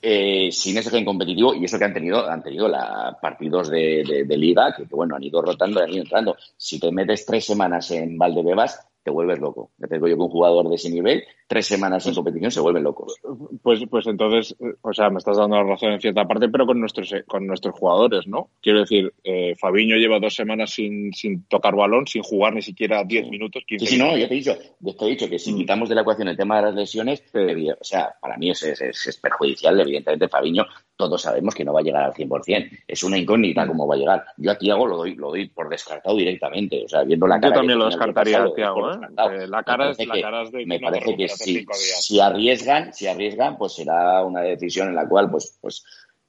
eh, 0.00 0.50
sin 0.52 0.78
ese 0.78 0.90
gen 0.90 1.04
competitivo 1.04 1.54
y 1.54 1.64
eso 1.64 1.78
que 1.78 1.84
han 1.84 1.94
tenido, 1.94 2.28
han 2.28 2.42
tenido 2.42 2.68
la, 2.68 3.18
partidos 3.20 3.68
de, 3.68 4.24
liga 4.28 4.74
que, 4.76 4.86
que, 4.86 4.94
bueno, 4.94 5.16
han 5.16 5.24
ido 5.24 5.42
rotando 5.42 5.80
y 5.80 5.82
han 5.84 5.90
ido 5.90 6.02
entrando. 6.02 6.36
Si 6.56 6.78
te 6.78 6.92
metes 6.92 7.26
tres 7.26 7.46
semanas 7.46 7.90
en 7.90 8.16
Valdebebas, 8.16 8.86
te 9.08 9.14
vuelves 9.14 9.38
loco. 9.38 9.70
Ya 9.78 9.86
te 9.88 9.94
digo 9.94 10.06
yo 10.06 10.16
que 10.16 10.22
un 10.22 10.28
jugador 10.28 10.68
de 10.68 10.74
ese 10.74 10.90
nivel, 10.90 11.24
tres 11.46 11.66
semanas 11.66 12.06
en 12.06 12.14
competición, 12.14 12.50
se 12.50 12.60
vuelven 12.60 12.82
locos. 12.82 13.16
Pues, 13.62 13.80
pues 13.90 14.06
entonces, 14.06 14.54
o 14.82 14.92
sea, 14.92 15.08
me 15.08 15.16
estás 15.18 15.38
dando 15.38 15.56
la 15.56 15.62
razón 15.64 15.92
en 15.92 16.00
cierta 16.00 16.26
parte, 16.26 16.48
pero 16.50 16.66
con 16.66 16.78
nuestros, 16.78 17.10
eh, 17.12 17.24
con 17.26 17.46
nuestros 17.46 17.74
jugadores, 17.78 18.26
¿no? 18.26 18.50
Quiero 18.60 18.80
decir, 18.80 19.14
eh, 19.24 19.54
Fabiño 19.58 19.96
lleva 19.96 20.18
dos 20.20 20.34
semanas 20.34 20.70
sin, 20.70 21.12
sin 21.14 21.44
tocar 21.44 21.74
balón, 21.74 22.06
sin 22.06 22.22
jugar 22.22 22.54
ni 22.54 22.60
siquiera 22.62 23.02
10 23.04 23.28
minutos, 23.30 23.62
15 23.66 23.86
Sí, 23.86 23.94
sí, 23.94 23.98
no, 23.98 24.14
yo 24.16 24.28
te 24.28 24.34
he 24.34 24.36
dicho, 24.36 24.54
yo 24.80 24.94
te 24.94 25.04
he 25.06 25.08
dicho 25.08 25.28
que 25.28 25.38
si 25.38 25.52
Mm. 25.54 25.56
quitamos 25.56 25.88
de 25.88 25.94
la 25.94 26.02
ecuación 26.02 26.28
el 26.28 26.36
tema 26.36 26.56
de 26.56 26.62
las 26.66 26.74
lesiones, 26.74 27.24
Sí. 27.32 27.70
o 27.70 27.84
sea, 27.84 28.14
para 28.20 28.36
mí 28.36 28.50
es- 28.50 28.62
es 28.62 29.16
perjudicial, 29.22 29.80
evidentemente, 29.80 30.28
Fabiño, 30.28 30.66
todos 30.98 31.22
sabemos 31.22 31.54
que 31.54 31.64
no 31.64 31.72
va 31.72 31.80
a 31.80 31.82
llegar 31.82 32.02
al 32.04 32.12
100%, 32.12 32.70
es 32.86 33.02
una 33.04 33.16
incógnita 33.16 33.64
Mm. 33.64 33.68
cómo 33.68 33.86
va 33.86 33.94
a 33.94 33.98
llegar. 33.98 34.24
Yo 34.36 34.50
a 34.50 34.58
Tiago 34.58 34.86
lo 34.86 34.96
doy, 34.98 35.14
lo 35.14 35.28
doy 35.28 35.48
por 35.48 35.68
descartado 35.70 36.16
directamente, 36.16 36.84
o 36.84 36.88
sea, 36.88 37.04
viendo 37.04 37.26
la 37.26 37.36
Yo 37.36 37.40
cara 37.42 37.52
que 37.52 37.58
también 37.60 37.78
lo 37.78 37.86
descartaría, 37.86 38.38
pasado, 38.38 38.54
es 38.56 38.68
por 38.68 38.92
¿eh? 38.92 39.46
la 39.48 39.62
cara 39.62 39.90
es- 39.90 40.06
la 40.06 40.14
que- 40.14 40.20
cara 40.20 40.42
es 40.42 40.50
de 40.52 40.66
me 40.66 40.80
parece 40.80 41.16
que 41.16 41.28
si, 41.28 41.64
si 42.00 42.20
arriesgan, 42.20 42.92
si 42.92 43.06
arriesgan, 43.06 43.56
pues 43.56 43.72
será 43.74 44.24
una 44.24 44.40
decisión 44.42 44.88
en 44.88 44.96
la 44.96 45.08
cual, 45.08 45.30
pues, 45.30 45.56
pues, 45.62 45.84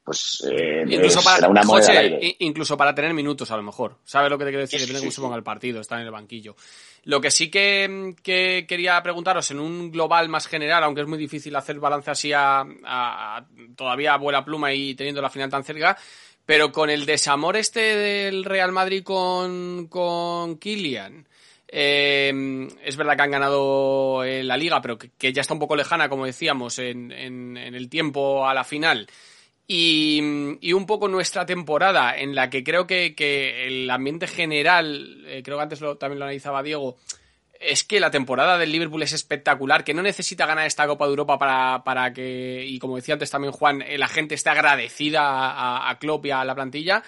pues 0.09 0.43
eh, 0.49 0.83
Incluso 0.87 1.21
para, 1.21 1.35
será 1.35 1.49
una 1.49 1.61
al 1.61 1.97
aire. 1.97 2.35
incluso 2.39 2.75
para 2.75 2.95
tener 2.95 3.13
minutos, 3.13 3.51
a 3.51 3.57
lo 3.57 3.61
mejor. 3.61 3.97
¿Sabes 4.03 4.31
lo 4.31 4.39
que 4.39 4.45
te 4.45 4.49
quiero 4.49 4.61
decir? 4.61 4.79
Sí, 4.79 4.85
Depende 4.87 4.97
de 4.97 4.99
sí, 5.01 5.05
cómo 5.05 5.11
se 5.11 5.21
ponga 5.21 5.35
el 5.37 5.43
partido, 5.43 5.79
estar 5.81 5.99
en 5.99 6.05
el 6.05 6.11
banquillo. 6.11 6.55
Lo 7.03 7.21
que 7.21 7.29
sí 7.29 7.51
que, 7.51 8.15
que 8.23 8.65
quería 8.67 9.01
preguntaros 9.03 9.51
en 9.51 9.59
un 9.59 9.91
global 9.91 10.29
más 10.29 10.47
general, 10.47 10.83
aunque 10.83 11.01
es 11.01 11.07
muy 11.07 11.19
difícil 11.19 11.55
hacer 11.55 11.79
balance 11.79 12.09
así 12.09 12.33
a, 12.33 12.61
a- 12.61 12.65
a- 13.37 13.45
todavía 13.75 14.15
a 14.15 14.17
vuela 14.17 14.43
pluma 14.43 14.73
y 14.73 14.95
teniendo 14.95 15.21
la 15.21 15.29
final 15.29 15.49
tan 15.51 15.63
cerca, 15.63 15.95
pero 16.45 16.71
con 16.71 16.89
el 16.89 17.05
desamor 17.05 17.55
este 17.55 17.79
del 17.79 18.43
Real 18.45 18.71
Madrid 18.71 19.03
con, 19.03 19.85
con 19.89 20.57
Kylian, 20.57 21.27
eh, 21.67 22.67
es 22.83 22.97
verdad 22.97 23.15
que 23.15 23.21
han 23.21 23.31
ganado 23.31 24.23
eh, 24.23 24.43
la 24.43 24.57
liga, 24.57 24.81
pero 24.81 24.97
que, 24.97 25.11
que 25.17 25.31
ya 25.31 25.41
está 25.41 25.53
un 25.53 25.59
poco 25.59 25.75
lejana, 25.75 26.09
como 26.09 26.25
decíamos, 26.25 26.79
en, 26.79 27.11
en- 27.11 27.55
en 27.57 27.75
el 27.75 27.89
tiempo 27.89 28.47
a 28.47 28.53
la 28.55 28.63
final. 28.63 29.07
Y, 29.71 30.19
un 30.73 30.85
poco 30.87 31.07
nuestra 31.07 31.45
temporada, 31.45 32.17
en 32.17 32.33
la 32.33 32.49
que 32.49 32.63
creo 32.63 32.87
que, 32.87 33.13
el 33.67 33.87
ambiente 33.91 34.25
general, 34.25 35.23
eh, 35.27 35.43
creo 35.43 35.57
que 35.57 35.63
antes 35.63 35.79
lo- 35.79 35.95
también 35.95 36.17
lo 36.17 36.25
analizaba 36.25 36.63
Diego, 36.63 36.97
es 37.59 37.83
que 37.83 37.99
la 37.99 38.09
temporada 38.09 38.57
del 38.57 38.71
Liverpool 38.71 39.03
es 39.03 39.13
espectacular, 39.13 39.83
que 39.83 39.93
no 39.93 40.01
necesita 40.01 40.47
ganar 40.47 40.65
esta 40.65 40.87
Copa 40.87 41.05
de 41.05 41.11
Europa 41.11 41.37
para, 41.37 41.83
para 41.83 42.11
que, 42.11 42.65
y 42.65 42.79
como 42.79 42.95
decía 42.95 43.13
antes 43.13 43.29
también 43.29 43.53
Juan, 43.53 43.83
eh, 43.83 43.99
la 43.99 44.07
gente 44.07 44.33
esté 44.33 44.49
agradecida 44.49 45.21
a, 45.21 45.87
a 45.87 45.99
Klopp 45.99 46.25
y 46.25 46.31
a 46.31 46.43
la 46.43 46.55
plantilla. 46.55 47.03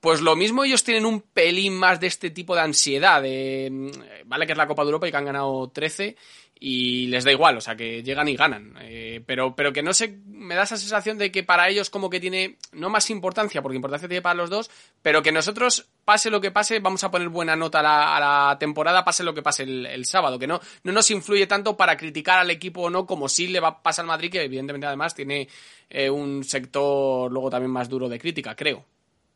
Pues 0.00 0.20
lo 0.20 0.34
mismo 0.34 0.64
ellos 0.64 0.82
tienen 0.82 1.06
un 1.06 1.20
pelín 1.20 1.74
más 1.74 2.00
de 2.00 2.08
este 2.08 2.30
tipo 2.30 2.56
de 2.56 2.62
ansiedad, 2.62 3.22
mm, 3.22 3.90
vale 4.24 4.46
que 4.46 4.52
es 4.52 4.58
la 4.58 4.66
Copa 4.66 4.82
de 4.82 4.88
Europa 4.88 5.06
y 5.06 5.12
que 5.12 5.16
han 5.16 5.24
ganado 5.26 5.68
13 5.68 6.16
y 6.58 7.08
les 7.08 7.24
da 7.24 7.32
igual, 7.32 7.56
o 7.58 7.60
sea 7.60 7.74
que 7.76 8.02
llegan 8.02 8.28
y 8.28 8.36
ganan, 8.36 8.74
eh, 8.80 9.22
pero, 9.26 9.54
pero 9.54 9.72
que 9.72 9.82
no 9.82 9.92
sé, 9.92 10.18
me 10.26 10.54
da 10.54 10.62
esa 10.62 10.76
sensación 10.76 11.18
de 11.18 11.30
que 11.30 11.42
para 11.42 11.68
ellos 11.68 11.90
como 11.90 12.08
que 12.08 12.20
tiene 12.20 12.56
no 12.72 12.88
más 12.88 13.10
importancia, 13.10 13.60
porque 13.60 13.76
importancia 13.76 14.08
tiene 14.08 14.22
para 14.22 14.36
los 14.36 14.48
dos, 14.50 14.70
pero 15.02 15.22
que 15.22 15.32
nosotros, 15.32 15.86
pase 16.04 16.30
lo 16.30 16.40
que 16.40 16.50
pase, 16.52 16.78
vamos 16.78 17.02
a 17.04 17.10
poner 17.10 17.28
buena 17.28 17.54
nota 17.56 17.80
a 17.80 17.82
la, 17.82 18.16
a 18.16 18.20
la 18.50 18.58
temporada, 18.58 19.04
pase 19.04 19.24
lo 19.24 19.34
que 19.34 19.42
pase 19.42 19.64
el, 19.64 19.84
el 19.84 20.04
sábado, 20.06 20.38
que 20.38 20.46
no, 20.46 20.60
no 20.84 20.92
nos 20.92 21.10
influye 21.10 21.46
tanto 21.46 21.76
para 21.76 21.96
criticar 21.96 22.38
al 22.38 22.50
equipo 22.50 22.82
o 22.82 22.90
no, 22.90 23.04
como 23.04 23.28
si 23.28 23.48
le 23.48 23.60
va 23.60 23.68
a 23.68 23.82
pasar 23.82 24.04
al 24.04 24.08
Madrid, 24.08 24.30
que 24.30 24.42
evidentemente 24.42 24.86
además 24.86 25.14
tiene 25.14 25.48
eh, 25.90 26.08
un 26.08 26.44
sector 26.44 27.30
luego 27.30 27.50
también 27.50 27.72
más 27.72 27.88
duro 27.88 28.08
de 28.08 28.18
crítica, 28.18 28.54
creo. 28.54 28.84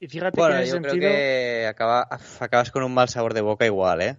Y 0.01 0.07
fíjate 0.07 0.41
Bueno, 0.41 0.55
que 0.55 0.59
en 0.61 0.63
ese 0.63 0.77
yo 0.77 0.81
creo 0.83 0.91
sentido. 0.93 1.11
que 1.13 1.67
acaba- 1.69 2.09
acabas 2.41 2.71
con 2.71 2.85
un 2.85 2.95
mal 2.95 3.09
sabor 3.09 3.35
de 3.35 3.41
boca 3.41 3.67
igual, 3.67 4.01
¿eh? 4.03 4.17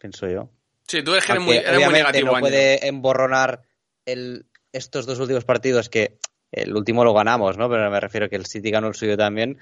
Pienso 0.00 0.28
yo. 0.28 0.50
Sí, 0.88 1.02
tú 1.02 1.12
eres, 1.12 1.24
que 1.26 1.32
eres 1.32 1.44
muy, 1.44 1.56
eres 1.56 1.84
muy 1.84 1.92
negativo, 1.92 2.32
no 2.32 2.40
puede 2.40 2.86
emborronar 2.88 3.62
el, 4.06 4.46
estos 4.72 5.06
dos 5.06 5.18
últimos 5.20 5.44
partidos 5.44 5.88
que 5.88 6.18
el 6.50 6.74
último 6.74 7.04
lo 7.04 7.12
ganamos, 7.14 7.56
¿no? 7.58 7.68
Pero 7.68 7.90
me 7.90 8.00
refiero 8.00 8.28
que 8.30 8.36
el 8.36 8.46
City 8.46 8.70
ganó 8.70 8.88
el 8.88 8.94
suyo 8.94 9.16
también. 9.16 9.58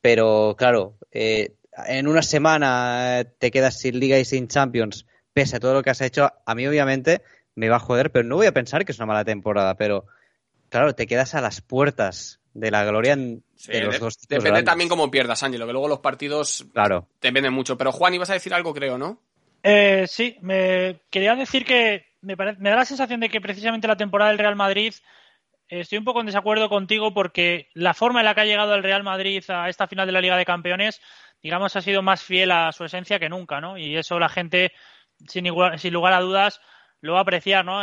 Pero 0.00 0.54
claro, 0.56 0.96
eh, 1.12 1.54
en 1.86 2.06
una 2.08 2.22
semana 2.22 3.20
eh, 3.20 3.24
te 3.38 3.50
quedas 3.50 3.78
sin 3.78 3.98
Liga 4.00 4.18
y 4.18 4.24
sin 4.24 4.48
Champions, 4.48 5.06
pese 5.32 5.56
a 5.56 5.60
todo 5.60 5.74
lo 5.74 5.82
que 5.82 5.90
has 5.90 6.00
hecho. 6.00 6.30
A 6.46 6.54
mí 6.54 6.66
obviamente 6.66 7.22
me 7.54 7.68
va 7.68 7.76
a 7.76 7.80
joder, 7.80 8.10
pero 8.12 8.26
no 8.26 8.36
voy 8.36 8.46
a 8.46 8.52
pensar 8.52 8.84
que 8.84 8.92
es 8.92 8.98
una 8.98 9.06
mala 9.06 9.24
temporada. 9.24 9.74
Pero 9.76 10.06
claro, 10.70 10.94
te 10.94 11.06
quedas 11.06 11.34
a 11.34 11.40
las 11.40 11.60
puertas 11.60 12.40
de 12.54 12.70
la 12.70 12.84
gloria 12.84 13.12
en- 13.12 13.44
Sí, 13.56 13.72
de 13.72 13.82
los 13.82 13.94
de- 13.94 13.98
dos. 14.00 14.18
depende 14.28 14.50
grandes. 14.50 14.64
también 14.64 14.88
cómo 14.88 15.10
pierdas, 15.10 15.42
Ángelo, 15.42 15.66
que 15.66 15.72
luego 15.72 15.88
los 15.88 15.98
partidos 16.00 16.64
Claro. 16.72 17.08
dependen 17.20 17.52
mucho. 17.52 17.76
Pero 17.76 17.92
Juan, 17.92 18.14
ibas 18.14 18.30
a 18.30 18.34
decir 18.34 18.54
algo, 18.54 18.72
creo, 18.72 18.96
¿no? 18.98 19.20
Eh, 19.62 20.06
sí, 20.08 20.36
me 20.40 21.00
quería 21.10 21.34
decir 21.34 21.64
que 21.64 22.06
me, 22.20 22.36
me 22.36 22.70
da 22.70 22.76
la 22.76 22.84
sensación 22.84 23.20
de 23.20 23.28
que 23.28 23.40
precisamente 23.40 23.88
la 23.88 23.96
temporada 23.96 24.30
del 24.30 24.38
Real 24.38 24.56
Madrid 24.56 24.94
eh, 25.68 25.80
estoy 25.80 25.98
un 25.98 26.04
poco 26.04 26.20
en 26.20 26.26
desacuerdo 26.26 26.68
contigo 26.68 27.12
porque 27.12 27.68
la 27.74 27.94
forma 27.94 28.20
en 28.20 28.26
la 28.26 28.34
que 28.34 28.42
ha 28.42 28.46
llegado 28.46 28.74
el 28.74 28.82
Real 28.82 29.02
Madrid 29.02 29.42
a 29.48 29.68
esta 29.68 29.88
final 29.88 30.06
de 30.06 30.12
la 30.12 30.20
Liga 30.20 30.36
de 30.36 30.44
Campeones 30.44 31.00
digamos, 31.42 31.76
ha 31.76 31.82
sido 31.82 32.02
más 32.02 32.22
fiel 32.22 32.50
a 32.50 32.72
su 32.72 32.84
esencia 32.84 33.18
que 33.18 33.28
nunca, 33.28 33.60
¿no? 33.60 33.78
Y 33.78 33.96
eso 33.96 34.18
la 34.18 34.28
gente, 34.28 34.72
sin, 35.26 35.46
sin 35.76 35.92
lugar 35.92 36.12
a 36.12 36.20
dudas, 36.20 36.60
lo 37.00 37.12
va 37.12 37.20
a 37.20 37.22
apreciar, 37.22 37.64
¿no? 37.64 37.82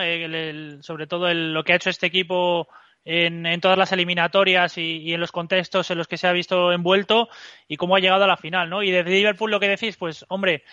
sobre 0.81 1.07
todo 1.07 1.33
lo 1.33 1.63
que 1.63 1.73
ha 1.73 1.77
hecho 1.77 1.89
este 1.89 2.07
equipo 2.07 2.67
en, 3.05 3.61
todas 3.61 3.77
las 3.77 3.91
eliminatorias 3.93 4.77
y, 4.77 5.13
en 5.13 5.21
los 5.21 5.31
contextos 5.31 5.89
en 5.89 5.97
los 5.97 6.07
que 6.07 6.17
se 6.17 6.27
ha 6.27 6.33
visto 6.33 6.73
envuelto 6.73 7.29
y 7.67 7.77
cómo 7.77 7.95
ha 7.95 7.99
llegado 7.99 8.25
a 8.25 8.27
la 8.27 8.35
final, 8.35 8.69
¿no? 8.69 8.83
Y 8.83 8.91
de 8.91 9.03
Liverpool 9.03 9.51
lo 9.51 9.59
que 9.59 9.69
decís, 9.69 9.95
pues, 9.95 10.25
hombre, 10.27 10.63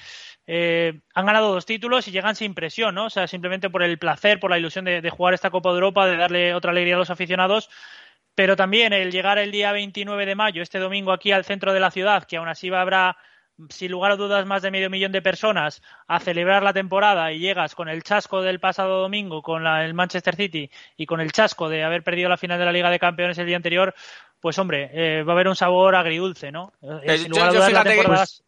eh, 0.47 1.01
han 1.15 1.27
ganado 1.27 1.53
dos 1.53 1.67
títulos 1.67 2.09
y 2.09 2.11
llegan 2.11 2.35
sin 2.35 2.55
presión, 2.55 2.95
¿no? 2.95 3.07
O 3.07 3.11
sea, 3.11 3.27
simplemente 3.27 3.71
por 3.71 3.83
el 3.83 3.99
placer, 3.99 4.41
por 4.41 4.51
la 4.51 4.59
ilusión 4.59 4.85
de, 4.85 5.01
de, 5.01 5.11
jugar 5.11 5.35
esta 5.35 5.51
Copa 5.51 5.71
de 5.71 5.77
Europa, 5.77 6.07
de 6.07 6.17
darle 6.17 6.55
otra 6.55 6.73
alegría 6.73 6.97
a 6.97 6.99
los 6.99 7.11
aficionados, 7.11 7.71
pero 8.35 8.57
también 8.57 8.93
el 8.93 9.13
llegar 9.13 9.39
el 9.39 9.53
día 9.53 9.73
29 9.73 10.27
de 10.27 10.35
mayo, 10.35 10.63
este 10.63 10.79
domingo 10.79 11.13
aquí 11.13 11.33
al 11.33 11.45
centro 11.45 11.73
de 11.73 11.81
la 11.81 11.91
ciudad, 11.91 12.25
que 12.25 12.37
aún 12.39 12.49
así 12.49 12.73
habrá 12.73 13.17
sin 13.69 13.91
lugar 13.91 14.13
a 14.13 14.17
dudas 14.17 14.47
más 14.47 14.63
de 14.63 14.71
medio 14.71 14.91
millón 14.91 15.13
de 15.13 15.23
personas 15.23 15.83
a 16.07 16.21
celebrar 16.21 16.63
la 16.63 16.73
temporada 16.73 17.33
y 17.33 17.39
llegas 17.39 17.75
con 17.75 17.89
el 17.89 18.03
chasco 18.03 18.43
del 18.43 18.61
pasado 18.61 19.01
domingo 19.01 19.43
con 19.43 19.67
el 19.67 19.95
Manchester 19.95 20.37
City 20.37 20.71
y 20.97 21.07
con 21.07 21.21
el 21.21 21.33
chasco 21.33 21.69
de 21.69 21.85
haber 21.85 22.03
perdido 22.03 22.29
la 22.29 22.37
final 22.37 22.59
de 22.59 22.65
la 22.65 22.73
Liga 22.73 22.91
de 22.91 22.99
Campeones 22.99 23.39
el 23.39 23.47
día 23.47 23.57
anterior, 23.57 23.95
pues 24.43 24.59
hombre, 24.59 24.91
eh, 24.93 25.23
va 25.23 25.33
a 25.33 25.37
haber 25.37 25.47
un 25.47 25.55
sabor 25.55 25.95
agridulce, 25.95 26.51
¿no? 26.51 26.73
Eh, 26.83 27.27
yo, 27.33 27.63
fíjate 27.63 27.97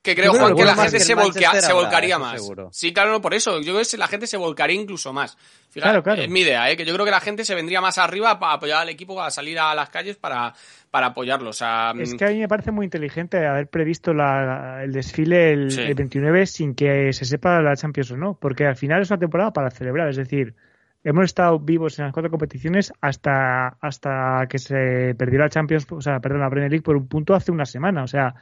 que, 0.03 0.17
creo, 0.17 0.33
Juan, 0.33 0.57
que 0.57 0.65
la 0.65 0.75
gente 0.75 0.99
se, 0.99 1.15
volcaría 1.15 2.19
más. 2.19 2.43
Sí, 2.73 2.93
claro, 2.93 3.13
no, 3.13 3.21
por 3.21 3.33
eso. 3.33 3.61
Yo 3.61 3.75
creo 3.75 3.85
que 3.89 3.97
la 3.97 4.09
gente 4.09 4.27
se 4.27 4.37
volcaría 4.37 4.81
incluso 4.81 5.13
más. 5.13 5.39
Fíjate, 5.75 6.03
claro, 6.05 6.23
Es 6.23 6.31
mi 6.31 6.43
idea, 6.43 6.71
¿eh? 6.71 6.77
que 6.77 6.85
yo 6.85 6.95
creo 6.95 7.05
que 7.05 7.11
la 7.11 7.19
gente 7.19 7.45
se 7.45 7.53
vendría 7.57 7.81
más 7.81 7.99
arriba 7.99 8.39
para 8.39 8.53
apoyar 8.53 8.83
al 8.83 8.91
equipo, 8.91 9.21
a 9.21 9.29
salir 9.33 9.59
a 9.59 9.75
las 9.75 9.91
calles 9.91 10.15
para, 10.15 10.55
para 10.89 11.09
apoyarlo. 11.09 11.51
es 11.51 11.61
mm. 11.61 12.17
que 12.17 12.25
a 12.25 12.29
mí 12.29 12.39
me 12.39 12.47
parece 12.47 12.71
muy 12.71 12.85
inteligente 12.85 13.45
haber 13.45 13.67
previsto 13.67 14.13
el 14.13 14.93
desfile 14.93 15.51
el, 15.51 15.77
el 15.77 15.95
29 15.97 16.47
sin 16.47 16.77
que 16.77 17.13
se 17.13 17.25
sepa 17.25 17.61
la 17.61 17.75
Champions 17.75 18.13
o 18.13 18.17
no, 18.17 18.39
porque 18.41 18.67
al 18.67 18.77
final 18.77 19.03
es 19.03 19.11
una 19.11 19.19
temporada 19.19 19.53
para 19.53 19.69
celebrar. 19.73 20.09
Es 20.09 20.17
decir, 20.17 20.55
hemos 21.03 21.25
estado 21.25 21.59
vivos 21.59 21.99
en 21.99 22.05
las 22.05 22.15
cuatro 22.15 22.31
competiciones 22.31 22.93
hasta, 23.01 23.77
hasta 23.81 24.47
que 24.49 24.61
se 24.61 25.17
perdió 25.19 25.41
la 25.41 25.49
Champions, 25.49 25.89
o 25.91 26.01
sea, 26.01 26.21
perdón, 26.21 26.43
la 26.43 26.51
Premier 26.51 26.71
League 26.71 26.85
por 26.85 26.95
un 26.95 27.09
punto 27.09 27.35
hace 27.35 27.51
una 27.51 27.67
semana. 27.67 28.05
O 28.05 28.07
sea, 28.07 28.37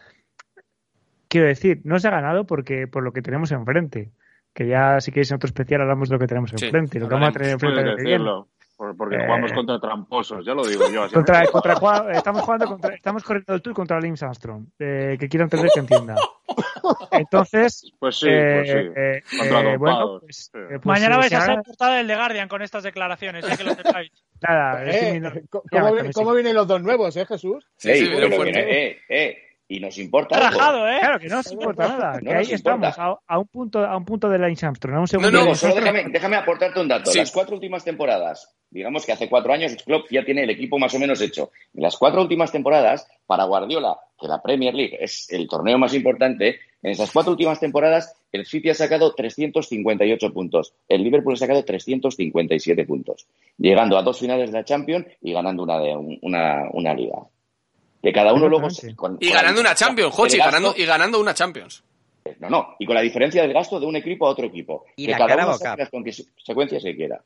quiero 1.29 1.47
decir, 1.47 1.81
no 1.85 1.99
se 1.99 2.09
ha 2.09 2.11
ganado 2.11 2.47
porque 2.47 2.87
por 2.89 3.03
lo 3.03 3.15
que 3.15 3.23
tenemos 3.23 3.53
enfrente. 3.53 4.11
Que 4.55 4.67
ya, 4.67 5.01
si 5.01 5.11
queréis 5.11 5.31
en 5.31 5.37
otro 5.37 5.47
especial, 5.47 5.81
hablamos 5.81 6.09
de 6.09 6.15
lo 6.15 6.19
que 6.19 6.27
tenemos 6.27 6.53
enfrente. 6.53 7.01
Lo 7.01 7.09
que 7.09 7.15
vamos 7.15 7.29
a 7.29 7.33
tener 7.33 7.53
enfrente 7.53 8.45
porque 8.97 9.17
jugamos 9.17 9.53
eh, 9.53 9.55
contra 9.55 9.79
tramposos, 9.79 10.45
ya 10.45 10.55
lo 10.55 10.65
digo 10.65 10.91
yo. 10.91 11.09
Contra, 11.13 11.43
estamos 11.43 12.43
jugando 12.43 12.67
contra, 12.67 12.95
estamos 12.95 13.23
corriendo 13.23 13.55
el 13.55 13.63
tour 13.63 13.75
contra 13.75 14.01
Lance 14.01 14.25
Armstrong, 14.25 14.67
eh, 14.79 15.17
que 15.19 15.29
quiero 15.29 15.45
entender 15.45 15.71
que 15.73 15.81
entienda. 15.81 16.17
Entonces, 17.13 17.93
pues 18.01 18.17
sí, 18.17 18.27
pues 18.27 18.69
sí. 18.69 18.77
Eh, 18.97 19.23
bueno, 19.79 20.19
pues, 20.21 20.51
pues, 20.53 20.85
Mañana 20.85 21.17
vais 21.17 21.33
a 21.33 21.47
ser 21.47 21.63
portada 21.65 21.97
del 21.97 22.09
The 22.09 22.17
Guardian 22.17 22.49
con 22.49 22.63
estas 22.63 22.83
declaraciones, 22.83 23.45
que 23.45 23.65
lo 23.65 23.75
sepáis. 23.75 24.11
Nada, 24.41 24.85
¿cómo, 26.13 26.35
vienen 26.35 26.55
los 26.55 26.67
dos 26.67 26.83
nuevos, 26.83 27.17
eh, 27.17 27.25
Jesús? 27.25 27.65
Sí, 27.77 27.95
sí, 27.95 28.11
pero 28.13 28.43
viene, 28.43 28.61
eh, 28.61 28.99
eh 29.09 29.52
y 29.69 29.81
nos 29.81 29.97
importa. 29.99 30.39
Rajado, 30.39 30.89
¿eh? 30.89 30.99
Claro 31.01 31.19
que 31.19 31.29
no 31.29 31.37
nos 31.37 31.53
importa 31.53 31.89
nada. 31.89 32.21
que 32.21 32.35
ahí 32.35 32.53
estamos, 32.53 32.95
a, 32.99 33.39
un 33.39 33.47
punto, 33.47 33.79
a 33.85 33.97
un 33.97 34.05
punto 34.05 34.29
de 34.29 34.39
Lance 34.39 34.67
Armstrong. 34.67 34.97
A 34.97 35.01
un 35.01 35.09
segundo 35.09 35.31
no, 35.31 35.45
no, 35.45 35.55
solo 35.55 35.77
déjame, 35.77 36.05
déjame, 36.11 36.37
aportarte 36.37 36.81
un 36.81 36.89
dato. 36.89 37.11
Las 37.15 37.31
cuatro 37.31 37.55
últimas 37.55 37.85
temporadas, 37.85 38.55
digamos 38.71 39.07
que 39.07 39.13
hace 39.13 39.29
cuatro 39.29 39.53
años, 39.53 39.77
Klopp 39.85 40.11
ya 40.11 40.25
tiene 40.25 40.43
el 40.43 40.51
equipo 40.51 40.79
más 40.79 40.95
o 40.95 40.99
menos 40.99 41.21
hecho. 41.21 41.51
En 41.75 41.83
las 41.83 41.97
cuatro 41.97 42.21
últimas 42.21 42.53
temporadas, 42.53 43.07
para 43.27 43.45
Guardiola, 43.45 43.97
que 44.21 44.29
la 44.29 44.43
Premier 44.43 44.75
League 44.75 44.99
es 45.01 45.27
el 45.31 45.49
torneo 45.49 45.79
más 45.79 45.95
importante, 45.95 46.61
en 46.83 46.91
esas 46.91 47.13
cuatro 47.13 47.33
últimas 47.33 47.61
temporadas, 47.61 48.15
el 48.33 48.45
City 48.45 48.71
ha 48.71 48.75
sacado 48.75 49.15
358 49.15 50.33
puntos. 50.33 50.75
El 50.89 51.03
Liverpool 51.05 51.35
ha 51.35 51.37
sacado 51.37 51.65
357 51.65 52.85
puntos, 52.85 53.27
llegando 53.57 53.97
a 53.97 54.03
dos 54.03 54.19
finales 54.19 54.51
de 54.51 54.59
la 54.59 54.65
Champions 54.65 55.07
y 55.21 55.33
ganando 55.33 55.63
una, 55.63 55.79
de, 55.79 56.19
una, 56.23 56.69
una 56.73 56.93
liga. 56.93 57.19
Que 58.03 58.13
cada 58.13 58.33
uno 58.33 58.49
luego... 58.49 58.69
y 59.21 59.31
ganando 59.31 59.61
una 59.61 59.75
Champions, 59.75 60.13
Jochi, 60.15 60.37
ganando, 60.37 60.75
y 60.77 60.85
ganando 60.85 61.21
una 61.21 61.35
Champions. 61.35 61.85
No, 62.41 62.51
no, 62.51 62.77
y 62.79 62.87
con 62.87 62.95
la 62.95 63.01
diferencia 63.01 63.43
del 63.43 63.53
gasto 63.53 63.79
de 63.79 63.87
un 63.87 63.97
equipo 63.97 64.27
a 64.27 64.31
otro 64.31 64.47
equipo. 64.47 64.85
Y 64.97 65.07
que 65.07 65.13
cada 65.13 65.35
uno 65.37 65.55
saque 65.55 65.83
las 65.83 65.91
consecuencias 65.91 66.83
que 66.83 66.97
quiera. 66.97 67.23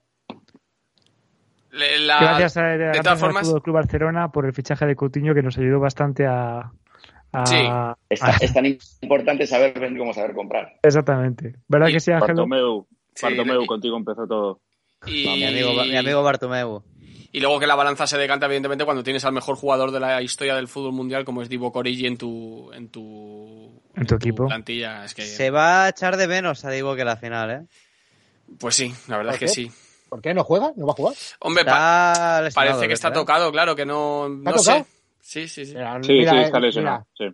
gracias, 1.70 2.56
a, 2.58 2.62
de 2.62 3.00
todas 3.02 3.18
formas... 3.18 3.48
al 3.48 3.62
Club 3.62 3.74
Barcelona 3.74 4.30
por 4.30 4.44
el 4.44 4.52
fichaje 4.52 4.84
de 4.86 4.96
Coutinho 4.96 5.34
que 5.34 5.42
nos 5.42 5.56
ayudó 5.56 5.80
bastante 5.80 6.26
a... 6.26 6.70
sí. 7.46 7.56
Es, 8.10 8.52
tan 8.52 8.66
importante 8.66 9.46
saber 9.46 9.78
vender 9.78 9.98
como 9.98 10.12
saber 10.12 10.34
comprar. 10.34 10.74
Exactamente. 10.82 11.56
¿Verdad 11.68 11.88
que 11.88 12.00
sí, 12.00 12.12
Ángel? 12.12 12.34
Bartomeu, 12.34 12.86
Bartomeu 13.22 13.66
contigo 13.66 13.96
empezó 13.96 14.26
todo. 14.26 14.60
Y... 15.06 15.24
Mi, 15.24 15.44
amigo, 15.44 15.72
mi 15.84 15.96
amigo 15.96 16.22
Bartomeu. 16.22 16.82
Y 17.36 17.40
luego 17.40 17.60
que 17.60 17.66
la 17.66 17.74
balanza 17.74 18.06
se 18.06 18.16
decanta, 18.16 18.46
evidentemente, 18.46 18.86
cuando 18.86 19.02
tienes 19.02 19.22
al 19.26 19.34
mejor 19.34 19.56
jugador 19.56 19.90
de 19.90 20.00
la 20.00 20.22
historia 20.22 20.54
del 20.54 20.68
fútbol 20.68 20.94
mundial, 20.94 21.26
como 21.26 21.42
es 21.42 21.50
Divo 21.50 21.70
Corigi 21.70 22.06
en 22.06 22.16
tu, 22.16 22.72
en 22.72 22.88
tu, 22.88 23.78
en 23.94 24.06
tu 24.06 24.14
equipo. 24.14 24.46
plantilla. 24.46 25.04
Es 25.04 25.12
que... 25.12 25.20
Se 25.20 25.50
va 25.50 25.84
a 25.84 25.88
echar 25.90 26.16
de 26.16 26.28
menos 26.28 26.64
a 26.64 26.70
Divo 26.70 26.96
que 26.96 27.04
la 27.04 27.18
final, 27.18 27.50
¿eh? 27.50 27.66
Pues 28.58 28.76
sí, 28.76 28.90
la 29.08 29.18
verdad 29.18 29.34
es 29.34 29.40
que 29.40 29.48
sí. 29.48 29.70
¿Por 30.08 30.22
qué 30.22 30.32
no 30.32 30.44
juega? 30.44 30.72
¿No 30.76 30.86
va 30.86 30.92
a 30.92 30.94
jugar? 30.94 31.14
Hombre, 31.40 31.62
parece 32.54 32.88
que 32.88 32.94
está 32.94 33.12
tocado, 33.12 33.52
claro, 33.52 33.76
que 33.76 33.84
no, 33.84 34.30
no 34.30 34.56
sé. 34.56 34.86
Sí, 35.20 35.46
sí, 35.46 35.66
sí. 35.66 35.74
sí, 35.74 36.24
sí, 36.24 36.36
está 36.38 36.58
lesionado. 36.58 37.06
Sí. 37.18 37.26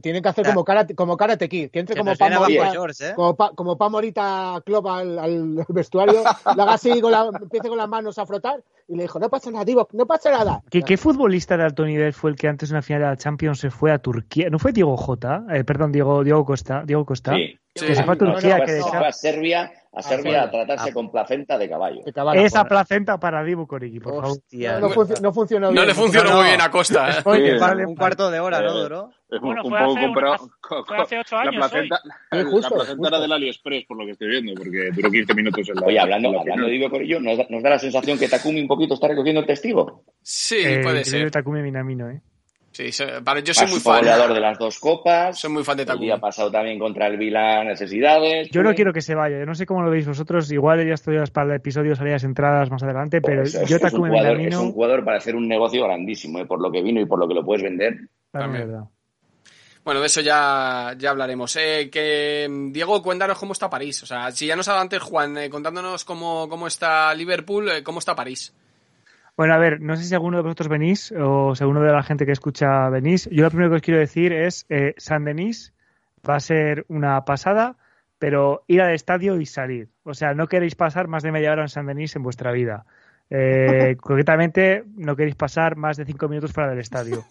Tienen 0.00 0.22
que 0.22 0.28
hacer 0.28 0.46
como 0.46 0.64
karate, 0.64 0.94
como 0.94 1.16
karate 1.16 1.48
kid, 1.48 1.70
que 1.70 1.80
entre 1.80 1.96
como 1.96 2.14
Pam 2.16 2.34
Morita, 2.34 2.72
¿eh? 2.72 3.12
como, 3.14 3.36
pa, 3.36 3.50
como 3.54 3.76
Morita 3.90 4.62
Club 4.64 4.88
al, 4.88 5.18
al 5.18 5.64
vestuario, 5.68 6.22
lo 6.22 6.62
haga 6.62 6.74
así, 6.74 7.00
con 7.00 7.12
la, 7.12 7.30
empiece 7.40 7.68
con 7.68 7.78
las 7.78 7.88
manos 7.88 8.18
a 8.18 8.26
frotar 8.26 8.62
y 8.88 8.96
le 8.96 9.02
dijo, 9.02 9.18
no 9.18 9.28
pasa 9.28 9.50
nada, 9.50 9.64
digo, 9.64 9.88
no 9.92 10.06
pasa 10.06 10.30
nada. 10.30 10.62
¿Qué, 10.70 10.82
¿Qué, 10.82 10.96
futbolista 10.96 11.56
de 11.56 11.64
alto 11.64 11.84
nivel 11.84 12.12
fue 12.12 12.30
el 12.30 12.36
que 12.36 12.48
antes 12.48 12.68
de 12.68 12.74
una 12.74 12.82
final 12.82 13.02
de 13.02 13.08
la 13.08 13.16
Champions 13.16 13.58
se 13.58 13.70
fue 13.70 13.92
a 13.92 13.98
Turquía? 13.98 14.48
¿No 14.50 14.58
fue 14.58 14.72
Diego 14.72 14.96
Jota? 14.96 15.44
Eh, 15.50 15.64
perdón, 15.64 15.92
Diego, 15.92 16.22
Diego 16.22 16.44
Costa. 16.44 16.82
Diego 16.84 17.04
Costa. 17.04 17.34
Sí. 17.34 17.58
Que 17.74 17.94
se 17.94 18.04
fue 18.04 18.14
a 18.14 18.16
Turquía. 18.16 18.60
que 18.64 18.80
se 18.80 18.82
fue 18.82 19.06
a 19.06 19.12
Serbia 19.12 19.72
a 19.96 20.02
Serbia 20.02 20.42
a 20.42 20.50
tratarse 20.50 20.92
con 20.92 21.10
placenta 21.10 21.56
de 21.56 21.70
caballo. 21.70 22.02
Esa 22.34 22.64
placenta 22.66 23.18
para 23.18 23.42
Dibu 23.42 23.66
Corigi, 23.66 23.98
por 23.98 24.20
favor. 24.20 24.38
No, 24.52 24.80
no, 25.22 25.32
funcionó 25.32 25.70
bien. 25.70 25.80
No 25.80 25.86
le 25.86 25.94
funcionó 25.94 26.36
muy 26.36 26.44
bien 26.44 26.60
a 26.60 26.70
Costa. 26.70 27.10
¿eh? 27.10 27.22
Oye, 27.24 27.58
vale, 27.58 27.86
un 27.86 27.96
cuarto 27.96 28.30
de 28.30 28.38
hora, 28.38 28.60
¿no, 28.60 28.74
Duro? 28.74 29.10
Es 29.30 29.40
un, 29.40 29.48
bueno, 29.48 29.62
un 29.64 29.70
poco 29.70 30.00
comparado. 30.00 30.50
Fue 30.86 30.98
hace 30.98 31.18
ocho 31.18 31.36
años. 31.38 31.54
La 31.54 31.68
placenta, 31.68 32.00
hoy. 32.30 32.44
la, 32.44 32.50
justo, 32.50 32.76
la 32.76 32.76
placenta 32.76 33.08
era 33.08 33.20
del 33.20 33.32
AliExpress, 33.32 33.86
por 33.86 33.96
lo 33.96 34.04
que 34.04 34.12
estoy 34.12 34.28
viendo, 34.28 34.52
porque 34.54 34.90
duró 34.92 35.10
15 35.10 35.34
minutos 35.34 35.68
en 35.70 35.74
la. 35.76 35.86
Oye, 35.86 35.98
hablando, 35.98 36.40
hablando 36.40 36.66
de 36.66 36.72
Dibu 36.72 36.90
Corillo, 36.90 37.18
¿nos 37.18 37.38
da, 37.38 37.46
¿nos 37.48 37.62
da 37.62 37.70
la 37.70 37.78
sensación 37.78 38.18
que 38.18 38.28
Takumi 38.28 38.60
un 38.60 38.68
poquito 38.68 38.94
está 38.94 39.08
recogiendo 39.08 39.40
el 39.40 39.46
testigo? 39.46 40.04
Sí, 40.20 40.58
eh, 40.62 40.80
puede 40.82 41.04
ser. 41.04 41.30
Takumi 41.30 41.62
Minamino, 41.62 42.10
¿eh? 42.10 42.20
Sí, 42.76 42.90
yo 42.90 43.54
soy 43.54 43.68
muy 43.68 43.80
fan. 43.80 44.00
goleador 44.00 44.34
de 44.34 44.40
las 44.40 44.58
dos 44.58 44.78
copas. 44.78 45.38
Soy 45.38 45.50
muy 45.50 45.64
fan 45.64 45.78
de 45.78 45.86
Takumi. 45.86 46.04
El 46.04 46.10
día 46.10 46.20
pasado 46.20 46.50
también 46.50 46.78
contra 46.78 47.06
el 47.06 47.16
Vila 47.16 47.64
Necesidades. 47.64 48.50
Yo 48.50 48.62
no 48.62 48.74
quiero 48.74 48.92
que 48.92 49.00
se 49.00 49.14
vaya. 49.14 49.38
Yo 49.38 49.46
no 49.46 49.54
sé 49.54 49.64
cómo 49.64 49.80
lo 49.80 49.90
veis 49.90 50.06
vosotros. 50.06 50.52
Igual 50.52 50.86
ya 50.86 50.92
estoy 50.92 51.16
para 51.32 51.48
el 51.48 51.56
episodio 51.56 51.96
salidas 51.96 52.24
entradas 52.24 52.70
más 52.70 52.82
adelante, 52.82 53.22
pero 53.22 53.44
yo 53.44 53.80
Takumi 53.80 54.18
es 54.18 54.24
un, 54.26 54.40
es 54.40 54.56
un 54.56 54.72
jugador 54.72 55.06
para 55.06 55.16
hacer 55.16 55.34
un 55.36 55.48
negocio 55.48 55.84
grandísimo, 55.84 56.38
¿eh? 56.38 56.44
por 56.44 56.60
lo 56.60 56.70
que 56.70 56.82
vino 56.82 57.00
y 57.00 57.06
por 57.06 57.18
lo 57.18 57.26
que 57.26 57.32
lo 57.32 57.42
puedes 57.46 57.62
vender. 57.62 57.96
También. 58.30 58.74
Bueno, 59.82 60.00
de 60.00 60.06
eso 60.06 60.20
ya, 60.20 60.94
ya 60.98 61.10
hablaremos. 61.10 61.56
Eh, 61.56 61.88
que, 61.90 62.46
Diego, 62.72 63.02
cuéntanos 63.02 63.38
cómo 63.38 63.54
está 63.54 63.70
París. 63.70 64.02
O 64.02 64.06
sea, 64.06 64.30
si 64.32 64.46
ya 64.46 64.54
nos 64.54 64.68
ha 64.68 64.72
dado 64.72 64.82
antes 64.82 65.00
Juan 65.00 65.38
eh, 65.38 65.48
contándonos 65.48 66.04
cómo, 66.04 66.46
cómo 66.50 66.66
está 66.66 67.14
Liverpool, 67.14 67.70
eh, 67.70 67.82
cómo 67.82 68.00
está 68.00 68.14
París. 68.14 68.54
Bueno, 69.36 69.52
a 69.52 69.58
ver, 69.58 69.80
no 69.82 69.96
sé 69.96 70.04
si 70.04 70.14
alguno 70.14 70.38
de 70.38 70.42
vosotros 70.42 70.68
venís 70.68 71.12
o 71.12 71.54
si 71.54 71.62
alguno 71.62 71.82
de 71.82 71.92
la 71.92 72.02
gente 72.02 72.24
que 72.24 72.32
escucha 72.32 72.88
venís. 72.88 73.28
Yo 73.30 73.42
lo 73.42 73.50
primero 73.50 73.70
que 73.70 73.76
os 73.76 73.82
quiero 73.82 74.00
decir 74.00 74.32
es, 74.32 74.64
eh, 74.70 74.94
San 74.96 75.24
Denis 75.24 75.74
va 76.28 76.36
a 76.36 76.40
ser 76.40 76.86
una 76.88 77.24
pasada, 77.24 77.76
pero 78.18 78.64
ir 78.66 78.80
al 78.80 78.94
estadio 78.94 79.38
y 79.38 79.44
salir. 79.44 79.90
O 80.04 80.14
sea, 80.14 80.32
no 80.32 80.48
queréis 80.48 80.74
pasar 80.74 81.06
más 81.06 81.22
de 81.22 81.32
media 81.32 81.52
hora 81.52 81.62
en 81.62 81.68
San 81.68 81.86
Denis 81.86 82.16
en 82.16 82.22
vuestra 82.22 82.50
vida. 82.50 82.86
Eh, 83.28 83.96
concretamente, 84.00 84.84
no 84.96 85.16
queréis 85.16 85.36
pasar 85.36 85.76
más 85.76 85.98
de 85.98 86.06
cinco 86.06 86.28
minutos 86.28 86.52
fuera 86.52 86.70
del 86.70 86.78
estadio. 86.78 87.24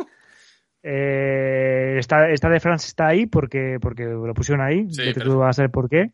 Eh, 0.83 1.97
esta, 1.97 2.27
de 2.27 2.59
France 2.59 2.87
está 2.87 3.07
ahí 3.07 3.25
porque, 3.25 3.79
porque 3.81 4.03
lo 4.03 4.33
pusieron 4.35 4.63
ahí, 4.63 4.87
sí, 4.91 5.11
que 5.11 5.19
tú 5.19 5.39
vas 5.39 5.49
a 5.49 5.53
saber 5.53 5.71
por 5.71 5.89
qué. 5.89 6.11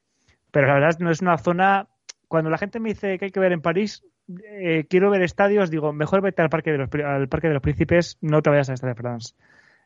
Pero 0.51 0.67
la 0.67 0.75
verdad 0.75 0.97
no 0.99 1.11
es 1.11 1.21
una 1.21 1.37
zona. 1.37 1.89
Cuando 2.29 2.49
la 2.49 2.57
gente 2.57 2.79
me 2.79 2.87
dice 2.87 3.19
que 3.19 3.25
hay 3.25 3.31
que 3.31 3.39
ver 3.41 3.51
en 3.51 3.61
París, 3.61 4.05
eh, 4.45 4.85
quiero 4.89 5.09
ver 5.09 5.21
estadios, 5.21 5.69
digo, 5.69 5.93
mejor 5.93 6.21
vete 6.21 6.41
al 6.41 6.49
Parque 6.49 6.71
de 6.71 6.77
los, 6.77 6.89
al 6.93 7.27
parque 7.27 7.47
de 7.47 7.53
los 7.53 7.63
Príncipes, 7.63 8.17
no 8.21 8.41
te 8.41 8.49
vayas 8.49 8.69
a 8.69 8.73
esta 8.73 8.87
de 8.87 8.95
France. 8.95 9.35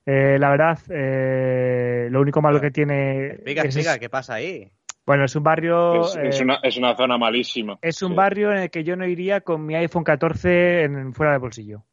Eh, 0.05 0.37
la 0.39 0.49
verdad, 0.49 0.79
eh, 0.89 2.07
lo 2.11 2.21
único 2.21 2.41
malo 2.41 2.61
que 2.61 2.71
tiene. 2.71 3.27
Explica, 3.27 3.63
explica, 3.63 3.99
¿qué 3.99 4.09
pasa 4.09 4.35
ahí? 4.35 4.71
Bueno, 5.05 5.25
es 5.25 5.35
un 5.35 5.43
barrio. 5.43 6.03
Es, 6.03 6.41
una, 6.41 6.59
es 6.63 6.77
una, 6.77 6.95
zona 6.95 7.17
malísima. 7.17 7.77
Es 7.81 8.01
un 8.01 8.15
barrio 8.15 8.51
en 8.51 8.57
el 8.57 8.69
que 8.69 8.83
yo 8.83 8.95
no 8.95 9.05
iría 9.05 9.41
con 9.41 9.65
mi 9.65 9.75
iPhone 9.75 10.03
14 10.03 10.83
en, 10.83 11.13
fuera 11.13 11.33
de 11.33 11.37
bolsillo. 11.37 11.83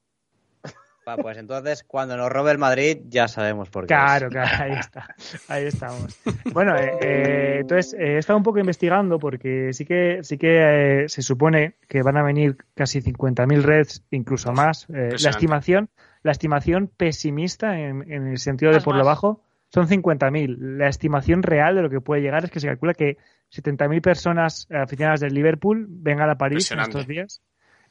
Pues 1.20 1.38
entonces, 1.38 1.84
cuando 1.84 2.16
nos 2.16 2.30
robe 2.30 2.52
el 2.52 2.58
Madrid, 2.58 2.98
ya 3.08 3.28
sabemos 3.28 3.68
por 3.70 3.84
qué. 3.84 3.94
Claro, 3.94 4.28
claro, 4.28 4.64
ahí 4.64 4.78
está. 4.78 5.14
Ahí 5.48 5.64
estamos. 5.64 6.20
Bueno, 6.52 6.76
eh, 6.76 6.98
eh, 7.00 7.56
entonces 7.60 7.94
he 7.98 8.18
estado 8.18 8.36
un 8.36 8.42
poco 8.42 8.58
investigando 8.58 9.18
porque 9.18 9.72
sí 9.72 9.84
que 9.84 10.18
sí 10.22 10.36
que 10.38 11.04
se 11.08 11.22
supone 11.22 11.76
que 11.88 12.02
van 12.02 12.16
a 12.16 12.22
venir 12.22 12.56
casi 12.74 13.00
50.000 13.00 13.62
Reds, 13.62 14.04
incluso 14.10 14.52
más. 14.52 14.86
la 14.88 15.30
estimación 15.30 15.88
la 16.22 16.32
estimación 16.32 16.88
pesimista 16.88 17.78
en, 17.78 18.10
el 18.10 18.38
sentido 18.38 18.72
de 18.72 18.80
por 18.80 18.96
lo 18.96 19.04
bajo 19.04 19.42
son 19.68 19.88
50.000. 19.88 20.56
La 20.78 20.88
estimación 20.88 21.42
real 21.42 21.74
de 21.74 21.82
lo 21.82 21.90
que 21.90 22.00
puede 22.00 22.22
llegar 22.22 22.44
es 22.44 22.50
que 22.50 22.60
se 22.60 22.68
calcula 22.68 22.94
que 22.94 23.16
70.000 23.50 24.00
personas 24.00 24.68
aficionadas 24.70 25.20
del 25.20 25.34
Liverpool 25.34 25.86
vengan 25.88 26.30
a 26.30 26.36
París 26.36 26.70
en 26.70 26.80
estos 26.80 27.06
días. 27.06 27.42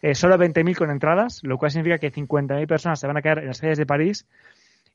Eh, 0.01 0.15
solo 0.15 0.37
20.000 0.37 0.75
con 0.75 0.89
entradas, 0.89 1.41
lo 1.43 1.57
cual 1.57 1.71
significa 1.71 1.97
que 1.97 2.11
50.000 2.11 2.67
personas 2.67 2.99
se 2.99 3.07
van 3.07 3.17
a 3.17 3.21
quedar 3.21 3.39
en 3.39 3.47
las 3.47 3.61
calles 3.61 3.77
de 3.77 3.85
París. 3.85 4.27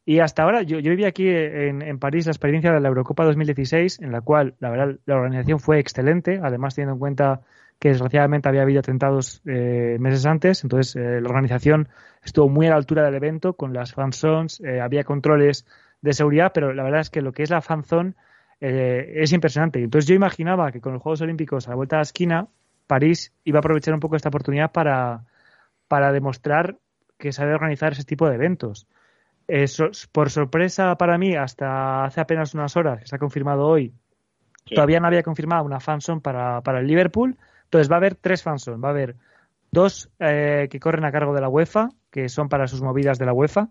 Y 0.04 0.20
hasta 0.20 0.42
ahora, 0.42 0.62
yo, 0.62 0.78
yo 0.78 0.90
viví 0.90 1.04
aquí 1.04 1.28
en, 1.28 1.82
en, 1.82 1.98
París 1.98 2.26
la 2.26 2.32
experiencia 2.32 2.72
de 2.72 2.80
la 2.80 2.88
Eurocopa 2.88 3.24
2016, 3.24 4.00
en 4.00 4.12
la 4.12 4.20
cual, 4.20 4.54
la 4.60 4.70
verdad, 4.70 4.98
la 5.04 5.16
organización 5.16 5.58
fue 5.58 5.80
excelente, 5.80 6.40
además 6.42 6.76
teniendo 6.76 6.94
en 6.94 6.98
cuenta 7.00 7.40
que 7.78 7.90
desgraciadamente 7.90 8.48
había 8.48 8.62
habido 8.62 8.80
atentados 8.80 9.42
eh, 9.46 9.96
meses 10.00 10.24
antes, 10.26 10.62
entonces 10.64 10.96
eh, 10.96 11.20
la 11.20 11.28
organización 11.28 11.88
estuvo 12.22 12.48
muy 12.48 12.66
a 12.66 12.70
la 12.70 12.76
altura 12.76 13.04
del 13.04 13.14
evento 13.14 13.54
con 13.54 13.72
las 13.74 13.92
fanzones, 13.92 14.60
eh, 14.60 14.80
había 14.80 15.04
controles 15.04 15.66
de 16.00 16.12
seguridad, 16.12 16.52
pero 16.54 16.72
la 16.72 16.82
verdad 16.82 17.00
es 17.00 17.10
que 17.10 17.20
lo 17.20 17.32
que 17.32 17.42
es 17.42 17.50
la 17.50 17.60
fanzone 17.60 18.14
es 18.58 19.32
impresionante. 19.32 19.82
Entonces 19.82 20.08
yo 20.08 20.14
imaginaba 20.14 20.72
que 20.72 20.80
con 20.80 20.94
los 20.94 21.02
Juegos 21.02 21.20
Olímpicos 21.20 21.66
a 21.66 21.70
la 21.70 21.76
vuelta 21.76 21.96
de 21.96 21.98
la 21.98 22.04
esquina, 22.04 22.48
París 22.86 23.32
iba 23.44 23.58
a 23.58 23.60
aprovechar 23.60 23.94
un 23.94 24.00
poco 24.00 24.16
esta 24.16 24.28
oportunidad 24.28 24.72
para, 24.72 25.24
para 25.88 26.12
demostrar 26.12 26.78
que 27.18 27.32
sabe 27.32 27.54
organizar 27.54 27.92
ese 27.92 28.04
tipo 28.04 28.28
de 28.28 28.34
eventos. 28.34 28.86
por 30.12 30.30
sorpresa 30.30 30.96
para 30.96 31.18
mí, 31.18 31.34
hasta 31.34 32.04
hace 32.04 32.20
apenas 32.20 32.54
unas 32.54 32.76
horas, 32.76 33.00
que 33.00 33.06
se 33.06 33.16
ha 33.16 33.18
confirmado 33.18 33.66
hoy, 33.66 33.94
todavía 34.64 35.00
no 35.00 35.06
había 35.06 35.22
confirmado 35.22 35.64
una 35.64 35.80
fanzone 35.80 36.20
para, 36.20 36.60
para 36.62 36.80
el 36.80 36.86
Liverpool, 36.86 37.36
entonces 37.64 37.90
va 37.90 37.96
a 37.96 37.98
haber 37.98 38.14
tres 38.14 38.42
fanzones. 38.42 38.82
Va 38.82 38.88
a 38.88 38.92
haber 38.92 39.16
dos 39.70 40.08
eh, 40.18 40.68
que 40.70 40.80
corren 40.80 41.04
a 41.04 41.12
cargo 41.12 41.34
de 41.34 41.40
la 41.40 41.48
UEFA, 41.48 41.88
que 42.10 42.28
son 42.28 42.48
para 42.48 42.66
sus 42.68 42.80
movidas 42.80 43.18
de 43.18 43.26
la 43.26 43.32
UEFA. 43.32 43.68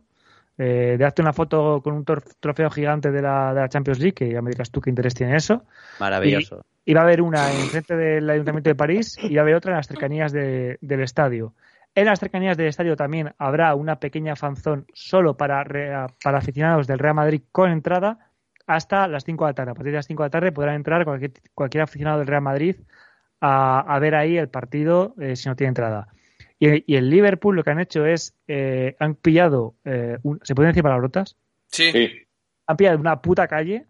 Eh, 0.58 0.96
de 0.98 0.98
darte 0.98 1.22
una 1.22 1.34
foto 1.34 1.82
con 1.82 1.94
un 1.94 2.06
trofeo 2.06 2.70
gigante 2.70 3.12
de 3.12 3.22
la, 3.22 3.54
de 3.54 3.60
la, 3.60 3.70
Champions 3.70 4.00
League, 4.00 4.14
que 4.14 4.32
ya 4.32 4.42
me 4.42 4.52
dirás 4.52 4.72
tú 4.72 4.80
qué 4.80 4.90
interés 4.90 5.14
tiene 5.14 5.36
eso. 5.36 5.64
Maravilloso. 6.00 6.64
Y, 6.86 6.94
va 6.94 7.02
a 7.02 7.04
haber 7.04 7.22
una 7.22 7.52
en 7.52 7.68
frente 7.68 7.96
del 7.96 8.30
Ayuntamiento 8.30 8.70
de 8.70 8.76
París 8.76 9.18
y 9.22 9.36
va 9.36 9.42
a 9.42 9.44
haber 9.44 9.56
otra 9.56 9.72
en 9.72 9.78
las 9.78 9.88
cercanías 9.88 10.32
del 10.32 11.02
estadio. 11.02 11.54
En 11.96 12.06
las 12.06 12.20
cercanías 12.20 12.58
del 12.58 12.68
estadio 12.68 12.96
también 12.96 13.34
habrá 13.38 13.74
una 13.74 14.00
pequeña 14.00 14.36
fanzón 14.36 14.86
solo 14.94 15.38
para, 15.38 16.08
para 16.24 16.38
aficionados 16.38 16.88
del 16.88 17.00
Real 17.00 17.16
Madrid 17.16 17.42
con 17.52 17.72
entrada 17.72 18.32
hasta 18.68 19.08
las 19.08 19.24
5 19.24 19.46
de 19.46 19.50
la 19.50 19.54
tarde. 19.54 19.72
A 19.72 19.76
partir 19.76 19.92
de 19.92 19.98
las 19.98 20.08
5 20.08 20.24
de 20.24 20.28
la 20.28 20.32
tarde 20.32 20.52
podrán 20.52 20.76
entrar 20.76 21.06
cualquier, 21.06 21.32
cualquier 21.54 21.84
aficionado 21.84 22.20
del 22.20 22.28
Real 22.28 22.42
Madrid 22.42 22.76
a, 23.42 24.00
ver 24.00 24.16
ahí 24.16 24.38
el 24.38 24.50
partido 24.50 25.16
eh, 25.20 25.36
si 25.36 25.50
no 25.50 25.56
tiene 25.56 25.70
entrada. 25.70 26.08
Y, 26.60 26.96
el 26.96 27.10
Liverpool 27.10 27.56
lo 27.56 27.64
que 27.64 27.72
han 27.72 27.80
hecho 27.80 28.06
es, 28.06 28.34
eh, 28.48 28.96
han 29.00 29.16
pillado, 29.16 29.76
eh, 29.84 30.18
¿se 30.42 30.56
pueden 30.56 30.72
decir 30.72 30.84
palabrotas? 30.84 31.38
Sí. 31.68 32.12
Han 32.68 32.78
pillado 32.78 32.98
una 32.98 33.22
puta 33.22 33.48
calle, 33.48 33.86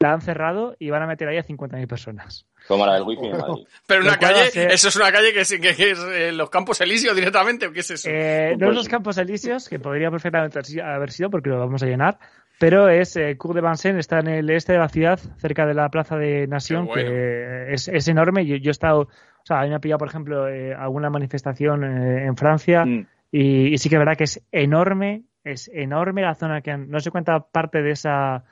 la 0.00 0.12
han 0.14 0.22
cerrado 0.22 0.76
y 0.78 0.88
van 0.90 1.02
a 1.02 1.06
meter 1.06 1.28
ahí 1.28 1.36
a 1.36 1.44
50.000 1.44 1.86
personas. 1.86 2.46
Como 2.66 2.86
la 2.86 2.94
del 2.94 3.02
wifi 3.02 3.28
de 3.28 3.38
Madrid. 3.38 3.66
Pero 3.86 4.02
una 4.02 4.18
calle, 4.18 4.48
eso 4.72 4.88
es 4.88 4.96
una 4.96 5.12
calle 5.12 5.32
que 5.32 5.40
es, 5.40 5.58
que 5.60 5.90
es 5.90 6.34
los 6.34 6.48
Campos 6.48 6.80
Elíseos 6.80 7.14
directamente, 7.14 7.66
¿o 7.66 7.72
qué 7.72 7.80
es 7.80 7.90
eso? 7.90 8.08
no 8.08 8.70
es 8.70 8.74
los 8.74 8.88
Campos 8.88 9.18
Elíseos, 9.18 9.68
que 9.68 9.78
podría 9.78 10.10
perfectamente 10.10 10.58
haber 10.82 11.10
sido 11.10 11.30
porque 11.30 11.50
lo 11.50 11.58
vamos 11.58 11.82
a 11.82 11.86
llenar, 11.86 12.18
pero 12.58 12.88
es 12.88 13.16
eh, 13.16 13.36
Cour 13.36 13.54
de 13.54 13.62
Vincennes, 13.62 14.00
está 14.00 14.20
en 14.20 14.28
el 14.28 14.50
este 14.50 14.72
de 14.72 14.78
la 14.78 14.88
ciudad, 14.88 15.18
cerca 15.38 15.66
de 15.66 15.74
la 15.74 15.88
Plaza 15.90 16.16
de 16.16 16.46
Nación, 16.46 16.88
que 16.92 17.72
es, 17.72 17.88
es 17.88 18.08
enorme. 18.08 18.46
Yo, 18.46 18.56
yo, 18.56 18.68
he 18.68 18.72
estado, 18.72 19.00
o 19.00 19.08
sea, 19.44 19.60
a 19.60 19.62
mí 19.62 19.70
me 19.70 19.76
ha 19.76 19.80
pillado, 19.80 19.98
por 19.98 20.08
ejemplo, 20.08 20.48
eh, 20.48 20.74
alguna 20.74 21.10
manifestación 21.10 21.84
eh, 21.84 22.26
en 22.26 22.36
Francia 22.36 22.84
mm. 22.84 23.06
y, 23.32 23.78
sí 23.78 23.88
que 23.88 23.96
es 23.96 23.98
verdad 23.98 24.16
que 24.16 24.24
es 24.24 24.42
enorme, 24.52 25.24
es 25.44 25.70
enorme 25.72 26.22
la 26.22 26.34
zona 26.34 26.60
que 26.60 26.70
han, 26.70 26.90
no 26.90 27.00
sé 27.00 27.10
cuánta 27.10 27.40
parte 27.40 27.82
de 27.82 27.92
esa, 27.92 28.44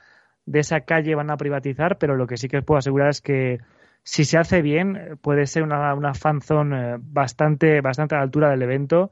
de 0.49 0.61
esa 0.61 0.81
calle 0.81 1.13
van 1.13 1.29
a 1.29 1.37
privatizar, 1.37 1.99
pero 1.99 2.15
lo 2.15 2.25
que 2.25 2.35
sí 2.35 2.47
que 2.47 2.57
os 2.57 2.65
puedo 2.65 2.79
asegurar 2.79 3.09
es 3.09 3.21
que 3.21 3.59
si 4.01 4.25
se 4.25 4.39
hace 4.39 4.63
bien, 4.63 5.19
puede 5.21 5.45
ser 5.45 5.61
una, 5.61 5.93
una 5.93 6.15
fan 6.15 6.41
zone 6.41 6.95
bastante, 6.99 7.81
bastante 7.81 8.15
a 8.15 8.17
la 8.17 8.23
altura 8.23 8.49
del 8.49 8.63
evento 8.63 9.11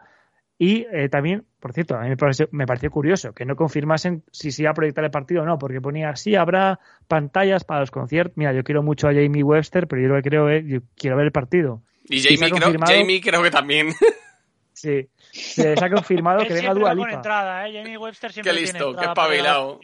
y 0.57 0.87
eh, 0.91 1.07
también, 1.09 1.45
por 1.59 1.73
cierto, 1.73 1.95
a 1.95 2.01
mí 2.01 2.09
me 2.09 2.17
pareció, 2.17 2.49
me 2.51 2.65
pareció 2.65 2.89
curioso 2.89 3.33
que 3.33 3.45
no 3.45 3.55
confirmasen 3.55 4.23
si 4.31 4.51
se 4.51 4.63
iba 4.63 4.71
a 4.71 4.73
proyectar 4.73 5.03
el 5.03 5.11
partido 5.11 5.43
o 5.43 5.45
no, 5.45 5.59
porque 5.59 5.79
ponía, 5.79 6.15
sí, 6.15 6.35
habrá 6.35 6.79
pantallas 7.07 7.63
para 7.63 7.81
los 7.81 7.91
conciertos. 7.91 8.35
Mira, 8.35 8.53
yo 8.53 8.63
quiero 8.63 8.81
mucho 8.81 9.07
a 9.07 9.13
Jamie 9.13 9.43
Webster, 9.43 9.87
pero 9.87 10.01
yo 10.01 10.07
lo 10.07 10.15
que 10.15 10.29
creo 10.29 10.49
es, 10.49 10.65
yo 10.65 10.79
quiero 10.95 11.17
ver 11.17 11.27
el 11.27 11.31
partido. 11.31 11.83
Y 12.05 12.19
Jamie, 12.21 12.49
creo, 12.49 12.79
Jamie 12.79 13.21
creo 13.21 13.43
que 13.43 13.51
también. 13.51 13.89
Sí, 14.73 15.09
se 15.31 15.73
ha 15.73 15.89
confirmado 15.89 16.37
que 16.47 16.53
venga 16.53 16.71
Dua 16.75 16.93
Lipa. 16.93 17.13
Entrada, 17.13 17.67
¿eh? 17.67 17.73
Jamie 17.73 17.97
Webster 17.97 18.31
siempre 18.31 18.53
Qué 18.53 18.59
listo, 18.61 18.95
qué 18.95 19.05
espabilado. 19.05 19.79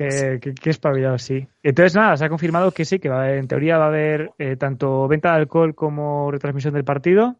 Qué, 0.00 0.54
qué, 0.58 0.70
espabilado, 0.70 1.18
sí. 1.18 1.46
Entonces, 1.62 1.94
nada, 1.94 2.16
se 2.16 2.24
ha 2.24 2.30
confirmado 2.30 2.70
que 2.72 2.86
sí, 2.86 2.98
que 2.98 3.10
va 3.10 3.34
en 3.34 3.46
teoría 3.46 3.76
va 3.76 3.84
a 3.84 3.88
haber 3.88 4.30
eh, 4.38 4.56
tanto 4.56 5.06
venta 5.08 5.32
de 5.32 5.40
alcohol 5.40 5.74
como 5.74 6.30
retransmisión 6.30 6.72
del 6.72 6.84
partido 6.84 7.36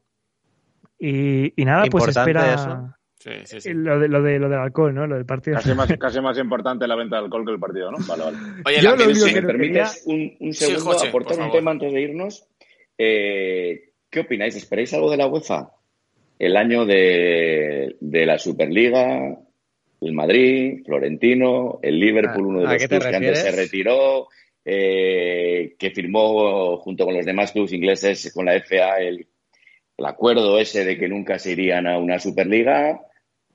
y, 0.99 1.55
nada, 1.57 1.87
pues 1.91 2.09
espera. 2.09 2.95
Sí, 3.19 3.31
sí, 3.45 3.61
sí. 3.61 3.73
Lo, 3.73 3.99
de, 3.99 4.09
lo, 4.09 4.23
de, 4.23 4.39
lo 4.39 4.51
del 4.51 4.59
alcohol, 4.59 4.95
¿no? 4.95 5.07
Lo 5.07 5.15
del 5.15 5.25
partido. 5.25 5.57
Casi 5.57 5.75
más, 5.75 5.89
casi 5.99 6.21
más 6.21 6.39
importante 6.39 6.87
la 6.87 6.97
venta 6.97 7.17
de 7.17 7.25
alcohol 7.25 7.47
que 7.47 7.53
el 7.53 7.61
partido, 7.61 7.91
¿no? 7.91 7.99
Vale, 8.07 8.25
vale. 8.25 8.37
Oye, 8.67 8.81
Yo 8.83 8.95
lo 8.95 9.15
si 9.15 9.35
me 9.35 9.43
permites 9.43 10.03
un, 10.05 10.37
un 10.41 10.53
segundo 10.53 10.99
aportar 11.03 11.39
un 11.39 11.51
tema 11.51 11.71
antes 11.71 11.93
de 11.93 12.01
irnos. 12.01 12.47
Eh, 12.99 13.93
¿Qué 14.11 14.21
opináis? 14.21 14.57
¿Esperáis 14.57 14.93
algo 14.93 15.11
de 15.11 15.17
la 15.17 15.27
UEFA? 15.27 15.71
El 16.39 16.57
año 16.57 16.85
de, 16.85 17.97
de 18.01 18.27
la 18.27 18.39
Superliga, 18.39 19.39
el 20.01 20.13
Madrid, 20.13 20.83
Florentino, 20.85 21.79
el 21.83 21.99
Liverpool, 21.99 22.47
uno 22.47 22.61
de 22.61 22.67
los 22.67 22.87
clubes 22.87 23.07
que 23.07 23.17
antes 23.17 23.39
se 23.41 23.51
retiró, 23.51 24.29
eh, 24.65 25.75
que 25.79 25.91
firmó 25.91 26.77
junto 26.79 27.05
con 27.05 27.15
los 27.15 27.27
demás 27.27 27.53
clubes 27.53 27.73
ingleses 27.73 28.33
con 28.33 28.47
la 28.47 28.55
FA 28.61 29.01
el 29.01 29.27
el 30.01 30.07
acuerdo 30.07 30.59
ese 30.59 30.83
de 30.87 30.97
que 30.97 31.09
nunca 31.09 31.39
se 31.39 31.53
irían 31.53 31.87
a 31.87 31.99
una 31.99 32.19
Superliga, 32.19 33.03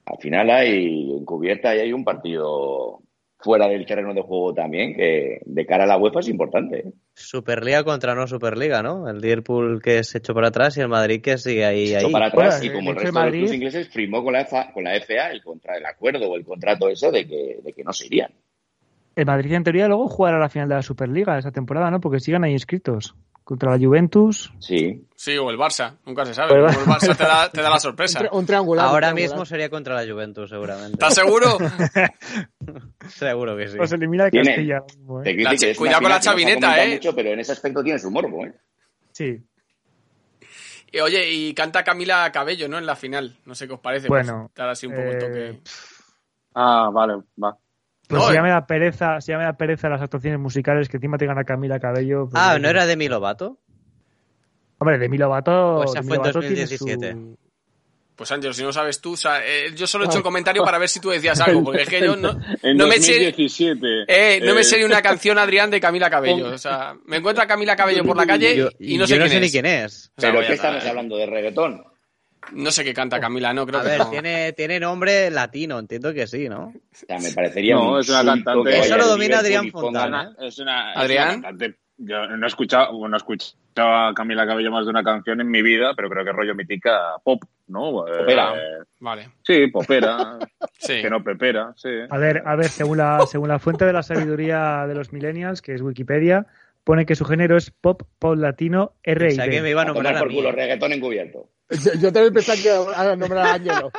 al 0.06 0.18
final 0.20 0.52
hay 0.52 1.12
encubierta 1.12 1.76
y 1.76 1.80
hay 1.80 1.92
un 1.92 2.04
partido 2.04 3.02
fuera 3.46 3.68
del 3.68 3.86
terreno 3.86 4.16
de 4.16 4.24
juego 4.24 4.56
también, 4.56 4.96
que 4.96 5.40
de 5.46 5.66
cara 5.68 5.84
a 5.84 5.88
la 5.88 5.98
UEFA 5.98 6.22
es 6.22 6.30
importante. 6.30 6.80
¿eh? 6.80 6.92
Superliga 7.14 7.84
contra 7.84 8.16
no 8.16 8.26
Superliga, 8.26 8.82
¿no? 8.82 9.08
El 9.08 9.20
Liverpool 9.20 9.84
que 9.84 10.04
se 10.04 10.18
echó 10.18 10.34
para 10.34 10.48
atrás 10.48 10.76
y 10.78 10.82
el 10.82 10.88
Madrid 10.88 11.22
que 11.22 11.38
sigue 11.38 11.64
ahí. 11.64 11.90
Se 11.90 12.00
echó 12.00 12.10
para 12.10 12.28
atrás 12.28 12.64
y 12.64 12.72
como 12.72 12.90
el 12.90 12.96
resto 12.96 13.22
de 13.22 13.42
los 13.42 13.54
ingleses 13.54 13.88
firmó 13.90 14.24
con 14.24 14.34
la, 14.34 14.46
FA, 14.46 14.72
con 14.74 14.84
la 14.84 15.00
FA 15.00 15.30
el, 15.30 15.44
contra, 15.44 15.78
el 15.78 15.86
acuerdo 15.86 16.28
o 16.28 16.36
el 16.36 16.44
contrato 16.44 16.90
eso 16.90 17.12
de 17.12 17.28
que, 17.28 17.60
de 17.64 17.72
que 17.72 17.84
no 17.84 17.94
se 17.94 18.08
irían. 18.08 18.32
El 19.16 19.28
Madrid 19.28 19.54
en 19.54 19.64
teoría 19.64 19.88
luego 19.88 20.08
jugará 20.08 20.40
la 20.40 20.50
final 20.50 20.68
de 20.68 20.76
la 20.76 20.82
Superliga 20.82 21.38
esa 21.38 21.52
temporada, 21.52 21.92
¿no? 21.92 22.00
Porque 22.00 22.20
sigan 22.20 22.44
ahí 22.44 22.52
inscritos 22.52 23.14
contra 23.46 23.78
la 23.78 23.78
Juventus. 23.78 24.52
Sí. 24.60 25.08
Sí, 25.16 25.38
o 25.38 25.50
el 25.50 25.58
Barça, 25.58 25.98
nunca 26.06 26.26
se 26.26 26.34
sabe. 26.34 26.56
el 26.56 26.64
Barça 26.64 27.16
te 27.16 27.24
da, 27.24 27.50
te 27.50 27.62
da 27.62 27.70
la 27.70 27.80
sorpresa. 27.80 28.28
Un, 28.32 28.46
triangular. 28.46 28.88
Ahora 28.88 29.14
mismo 29.14 29.46
sería 29.46 29.70
contra 29.70 29.94
la 29.94 30.12
Juventus, 30.12 30.50
seguramente. 30.50 30.94
¿Estás 30.94 31.14
seguro? 31.14 31.58
seguro 33.08 33.56
que 33.56 33.68
sí. 33.68 33.78
Pues 33.78 33.92
elimina 33.94 34.26
el 34.26 34.32
Castilla. 34.32 34.84
¿eh? 35.24 35.76
cuidado 35.78 36.02
con 36.02 36.10
la 36.10 36.20
chavineta, 36.20 36.84
¿eh? 36.84 36.96
Mucho, 36.96 37.16
pero 37.16 37.30
en 37.30 37.40
ese 37.40 37.54
aspecto 37.54 37.84
tiene 37.84 38.00
su 38.00 38.12
morbo, 38.12 38.46
¿eh? 38.46 38.54
Sí. 39.12 39.42
Y, 40.92 41.00
oye, 41.00 41.32
y 41.32 41.54
canta 41.54 41.84
Camila 41.84 42.32
Cabello, 42.32 42.68
¿no? 42.68 42.80
En 42.80 42.86
la 42.86 42.96
final. 42.96 43.38
No 43.46 43.54
sé 43.54 43.68
qué 43.68 43.74
os 43.74 43.80
parece. 43.80 44.08
Pues, 44.08 44.26
bueno. 44.26 44.50
Pues, 44.54 44.68
así 44.68 44.88
un 44.88 44.96
poco 44.96 45.08
el 45.08 45.20
toque. 45.20 45.50
Eh, 45.50 45.62
ah, 46.56 46.90
vale, 46.92 47.22
va. 47.42 47.56
Pues 48.07 48.23
si 48.26 48.34
ya 48.34 48.41
me 48.41 48.49
da 48.49 48.65
pereza, 48.65 49.19
si 49.22 49.32
ya 49.32 49.38
me 49.38 49.44
da 49.44 49.53
pereza 49.53 49.90
las 49.90 50.02
actuaciones 50.02 50.40
musicales 50.40 50.90
que 50.90 50.98
encima 50.98 51.18
tengan 51.18 51.38
a 51.38 51.44
Camila 51.44 51.80
Cabello. 51.80 52.27
Pues 52.30 52.41
ah, 52.41 52.57
¿no 52.60 52.69
era 52.69 52.86
de 52.86 52.95
Milovato? 52.95 53.57
Hombre, 54.77 54.98
de 54.98 55.10
Milovato. 55.10 55.84
Pues 55.84 56.06
fue 56.06 56.18
en 56.18 56.23
2017. 56.23 57.18
Pues 58.15 58.32
Ángel, 58.32 58.53
si 58.53 58.64
no 58.64 58.72
sabes 58.72 59.02
tú, 59.02 59.15
eh, 59.44 59.72
yo 59.76 59.88
solo 59.88 60.06
he 60.06 60.07
hecho 60.07 60.19
el 60.19 60.23
comentario 60.23 60.64
para 60.64 60.77
ver 60.77 60.88
si 60.88 61.02
tú 61.02 61.10
decías 61.10 61.40
algo, 61.41 61.65
porque 61.65 61.82
es 61.82 61.90
que 61.90 61.99
yo 61.99 62.15
no, 62.15 62.32
no 62.76 62.88
me 62.88 62.98
sé, 62.99 63.36
eh, 64.07 64.40
no 64.41 64.56
me 64.56 64.64
sé 64.64 64.77
ni 64.77 64.86
una 64.86 65.02
canción, 65.02 65.38
Adrián, 65.38 65.69
de 65.69 65.82
Camila 65.82 66.10
Cabello. 66.10 66.48
O 66.48 66.57
sea, 66.57 66.95
me 67.06 67.18
encuentra 67.18 67.44
a 67.44 67.48
Camila 67.48 67.76
Cabello 67.76 68.06
por 68.06 68.15
la 68.15 68.26
calle 68.26 68.69
y 68.80 68.98
no 68.98 69.06
sé, 69.06 69.15
quién, 69.15 69.26
no 69.26 69.30
sé 69.30 69.40
ni 69.41 69.52
quién 69.52 69.65
es. 69.65 70.11
¿Pero 70.15 70.40
qué 70.41 70.53
estamos 70.53 70.86
hablando? 70.86 71.18
¿De 71.18 71.26
reggaetón? 71.26 71.84
No 72.54 72.72
sé 72.72 72.84
qué 72.84 72.94
canta 72.94 73.20
Camila, 73.20 73.54
no 73.54 73.66
creo 73.66 73.80
a 73.80 73.84
que 73.84 73.90
ver, 73.90 74.06
tiene, 74.10 74.54
tiene 74.54 74.80
nombre 74.80 75.30
latino, 75.32 75.80
entiendo 75.80 76.14
que 76.14 76.28
sí, 76.28 76.48
¿no? 76.50 76.66
O 76.68 76.74
sea, 76.92 77.18
me 77.20 77.32
parecería 77.32 77.76
No, 77.76 78.00
es 78.00 78.10
una 78.10 78.24
cantante. 78.24 78.80
Eso 78.80 78.98
lo 78.98 79.08
domina 79.08 79.40
Adrián 79.40 79.72
Fontana. 79.72 80.36
Es 80.40 80.60
una, 80.60 80.94
¿Adrián? 80.94 81.42
cantante 81.42 81.76
Yo 81.98 82.28
no 82.28 82.46
he 82.46 82.48
escuchado, 82.48 83.08
no 83.08 83.16
he 83.16 83.18
escuchado 83.18 83.56
a 83.78 84.14
Camila 84.14 84.46
Cabello 84.46 84.72
más 84.72 84.86
de 84.86 84.92
una 84.92 85.04
canción 85.04 85.42
en 85.42 85.50
mi 85.50 85.62
vida, 85.62 85.94
pero 85.96 86.10
creo 86.10 86.24
que 86.24 86.32
rollo 86.32 86.56
mítica 86.56 87.16
pop, 87.24 87.44
¿no? 87.68 87.92
Popera. 88.06 88.54
Eh, 88.56 88.84
Vale. 89.00 89.30
sí, 89.44 89.68
popera, 89.68 90.38
Sí. 90.78 91.02
que 91.02 91.10
no 91.10 91.24
pepera, 91.24 91.74
sí. 91.76 91.90
A 92.10 92.18
ver, 92.18 92.44
a 92.46 92.56
ver, 92.56 92.70
según 92.70 92.98
la, 93.00 93.26
según 93.28 93.50
la 93.50 93.60
fuente 93.60 93.86
de 93.86 93.94
la 93.94 94.04
sabiduría 94.04 94.86
de 94.88 94.96
los 94.96 95.12
millennials, 95.12 95.62
que 95.62 95.74
es 95.74 95.82
Wikipedia, 95.82 96.46
pone 96.84 97.06
que 97.06 97.16
su 97.16 97.26
género 97.26 97.58
es 97.58 97.72
pop, 97.72 98.04
pop 98.20 98.38
latino, 98.38 98.94
R 99.04 99.28
O 99.28 99.32
sea, 99.32 99.46
que 99.46 99.58
me 99.58 99.62
B. 99.62 99.70
iba 99.72 99.82
a 99.82 99.84
A 99.84 99.88
tomar 99.88 100.04
nombrar 100.04 100.16
a 100.18 100.20
por 100.20 100.30
mí. 100.30 100.36
culo, 100.36 100.52
reggaetón 100.52 100.94
encubierto. 100.94 101.50
Yo, 101.70 101.94
yo 102.00 102.14
también 102.14 102.34
pensaba 102.34 102.58
que 102.62 102.70
a 102.96 103.16
nombrar 103.16 103.46
a 103.48 103.54
Ángelo. 103.56 103.92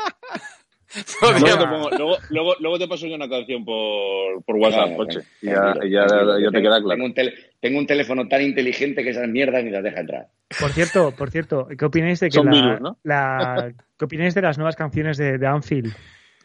Luego 1.20 1.58
te, 1.58 1.66
pongo- 1.66 1.90
luego, 1.90 2.16
luego, 2.30 2.54
luego 2.60 2.78
te 2.78 2.88
paso 2.88 3.06
yo 3.06 3.16
una 3.16 3.28
canción 3.28 3.64
por, 3.64 4.42
por 4.44 4.56
WhatsApp, 4.56 4.96
coche. 4.96 5.20
Y 5.42 5.46
ya, 5.46 5.54
tranquilo, 5.72 5.86
y 5.86 5.90
ya, 5.90 6.06
tranquilo, 6.06 6.38
ya 6.38 6.46
te 6.50 6.56
que 6.56 6.62
queda 6.62 6.76
tengo- 6.76 6.84
claro. 6.86 6.88
Tengo 6.96 7.04
un, 7.06 7.14
tele- 7.14 7.34
tengo 7.60 7.78
un 7.80 7.86
teléfono 7.86 8.28
tan 8.28 8.42
inteligente 8.42 9.02
que 9.02 9.10
esas 9.10 9.28
mierdas 9.28 9.64
ni 9.64 9.70
las 9.70 9.82
deja 9.82 10.00
entrar. 10.00 10.28
Por 10.60 10.70
cierto, 10.70 11.10
por 11.10 11.30
cierto, 11.30 11.66
¿qué 11.76 11.84
opináis 11.84 12.20
de 12.20 12.28
que 12.28 12.34
Son 12.34 12.46
la, 12.46 12.52
virus, 12.52 12.80
¿no? 12.80 12.98
la- 13.02 13.72
¿qué 13.98 14.04
opináis 14.04 14.34
de 14.34 14.42
las 14.42 14.56
nuevas 14.58 14.76
canciones 14.76 15.18
de, 15.18 15.38
de 15.38 15.46
Anfield? 15.46 15.92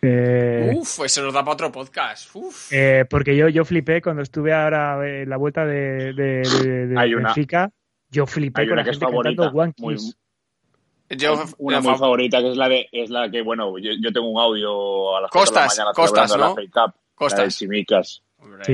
Eh, 0.01 0.71
Uf, 0.75 1.01
eso 1.05 1.21
nos 1.21 1.33
da 1.33 1.41
para 1.41 1.53
otro 1.53 1.71
podcast. 1.71 2.35
Uf. 2.35 2.73
eh, 2.73 3.05
porque 3.07 3.37
yo, 3.37 3.47
yo 3.47 3.63
flipé 3.63 4.01
cuando 4.01 4.23
estuve 4.23 4.51
ahora 4.51 4.97
en 5.07 5.29
la 5.29 5.37
vuelta 5.37 5.63
de, 5.65 6.13
de, 6.13 6.41
de- 6.41 6.87
de 6.87 6.99
Hay 6.99 7.13
una- 7.13 7.27
Benfica. 7.29 7.69
Yo 8.09 8.25
flipé 8.25 8.61
hay 8.63 8.67
con 8.67 8.77
la 8.77 8.83
gente 8.83 8.99
cantando 9.05 9.49
One 9.51 9.73
muy- 9.77 9.95
Kiss. 9.95 10.17
Yo, 11.17 11.43
Una 11.57 11.81
muy 11.81 11.91
fa- 11.93 11.97
favorita 11.99 12.41
que 12.41 12.51
es 12.51 12.57
la 12.57 12.69
de 12.69 12.87
es 12.91 13.09
la 13.09 13.29
que 13.29 13.41
bueno 13.41 13.77
yo, 13.77 13.91
yo 14.01 14.11
tengo 14.13 14.29
un 14.29 14.39
audio 14.39 15.15
a 15.17 15.21
las 15.21 15.31
Costas, 15.31 15.75
de 15.75 15.79
la 15.83 15.85
mañana 15.85 15.93
Costas, 15.93 16.37
¿no? 16.37 16.37
la 16.37 16.55
Cup, 16.71 16.95
Costas. 17.15 17.39
la 17.39 17.43
de 17.45 17.51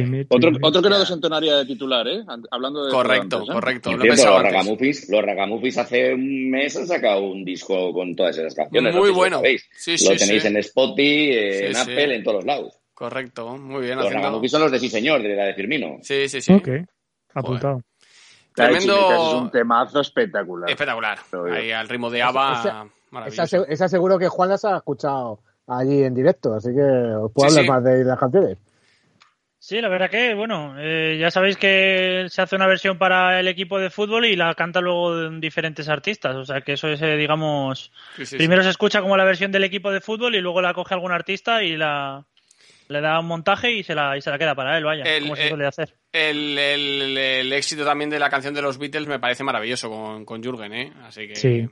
mi- 0.06 0.22
Otro, 0.30 0.52
otro 0.62 0.82
que 0.82 0.90
no 0.90 0.98
desentonaría 1.00 1.58
de 1.58 1.66
titular, 1.66 2.08
¿eh? 2.08 2.24
An- 2.28 2.44
Hablando 2.52 2.86
de 2.86 2.92
Correcto, 2.92 3.38
antes, 3.38 3.50
¿eh? 3.50 3.54
correcto. 3.54 3.92
Lo 3.92 3.98
cierto, 3.98 4.08
pensaba 4.16 4.32
los 4.38 4.40
antes. 4.46 4.54
Ragamuffins, 4.54 5.10
los 5.10 5.22
Ragamuffins 5.26 5.78
hace 5.78 6.14
un 6.14 6.50
mes 6.52 6.78
han 6.78 6.88
sacado 6.88 7.22
un 7.24 7.44
disco 7.44 7.92
con 7.94 8.16
todas 8.16 8.38
esas 8.38 8.56
canciones. 8.56 8.96
Muy 8.96 9.10
lo 9.10 9.16
bueno. 9.16 9.42
Sí, 9.76 9.92
lo 9.92 9.98
sí, 9.98 10.16
tenéis 10.18 10.42
sí. 10.44 10.48
en 10.48 10.58
Spotify, 10.58 11.30
eh, 11.34 11.54
Sí, 11.60 11.66
en 11.66 11.76
sí. 11.76 11.82
Apple, 11.82 12.16
en 12.16 12.24
todos 12.24 12.36
los 12.38 12.46
lados. 12.46 12.74
Correcto, 12.94 13.58
muy 13.58 13.82
bien. 13.84 13.98
Los 13.98 14.06
haciendo- 14.06 14.24
Ragamuffins 14.26 14.52
son 14.52 14.62
los 14.62 14.72
de 14.72 14.80
Sí 14.80 14.90
Señor, 14.90 15.22
de 15.22 15.36
la 15.36 15.44
de 15.46 15.54
Firmino. 15.54 15.98
Sí, 16.02 16.30
sí, 16.30 16.40
sí. 16.42 16.54
Ok, 16.54 16.70
apuntado. 17.34 17.82
Tremendo- 18.66 19.14
es 19.14 19.34
un 19.42 19.52
temazo 19.52 20.00
espectacular. 20.02 20.70
Espectacular. 20.70 21.20
Ahí 21.52 21.72
al 21.72 21.88
ritmo 21.88 22.10
de 22.10 22.22
ABBA, 22.24 22.54
Esa-. 22.60 22.86
Esa, 23.28 23.48
se- 23.48 23.66
esa 23.70 23.88
seguro 23.88 24.18
que 24.20 24.28
Juan 24.28 24.50
las 24.50 24.66
ha 24.66 24.78
escuchado 24.78 25.40
allí 25.68 26.04
en 26.04 26.14
directo, 26.14 26.54
así 26.54 26.74
que 26.74 26.82
os 26.82 27.32
puedo 27.32 27.50
Sí, 27.50 27.60
hablar 27.60 27.64
sí. 27.64 27.70
más 27.70 27.84
de 27.84 28.04
las 28.04 28.20
canciones. 28.20 28.58
Sí, 29.60 29.82
la 29.82 29.90
verdad 29.90 30.10
que, 30.10 30.34
bueno, 30.34 30.76
eh, 30.78 31.18
ya 31.20 31.30
sabéis 31.30 31.58
que 31.58 32.28
se 32.30 32.42
hace 32.42 32.56
una 32.56 32.68
versión 32.68 32.98
para 32.98 33.40
el 33.40 33.48
equipo 33.50 33.80
de 33.80 33.90
fútbol 33.90 34.26
y 34.26 34.36
la 34.38 34.54
canta 34.56 34.80
luego 34.80 35.30
diferentes 35.32 35.90
artistas. 35.90 36.36
O 36.38 36.46
sea 36.46 36.62
que 36.62 36.74
eso 36.74 36.88
es, 36.88 37.02
eh, 37.02 37.18
digamos, 37.18 37.92
Sí, 38.16 38.26
sí, 38.26 38.26
sí. 38.28 38.38
primero 38.38 38.64
se 38.64 38.70
escucha 38.70 39.02
como 39.02 39.18
la 39.18 39.26
versión 39.26 39.52
del 39.52 39.66
equipo 39.66 39.92
de 39.92 40.00
fútbol 40.00 40.36
y 40.36 40.42
luego 40.42 40.62
la 40.62 40.74
coge 40.74 40.94
algún 40.94 41.12
artista 41.12 41.64
y 41.64 41.76
la 41.76 42.24
le 42.88 43.02
da 43.02 43.20
un 43.20 43.26
montaje 43.28 43.72
y 43.72 43.84
se 43.84 43.94
la, 43.96 44.18
y 44.18 44.22
se 44.22 44.30
la 44.30 44.38
queda 44.38 44.56
para 44.56 44.78
él, 44.78 44.84
vaya, 44.84 45.04
El- 45.04 45.24
como 45.24 45.36
se 45.36 45.46
eh, 45.46 45.50
suele 45.50 45.68
hacer. 45.68 45.94
El, 46.12 46.58
el- 46.58 47.18
el 47.18 47.54
éxito 47.54 47.84
también 47.86 48.10
de 48.10 48.20
la 48.20 48.30
canción 48.30 48.54
de 48.54 48.62
los 48.62 48.78
Beatles 48.78 49.08
me 49.08 49.20
parece 49.20 49.44
maravilloso 49.44 49.90
con, 49.90 50.26
con 50.26 50.42
Jürgen, 50.44 50.74
¿eh? 50.74 50.94
Así 51.04 51.28
que 51.28 51.36
Sí. 51.36 51.68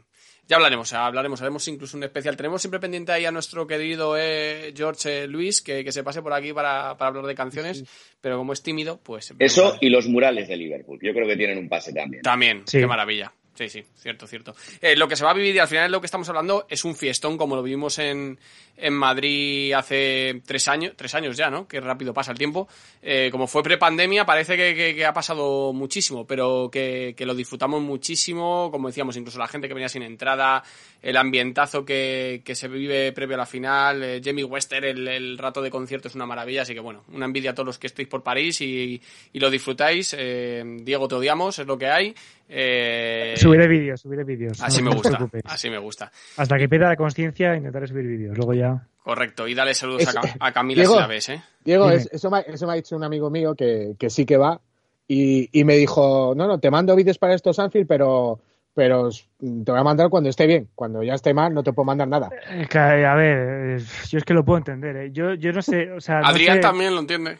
ya 0.47 0.57
hablaremos, 0.57 0.91
hablaremos, 0.93 1.41
haremos 1.41 1.67
incluso 1.67 1.97
un 1.97 2.03
especial. 2.03 2.35
Tenemos 2.37 2.61
siempre 2.61 2.79
pendiente 2.79 3.11
ahí 3.11 3.25
a 3.25 3.31
nuestro 3.31 3.65
querido 3.65 4.15
eh, 4.17 4.73
George 4.75 5.23
eh, 5.23 5.27
Luis, 5.27 5.61
que, 5.61 5.83
que 5.83 5.91
se 5.91 6.03
pase 6.03 6.21
por 6.21 6.33
aquí 6.33 6.53
para, 6.53 6.95
para 6.97 7.07
hablar 7.09 7.25
de 7.25 7.33
canciones, 7.35 7.83
pero 8.21 8.37
como 8.37 8.53
es 8.53 8.61
tímido, 8.61 8.99
pues... 9.01 9.33
Eso 9.39 9.77
y 9.81 9.89
los 9.89 10.07
murales 10.07 10.47
de 10.47 10.57
Liverpool. 10.57 10.99
Yo 11.01 11.13
creo 11.13 11.27
que 11.27 11.37
tienen 11.37 11.57
un 11.57 11.67
pase 11.69 11.93
también. 11.93 12.21
También, 12.21 12.63
Sí. 12.67 12.79
qué 12.79 12.87
maravilla. 12.87 13.31
Sí, 13.55 13.69
sí, 13.69 13.83
cierto, 13.95 14.27
cierto. 14.27 14.53
Eh, 14.81 14.95
lo 14.97 15.07
que 15.07 15.15
se 15.15 15.23
va 15.23 15.31
a 15.31 15.33
vivir 15.33 15.55
y 15.55 15.59
al 15.59 15.67
final 15.69 15.89
lo 15.91 16.01
que 16.01 16.07
estamos 16.07 16.27
hablando 16.27 16.65
es 16.69 16.83
un 16.83 16.93
fiestón 16.93 17.37
como 17.37 17.55
lo 17.55 17.63
vivimos 17.63 17.97
en, 17.99 18.37
en 18.75 18.93
Madrid 18.93 19.71
hace 19.71 20.41
tres 20.45 20.67
años, 20.67 20.91
tres 20.97 21.15
años 21.15 21.37
ya, 21.37 21.49
¿no? 21.49 21.65
Que 21.65 21.79
rápido 21.79 22.13
pasa 22.13 22.31
el 22.33 22.37
tiempo. 22.37 22.67
Eh, 23.01 23.29
como 23.31 23.47
fue 23.47 23.63
prepandemia, 23.63 24.25
parece 24.25 24.57
que, 24.57 24.75
que- 24.75 24.93
que 24.93 25.05
ha 25.05 25.13
pasado 25.13 25.71
muchísimo, 25.71 26.27
pero 26.27 26.69
que, 26.69 27.15
lo 27.19 27.33
disfrutamos 27.33 27.81
muchísimo, 27.81 28.69
como 28.71 28.89
decíamos, 28.89 29.15
incluso 29.15 29.39
la 29.39 29.47
gente 29.47 29.69
que 29.69 29.73
venía 29.73 29.87
sin 29.87 30.03
entrada, 30.03 30.61
el 31.01 31.15
ambientazo 31.15 31.85
que, 31.85 32.41
que 32.43 32.55
se 32.55 32.67
vive 32.67 33.13
previo 33.13 33.35
a 33.35 33.39
la 33.39 33.45
final, 33.45 34.03
eh, 34.03 34.21
Jamie 34.21 34.43
Wester, 34.43 34.83
el, 34.83 35.07
el 35.07 35.37
rato 35.37 35.61
de 35.61 35.71
concierto 35.71 36.09
es 36.09 36.15
una 36.15 36.25
maravilla, 36.25 36.63
así 36.63 36.73
que 36.73 36.81
bueno, 36.81 37.05
una 37.13 37.25
envidia 37.25 37.51
a 37.51 37.53
todos 37.55 37.67
los 37.67 37.77
que 37.79 37.87
estéis 37.87 38.09
por 38.09 38.21
París 38.21 38.59
y, 38.59 39.01
y 39.31 39.39
lo 39.39 39.49
disfrutáis. 39.49 40.13
Eh, 40.17 40.61
Diego, 40.81 41.07
te 41.07 41.15
odiamos, 41.15 41.57
es 41.57 41.65
lo 41.65 41.77
que 41.77 41.87
hay. 41.87 42.13
Eh, 42.47 43.33
Subiré 43.49 43.67
vídeos, 43.67 44.01
subiré 44.01 44.23
vídeos. 44.23 44.61
Así 44.61 44.81
no 44.81 44.89
me 44.89 44.95
gusta, 44.95 45.19
así 45.45 45.69
me 45.69 45.77
gusta. 45.77 46.11
Hasta 46.37 46.57
que 46.57 46.67
pierda 46.67 46.89
la 46.89 46.95
conciencia 46.95 47.55
intentaré 47.55 47.87
subir 47.87 48.05
vídeos. 48.07 48.35
Luego 48.37 48.53
ya. 48.53 48.87
Correcto, 49.03 49.47
y 49.47 49.53
dale 49.53 49.73
saludos 49.73 50.07
a, 50.07 50.09
Es- 50.09 50.15
Cam- 50.15 50.37
a 50.39 50.51
Camila 50.51 50.81
Diego. 50.81 50.93
si 50.95 50.99
la 50.99 51.07
ves, 51.07 51.29
¿eh? 51.29 51.41
Diego, 51.63 51.89
es- 51.91 52.09
eso, 52.11 52.29
me, 52.31 52.43
eso 52.47 52.65
me 52.65 52.73
ha 52.73 52.75
dicho 52.75 52.95
un 52.95 53.03
amigo 53.03 53.29
mío 53.29 53.53
que, 53.55 53.95
que 53.99 54.09
sí 54.09 54.25
que 54.25 54.37
va 54.37 54.59
y, 55.07 55.47
y 55.59 55.63
me 55.63 55.75
dijo, 55.77 56.33
no, 56.35 56.47
no, 56.47 56.59
te 56.59 56.71
mando 56.71 56.95
vídeos 56.95 57.17
para 57.19 57.35
estos 57.35 57.59
Anfield, 57.59 57.87
pero, 57.87 58.39
pero 58.73 59.09
te 59.11 59.71
voy 59.71 59.79
a 59.79 59.83
mandar 59.83 60.09
cuando 60.09 60.29
esté 60.29 60.47
bien. 60.47 60.67
Cuando 60.73 61.03
ya 61.03 61.13
esté 61.13 61.33
mal 61.35 61.53
no 61.53 61.61
te 61.61 61.71
puedo 61.71 61.85
mandar 61.85 62.07
nada. 62.07 62.29
Eh, 62.49 62.67
A 62.77 63.13
ver, 63.15 63.77
eh, 63.79 63.83
yo 64.09 64.17
es 64.17 64.23
que 64.23 64.33
lo 64.33 64.43
puedo 64.43 64.57
entender. 64.57 64.95
¿eh? 64.97 65.09
Yo, 65.11 65.35
yo 65.35 65.51
no 65.51 65.61
sé. 65.61 65.91
O 65.91 66.01
sea, 66.01 66.21
no 66.21 66.27
Adrián 66.27 66.55
sé- 66.55 66.61
también 66.61 66.95
lo 66.95 67.01
entiende. 67.01 67.37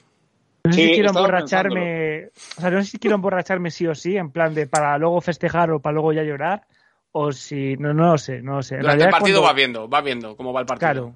No 0.66 0.72
sé 0.74 0.82
Sí, 0.82 0.88
si 0.88 0.94
quiero 0.94 1.10
emborracharme. 1.10 2.28
O 2.58 2.62
sea, 2.62 2.72
no 2.72 2.84
sé 2.84 2.90
si 2.92 3.00
quiero 3.00 3.16
emborracharme 3.16 3.72
sí 3.72 3.88
o 3.88 3.96
sí, 3.96 4.18
en 4.18 4.32
plan 4.32 4.54
de 4.54 4.68
para 4.68 4.98
luego 4.98 5.22
festejar 5.22 5.72
o 5.72 5.80
para 5.80 5.94
luego 5.94 6.14
ya 6.14 6.24
llorar. 6.24 6.64
O 7.12 7.32
si. 7.32 7.76
No, 7.78 7.94
no 7.94 8.12
lo 8.12 8.18
sé, 8.18 8.42
no 8.42 8.56
lo 8.58 8.62
sé. 8.64 8.76
En 8.76 8.82
Durante 8.82 9.04
el 9.06 9.10
partido 9.10 9.40
cuando- 9.40 9.48
va 9.48 9.54
viendo, 9.54 9.90
va 9.90 10.02
viendo 10.02 10.36
cómo 10.36 10.52
va 10.54 10.62
el 10.62 10.66
partido. 10.66 10.92
Claro. 10.92 11.14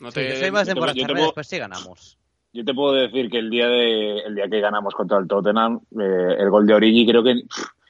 No 0.00 0.10
Sí, 0.10 0.14
te- 0.20 0.28
yo 0.30 0.36
soy 0.36 0.50
más 0.50 0.66
de 0.66 0.74
yo 0.74 0.74
te- 0.74 0.80
yo 0.80 0.84
te 0.84 0.88
emborracharme 1.02 1.14
puedo- 1.14 1.26
después 1.26 1.46
si 1.48 1.58
ganamos. 1.58 2.18
Yo 2.52 2.64
te 2.64 2.72
puedo 2.74 2.92
decir 2.94 3.28
que 3.30 3.38
el 3.38 3.50
día 3.50 3.66
de 3.68 4.18
el 4.20 4.34
día 4.34 4.48
que 4.50 4.60
ganamos 4.60 4.94
contra 4.94 5.18
el 5.18 5.26
Tottenham, 5.28 5.80
eh, 6.00 6.36
el 6.38 6.48
gol 6.50 6.66
de 6.66 6.72
Origi 6.74 7.06
creo 7.06 7.22
que 7.22 7.34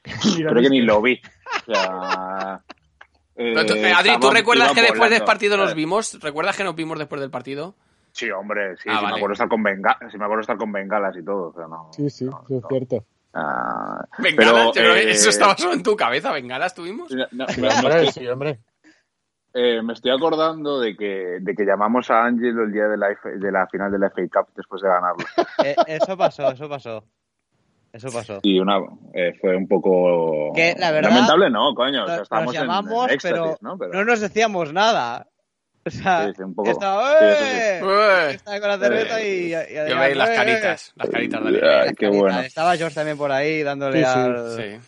creo 0.36 0.62
que 0.62 0.70
ni 0.70 0.80
lo 0.82 1.00
vi. 1.02 1.20
O 1.68 1.72
sea, 1.72 2.60
eh, 3.36 3.54
tú- 3.66 3.74
eh, 3.74 3.92
Adri, 3.92 4.18
¿tú 4.20 4.30
recuerdas 4.30 4.72
que 4.72 4.82
después 4.82 5.10
del 5.10 5.22
partido 5.22 5.56
nos 5.56 5.70
Eh, 5.72 5.74
vimos? 5.74 6.18
¿Recuerdas 6.20 6.56
que 6.56 6.64
nos 6.64 6.74
vimos 6.74 6.98
después 6.98 7.20
del 7.20 7.30
partido? 7.30 7.76
Sí, 8.16 8.30
hombre, 8.30 8.76
sí, 8.78 8.88
Ah, 8.88 8.96
sí 8.96 9.02
vale. 9.04 9.08
me 9.08 9.16
acuerdo 9.18 9.32
estar 9.34 9.48
con 9.48 9.62
benga 9.62 9.98
sí, 10.10 10.16
me 10.16 10.24
acuerdo 10.24 10.40
estar 10.40 10.56
con 10.56 10.72
bengalas 10.72 11.14
y 11.16 11.22
todo, 11.24 11.48
o 11.48 11.52
sea, 11.52 11.66
no. 11.66 11.90
Sí, 11.92 12.08
sí, 12.08 12.24
no, 12.24 12.42
es 12.48 12.64
cierto. 12.68 13.04
Ah, 13.34 14.02
Bengalas, 14.18 14.70
pero, 14.72 14.94
eh, 14.94 15.10
eso 15.10 15.28
estaba 15.28 15.54
solo 15.58 15.74
en 15.74 15.82
tu 15.82 15.94
cabeza, 15.94 16.32
bengalas 16.32 16.74
tuvimos. 16.74 17.10
no, 17.32 17.44
Hombre, 17.44 18.04
estoy, 18.04 18.06
sí, 18.12 18.26
hombre. 18.28 18.60
eh, 19.52 19.82
me 19.82 19.92
estoy 19.92 20.10
acordando 20.12 20.80
de 20.80 20.96
que, 20.96 21.36
de 21.42 21.54
que 21.54 21.64
llamamos 21.66 22.10
a 22.10 22.24
Ángelo 22.24 22.62
el 22.64 22.72
día 22.72 22.88
de 22.88 22.96
la, 22.96 23.10
F- 23.10 23.36
de 23.36 23.52
la 23.52 23.66
final 23.66 23.92
de 23.92 23.98
la 23.98 24.08
FA 24.08 24.22
Cup 24.32 24.52
después 24.56 24.80
de 24.80 24.88
ganarlo. 24.88 25.24
Eh, 25.62 25.76
eso 25.86 26.16
pasó, 26.16 26.50
eso 26.50 26.66
pasó. 26.70 27.04
Eso 27.92 28.08
pasó. 28.10 28.40
Y 28.42 28.58
una, 28.58 28.76
eh, 29.14 29.34
fue 29.40 29.54
un 29.56 29.68
poco... 29.68 30.52
Que, 30.54 30.74
la 30.78 30.90
verdad, 30.90 31.10
Lamentable 31.10 31.50
no, 31.50 31.74
coño. 31.74 32.04
o 32.04 32.06
sea, 32.06 32.16
Nos, 32.16 32.22
estábamos 32.24 32.54
nos 32.54 32.62
en- 32.62 32.68
llamamos, 32.68 33.04
en 33.08 33.14
éxtasis, 33.14 33.36
pero, 33.38 33.56
¿no? 33.60 33.78
Pero- 33.78 33.92
no 33.92 34.04
nos 34.06 34.20
decíamos 34.20 34.72
nada. 34.72 35.26
O 35.90 35.90
sea, 35.90 36.26
Sí, 36.26 36.32
sí, 36.36 36.42
un 36.42 36.54
poco. 36.54 36.70
estaba, 36.70 37.10
Sí, 37.18 37.24
¡eh! 37.24 37.80
Ué. 37.82 38.30
Estaba 38.34 38.60
con 38.60 38.68
la 38.68 38.78
cerveza 38.78 39.22
y, 39.22 39.26
y, 39.26 39.54
y 39.54 39.88
Yo 39.88 39.98
veis 39.98 40.16
las 40.16 40.30
¡eh! 40.30 40.34
caritas, 40.34 40.92
las 40.96 41.08
caritas 41.08 41.44
de 41.44 41.48
Ay, 41.50 41.88
qué 41.90 41.94
caritas. 42.06 42.10
bueno. 42.20 42.40
Estaba 42.40 42.76
George 42.76 42.94
también 42.94 43.16
por 43.16 43.30
ahí 43.32 43.62
dándole 43.62 43.98
Sí, 43.98 44.04
sí. 44.04 44.18
al... 44.18 44.56
Sí. 44.56 44.80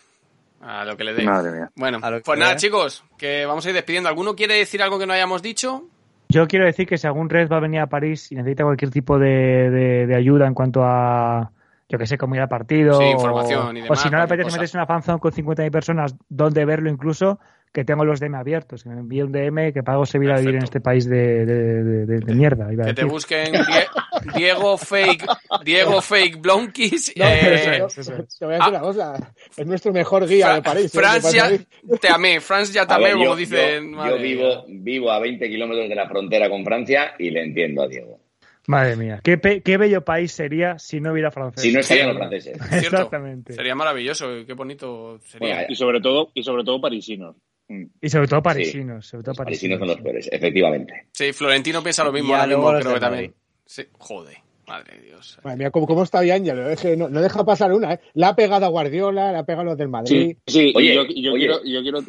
A 0.61 0.85
lo 0.85 0.97
que 0.97 1.05
le 1.05 1.15
dé. 1.15 1.23
Madre 1.23 1.53
mía. 1.53 1.71
Bueno, 1.77 2.01
pues 2.25 2.39
nada, 2.39 2.57
chicos, 2.57 3.05
que 3.17 3.47
vamos 3.47 3.65
a 3.65 3.69
ir 3.69 3.75
despidiendo. 3.77 4.09
¿Alguno 4.09 4.35
quiere 4.35 4.55
decir 4.55 4.83
algo 4.83 4.99
que 4.99 5.07
no 5.07 5.13
hayamos 5.13 5.41
dicho? 5.41 5.85
Yo 6.31 6.49
quiero 6.49 6.65
decir 6.67 6.85
que 6.87 6.99
si 6.99 7.07
algún 7.07 7.31
Red 7.31 7.49
va 7.49 7.59
a 7.59 7.61
venir 7.61 7.81
a 7.81 7.87
París 7.87 8.33
y 8.33 8.35
necesita 8.35 8.65
cualquier 8.65 8.91
tipo 8.91 9.21
de, 9.21 9.71
de- 9.71 10.07
de 10.09 10.17
ayuda 10.17 10.49
en 10.49 10.55
cuanto 10.55 10.83
a, 10.83 11.53
yo 11.89 11.97
que 11.97 12.07
sé, 12.09 12.19
cómo 12.19 12.35
ir 12.35 12.41
al 12.41 12.49
partido. 12.49 12.99
Sí, 12.99 13.05
o- 13.05 13.11
información 13.13 13.77
y 13.77 13.81
O 13.81 13.85
demás, 13.85 14.03
si 14.03 14.11
no 14.11 14.19
le 14.19 14.25
apetece 14.25 14.51
meterse 14.51 14.77
en 14.77 14.81
una 14.81 14.87
fanzone 14.87 15.21
con 15.21 15.33
50.000 15.33 15.71
personas, 15.71 16.17
donde 16.29 16.65
verlo 16.65 16.91
incluso, 16.91 17.39
que 17.73 17.85
tengo 17.85 18.05
los 18.05 18.21
DM 18.21 18.35
abiertos. 18.37 18.83
Que 18.83 18.89
me 18.91 19.01
envíe 19.01 19.23
un 19.23 19.33
DM 19.33 19.73
que 19.73 19.83
pago 19.83 20.05
se 20.07 20.19
a 20.19 20.21
vivir 20.21 20.55
en 20.57 20.63
este 20.65 20.81
país 20.81 21.09
de, 21.09 21.45
de, 21.47 21.85
de- 21.85 22.07
de- 22.07 22.21
de 22.21 22.35
mierda. 22.35 22.73
iba 22.73 22.85
a 22.85 22.87
Que 22.89 22.95
te 22.95 23.05
busquen 23.05 23.53
Die- 23.53 24.37
Diego 24.37 24.77
Fake, 24.79 25.25
Diego 25.65 26.01
Fake 26.01 26.41
Blonkis. 26.41 27.13
No, 27.17 27.25
eh, 27.25 27.83
eso 27.87 28.01
eso 28.01 28.13
te 28.39 28.45
voy 28.47 28.55
a 28.55 28.59
decir 28.59 28.61
Ah. 28.61 28.69
una 28.69 28.81
cosa. 28.81 29.35
Es 29.57 29.67
nuestro 29.67 29.93
mejor 29.93 30.27
guía 30.27 30.47
Fra- 30.47 30.55
de 30.57 30.63
París. 30.63 30.85
¿eh? 30.95 30.99
France 30.99 31.29
De 31.31 31.37
ya 31.37 31.45
París. 31.45 31.67
te 32.01 32.09
amé, 32.09 32.41
France 32.41 32.73
ya 32.73 32.87
te 32.87 32.95
amé, 32.95 33.13
como 33.13 33.25
yo, 33.25 33.37
dicen. 33.37 33.93
yo- 33.95 34.19
vivo, 34.19 34.65
vivo 34.69 35.11
a 35.13 35.21
20 35.21 35.49
kilómetros 35.49 35.89
de 35.89 35.95
la 35.95 36.09
frontera 36.09 36.49
con 36.51 36.65
Francia 36.65 37.13
y 37.19 37.31
le 37.31 37.43
entiendo 37.45 37.83
a 37.83 37.89
Diego. 37.89 38.19
Madre 38.67 38.97
mía, 38.97 39.21
qué, 39.25 39.39
pe- 39.39 39.63
qué 39.63 39.79
bello 39.79 40.05
país 40.05 40.31
sería 40.31 40.79
si 40.79 41.01
no 41.01 41.13
hubiera 41.13 41.31
francés. 41.31 41.63
Si 41.63 41.73
no 41.73 41.81
estarían 41.81 42.09
los 42.09 42.19
franceses. 42.19 42.59
Exactamente. 42.85 43.55
Sería 43.55 43.75
maravilloso, 43.75 44.27
qué 44.47 44.53
bonito 44.53 45.19
sería. 45.25 45.55
Bueno, 45.55 45.67
Y 45.71 45.75
sobre 45.75 46.01
todo, 46.03 46.31
y 46.35 46.43
sobre 46.43 46.65
todo 46.65 46.79
parisinos. 46.79 47.35
Mm. 47.69 47.85
Y 48.01 48.09
sobre 48.09 48.29
todo 48.29 48.43
parisinos. 48.43 49.07
Sobre 49.07 49.25
todo 49.25 49.35
parisinos 49.35 49.79
parisinos. 49.79 49.79
son 49.79 49.89
los 49.89 50.01
peores, 50.01 50.29
efectivamente. 50.33 51.07
Sí, 51.13 51.33
Florentino 51.33 51.83
piensa 51.83 52.05
lo 52.05 52.13
mismo 52.13 52.35
ahora 52.35 52.47
mismo, 52.47 52.69
creo 52.81 52.95
que 52.95 53.01
también. 53.01 53.35
Sí, 53.65 53.85
joder. 53.99 54.39
Madre 54.67 54.99
de 54.99 55.07
Dios. 55.07 55.39
Madre 55.43 55.59
mía, 55.59 55.71
¿cómo, 55.71 56.03
está 56.03 56.19
Ángel? 56.21 56.99
No, 56.99 57.09
no, 57.09 57.23
deja 57.23 57.45
pasar 57.45 57.73
una, 57.73 57.95
¿eh? 57.95 58.01
La 58.15 58.29
ha 58.29 58.37
pegado 58.37 58.67
a 58.67 58.69
Guardiola, 58.69 59.33
la 59.33 59.41
ha 59.41 59.47
pegado 59.47 59.63
a 59.63 59.65
los 59.71 59.79
del 59.79 59.89
Madrid. 59.89 60.37
Sí, 60.47 60.69
sí 60.69 60.73
oye, 60.77 60.95
yo, 60.95 61.05
yo, 61.05 61.33
quiero, 61.35 61.65
yo 61.65 61.81
quiero 61.81 62.01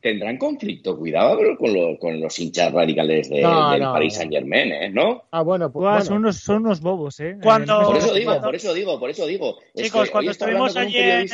tendrán 0.00 0.36
conflicto. 0.38 0.96
Cuidado 0.96 1.38
con, 1.58 1.72
lo, 1.72 1.98
con 1.98 2.20
los 2.20 2.38
hinchas 2.38 2.72
radicales 2.72 3.28
de, 3.28 3.36
del 3.36 3.82
Paris 3.82 4.14
Saint 4.14 4.32
Germain, 4.32 4.72
¿eh? 4.72 4.90
¿no? 4.90 5.24
Ah, 5.30 5.42
bueno, 5.42 5.70
pues. 5.70 6.06
Son, 6.06 6.18
unos, 6.18 6.36
son 6.36 6.64
unos 6.64 6.80
bobos, 6.80 7.20
¿eh? 7.20 7.36
Cuando, 7.42 7.82
por 7.82 7.96
eso 7.96 8.14
digo, 8.14 8.40
por 8.40 8.54
eso 8.54 8.74
digo, 8.74 8.98
por 8.98 9.10
eso 9.10 9.26
digo. 9.26 9.58
Chicos, 9.76 10.10
cuando 10.10 10.30
estuvimos 10.30 10.76
ayer. 10.76 11.28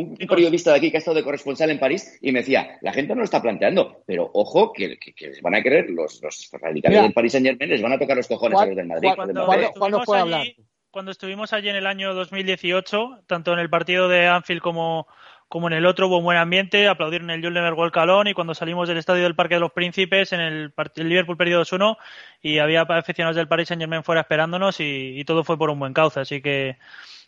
Un, 0.00 0.16
periodista 0.16 0.70
de 0.70 0.78
aquí 0.78 0.90
que 0.90 0.96
ha 0.96 0.98
estado 0.98 1.16
de 1.16 1.24
corresponsal 1.24 1.70
en 1.70 1.78
París 1.78 2.18
y 2.20 2.32
me 2.32 2.40
decía, 2.40 2.78
la 2.80 2.92
gente 2.92 3.14
no 3.14 3.20
lo 3.20 3.24
está 3.24 3.42
planteando, 3.42 4.02
pero 4.06 4.30
ojo 4.34 4.72
que, 4.72 4.98
que, 4.98 5.28
les 5.28 5.42
van 5.42 5.54
a 5.54 5.62
querer 5.62 5.90
los, 5.90 6.20
los 6.22 6.50
radicales 6.52 7.02
del 7.02 7.12
Paris 7.12 7.32
Saint 7.32 7.46
Germain, 7.46 7.70
les 7.70 7.82
van 7.82 7.92
a 7.92 7.98
tocar 7.98 8.16
los 8.16 8.28
cojones 8.28 8.60
a 8.60 8.66
los 8.66 8.76
del 8.76 8.86
Madrid. 8.86 9.10
Cuando, 9.14 9.46
cuando, 9.76 10.02
puede 10.02 10.20
hablar? 10.20 10.46
cuando 10.90 11.10
estuvimos 11.10 11.52
allí 11.52 11.68
en 11.68 11.76
el 11.76 11.86
año 11.86 12.14
2018, 12.14 13.24
tanto 13.26 13.52
en 13.52 13.58
el 13.58 13.70
partido 13.70 14.08
de 14.08 14.26
Anfield 14.26 14.60
como, 14.60 15.06
como 15.48 15.68
en 15.68 15.74
el 15.74 15.86
otro 15.86 16.08
hubo 16.08 16.18
un 16.18 16.24
buen 16.24 16.38
ambiente, 16.38 16.88
aplaudieron 16.88 17.30
el 17.30 17.42
Jules 17.42 17.74
Gol 17.74 17.92
Calón 17.92 18.26
y 18.26 18.34
cuando 18.34 18.54
salimos 18.54 18.88
del 18.88 18.98
estadio 18.98 19.22
del 19.22 19.36
Parque 19.36 19.54
de 19.54 19.60
los 19.60 19.72
Príncipes 19.72 20.32
en 20.32 20.40
el, 20.40 20.72
el 20.96 21.08
Liverpool 21.08 21.36
perdió 21.36 21.60
2-1 21.60 21.96
y 22.42 22.58
había 22.58 22.82
aficionados 22.82 23.36
del 23.36 23.48
Paris 23.48 23.68
Saint 23.68 23.80
Germain 23.80 24.02
fuera 24.02 24.22
esperándonos 24.22 24.76
y, 24.80 25.24
todo 25.24 25.44
fue 25.44 25.58
por 25.58 25.70
un 25.70 25.78
buen 25.78 25.92
cauce, 25.92 26.20
así 26.20 26.42
que 26.42 26.78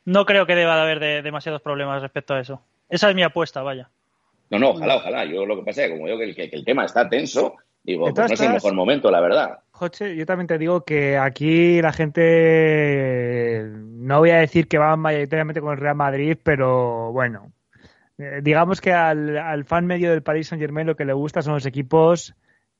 no 0.05 0.25
creo 0.27 0.47
que 0.47 0.55
deba 0.55 0.77
de 0.77 0.83
haber 0.83 1.23
demasiados 1.23 1.63
problemas 1.63 2.03
respecto 2.03 2.35
a 2.35 2.41
eso. 2.41 2.63
Esa 2.89 3.09
es 3.09 3.15
mi 3.15 3.23
apuesta, 3.23 3.63
vaya. 3.63 3.89
No, 4.51 4.59
no, 4.59 4.71
ojalá, 4.71 4.97
ojalá. 4.97 5.25
Yo 5.25 5.47
lo 5.47 5.57
que 5.57 5.63
pasa 5.63 5.83
es 5.83 5.89
que 5.89 5.97
como 5.97 6.07
digo 6.07 6.19
que 6.19 6.51
el, 6.53 6.65
tema 6.65 6.85
está 6.85 7.09
tenso, 7.09 7.55
digo, 7.83 8.13
pues 8.13 8.29
no 8.29 8.35
es 8.35 8.41
el 8.41 8.53
mejor 8.53 8.75
momento, 8.75 9.11
la 9.11 9.21
verdad. 9.21 9.61
Joche, 9.71 10.15
yo 10.15 10.27
también 10.27 10.47
te 10.47 10.59
digo 10.59 10.85
que 10.85 11.17
aquí 11.17 11.81
la 11.81 11.93
gente, 11.93 13.67
no 13.75 14.19
voy 14.19 14.31
a 14.31 14.41
decir 14.41 14.69
que 14.69 14.79
va 14.79 14.95
mayoritariamente 14.97 15.63
con 15.63 15.73
el 15.73 15.79
Real 15.79 15.97
Madrid, 15.97 16.37
pero 16.43 17.13
bueno, 17.13 17.51
eh, 18.19 18.41
digamos 18.43 18.81
que 18.81 18.93
al, 18.93 19.65
fan 19.65 19.87
medio 19.87 20.11
del 20.11 20.23
Paris 20.23 20.49
Saint 20.49 20.61
Germain 20.61 20.87
lo 20.87 20.97
que 20.97 21.05
le 21.05 21.15
gusta 21.15 21.41
son 21.41 21.55
los 21.55 21.67
equipos 21.67 22.35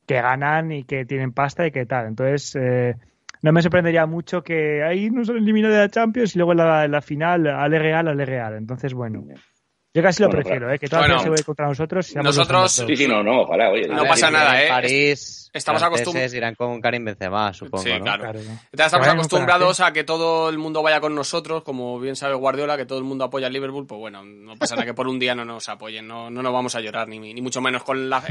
que 0.07 0.21
ganan 0.21 0.73
y 0.73 0.85
que 0.85 1.07
tienen 1.07 1.33
pasta 1.33 1.67
y 1.67 1.73
que 1.73 1.87
tal. 1.87 2.07
Entonces, 2.07 2.55
eh, 2.57 2.97
no 3.43 3.53
me 3.53 3.63
sorprendería 3.63 4.07
mucho 4.07 4.43
que 4.43 4.83
ahí 4.83 5.11
nos 5.11 5.29
eliminó 5.29 5.69
de 5.69 5.79
la 5.79 5.89
Champions 5.91 6.35
y 6.35 6.39
luego 6.39 6.55
la, 6.55 6.89
la 6.89 7.03
final, 7.03 7.47
ale 7.47 7.79
real, 7.79 8.09
ale 8.09 8.25
real. 8.25 8.55
Entonces, 8.57 8.95
bueno. 8.95 9.25
Yo 9.95 10.03
casi 10.03 10.23
lo 10.23 10.31
prefiero, 10.31 10.73
¿eh? 10.73 10.79
que 10.79 10.89
todo 10.89 11.01
bueno, 11.01 11.19
se 11.19 11.29
ve 11.29 11.43
contra 11.45 11.67
nosotros. 11.67 12.15
nosotros. 12.17 12.73
Sí, 12.73 12.97
sí, 12.97 13.07
no, 13.07 13.23
no, 13.23 13.43
ojalá, 13.43 13.71
oye. 13.71 13.87
No 13.89 14.05
pasa 14.05 14.31
nada, 14.31 14.63
¿eh? 14.63 14.69
París. 14.69 15.43
Estamos 15.53 15.83
acostumbrados. 15.83 16.33
irán 16.33 16.55
con 16.55 16.81
Karim 16.81 17.05
Benzema, 17.05 17.53
supongo. 17.53 17.85
Sí, 17.85 17.91
claro. 18.01 18.33
estamos 18.73 19.07
acostumbrados 19.07 19.81
a 19.81 19.93
que 19.93 20.03
todo 20.03 20.49
el 20.49 20.57
mundo 20.57 20.83
vaya 20.83 20.99
con 21.01 21.15
nosotros, 21.15 21.63
como 21.63 22.01
bien 22.01 22.17
sabe 22.17 22.35
Guardiola, 22.35 22.79
que 22.79 22.87
todo 22.87 22.99
el 22.99 23.05
mundo 23.05 23.25
apoya 23.25 23.49
al 23.49 23.53
Liverpool. 23.53 23.87
Pues 23.87 23.99
bueno, 23.99 24.25
no 24.25 24.57
pasa 24.57 24.77
nada 24.77 24.87
que 24.87 24.95
por 24.95 25.09
un 25.09 25.19
día 25.19 25.35
no 25.35 25.45
nos 25.45 25.69
apoyen, 25.69 26.09
no, 26.09 26.31
no 26.31 26.43
nos 26.43 26.53
vamos 26.55 26.75
a 26.75 26.81
llorar, 26.81 27.07
ni, 27.07 27.19
ni 27.19 27.43
mucho 27.43 27.61
menos 27.61 27.83
con, 27.83 28.09
la, 28.09 28.23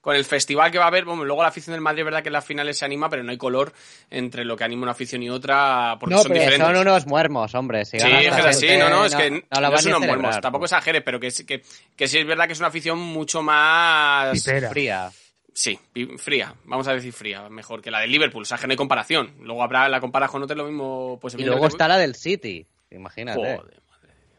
con, 0.00 0.16
el 0.16 0.24
festival 0.24 0.70
que 0.70 0.78
va 0.78 0.84
a 0.84 0.88
haber. 0.88 1.04
Bueno, 1.04 1.24
luego 1.26 1.42
la 1.42 1.48
afición 1.48 1.74
del 1.74 1.82
Madrid, 1.82 2.00
es 2.00 2.04
verdad 2.06 2.22
que 2.22 2.30
en 2.30 2.34
las 2.34 2.46
finales 2.46 2.78
se 2.78 2.86
anima, 2.86 3.10
pero 3.10 3.22
no 3.22 3.30
hay 3.30 3.36
color 3.36 3.74
entre 4.08 4.46
lo 4.46 4.56
que 4.56 4.64
anima 4.64 4.82
una 4.84 4.92
afición 4.92 5.22
y 5.22 5.28
otra, 5.28 5.98
porque 6.00 6.16
son 6.16 6.32
diferentes. 6.32 6.66
Son 6.66 6.76
unos 6.76 7.06
muermos, 7.06 7.54
hombre. 7.54 7.84
sí, 7.84 7.98
es 7.98 8.32
así, 8.32 8.78
no, 8.78 8.88
no, 8.88 9.04
es 9.04 9.14
que 9.14 9.30
no, 9.30 9.78
son 9.78 9.92
unos 9.94 10.06
muermos, 10.06 10.40
tampoco 10.40 10.64
exageres, 10.64 11.02
pero 11.10 11.18
que, 11.18 11.32
que, 11.44 11.62
que 11.96 12.06
sí 12.06 12.18
es 12.18 12.26
verdad 12.26 12.46
que 12.46 12.52
es 12.52 12.60
una 12.60 12.68
afición 12.68 12.96
mucho 12.96 13.42
más 13.42 14.44
fría. 14.70 15.10
Sí, 15.52 15.76
fría, 16.18 16.54
vamos 16.66 16.86
a 16.86 16.94
decir 16.94 17.12
fría, 17.12 17.48
mejor 17.48 17.82
que 17.82 17.90
la 17.90 17.98
del 17.98 18.12
Liverpool, 18.12 18.42
o 18.42 18.44
sea 18.44 18.56
que 18.58 18.68
no 18.68 18.70
hay 18.70 18.76
comparación. 18.76 19.32
Luego 19.40 19.64
habrá 19.64 19.88
la 19.88 20.00
comparación 20.00 20.34
con 20.34 20.42
otro 20.44 20.56
lo 20.56 20.66
mismo. 20.66 21.18
Pues, 21.20 21.34
y 21.34 21.42
luego 21.44 21.66
está 21.66 21.88
la 21.88 21.98
del 21.98 22.14
City, 22.14 22.64
imagínate. 22.92 23.60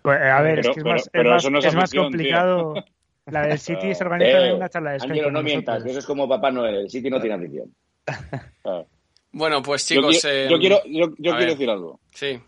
Pues, 0.02 0.22
a 0.22 0.41
ver, 0.41 0.60
es 0.60 0.69
que 0.69 0.80
es 0.80 0.85
más, 0.85 1.10
es 1.14 1.76
más, 1.76 1.93
complicado. 1.93 2.76
La 3.26 3.48
del 3.48 3.60
City 3.60 3.93
se 3.93 4.06
organiza 4.06 4.45
en 4.45 4.56
una 4.56 4.69
charla 4.69 4.91
de 4.91 4.99
Ángelo, 5.02 5.30
no 5.30 5.43
mientas, 5.43 5.85
eso 5.85 5.99
es 5.99 6.06
como 6.06 6.30
Papá 6.30 6.52
Noel, 6.52 6.76
el 6.76 6.89
City 6.89 7.10
no 7.10 7.19
tiene 7.19 7.35
afición. 7.35 7.76
bueno, 9.34 9.61
pues 9.61 9.85
chicos. 9.85 10.22
Yo, 10.23 10.52
yo 10.52 10.57
quiero, 10.57 10.81
yo, 10.85 11.10
yo 11.18 11.35
quiero 11.35 11.52
decir 11.52 11.69
algo. 11.69 11.99
Sí. 12.14 12.39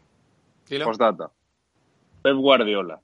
Postdata. 0.82 1.30
Pep 2.22 2.38
Guardiola. 2.38 3.02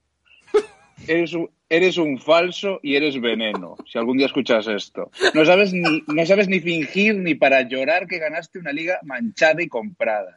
Eres 1.10 1.34
un, 1.34 1.49
eres 1.68 1.98
un 1.98 2.19
falso 2.19 2.80
y 2.84 2.95
eres 2.95 3.19
veneno, 3.19 3.76
si 3.91 3.98
algún 3.98 4.18
día 4.18 4.27
escuchas 4.27 4.68
esto. 4.68 5.10
No 5.34 5.44
sabes 5.44 5.73
ni, 5.73 6.03
no 6.07 6.26
sabes 6.26 6.48
ni 6.48 6.60
fingir 6.60 7.15
ni 7.15 7.34
para 7.34 7.64
llorar 7.64 8.07
que 8.07 8.19
ganaste 8.19 8.60
una 8.60 8.72
liga 8.72 8.99
manchada 9.03 9.61
y 9.61 9.68
comprada. 9.68 10.36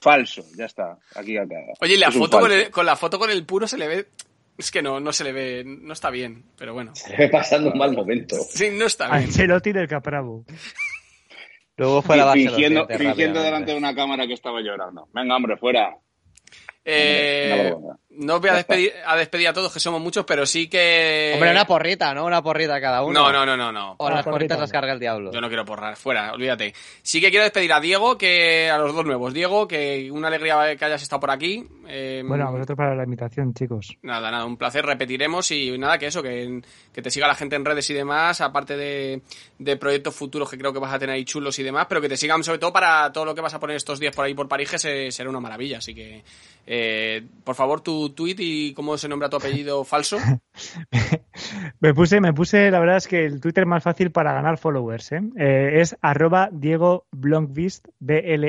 Falso, 0.00 0.44
ya 0.56 0.66
está, 0.66 0.96
aquí 1.16 1.36
acá. 1.36 1.56
Oye, 1.80 1.96
la 1.96 2.12
foto 2.12 2.38
con, 2.38 2.50
con, 2.70 2.86
la 2.86 2.94
foto 2.94 3.18
con 3.18 3.30
el 3.30 3.44
puro 3.44 3.66
se 3.66 3.76
le 3.76 3.88
ve... 3.88 4.06
Es 4.56 4.70
que 4.70 4.82
no, 4.82 5.00
no 5.00 5.12
se 5.12 5.24
le 5.24 5.32
ve, 5.32 5.64
no 5.66 5.92
está 5.92 6.10
bien, 6.10 6.44
pero 6.56 6.74
bueno. 6.74 6.94
Se 6.94 7.10
le 7.10 7.16
ve 7.16 7.28
pasando 7.28 7.72
un 7.72 7.78
mal 7.78 7.92
momento. 7.92 8.36
Sí, 8.50 8.70
no 8.72 8.86
está 8.86 9.06
bien. 9.06 9.24
Ancelotti 9.24 9.72
del 9.72 9.88
Capravo. 9.88 10.44
Luego 11.76 12.02
fue 12.02 12.16
la 12.16 12.26
base 12.26 12.38
fingiendo, 12.38 12.86
fingiendo 12.86 13.42
delante 13.42 13.72
de 13.72 13.78
una 13.78 13.96
cámara 13.96 14.28
que 14.28 14.34
estaba 14.34 14.60
llorando. 14.60 15.08
Venga, 15.12 15.34
hombre, 15.34 15.56
fuera. 15.56 15.96
Eh, 16.84 17.74
no 18.10 18.40
voy 18.40 18.50
a 18.50 18.54
despedir, 18.54 18.92
a 19.06 19.16
despedir 19.16 19.48
a 19.48 19.52
todos, 19.52 19.72
que 19.72 19.80
somos 19.80 20.00
muchos, 20.00 20.24
pero 20.24 20.46
sí 20.46 20.68
que. 20.68 21.32
Hombre, 21.34 21.50
una 21.50 21.66
porrita, 21.66 22.14
¿no? 22.14 22.26
Una 22.26 22.42
porrita 22.42 22.80
cada 22.80 23.02
uno. 23.02 23.20
No, 23.20 23.32
no, 23.32 23.46
no, 23.46 23.56
no. 23.56 23.72
no. 23.72 23.94
O 23.98 24.10
las 24.10 24.24
porritas 24.24 24.58
las 24.58 24.70
carga 24.70 24.92
el 24.92 25.00
diablo. 25.00 25.32
Yo 25.32 25.40
no 25.40 25.48
quiero 25.48 25.64
porrar, 25.64 25.96
fuera, 25.96 26.32
olvídate. 26.32 26.74
Sí 27.02 27.20
que 27.20 27.30
quiero 27.30 27.44
despedir 27.44 27.72
a 27.72 27.80
Diego, 27.80 28.18
que 28.18 28.70
a 28.70 28.78
los 28.78 28.94
dos 28.94 29.04
nuevos. 29.04 29.32
Diego, 29.32 29.66
que 29.66 30.10
una 30.10 30.28
alegría 30.28 30.76
que 30.76 30.84
hayas 30.84 31.02
estado 31.02 31.20
por 31.20 31.30
aquí. 31.30 31.66
Eh, 31.88 32.22
bueno, 32.26 32.46
a 32.46 32.50
vosotros 32.50 32.76
para 32.76 32.94
la 32.94 33.04
invitación, 33.04 33.54
chicos. 33.54 33.96
Nada, 34.02 34.30
nada, 34.30 34.44
un 34.44 34.56
placer. 34.56 34.84
Repetiremos 34.84 35.50
y 35.50 35.76
nada, 35.78 35.98
que 35.98 36.06
eso, 36.06 36.22
que, 36.22 36.62
que 36.92 37.02
te 37.02 37.10
siga 37.10 37.26
la 37.26 37.34
gente 37.34 37.56
en 37.56 37.64
redes 37.64 37.88
y 37.90 37.94
demás, 37.94 38.40
aparte 38.40 38.76
de, 38.76 39.22
de, 39.58 39.76
proyectos 39.76 40.14
futuros 40.14 40.50
que 40.50 40.58
creo 40.58 40.72
que 40.72 40.78
vas 40.78 40.92
a 40.92 40.98
tener 40.98 41.14
ahí 41.14 41.24
chulos 41.24 41.58
y 41.58 41.62
demás, 41.62 41.86
pero 41.88 42.00
que 42.00 42.08
te 42.08 42.16
sigan 42.16 42.44
sobre 42.44 42.58
todo 42.58 42.72
para 42.72 43.12
todo 43.12 43.24
lo 43.24 43.34
que 43.34 43.40
vas 43.40 43.54
a 43.54 43.60
poner 43.60 43.76
estos 43.76 43.98
días 43.98 44.14
por 44.14 44.24
ahí 44.24 44.34
por 44.34 44.48
París, 44.48 44.70
que 44.70 45.10
será 45.10 45.30
una 45.30 45.40
maravilla. 45.40 45.78
Así 45.78 45.94
que, 45.94 46.22
eh, 46.66 47.26
por 47.42 47.54
favor, 47.54 47.80
tu 47.80 48.10
tweet 48.10 48.36
y 48.38 48.74
¿Cómo 48.74 48.96
se 48.98 49.08
nombra 49.08 49.28
tu 49.28 49.36
apellido 49.36 49.84
falso? 49.90 50.18
me 51.80 51.94
puse, 51.94 52.20
me 52.20 52.32
puse, 52.32 52.70
la 52.70 52.78
verdad 52.80 52.96
es 52.98 53.08
que 53.08 53.24
el 53.24 53.40
Twitter 53.40 53.66
más 53.66 53.82
fácil 53.82 54.10
para 54.10 54.32
ganar 54.32 54.58
followers, 54.58 55.12
¿eh? 55.12 55.20
Eh, 55.36 55.80
es 55.80 55.96
arroba 56.00 56.48
Diego 56.52 57.06
Blomqvist, 57.12 57.88
B-L-O-M-K-V-I-S-T. 57.98 58.44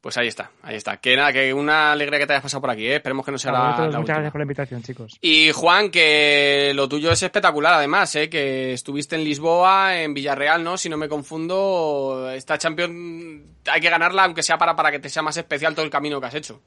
Pues 0.00 0.16
ahí 0.16 0.28
está, 0.28 0.50
ahí 0.62 0.76
está. 0.76 0.96
Que 0.96 1.14
nada, 1.14 1.30
que 1.30 1.52
una 1.52 1.92
alegría 1.92 2.18
que 2.18 2.26
te 2.26 2.32
hayas 2.32 2.42
pasado 2.42 2.62
por 2.62 2.70
aquí, 2.70 2.86
¿eh? 2.86 2.96
Esperemos 2.96 3.24
que 3.24 3.32
no 3.32 3.38
sea 3.38 3.52
la, 3.52 3.88
Muchas 3.98 4.06
gracias 4.06 4.32
por 4.32 4.38
la 4.38 4.44
invitación, 4.44 4.82
chicos. 4.82 5.18
Y 5.20 5.50
Juan, 5.52 5.90
que 5.90 6.72
lo 6.74 6.88
tuyo 6.88 7.12
es 7.12 7.22
espectacular, 7.22 7.74
además, 7.74 8.14
¿eh? 8.16 8.30
Que 8.30 8.72
estuviste 8.72 9.16
en 9.16 9.24
Lisboa, 9.24 10.00
en 10.00 10.14
Villarreal, 10.14 10.64
¿no? 10.64 10.78
Si 10.78 10.88
no 10.88 10.96
me 10.96 11.08
confundo, 11.08 12.30
esta 12.32 12.56
Champions 12.56 13.42
hay 13.66 13.80
que 13.80 13.90
ganarla, 13.90 14.24
aunque 14.24 14.42
sea 14.42 14.56
para, 14.56 14.74
para 14.74 14.90
que 14.90 15.00
te 15.00 15.10
sea 15.10 15.22
más 15.22 15.36
especial 15.36 15.74
todo 15.74 15.84
el 15.84 15.90
camino 15.90 16.18
que 16.18 16.26
has 16.26 16.34
hecho. 16.34 16.62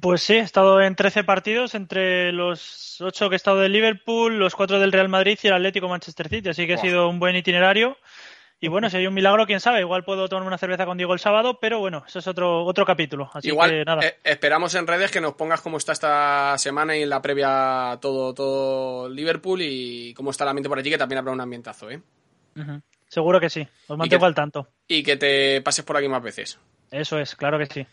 Pues 0.00 0.22
sí, 0.22 0.34
he 0.34 0.40
estado 0.40 0.82
en 0.82 0.94
13 0.94 1.24
partidos 1.24 1.74
entre 1.74 2.30
los 2.32 3.00
8 3.00 3.28
que 3.28 3.34
he 3.34 3.36
estado 3.36 3.58
del 3.58 3.72
Liverpool, 3.72 4.38
los 4.38 4.54
4 4.54 4.78
del 4.78 4.92
Real 4.92 5.08
Madrid 5.08 5.38
y 5.42 5.46
el 5.46 5.54
Atlético 5.54 5.88
Manchester 5.88 6.28
City, 6.28 6.48
así 6.50 6.66
que 6.66 6.74
ha 6.74 6.78
sido 6.78 7.08
un 7.08 7.18
buen 7.18 7.36
itinerario. 7.36 7.96
Y 8.60 8.68
bueno, 8.68 8.90
si 8.90 8.96
hay 8.96 9.06
un 9.06 9.14
milagro, 9.14 9.46
quién 9.46 9.60
sabe, 9.60 9.80
igual 9.80 10.04
puedo 10.04 10.28
tomar 10.28 10.46
una 10.46 10.58
cerveza 10.58 10.84
con 10.84 10.96
Diego 10.96 11.12
el 11.12 11.20
sábado, 11.20 11.58
pero 11.60 11.78
bueno, 11.78 12.02
eso 12.06 12.18
es 12.18 12.26
otro, 12.26 12.64
otro 12.64 12.84
capítulo. 12.84 13.30
Así 13.32 13.48
igual, 13.48 13.70
que 13.70 13.84
nada. 13.84 14.04
Eh, 14.04 14.16
esperamos 14.24 14.74
en 14.74 14.86
redes 14.86 15.12
que 15.12 15.20
nos 15.20 15.34
pongas 15.34 15.60
cómo 15.60 15.76
está 15.76 15.92
esta 15.92 16.58
semana 16.58 16.96
y 16.96 17.02
en 17.02 17.10
la 17.10 17.22
previa 17.22 17.98
todo, 18.00 18.34
todo 18.34 19.08
Liverpool 19.08 19.60
y 19.62 20.12
cómo 20.14 20.32
está 20.32 20.42
el 20.42 20.50
ambiente 20.50 20.68
por 20.68 20.78
allí, 20.78 20.90
que 20.90 20.98
también 20.98 21.18
habrá 21.20 21.32
un 21.32 21.40
ambientazo, 21.40 21.90
¿eh? 21.90 22.00
Seguro 23.06 23.38
que 23.38 23.48
sí, 23.48 23.66
os 23.86 23.96
mantengo 23.96 24.26
al 24.26 24.34
tanto. 24.34 24.66
Y 24.88 25.04
que 25.04 25.16
te 25.16 25.62
pases 25.62 25.84
por 25.84 25.96
aquí 25.96 26.08
más 26.08 26.22
veces. 26.22 26.58
Eso 26.90 27.18
es, 27.18 27.36
claro 27.36 27.58
que 27.58 27.66
sí. 27.66 27.86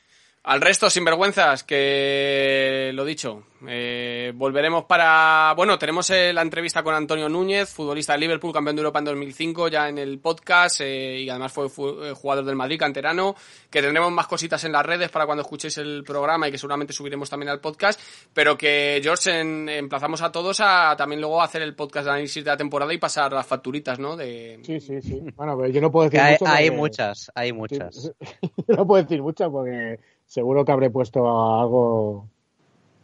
Al 0.48 0.62
resto, 0.62 0.92
sinvergüenzas, 0.92 1.64
que 1.64 2.92
lo 2.94 3.04
dicho, 3.04 3.46
eh, 3.68 4.32
volveremos 4.36 4.86
para... 4.86 5.56
Bueno, 5.58 5.80
tenemos 5.80 6.08
eh, 6.12 6.32
la 6.34 6.44
entrevista 6.44 6.84
con 6.84 6.94
Antonio 6.94 7.28
Núñez, 7.28 7.74
futbolista 7.74 8.14
de 8.14 8.20
Liverpool, 8.20 8.54
campeón 8.54 8.76
de 8.76 8.82
Europa 8.82 9.00
en 9.00 9.06
2005, 9.06 9.70
ya 9.70 9.90
en 9.90 9.98
el 9.98 10.20
podcast, 10.20 10.82
eh, 10.82 11.22
y 11.22 11.30
además 11.32 11.52
fue, 11.52 11.68
jugador 12.14 12.46
del 12.46 12.56
Madrid, 12.56 12.78
canterano, 12.78 13.34
que 13.72 13.82
tendremos 13.82 14.12
más 14.12 14.28
cositas 14.28 14.64
en 14.66 14.74
las 14.74 14.86
redes 14.86 15.10
para 15.10 15.26
cuando 15.26 15.42
escuchéis 15.42 15.80
el 15.80 16.04
programa 16.04 16.48
y 16.48 16.52
que 16.52 16.60
seguramente 16.60 16.94
subiremos 16.94 17.28
también 17.28 17.50
al 17.50 17.60
podcast, 17.60 18.00
pero 18.32 18.56
que, 18.56 19.00
George, 19.02 19.40
emplazamos 19.40 20.22
a 20.22 20.32
todos 20.32 20.60
a 20.62 20.94
también 20.96 21.22
luego 21.22 21.42
hacer 21.42 21.64
el 21.64 21.74
podcast 21.74 22.06
de 22.06 22.12
análisis 22.12 22.44
de 22.44 22.52
la 22.52 22.58
temporada 22.58 22.94
y 22.94 23.00
pasar 23.00 23.34
las 23.34 23.48
facturitas, 23.48 23.98
¿no? 23.98 24.16
De... 24.16 24.60
Sí, 24.62 24.80
sí, 24.80 25.02
sí. 25.02 25.24
Bueno, 25.36 25.58
pero 25.58 25.74
yo 25.74 25.82
no 25.82 25.92
puedo 25.92 26.08
decir 26.08 26.20
hay, 26.20 26.38
mucho 26.40 26.46
Hay 26.54 26.70
muchas, 26.70 27.32
hay 27.34 27.52
muchas. 27.52 28.12
no 28.68 28.86
puedo 28.86 29.02
decir 29.02 29.24
muchas 29.24 29.50
porque 29.50 29.98
seguro 30.26 30.66
que 30.66 30.72
habré 30.72 30.90
puesto 30.90 31.20
algo 31.60 32.28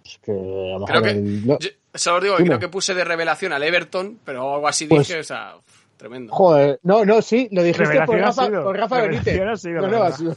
pues, 0.02 0.20
que 0.24 0.32
a 0.32 0.80
lo 0.80 0.86
creo 0.86 1.02
que, 1.02 1.78
solo 1.94 2.22
digo 2.22 2.38
que 2.38 2.46
creo 2.46 2.60
que 2.60 2.70
puse 2.70 2.94
de 2.94 3.04
revelación 3.04 3.54
al 3.54 3.64
Everton, 3.64 4.20
pero 4.26 4.56
algo 4.56 4.68
así 4.68 4.88
pues 4.88 5.08
dije, 5.08 5.20
o 5.20 5.24
sea, 5.24 5.56
tremendo. 5.98 6.34
Joder, 6.34 6.80
no, 6.84 7.06
no, 7.06 7.22
sí, 7.22 7.48
lo 7.52 7.64
dijiste 7.64 8.02
por 8.06 8.18
Rafa, 8.18 8.50
por 8.50 8.78
Rafa 8.78 9.02
Benítez. 9.02 9.40
no, 9.66 9.88
no, 9.88 10.04
ha 10.04 10.12
sido 10.12 10.36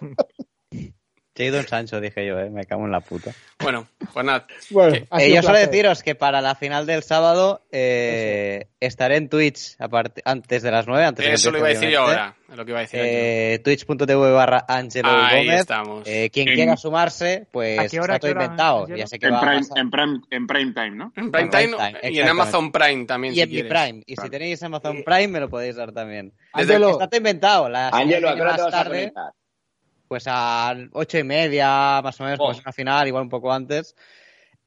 así. 1.34 1.44
Jadon 1.44 1.66
Sancho, 1.66 2.00
dije 2.00 2.26
yo, 2.26 2.38
¿eh? 2.38 2.50
me 2.50 2.64
cago 2.64 2.84
en 2.84 2.92
la 2.92 3.00
puta. 3.00 3.32
Bueno, 3.60 3.86
pues 4.12 4.24
nada. 4.24 4.46
Bueno, 4.70 4.96
eh, 5.18 5.32
yo 5.32 5.42
solo 5.42 5.58
deciros 5.58 6.02
que 6.02 6.14
para 6.14 6.40
la 6.40 6.54
final 6.54 6.86
del 6.86 7.02
sábado 7.02 7.62
eh, 7.70 8.66
estaré 8.80 9.16
en 9.16 9.28
Twitch 9.28 9.76
antes 10.24 10.62
de 10.62 10.70
las 10.70 10.86
9. 10.86 11.04
Antes 11.04 11.26
Eso 11.26 11.50
lo 11.50 11.58
iba 11.58 11.68
a 11.68 11.70
decir 11.70 11.90
yo 11.90 12.00
ahora. 12.00 12.34
Lo 12.54 12.66
que 12.66 12.70
iba 12.72 12.80
a 12.80 12.82
decir 12.82 13.00
eh, 13.02 13.60
Twitch.tv 13.64 14.32
barra 14.32 14.66
Angelo 14.68 15.08
Ahí 15.10 15.46
Gómez. 15.46 15.60
estamos. 15.60 16.06
Eh, 16.06 16.28
quien 16.30 16.46
quiera 16.48 16.76
sumarse, 16.76 17.46
pues 17.50 17.92
está 17.92 18.18
todo 18.18 18.30
inventado. 18.30 18.88
Ya 18.88 19.06
sé 19.06 19.18
que 19.18 19.28
en, 19.28 19.34
va 19.34 19.40
prime, 19.40 19.62
a 19.74 19.80
en, 19.80 19.90
prime, 19.90 20.20
en 20.30 20.46
Prime 20.46 20.72
Time, 20.72 20.90
¿no? 20.90 21.12
En 21.16 21.30
Prime 21.30 21.48
Time, 21.48 21.76
y 22.10 22.18
en. 22.18 22.28
Amazon 22.28 22.70
Prime 22.70 23.06
también. 23.06 23.32
Y 23.32 23.36
si 23.36 23.42
en 23.42 23.48
mi 23.48 23.54
quieres. 23.54 23.72
Prime. 23.72 24.02
Y 24.06 24.16
si 24.16 24.28
tenéis 24.28 24.62
Amazon 24.62 25.02
Prime, 25.02 25.28
me 25.28 25.40
lo 25.40 25.48
podéis 25.48 25.76
dar 25.76 25.92
también. 25.92 26.32
Desde 26.54 26.74
Ángelo, 26.74 26.90
Está 26.90 27.08
todo 27.08 27.16
inventado. 27.16 27.68
La 27.70 27.88
Ángelo, 27.88 28.28
¿a 28.28 28.34
qué 28.34 28.42
hora 28.42 28.56
te 28.56 28.62
vas 28.62 28.74
a 28.74 28.78
tarde, 28.84 28.98
conectar? 28.98 29.32
Pues 30.12 30.24
a 30.28 30.74
ocho 30.92 31.16
y 31.16 31.24
media, 31.24 32.02
más 32.04 32.20
o 32.20 32.24
menos, 32.24 32.38
Oh. 32.38 32.42
como 32.42 32.52
es 32.52 32.60
una 32.60 32.72
final, 32.74 33.08
igual 33.08 33.22
un 33.22 33.30
poco 33.30 33.50
antes. 33.50 33.96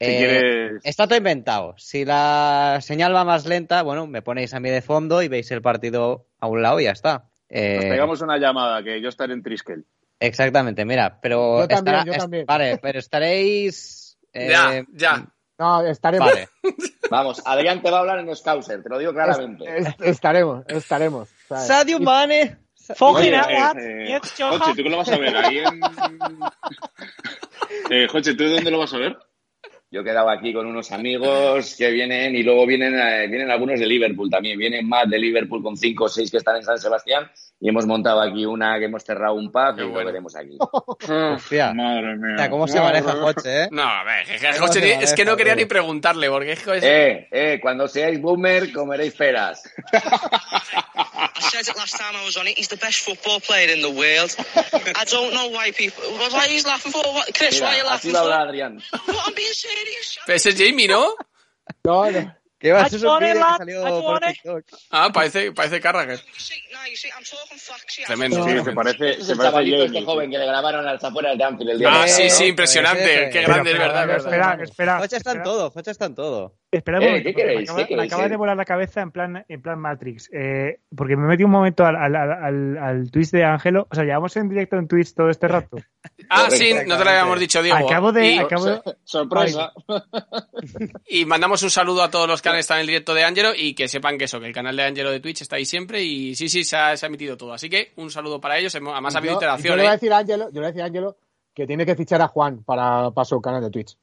Eh, 0.00 0.16
quieres... 0.18 0.80
Está 0.82 1.06
todo 1.06 1.16
inventado. 1.16 1.74
Si 1.78 2.04
la 2.04 2.80
señal 2.82 3.14
va 3.14 3.22
más 3.24 3.46
lenta, 3.46 3.82
bueno, 3.82 4.08
me 4.08 4.22
ponéis 4.22 4.52
a 4.54 4.58
mí 4.60 4.70
de 4.70 4.82
fondo 4.82 5.22
y 5.22 5.28
veis 5.28 5.48
el 5.52 5.62
partido 5.62 6.26
a 6.40 6.48
un 6.48 6.62
lado 6.62 6.80
y 6.80 6.84
ya 6.84 6.90
está. 6.90 7.26
Eh, 7.48 7.76
Nos 7.76 7.84
pegamos 7.84 8.20
una 8.22 8.38
llamada, 8.38 8.82
que 8.82 9.00
yo 9.00 9.08
estaré 9.08 9.34
en 9.34 9.42
Triskel. 9.44 9.84
Exactamente, 10.18 10.84
mira, 10.84 11.20
pero 11.22 11.60
Yo 11.60 11.68
también, 11.68 11.96
estará- 11.98 12.12
yo 12.12 12.18
también. 12.18 12.44
vale, 12.46 12.78
pero 12.82 12.98
estaréis 12.98 14.18
eh, 14.32 14.48
Ya, 14.50 14.84
ya. 14.94 15.26
no, 15.60 15.86
estaremos. 15.86 16.28
Vale. 16.28 16.48
Vamos, 17.08 17.40
Adrián 17.46 17.82
te 17.82 17.90
va 17.92 17.98
a 17.98 18.00
hablar 18.00 18.18
en 18.18 18.34
Scouser, 18.34 18.82
te 18.82 18.88
lo 18.88 18.98
digo 18.98 19.12
claramente. 19.12 19.64
Es- 19.78 19.94
estaremos, 20.00 20.64
estaremos. 20.66 21.28
¿sabes? 21.46 21.68
Sadio 21.68 22.00
Mane. 22.00 22.56
Fucking 22.94 23.32
what? 23.32 23.76
Joche, 24.38 24.74
¿tú 24.76 24.82
qué 24.82 24.88
lo 24.88 24.98
vas 24.98 25.08
a 25.08 25.18
ver? 25.18 25.36
Ahí 25.36 25.58
en... 25.58 25.80
eh, 27.90 28.06
Joche, 28.10 28.34
¿tú 28.34 28.44
dónde 28.44 28.70
lo 28.70 28.78
vas 28.78 28.94
a 28.94 28.98
ver? 28.98 29.18
Yo 29.96 30.02
he 30.02 30.04
quedado 30.04 30.28
aquí 30.28 30.52
con 30.52 30.66
unos 30.66 30.92
amigos 30.92 31.74
que 31.74 31.90
vienen 31.90 32.36
y 32.36 32.42
luego 32.42 32.66
vienen, 32.66 32.94
eh, 33.00 33.28
vienen 33.28 33.50
algunos 33.50 33.80
de 33.80 33.86
Liverpool 33.86 34.28
también. 34.28 34.58
Vienen 34.58 34.86
más 34.86 35.08
de 35.08 35.18
Liverpool 35.18 35.62
con 35.62 35.74
cinco 35.74 36.04
o 36.04 36.08
seis 36.10 36.30
que 36.30 36.36
están 36.36 36.56
en 36.56 36.64
San 36.64 36.76
Sebastián 36.76 37.30
y 37.58 37.70
hemos 37.70 37.86
montado 37.86 38.20
aquí 38.20 38.44
una 38.44 38.78
que 38.78 38.84
hemos 38.84 39.02
cerrado 39.02 39.32
un 39.36 39.50
pub 39.50 39.74
Qué 39.74 39.84
y 39.84 39.84
bueno. 39.86 40.00
lo 40.00 40.04
veremos 40.04 40.36
aquí. 40.36 40.58
Hostia. 41.08 41.72
Madre 41.72 42.14
mía. 42.16 42.34
O 42.34 42.38
sea, 42.38 42.50
¿Cómo 42.50 42.68
se 42.68 42.78
maneja 42.78 43.10
Joche, 43.12 43.62
eh? 43.62 43.68
No, 43.70 43.84
a 43.84 44.04
ver, 44.04 44.30
es 44.30 44.38
que, 44.38 44.50
¿Cómo 44.56 44.66
José, 44.66 44.80
se 44.82 44.92
es 45.04 45.14
que 45.14 45.24
no 45.24 45.34
quería 45.34 45.54
tío? 45.54 45.64
ni 45.64 45.66
preguntarle, 45.66 46.28
porque 46.28 46.52
es 46.52 46.62
que 46.62 46.76
es- 46.76 46.84
Eh, 46.84 47.28
eh, 47.30 47.58
cuando 47.62 47.88
seáis 47.88 48.20
boomer 48.20 48.70
comeréis 48.74 49.14
peras. 49.14 49.62
I 51.38 51.40
said 51.40 51.68
it 51.68 51.76
last 51.76 51.96
time 51.96 52.14
I 52.16 52.24
was 52.24 52.36
on 52.36 52.46
it. 52.48 52.58
He's 52.58 52.68
the 52.68 52.76
best 52.76 53.00
football 53.00 53.40
player 53.40 53.70
in 53.72 53.80
the 53.80 53.90
world. 53.90 54.34
I 54.94 55.04
don't 55.04 55.32
know 55.32 55.48
why 55.48 55.70
people. 55.72 56.02
Why 56.30 56.48
he's 56.48 56.66
laughing 56.66 56.92
for? 56.92 57.02
What, 57.12 57.32
Chris, 57.34 57.60
why 57.60 57.74
are 57.74 57.76
you 57.78 57.84
laughing 57.84 58.12
for? 58.12 58.18
Adrián. 58.30 58.82
What, 58.90 59.28
I'm 59.28 59.34
being 59.34 59.52
serious. 59.52 59.85
Pero 60.26 60.36
ese 60.36 60.50
es 60.50 60.56
Jamie, 60.58 60.88
¿no? 60.88 61.14
No, 61.84 62.10
no. 62.10 62.36
¿Qué 62.58 62.72
va? 62.72 62.86
It. 62.86 62.90
TikTok. 62.90 64.64
Ah, 64.90 65.10
parece, 65.12 65.52
parece 65.52 65.78
Carragher. 65.80 66.18
Tremendo. 68.06 68.44
Sí, 68.44 68.64
se 68.64 68.72
parece, 68.72 69.22
se 69.22 69.36
parece 69.36 69.56
a 69.56 69.60
Jamie. 69.60 69.84
este 69.84 70.02
joven 70.04 70.30
que 70.30 70.38
le 70.38 70.46
grabaron 70.46 70.86
a 70.86 70.92
las 70.94 71.04
afueras 71.04 71.36
de 71.36 71.44
Anfield 71.44 71.70
el 71.70 71.78
día 71.78 71.88
Ah, 71.92 72.02
de 72.02 72.08
sí, 72.08 72.30
sí, 72.30 72.44
impresionante. 72.46 73.28
Qué 73.30 73.42
grande, 73.42 73.72
es 73.72 73.78
verdad, 73.78 74.02
es 74.02 74.24
verdad. 74.24 74.60
Espera, 74.62 74.64
espera. 74.64 74.98
Joche 74.98 75.16
está 75.16 75.32
en 75.32 75.42
todo, 75.42 75.70
Joche 75.70 75.90
está 75.90 76.06
en 76.06 76.14
todo. 76.14 76.54
Espera 76.70 76.98
un 76.98 77.04
Eh, 77.04 77.06
momento, 77.08 77.28
¿qué 77.28 77.34
queréis? 77.34 77.58
Me 77.58 77.62
acaba, 77.64 77.76
¿Qué 77.76 77.82
me 77.82 77.88
queréis? 77.88 78.12
acaba 78.12 78.28
de 78.28 78.36
volar 78.36 78.56
la 78.56 78.64
cabeza 78.64 79.00
en 79.00 79.10
plan, 79.12 79.44
en 79.48 79.62
plan 79.62 79.78
Matrix. 79.78 80.28
Eh, 80.32 80.80
porque 80.94 81.16
me 81.16 81.26
metí 81.26 81.44
un 81.44 81.50
momento 81.52 81.86
al, 81.86 81.94
al, 81.96 82.16
al, 82.16 82.76
al, 82.78 83.10
Twitch 83.10 83.30
de 83.30 83.44
Ángelo. 83.44 83.86
O 83.90 83.94
sea, 83.94 84.04
llevamos 84.04 84.36
en 84.36 84.48
directo 84.48 84.76
en 84.76 84.88
Twitch 84.88 85.14
todo 85.14 85.30
este 85.30 85.48
rato. 85.48 85.76
Ah, 86.30 86.48
sí, 86.50 86.72
no 86.86 86.96
te 86.96 87.04
lo 87.04 87.10
habíamos 87.10 87.38
dicho, 87.40 87.62
Diego. 87.62 87.76
Acabo 87.88 88.10
de. 88.12 88.30
Y, 88.32 88.38
acabo 88.38 88.64
de- 88.64 88.80
Sorpresa. 89.04 89.72
y 91.08 91.24
mandamos 91.24 91.62
un 91.62 91.70
saludo 91.70 92.02
a 92.02 92.10
todos 92.10 92.28
los 92.28 92.40
que 92.42 92.48
han 92.48 92.56
estado 92.56 92.78
en 92.78 92.82
el 92.82 92.86
directo 92.88 93.12
de 93.14 93.24
Angelo 93.24 93.50
y 93.56 93.74
que 93.74 93.88
sepan 93.88 94.16
que 94.18 94.24
eso, 94.24 94.40
que 94.40 94.46
el 94.46 94.52
canal 94.52 94.76
de 94.76 94.84
Angelo 94.84 95.10
de 95.10 95.20
Twitch 95.20 95.42
está 95.42 95.56
ahí 95.56 95.64
siempre 95.64 96.02
y 96.02 96.34
sí, 96.34 96.48
sí, 96.48 96.64
se 96.64 96.76
ha, 96.76 96.96
se 96.96 97.06
ha 97.06 97.08
emitido 97.08 97.36
todo. 97.36 97.52
Así 97.52 97.68
que 97.68 97.92
un 97.96 98.10
saludo 98.10 98.40
para 98.40 98.58
ellos. 98.58 98.74
Además 98.74 99.14
ha 99.14 99.18
habido 99.18 99.34
Yo, 99.34 99.40
yo 99.40 99.46
interacción, 99.46 99.76
le 99.76 99.82
voy 99.82 99.88
a 99.88 99.90
¿eh? 99.90 99.96
decir 99.96 100.12
a 100.12 100.18
Ángelo, 100.18 100.44
yo 100.46 100.52
le 100.54 100.60
voy 100.60 100.64
a 100.64 100.68
decir 100.68 100.82
a 100.82 100.86
Ángelo 100.86 101.16
que 101.54 101.66
tiene 101.66 101.86
que 101.86 101.94
fichar 101.96 102.22
a 102.22 102.28
Juan 102.28 102.62
para, 102.64 103.10
para 103.10 103.24
su 103.24 103.40
canal 103.40 103.62
de 103.62 103.70
Twitch. 103.70 103.96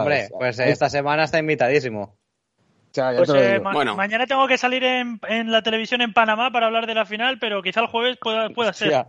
Hombre, 0.00 0.28
pues 0.38 0.58
Es- 0.58 0.68
esta 0.70 0.88
semana 0.90 1.24
está 1.24 1.38
invitadísimo. 1.38 2.16
sea, 2.90 3.10
ya 3.12 3.16
Pues, 3.18 3.28
te 3.30 3.34
lo 3.34 3.42
eh, 3.42 3.52
digo. 3.52 3.64
ma- 3.64 3.72
Bueno. 3.72 3.96
mañana 3.96 4.26
tengo 4.26 4.46
que 4.46 4.56
salir 4.58 4.84
en, 4.84 5.18
en 5.28 5.50
la 5.50 5.62
televisión 5.62 6.00
en 6.00 6.12
Panamá 6.12 6.50
para 6.52 6.66
hablar 6.66 6.86
de 6.86 6.94
la 6.94 7.04
final, 7.06 7.38
pero 7.40 7.60
quizá 7.62 7.80
el 7.80 7.86
jueves 7.88 8.16
pueda, 8.20 8.48
pueda 8.50 8.72
ser. 8.72 9.06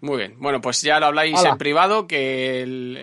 Muy 0.00 0.16
bien. 0.16 0.34
Bueno, 0.38 0.60
pues 0.60 0.80
ya 0.82 0.98
lo 0.98 1.06
habláis 1.06 1.44
en 1.44 1.56
privado, 1.58 2.06
que 2.08 2.62
el, 2.62 2.98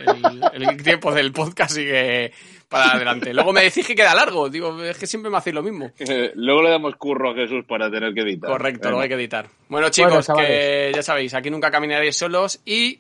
el- 0.54 0.68
el 0.68 0.84
tiempo 0.84 1.14
del 1.14 1.32
podcast 1.32 1.72
sigue 1.76 2.34
para 2.68 2.92
adelante. 2.94 3.34
Luego 3.34 3.54
me 3.54 3.62
decís 3.62 3.88
que 3.88 3.96
queda 3.96 4.14
largo. 4.14 4.50
Digo, 4.50 4.84
es 4.84 4.98
que 4.98 5.08
siempre 5.08 5.32
me 5.32 5.38
hacéis 5.38 5.54
lo 5.56 5.64
mismo. 5.64 5.92
Eh, 6.00 6.32
Luego 6.36 6.62
le 6.64 6.72
damos 6.72 6.96
curro 6.98 7.32
a 7.32 7.36
Jesús 7.36 7.64
para 7.68 7.90
tener 7.90 8.14
que 8.14 8.22
editar. 8.22 8.50
Correcto, 8.50 8.92
lo 8.92 9.00
hay 9.00 9.08
que 9.08 9.16
editar. 9.16 9.46
Bueno, 9.70 9.90
chicos, 9.90 10.28
que 10.36 10.92
ya 10.94 11.02
sabéis, 11.04 11.34
aquí 11.36 11.50
nunca 11.50 11.72
caminaréis 11.72 12.18
solos 12.18 12.60
y 12.66 13.00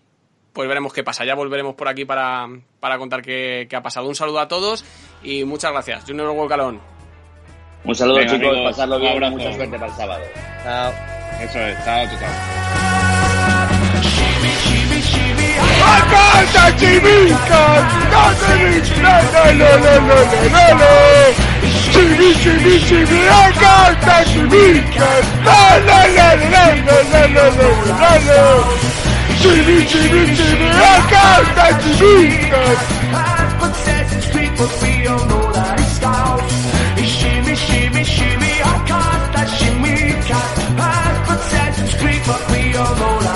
pues 0.53 0.67
veremos 0.67 0.93
qué 0.93 1.03
pasa. 1.03 1.25
Ya 1.25 1.35
volveremos 1.35 1.75
por 1.75 1.87
aquí 1.87 2.05
para, 2.05 2.47
para 2.79 2.97
contar 2.97 3.21
qué, 3.21 3.67
qué 3.69 3.75
ha 3.75 3.81
pasado. 3.81 4.07
Un 4.07 4.15
saludo 4.15 4.39
a 4.39 4.47
todos 4.47 4.83
y 5.23 5.43
muchas 5.43 5.71
gracias. 5.71 6.03
Junior 6.07 6.29
Huelcalón. 6.29 6.79
Un 7.83 7.95
saludo, 7.95 8.17
Venga, 8.17 8.31
chicos, 8.33 8.49
amigos, 8.49 8.71
pasarlo 8.71 8.95
un 8.95 9.01
bien 9.01 9.13
abrazo. 9.13 9.37
mucha 9.37 9.53
suerte 9.53 9.79
para 9.79 9.91
el 9.91 9.97
sábado. 9.97 10.23
Chao. 10.63 10.93
Eso 11.41 11.59
es, 11.59 11.85
chao, 11.85 12.05
chao. 12.19 13.39
Jimmy, 29.41 29.85
Jimmy, 29.85 30.35
Jimmy, 30.35 30.67
I 30.67 31.07
got 31.09 31.55
that 31.55 31.75
Jimmy. 31.97 32.39
Shimmy, 37.19 37.55
shimmy, 37.55 38.03
shimmy, 38.03 38.53
I 38.61 38.85
got 38.87 39.33
that 39.33 39.47
shimmy 39.57 40.11
cat. 40.27 40.77
Pass 40.77 41.27
but 41.27 41.39
says 41.39 41.75
possessions, 41.75 42.01
creep, 42.01 42.23
but 42.27 42.51
we 42.51 42.75
all 42.75 42.95
know 42.95 43.19
that. 43.21 43.28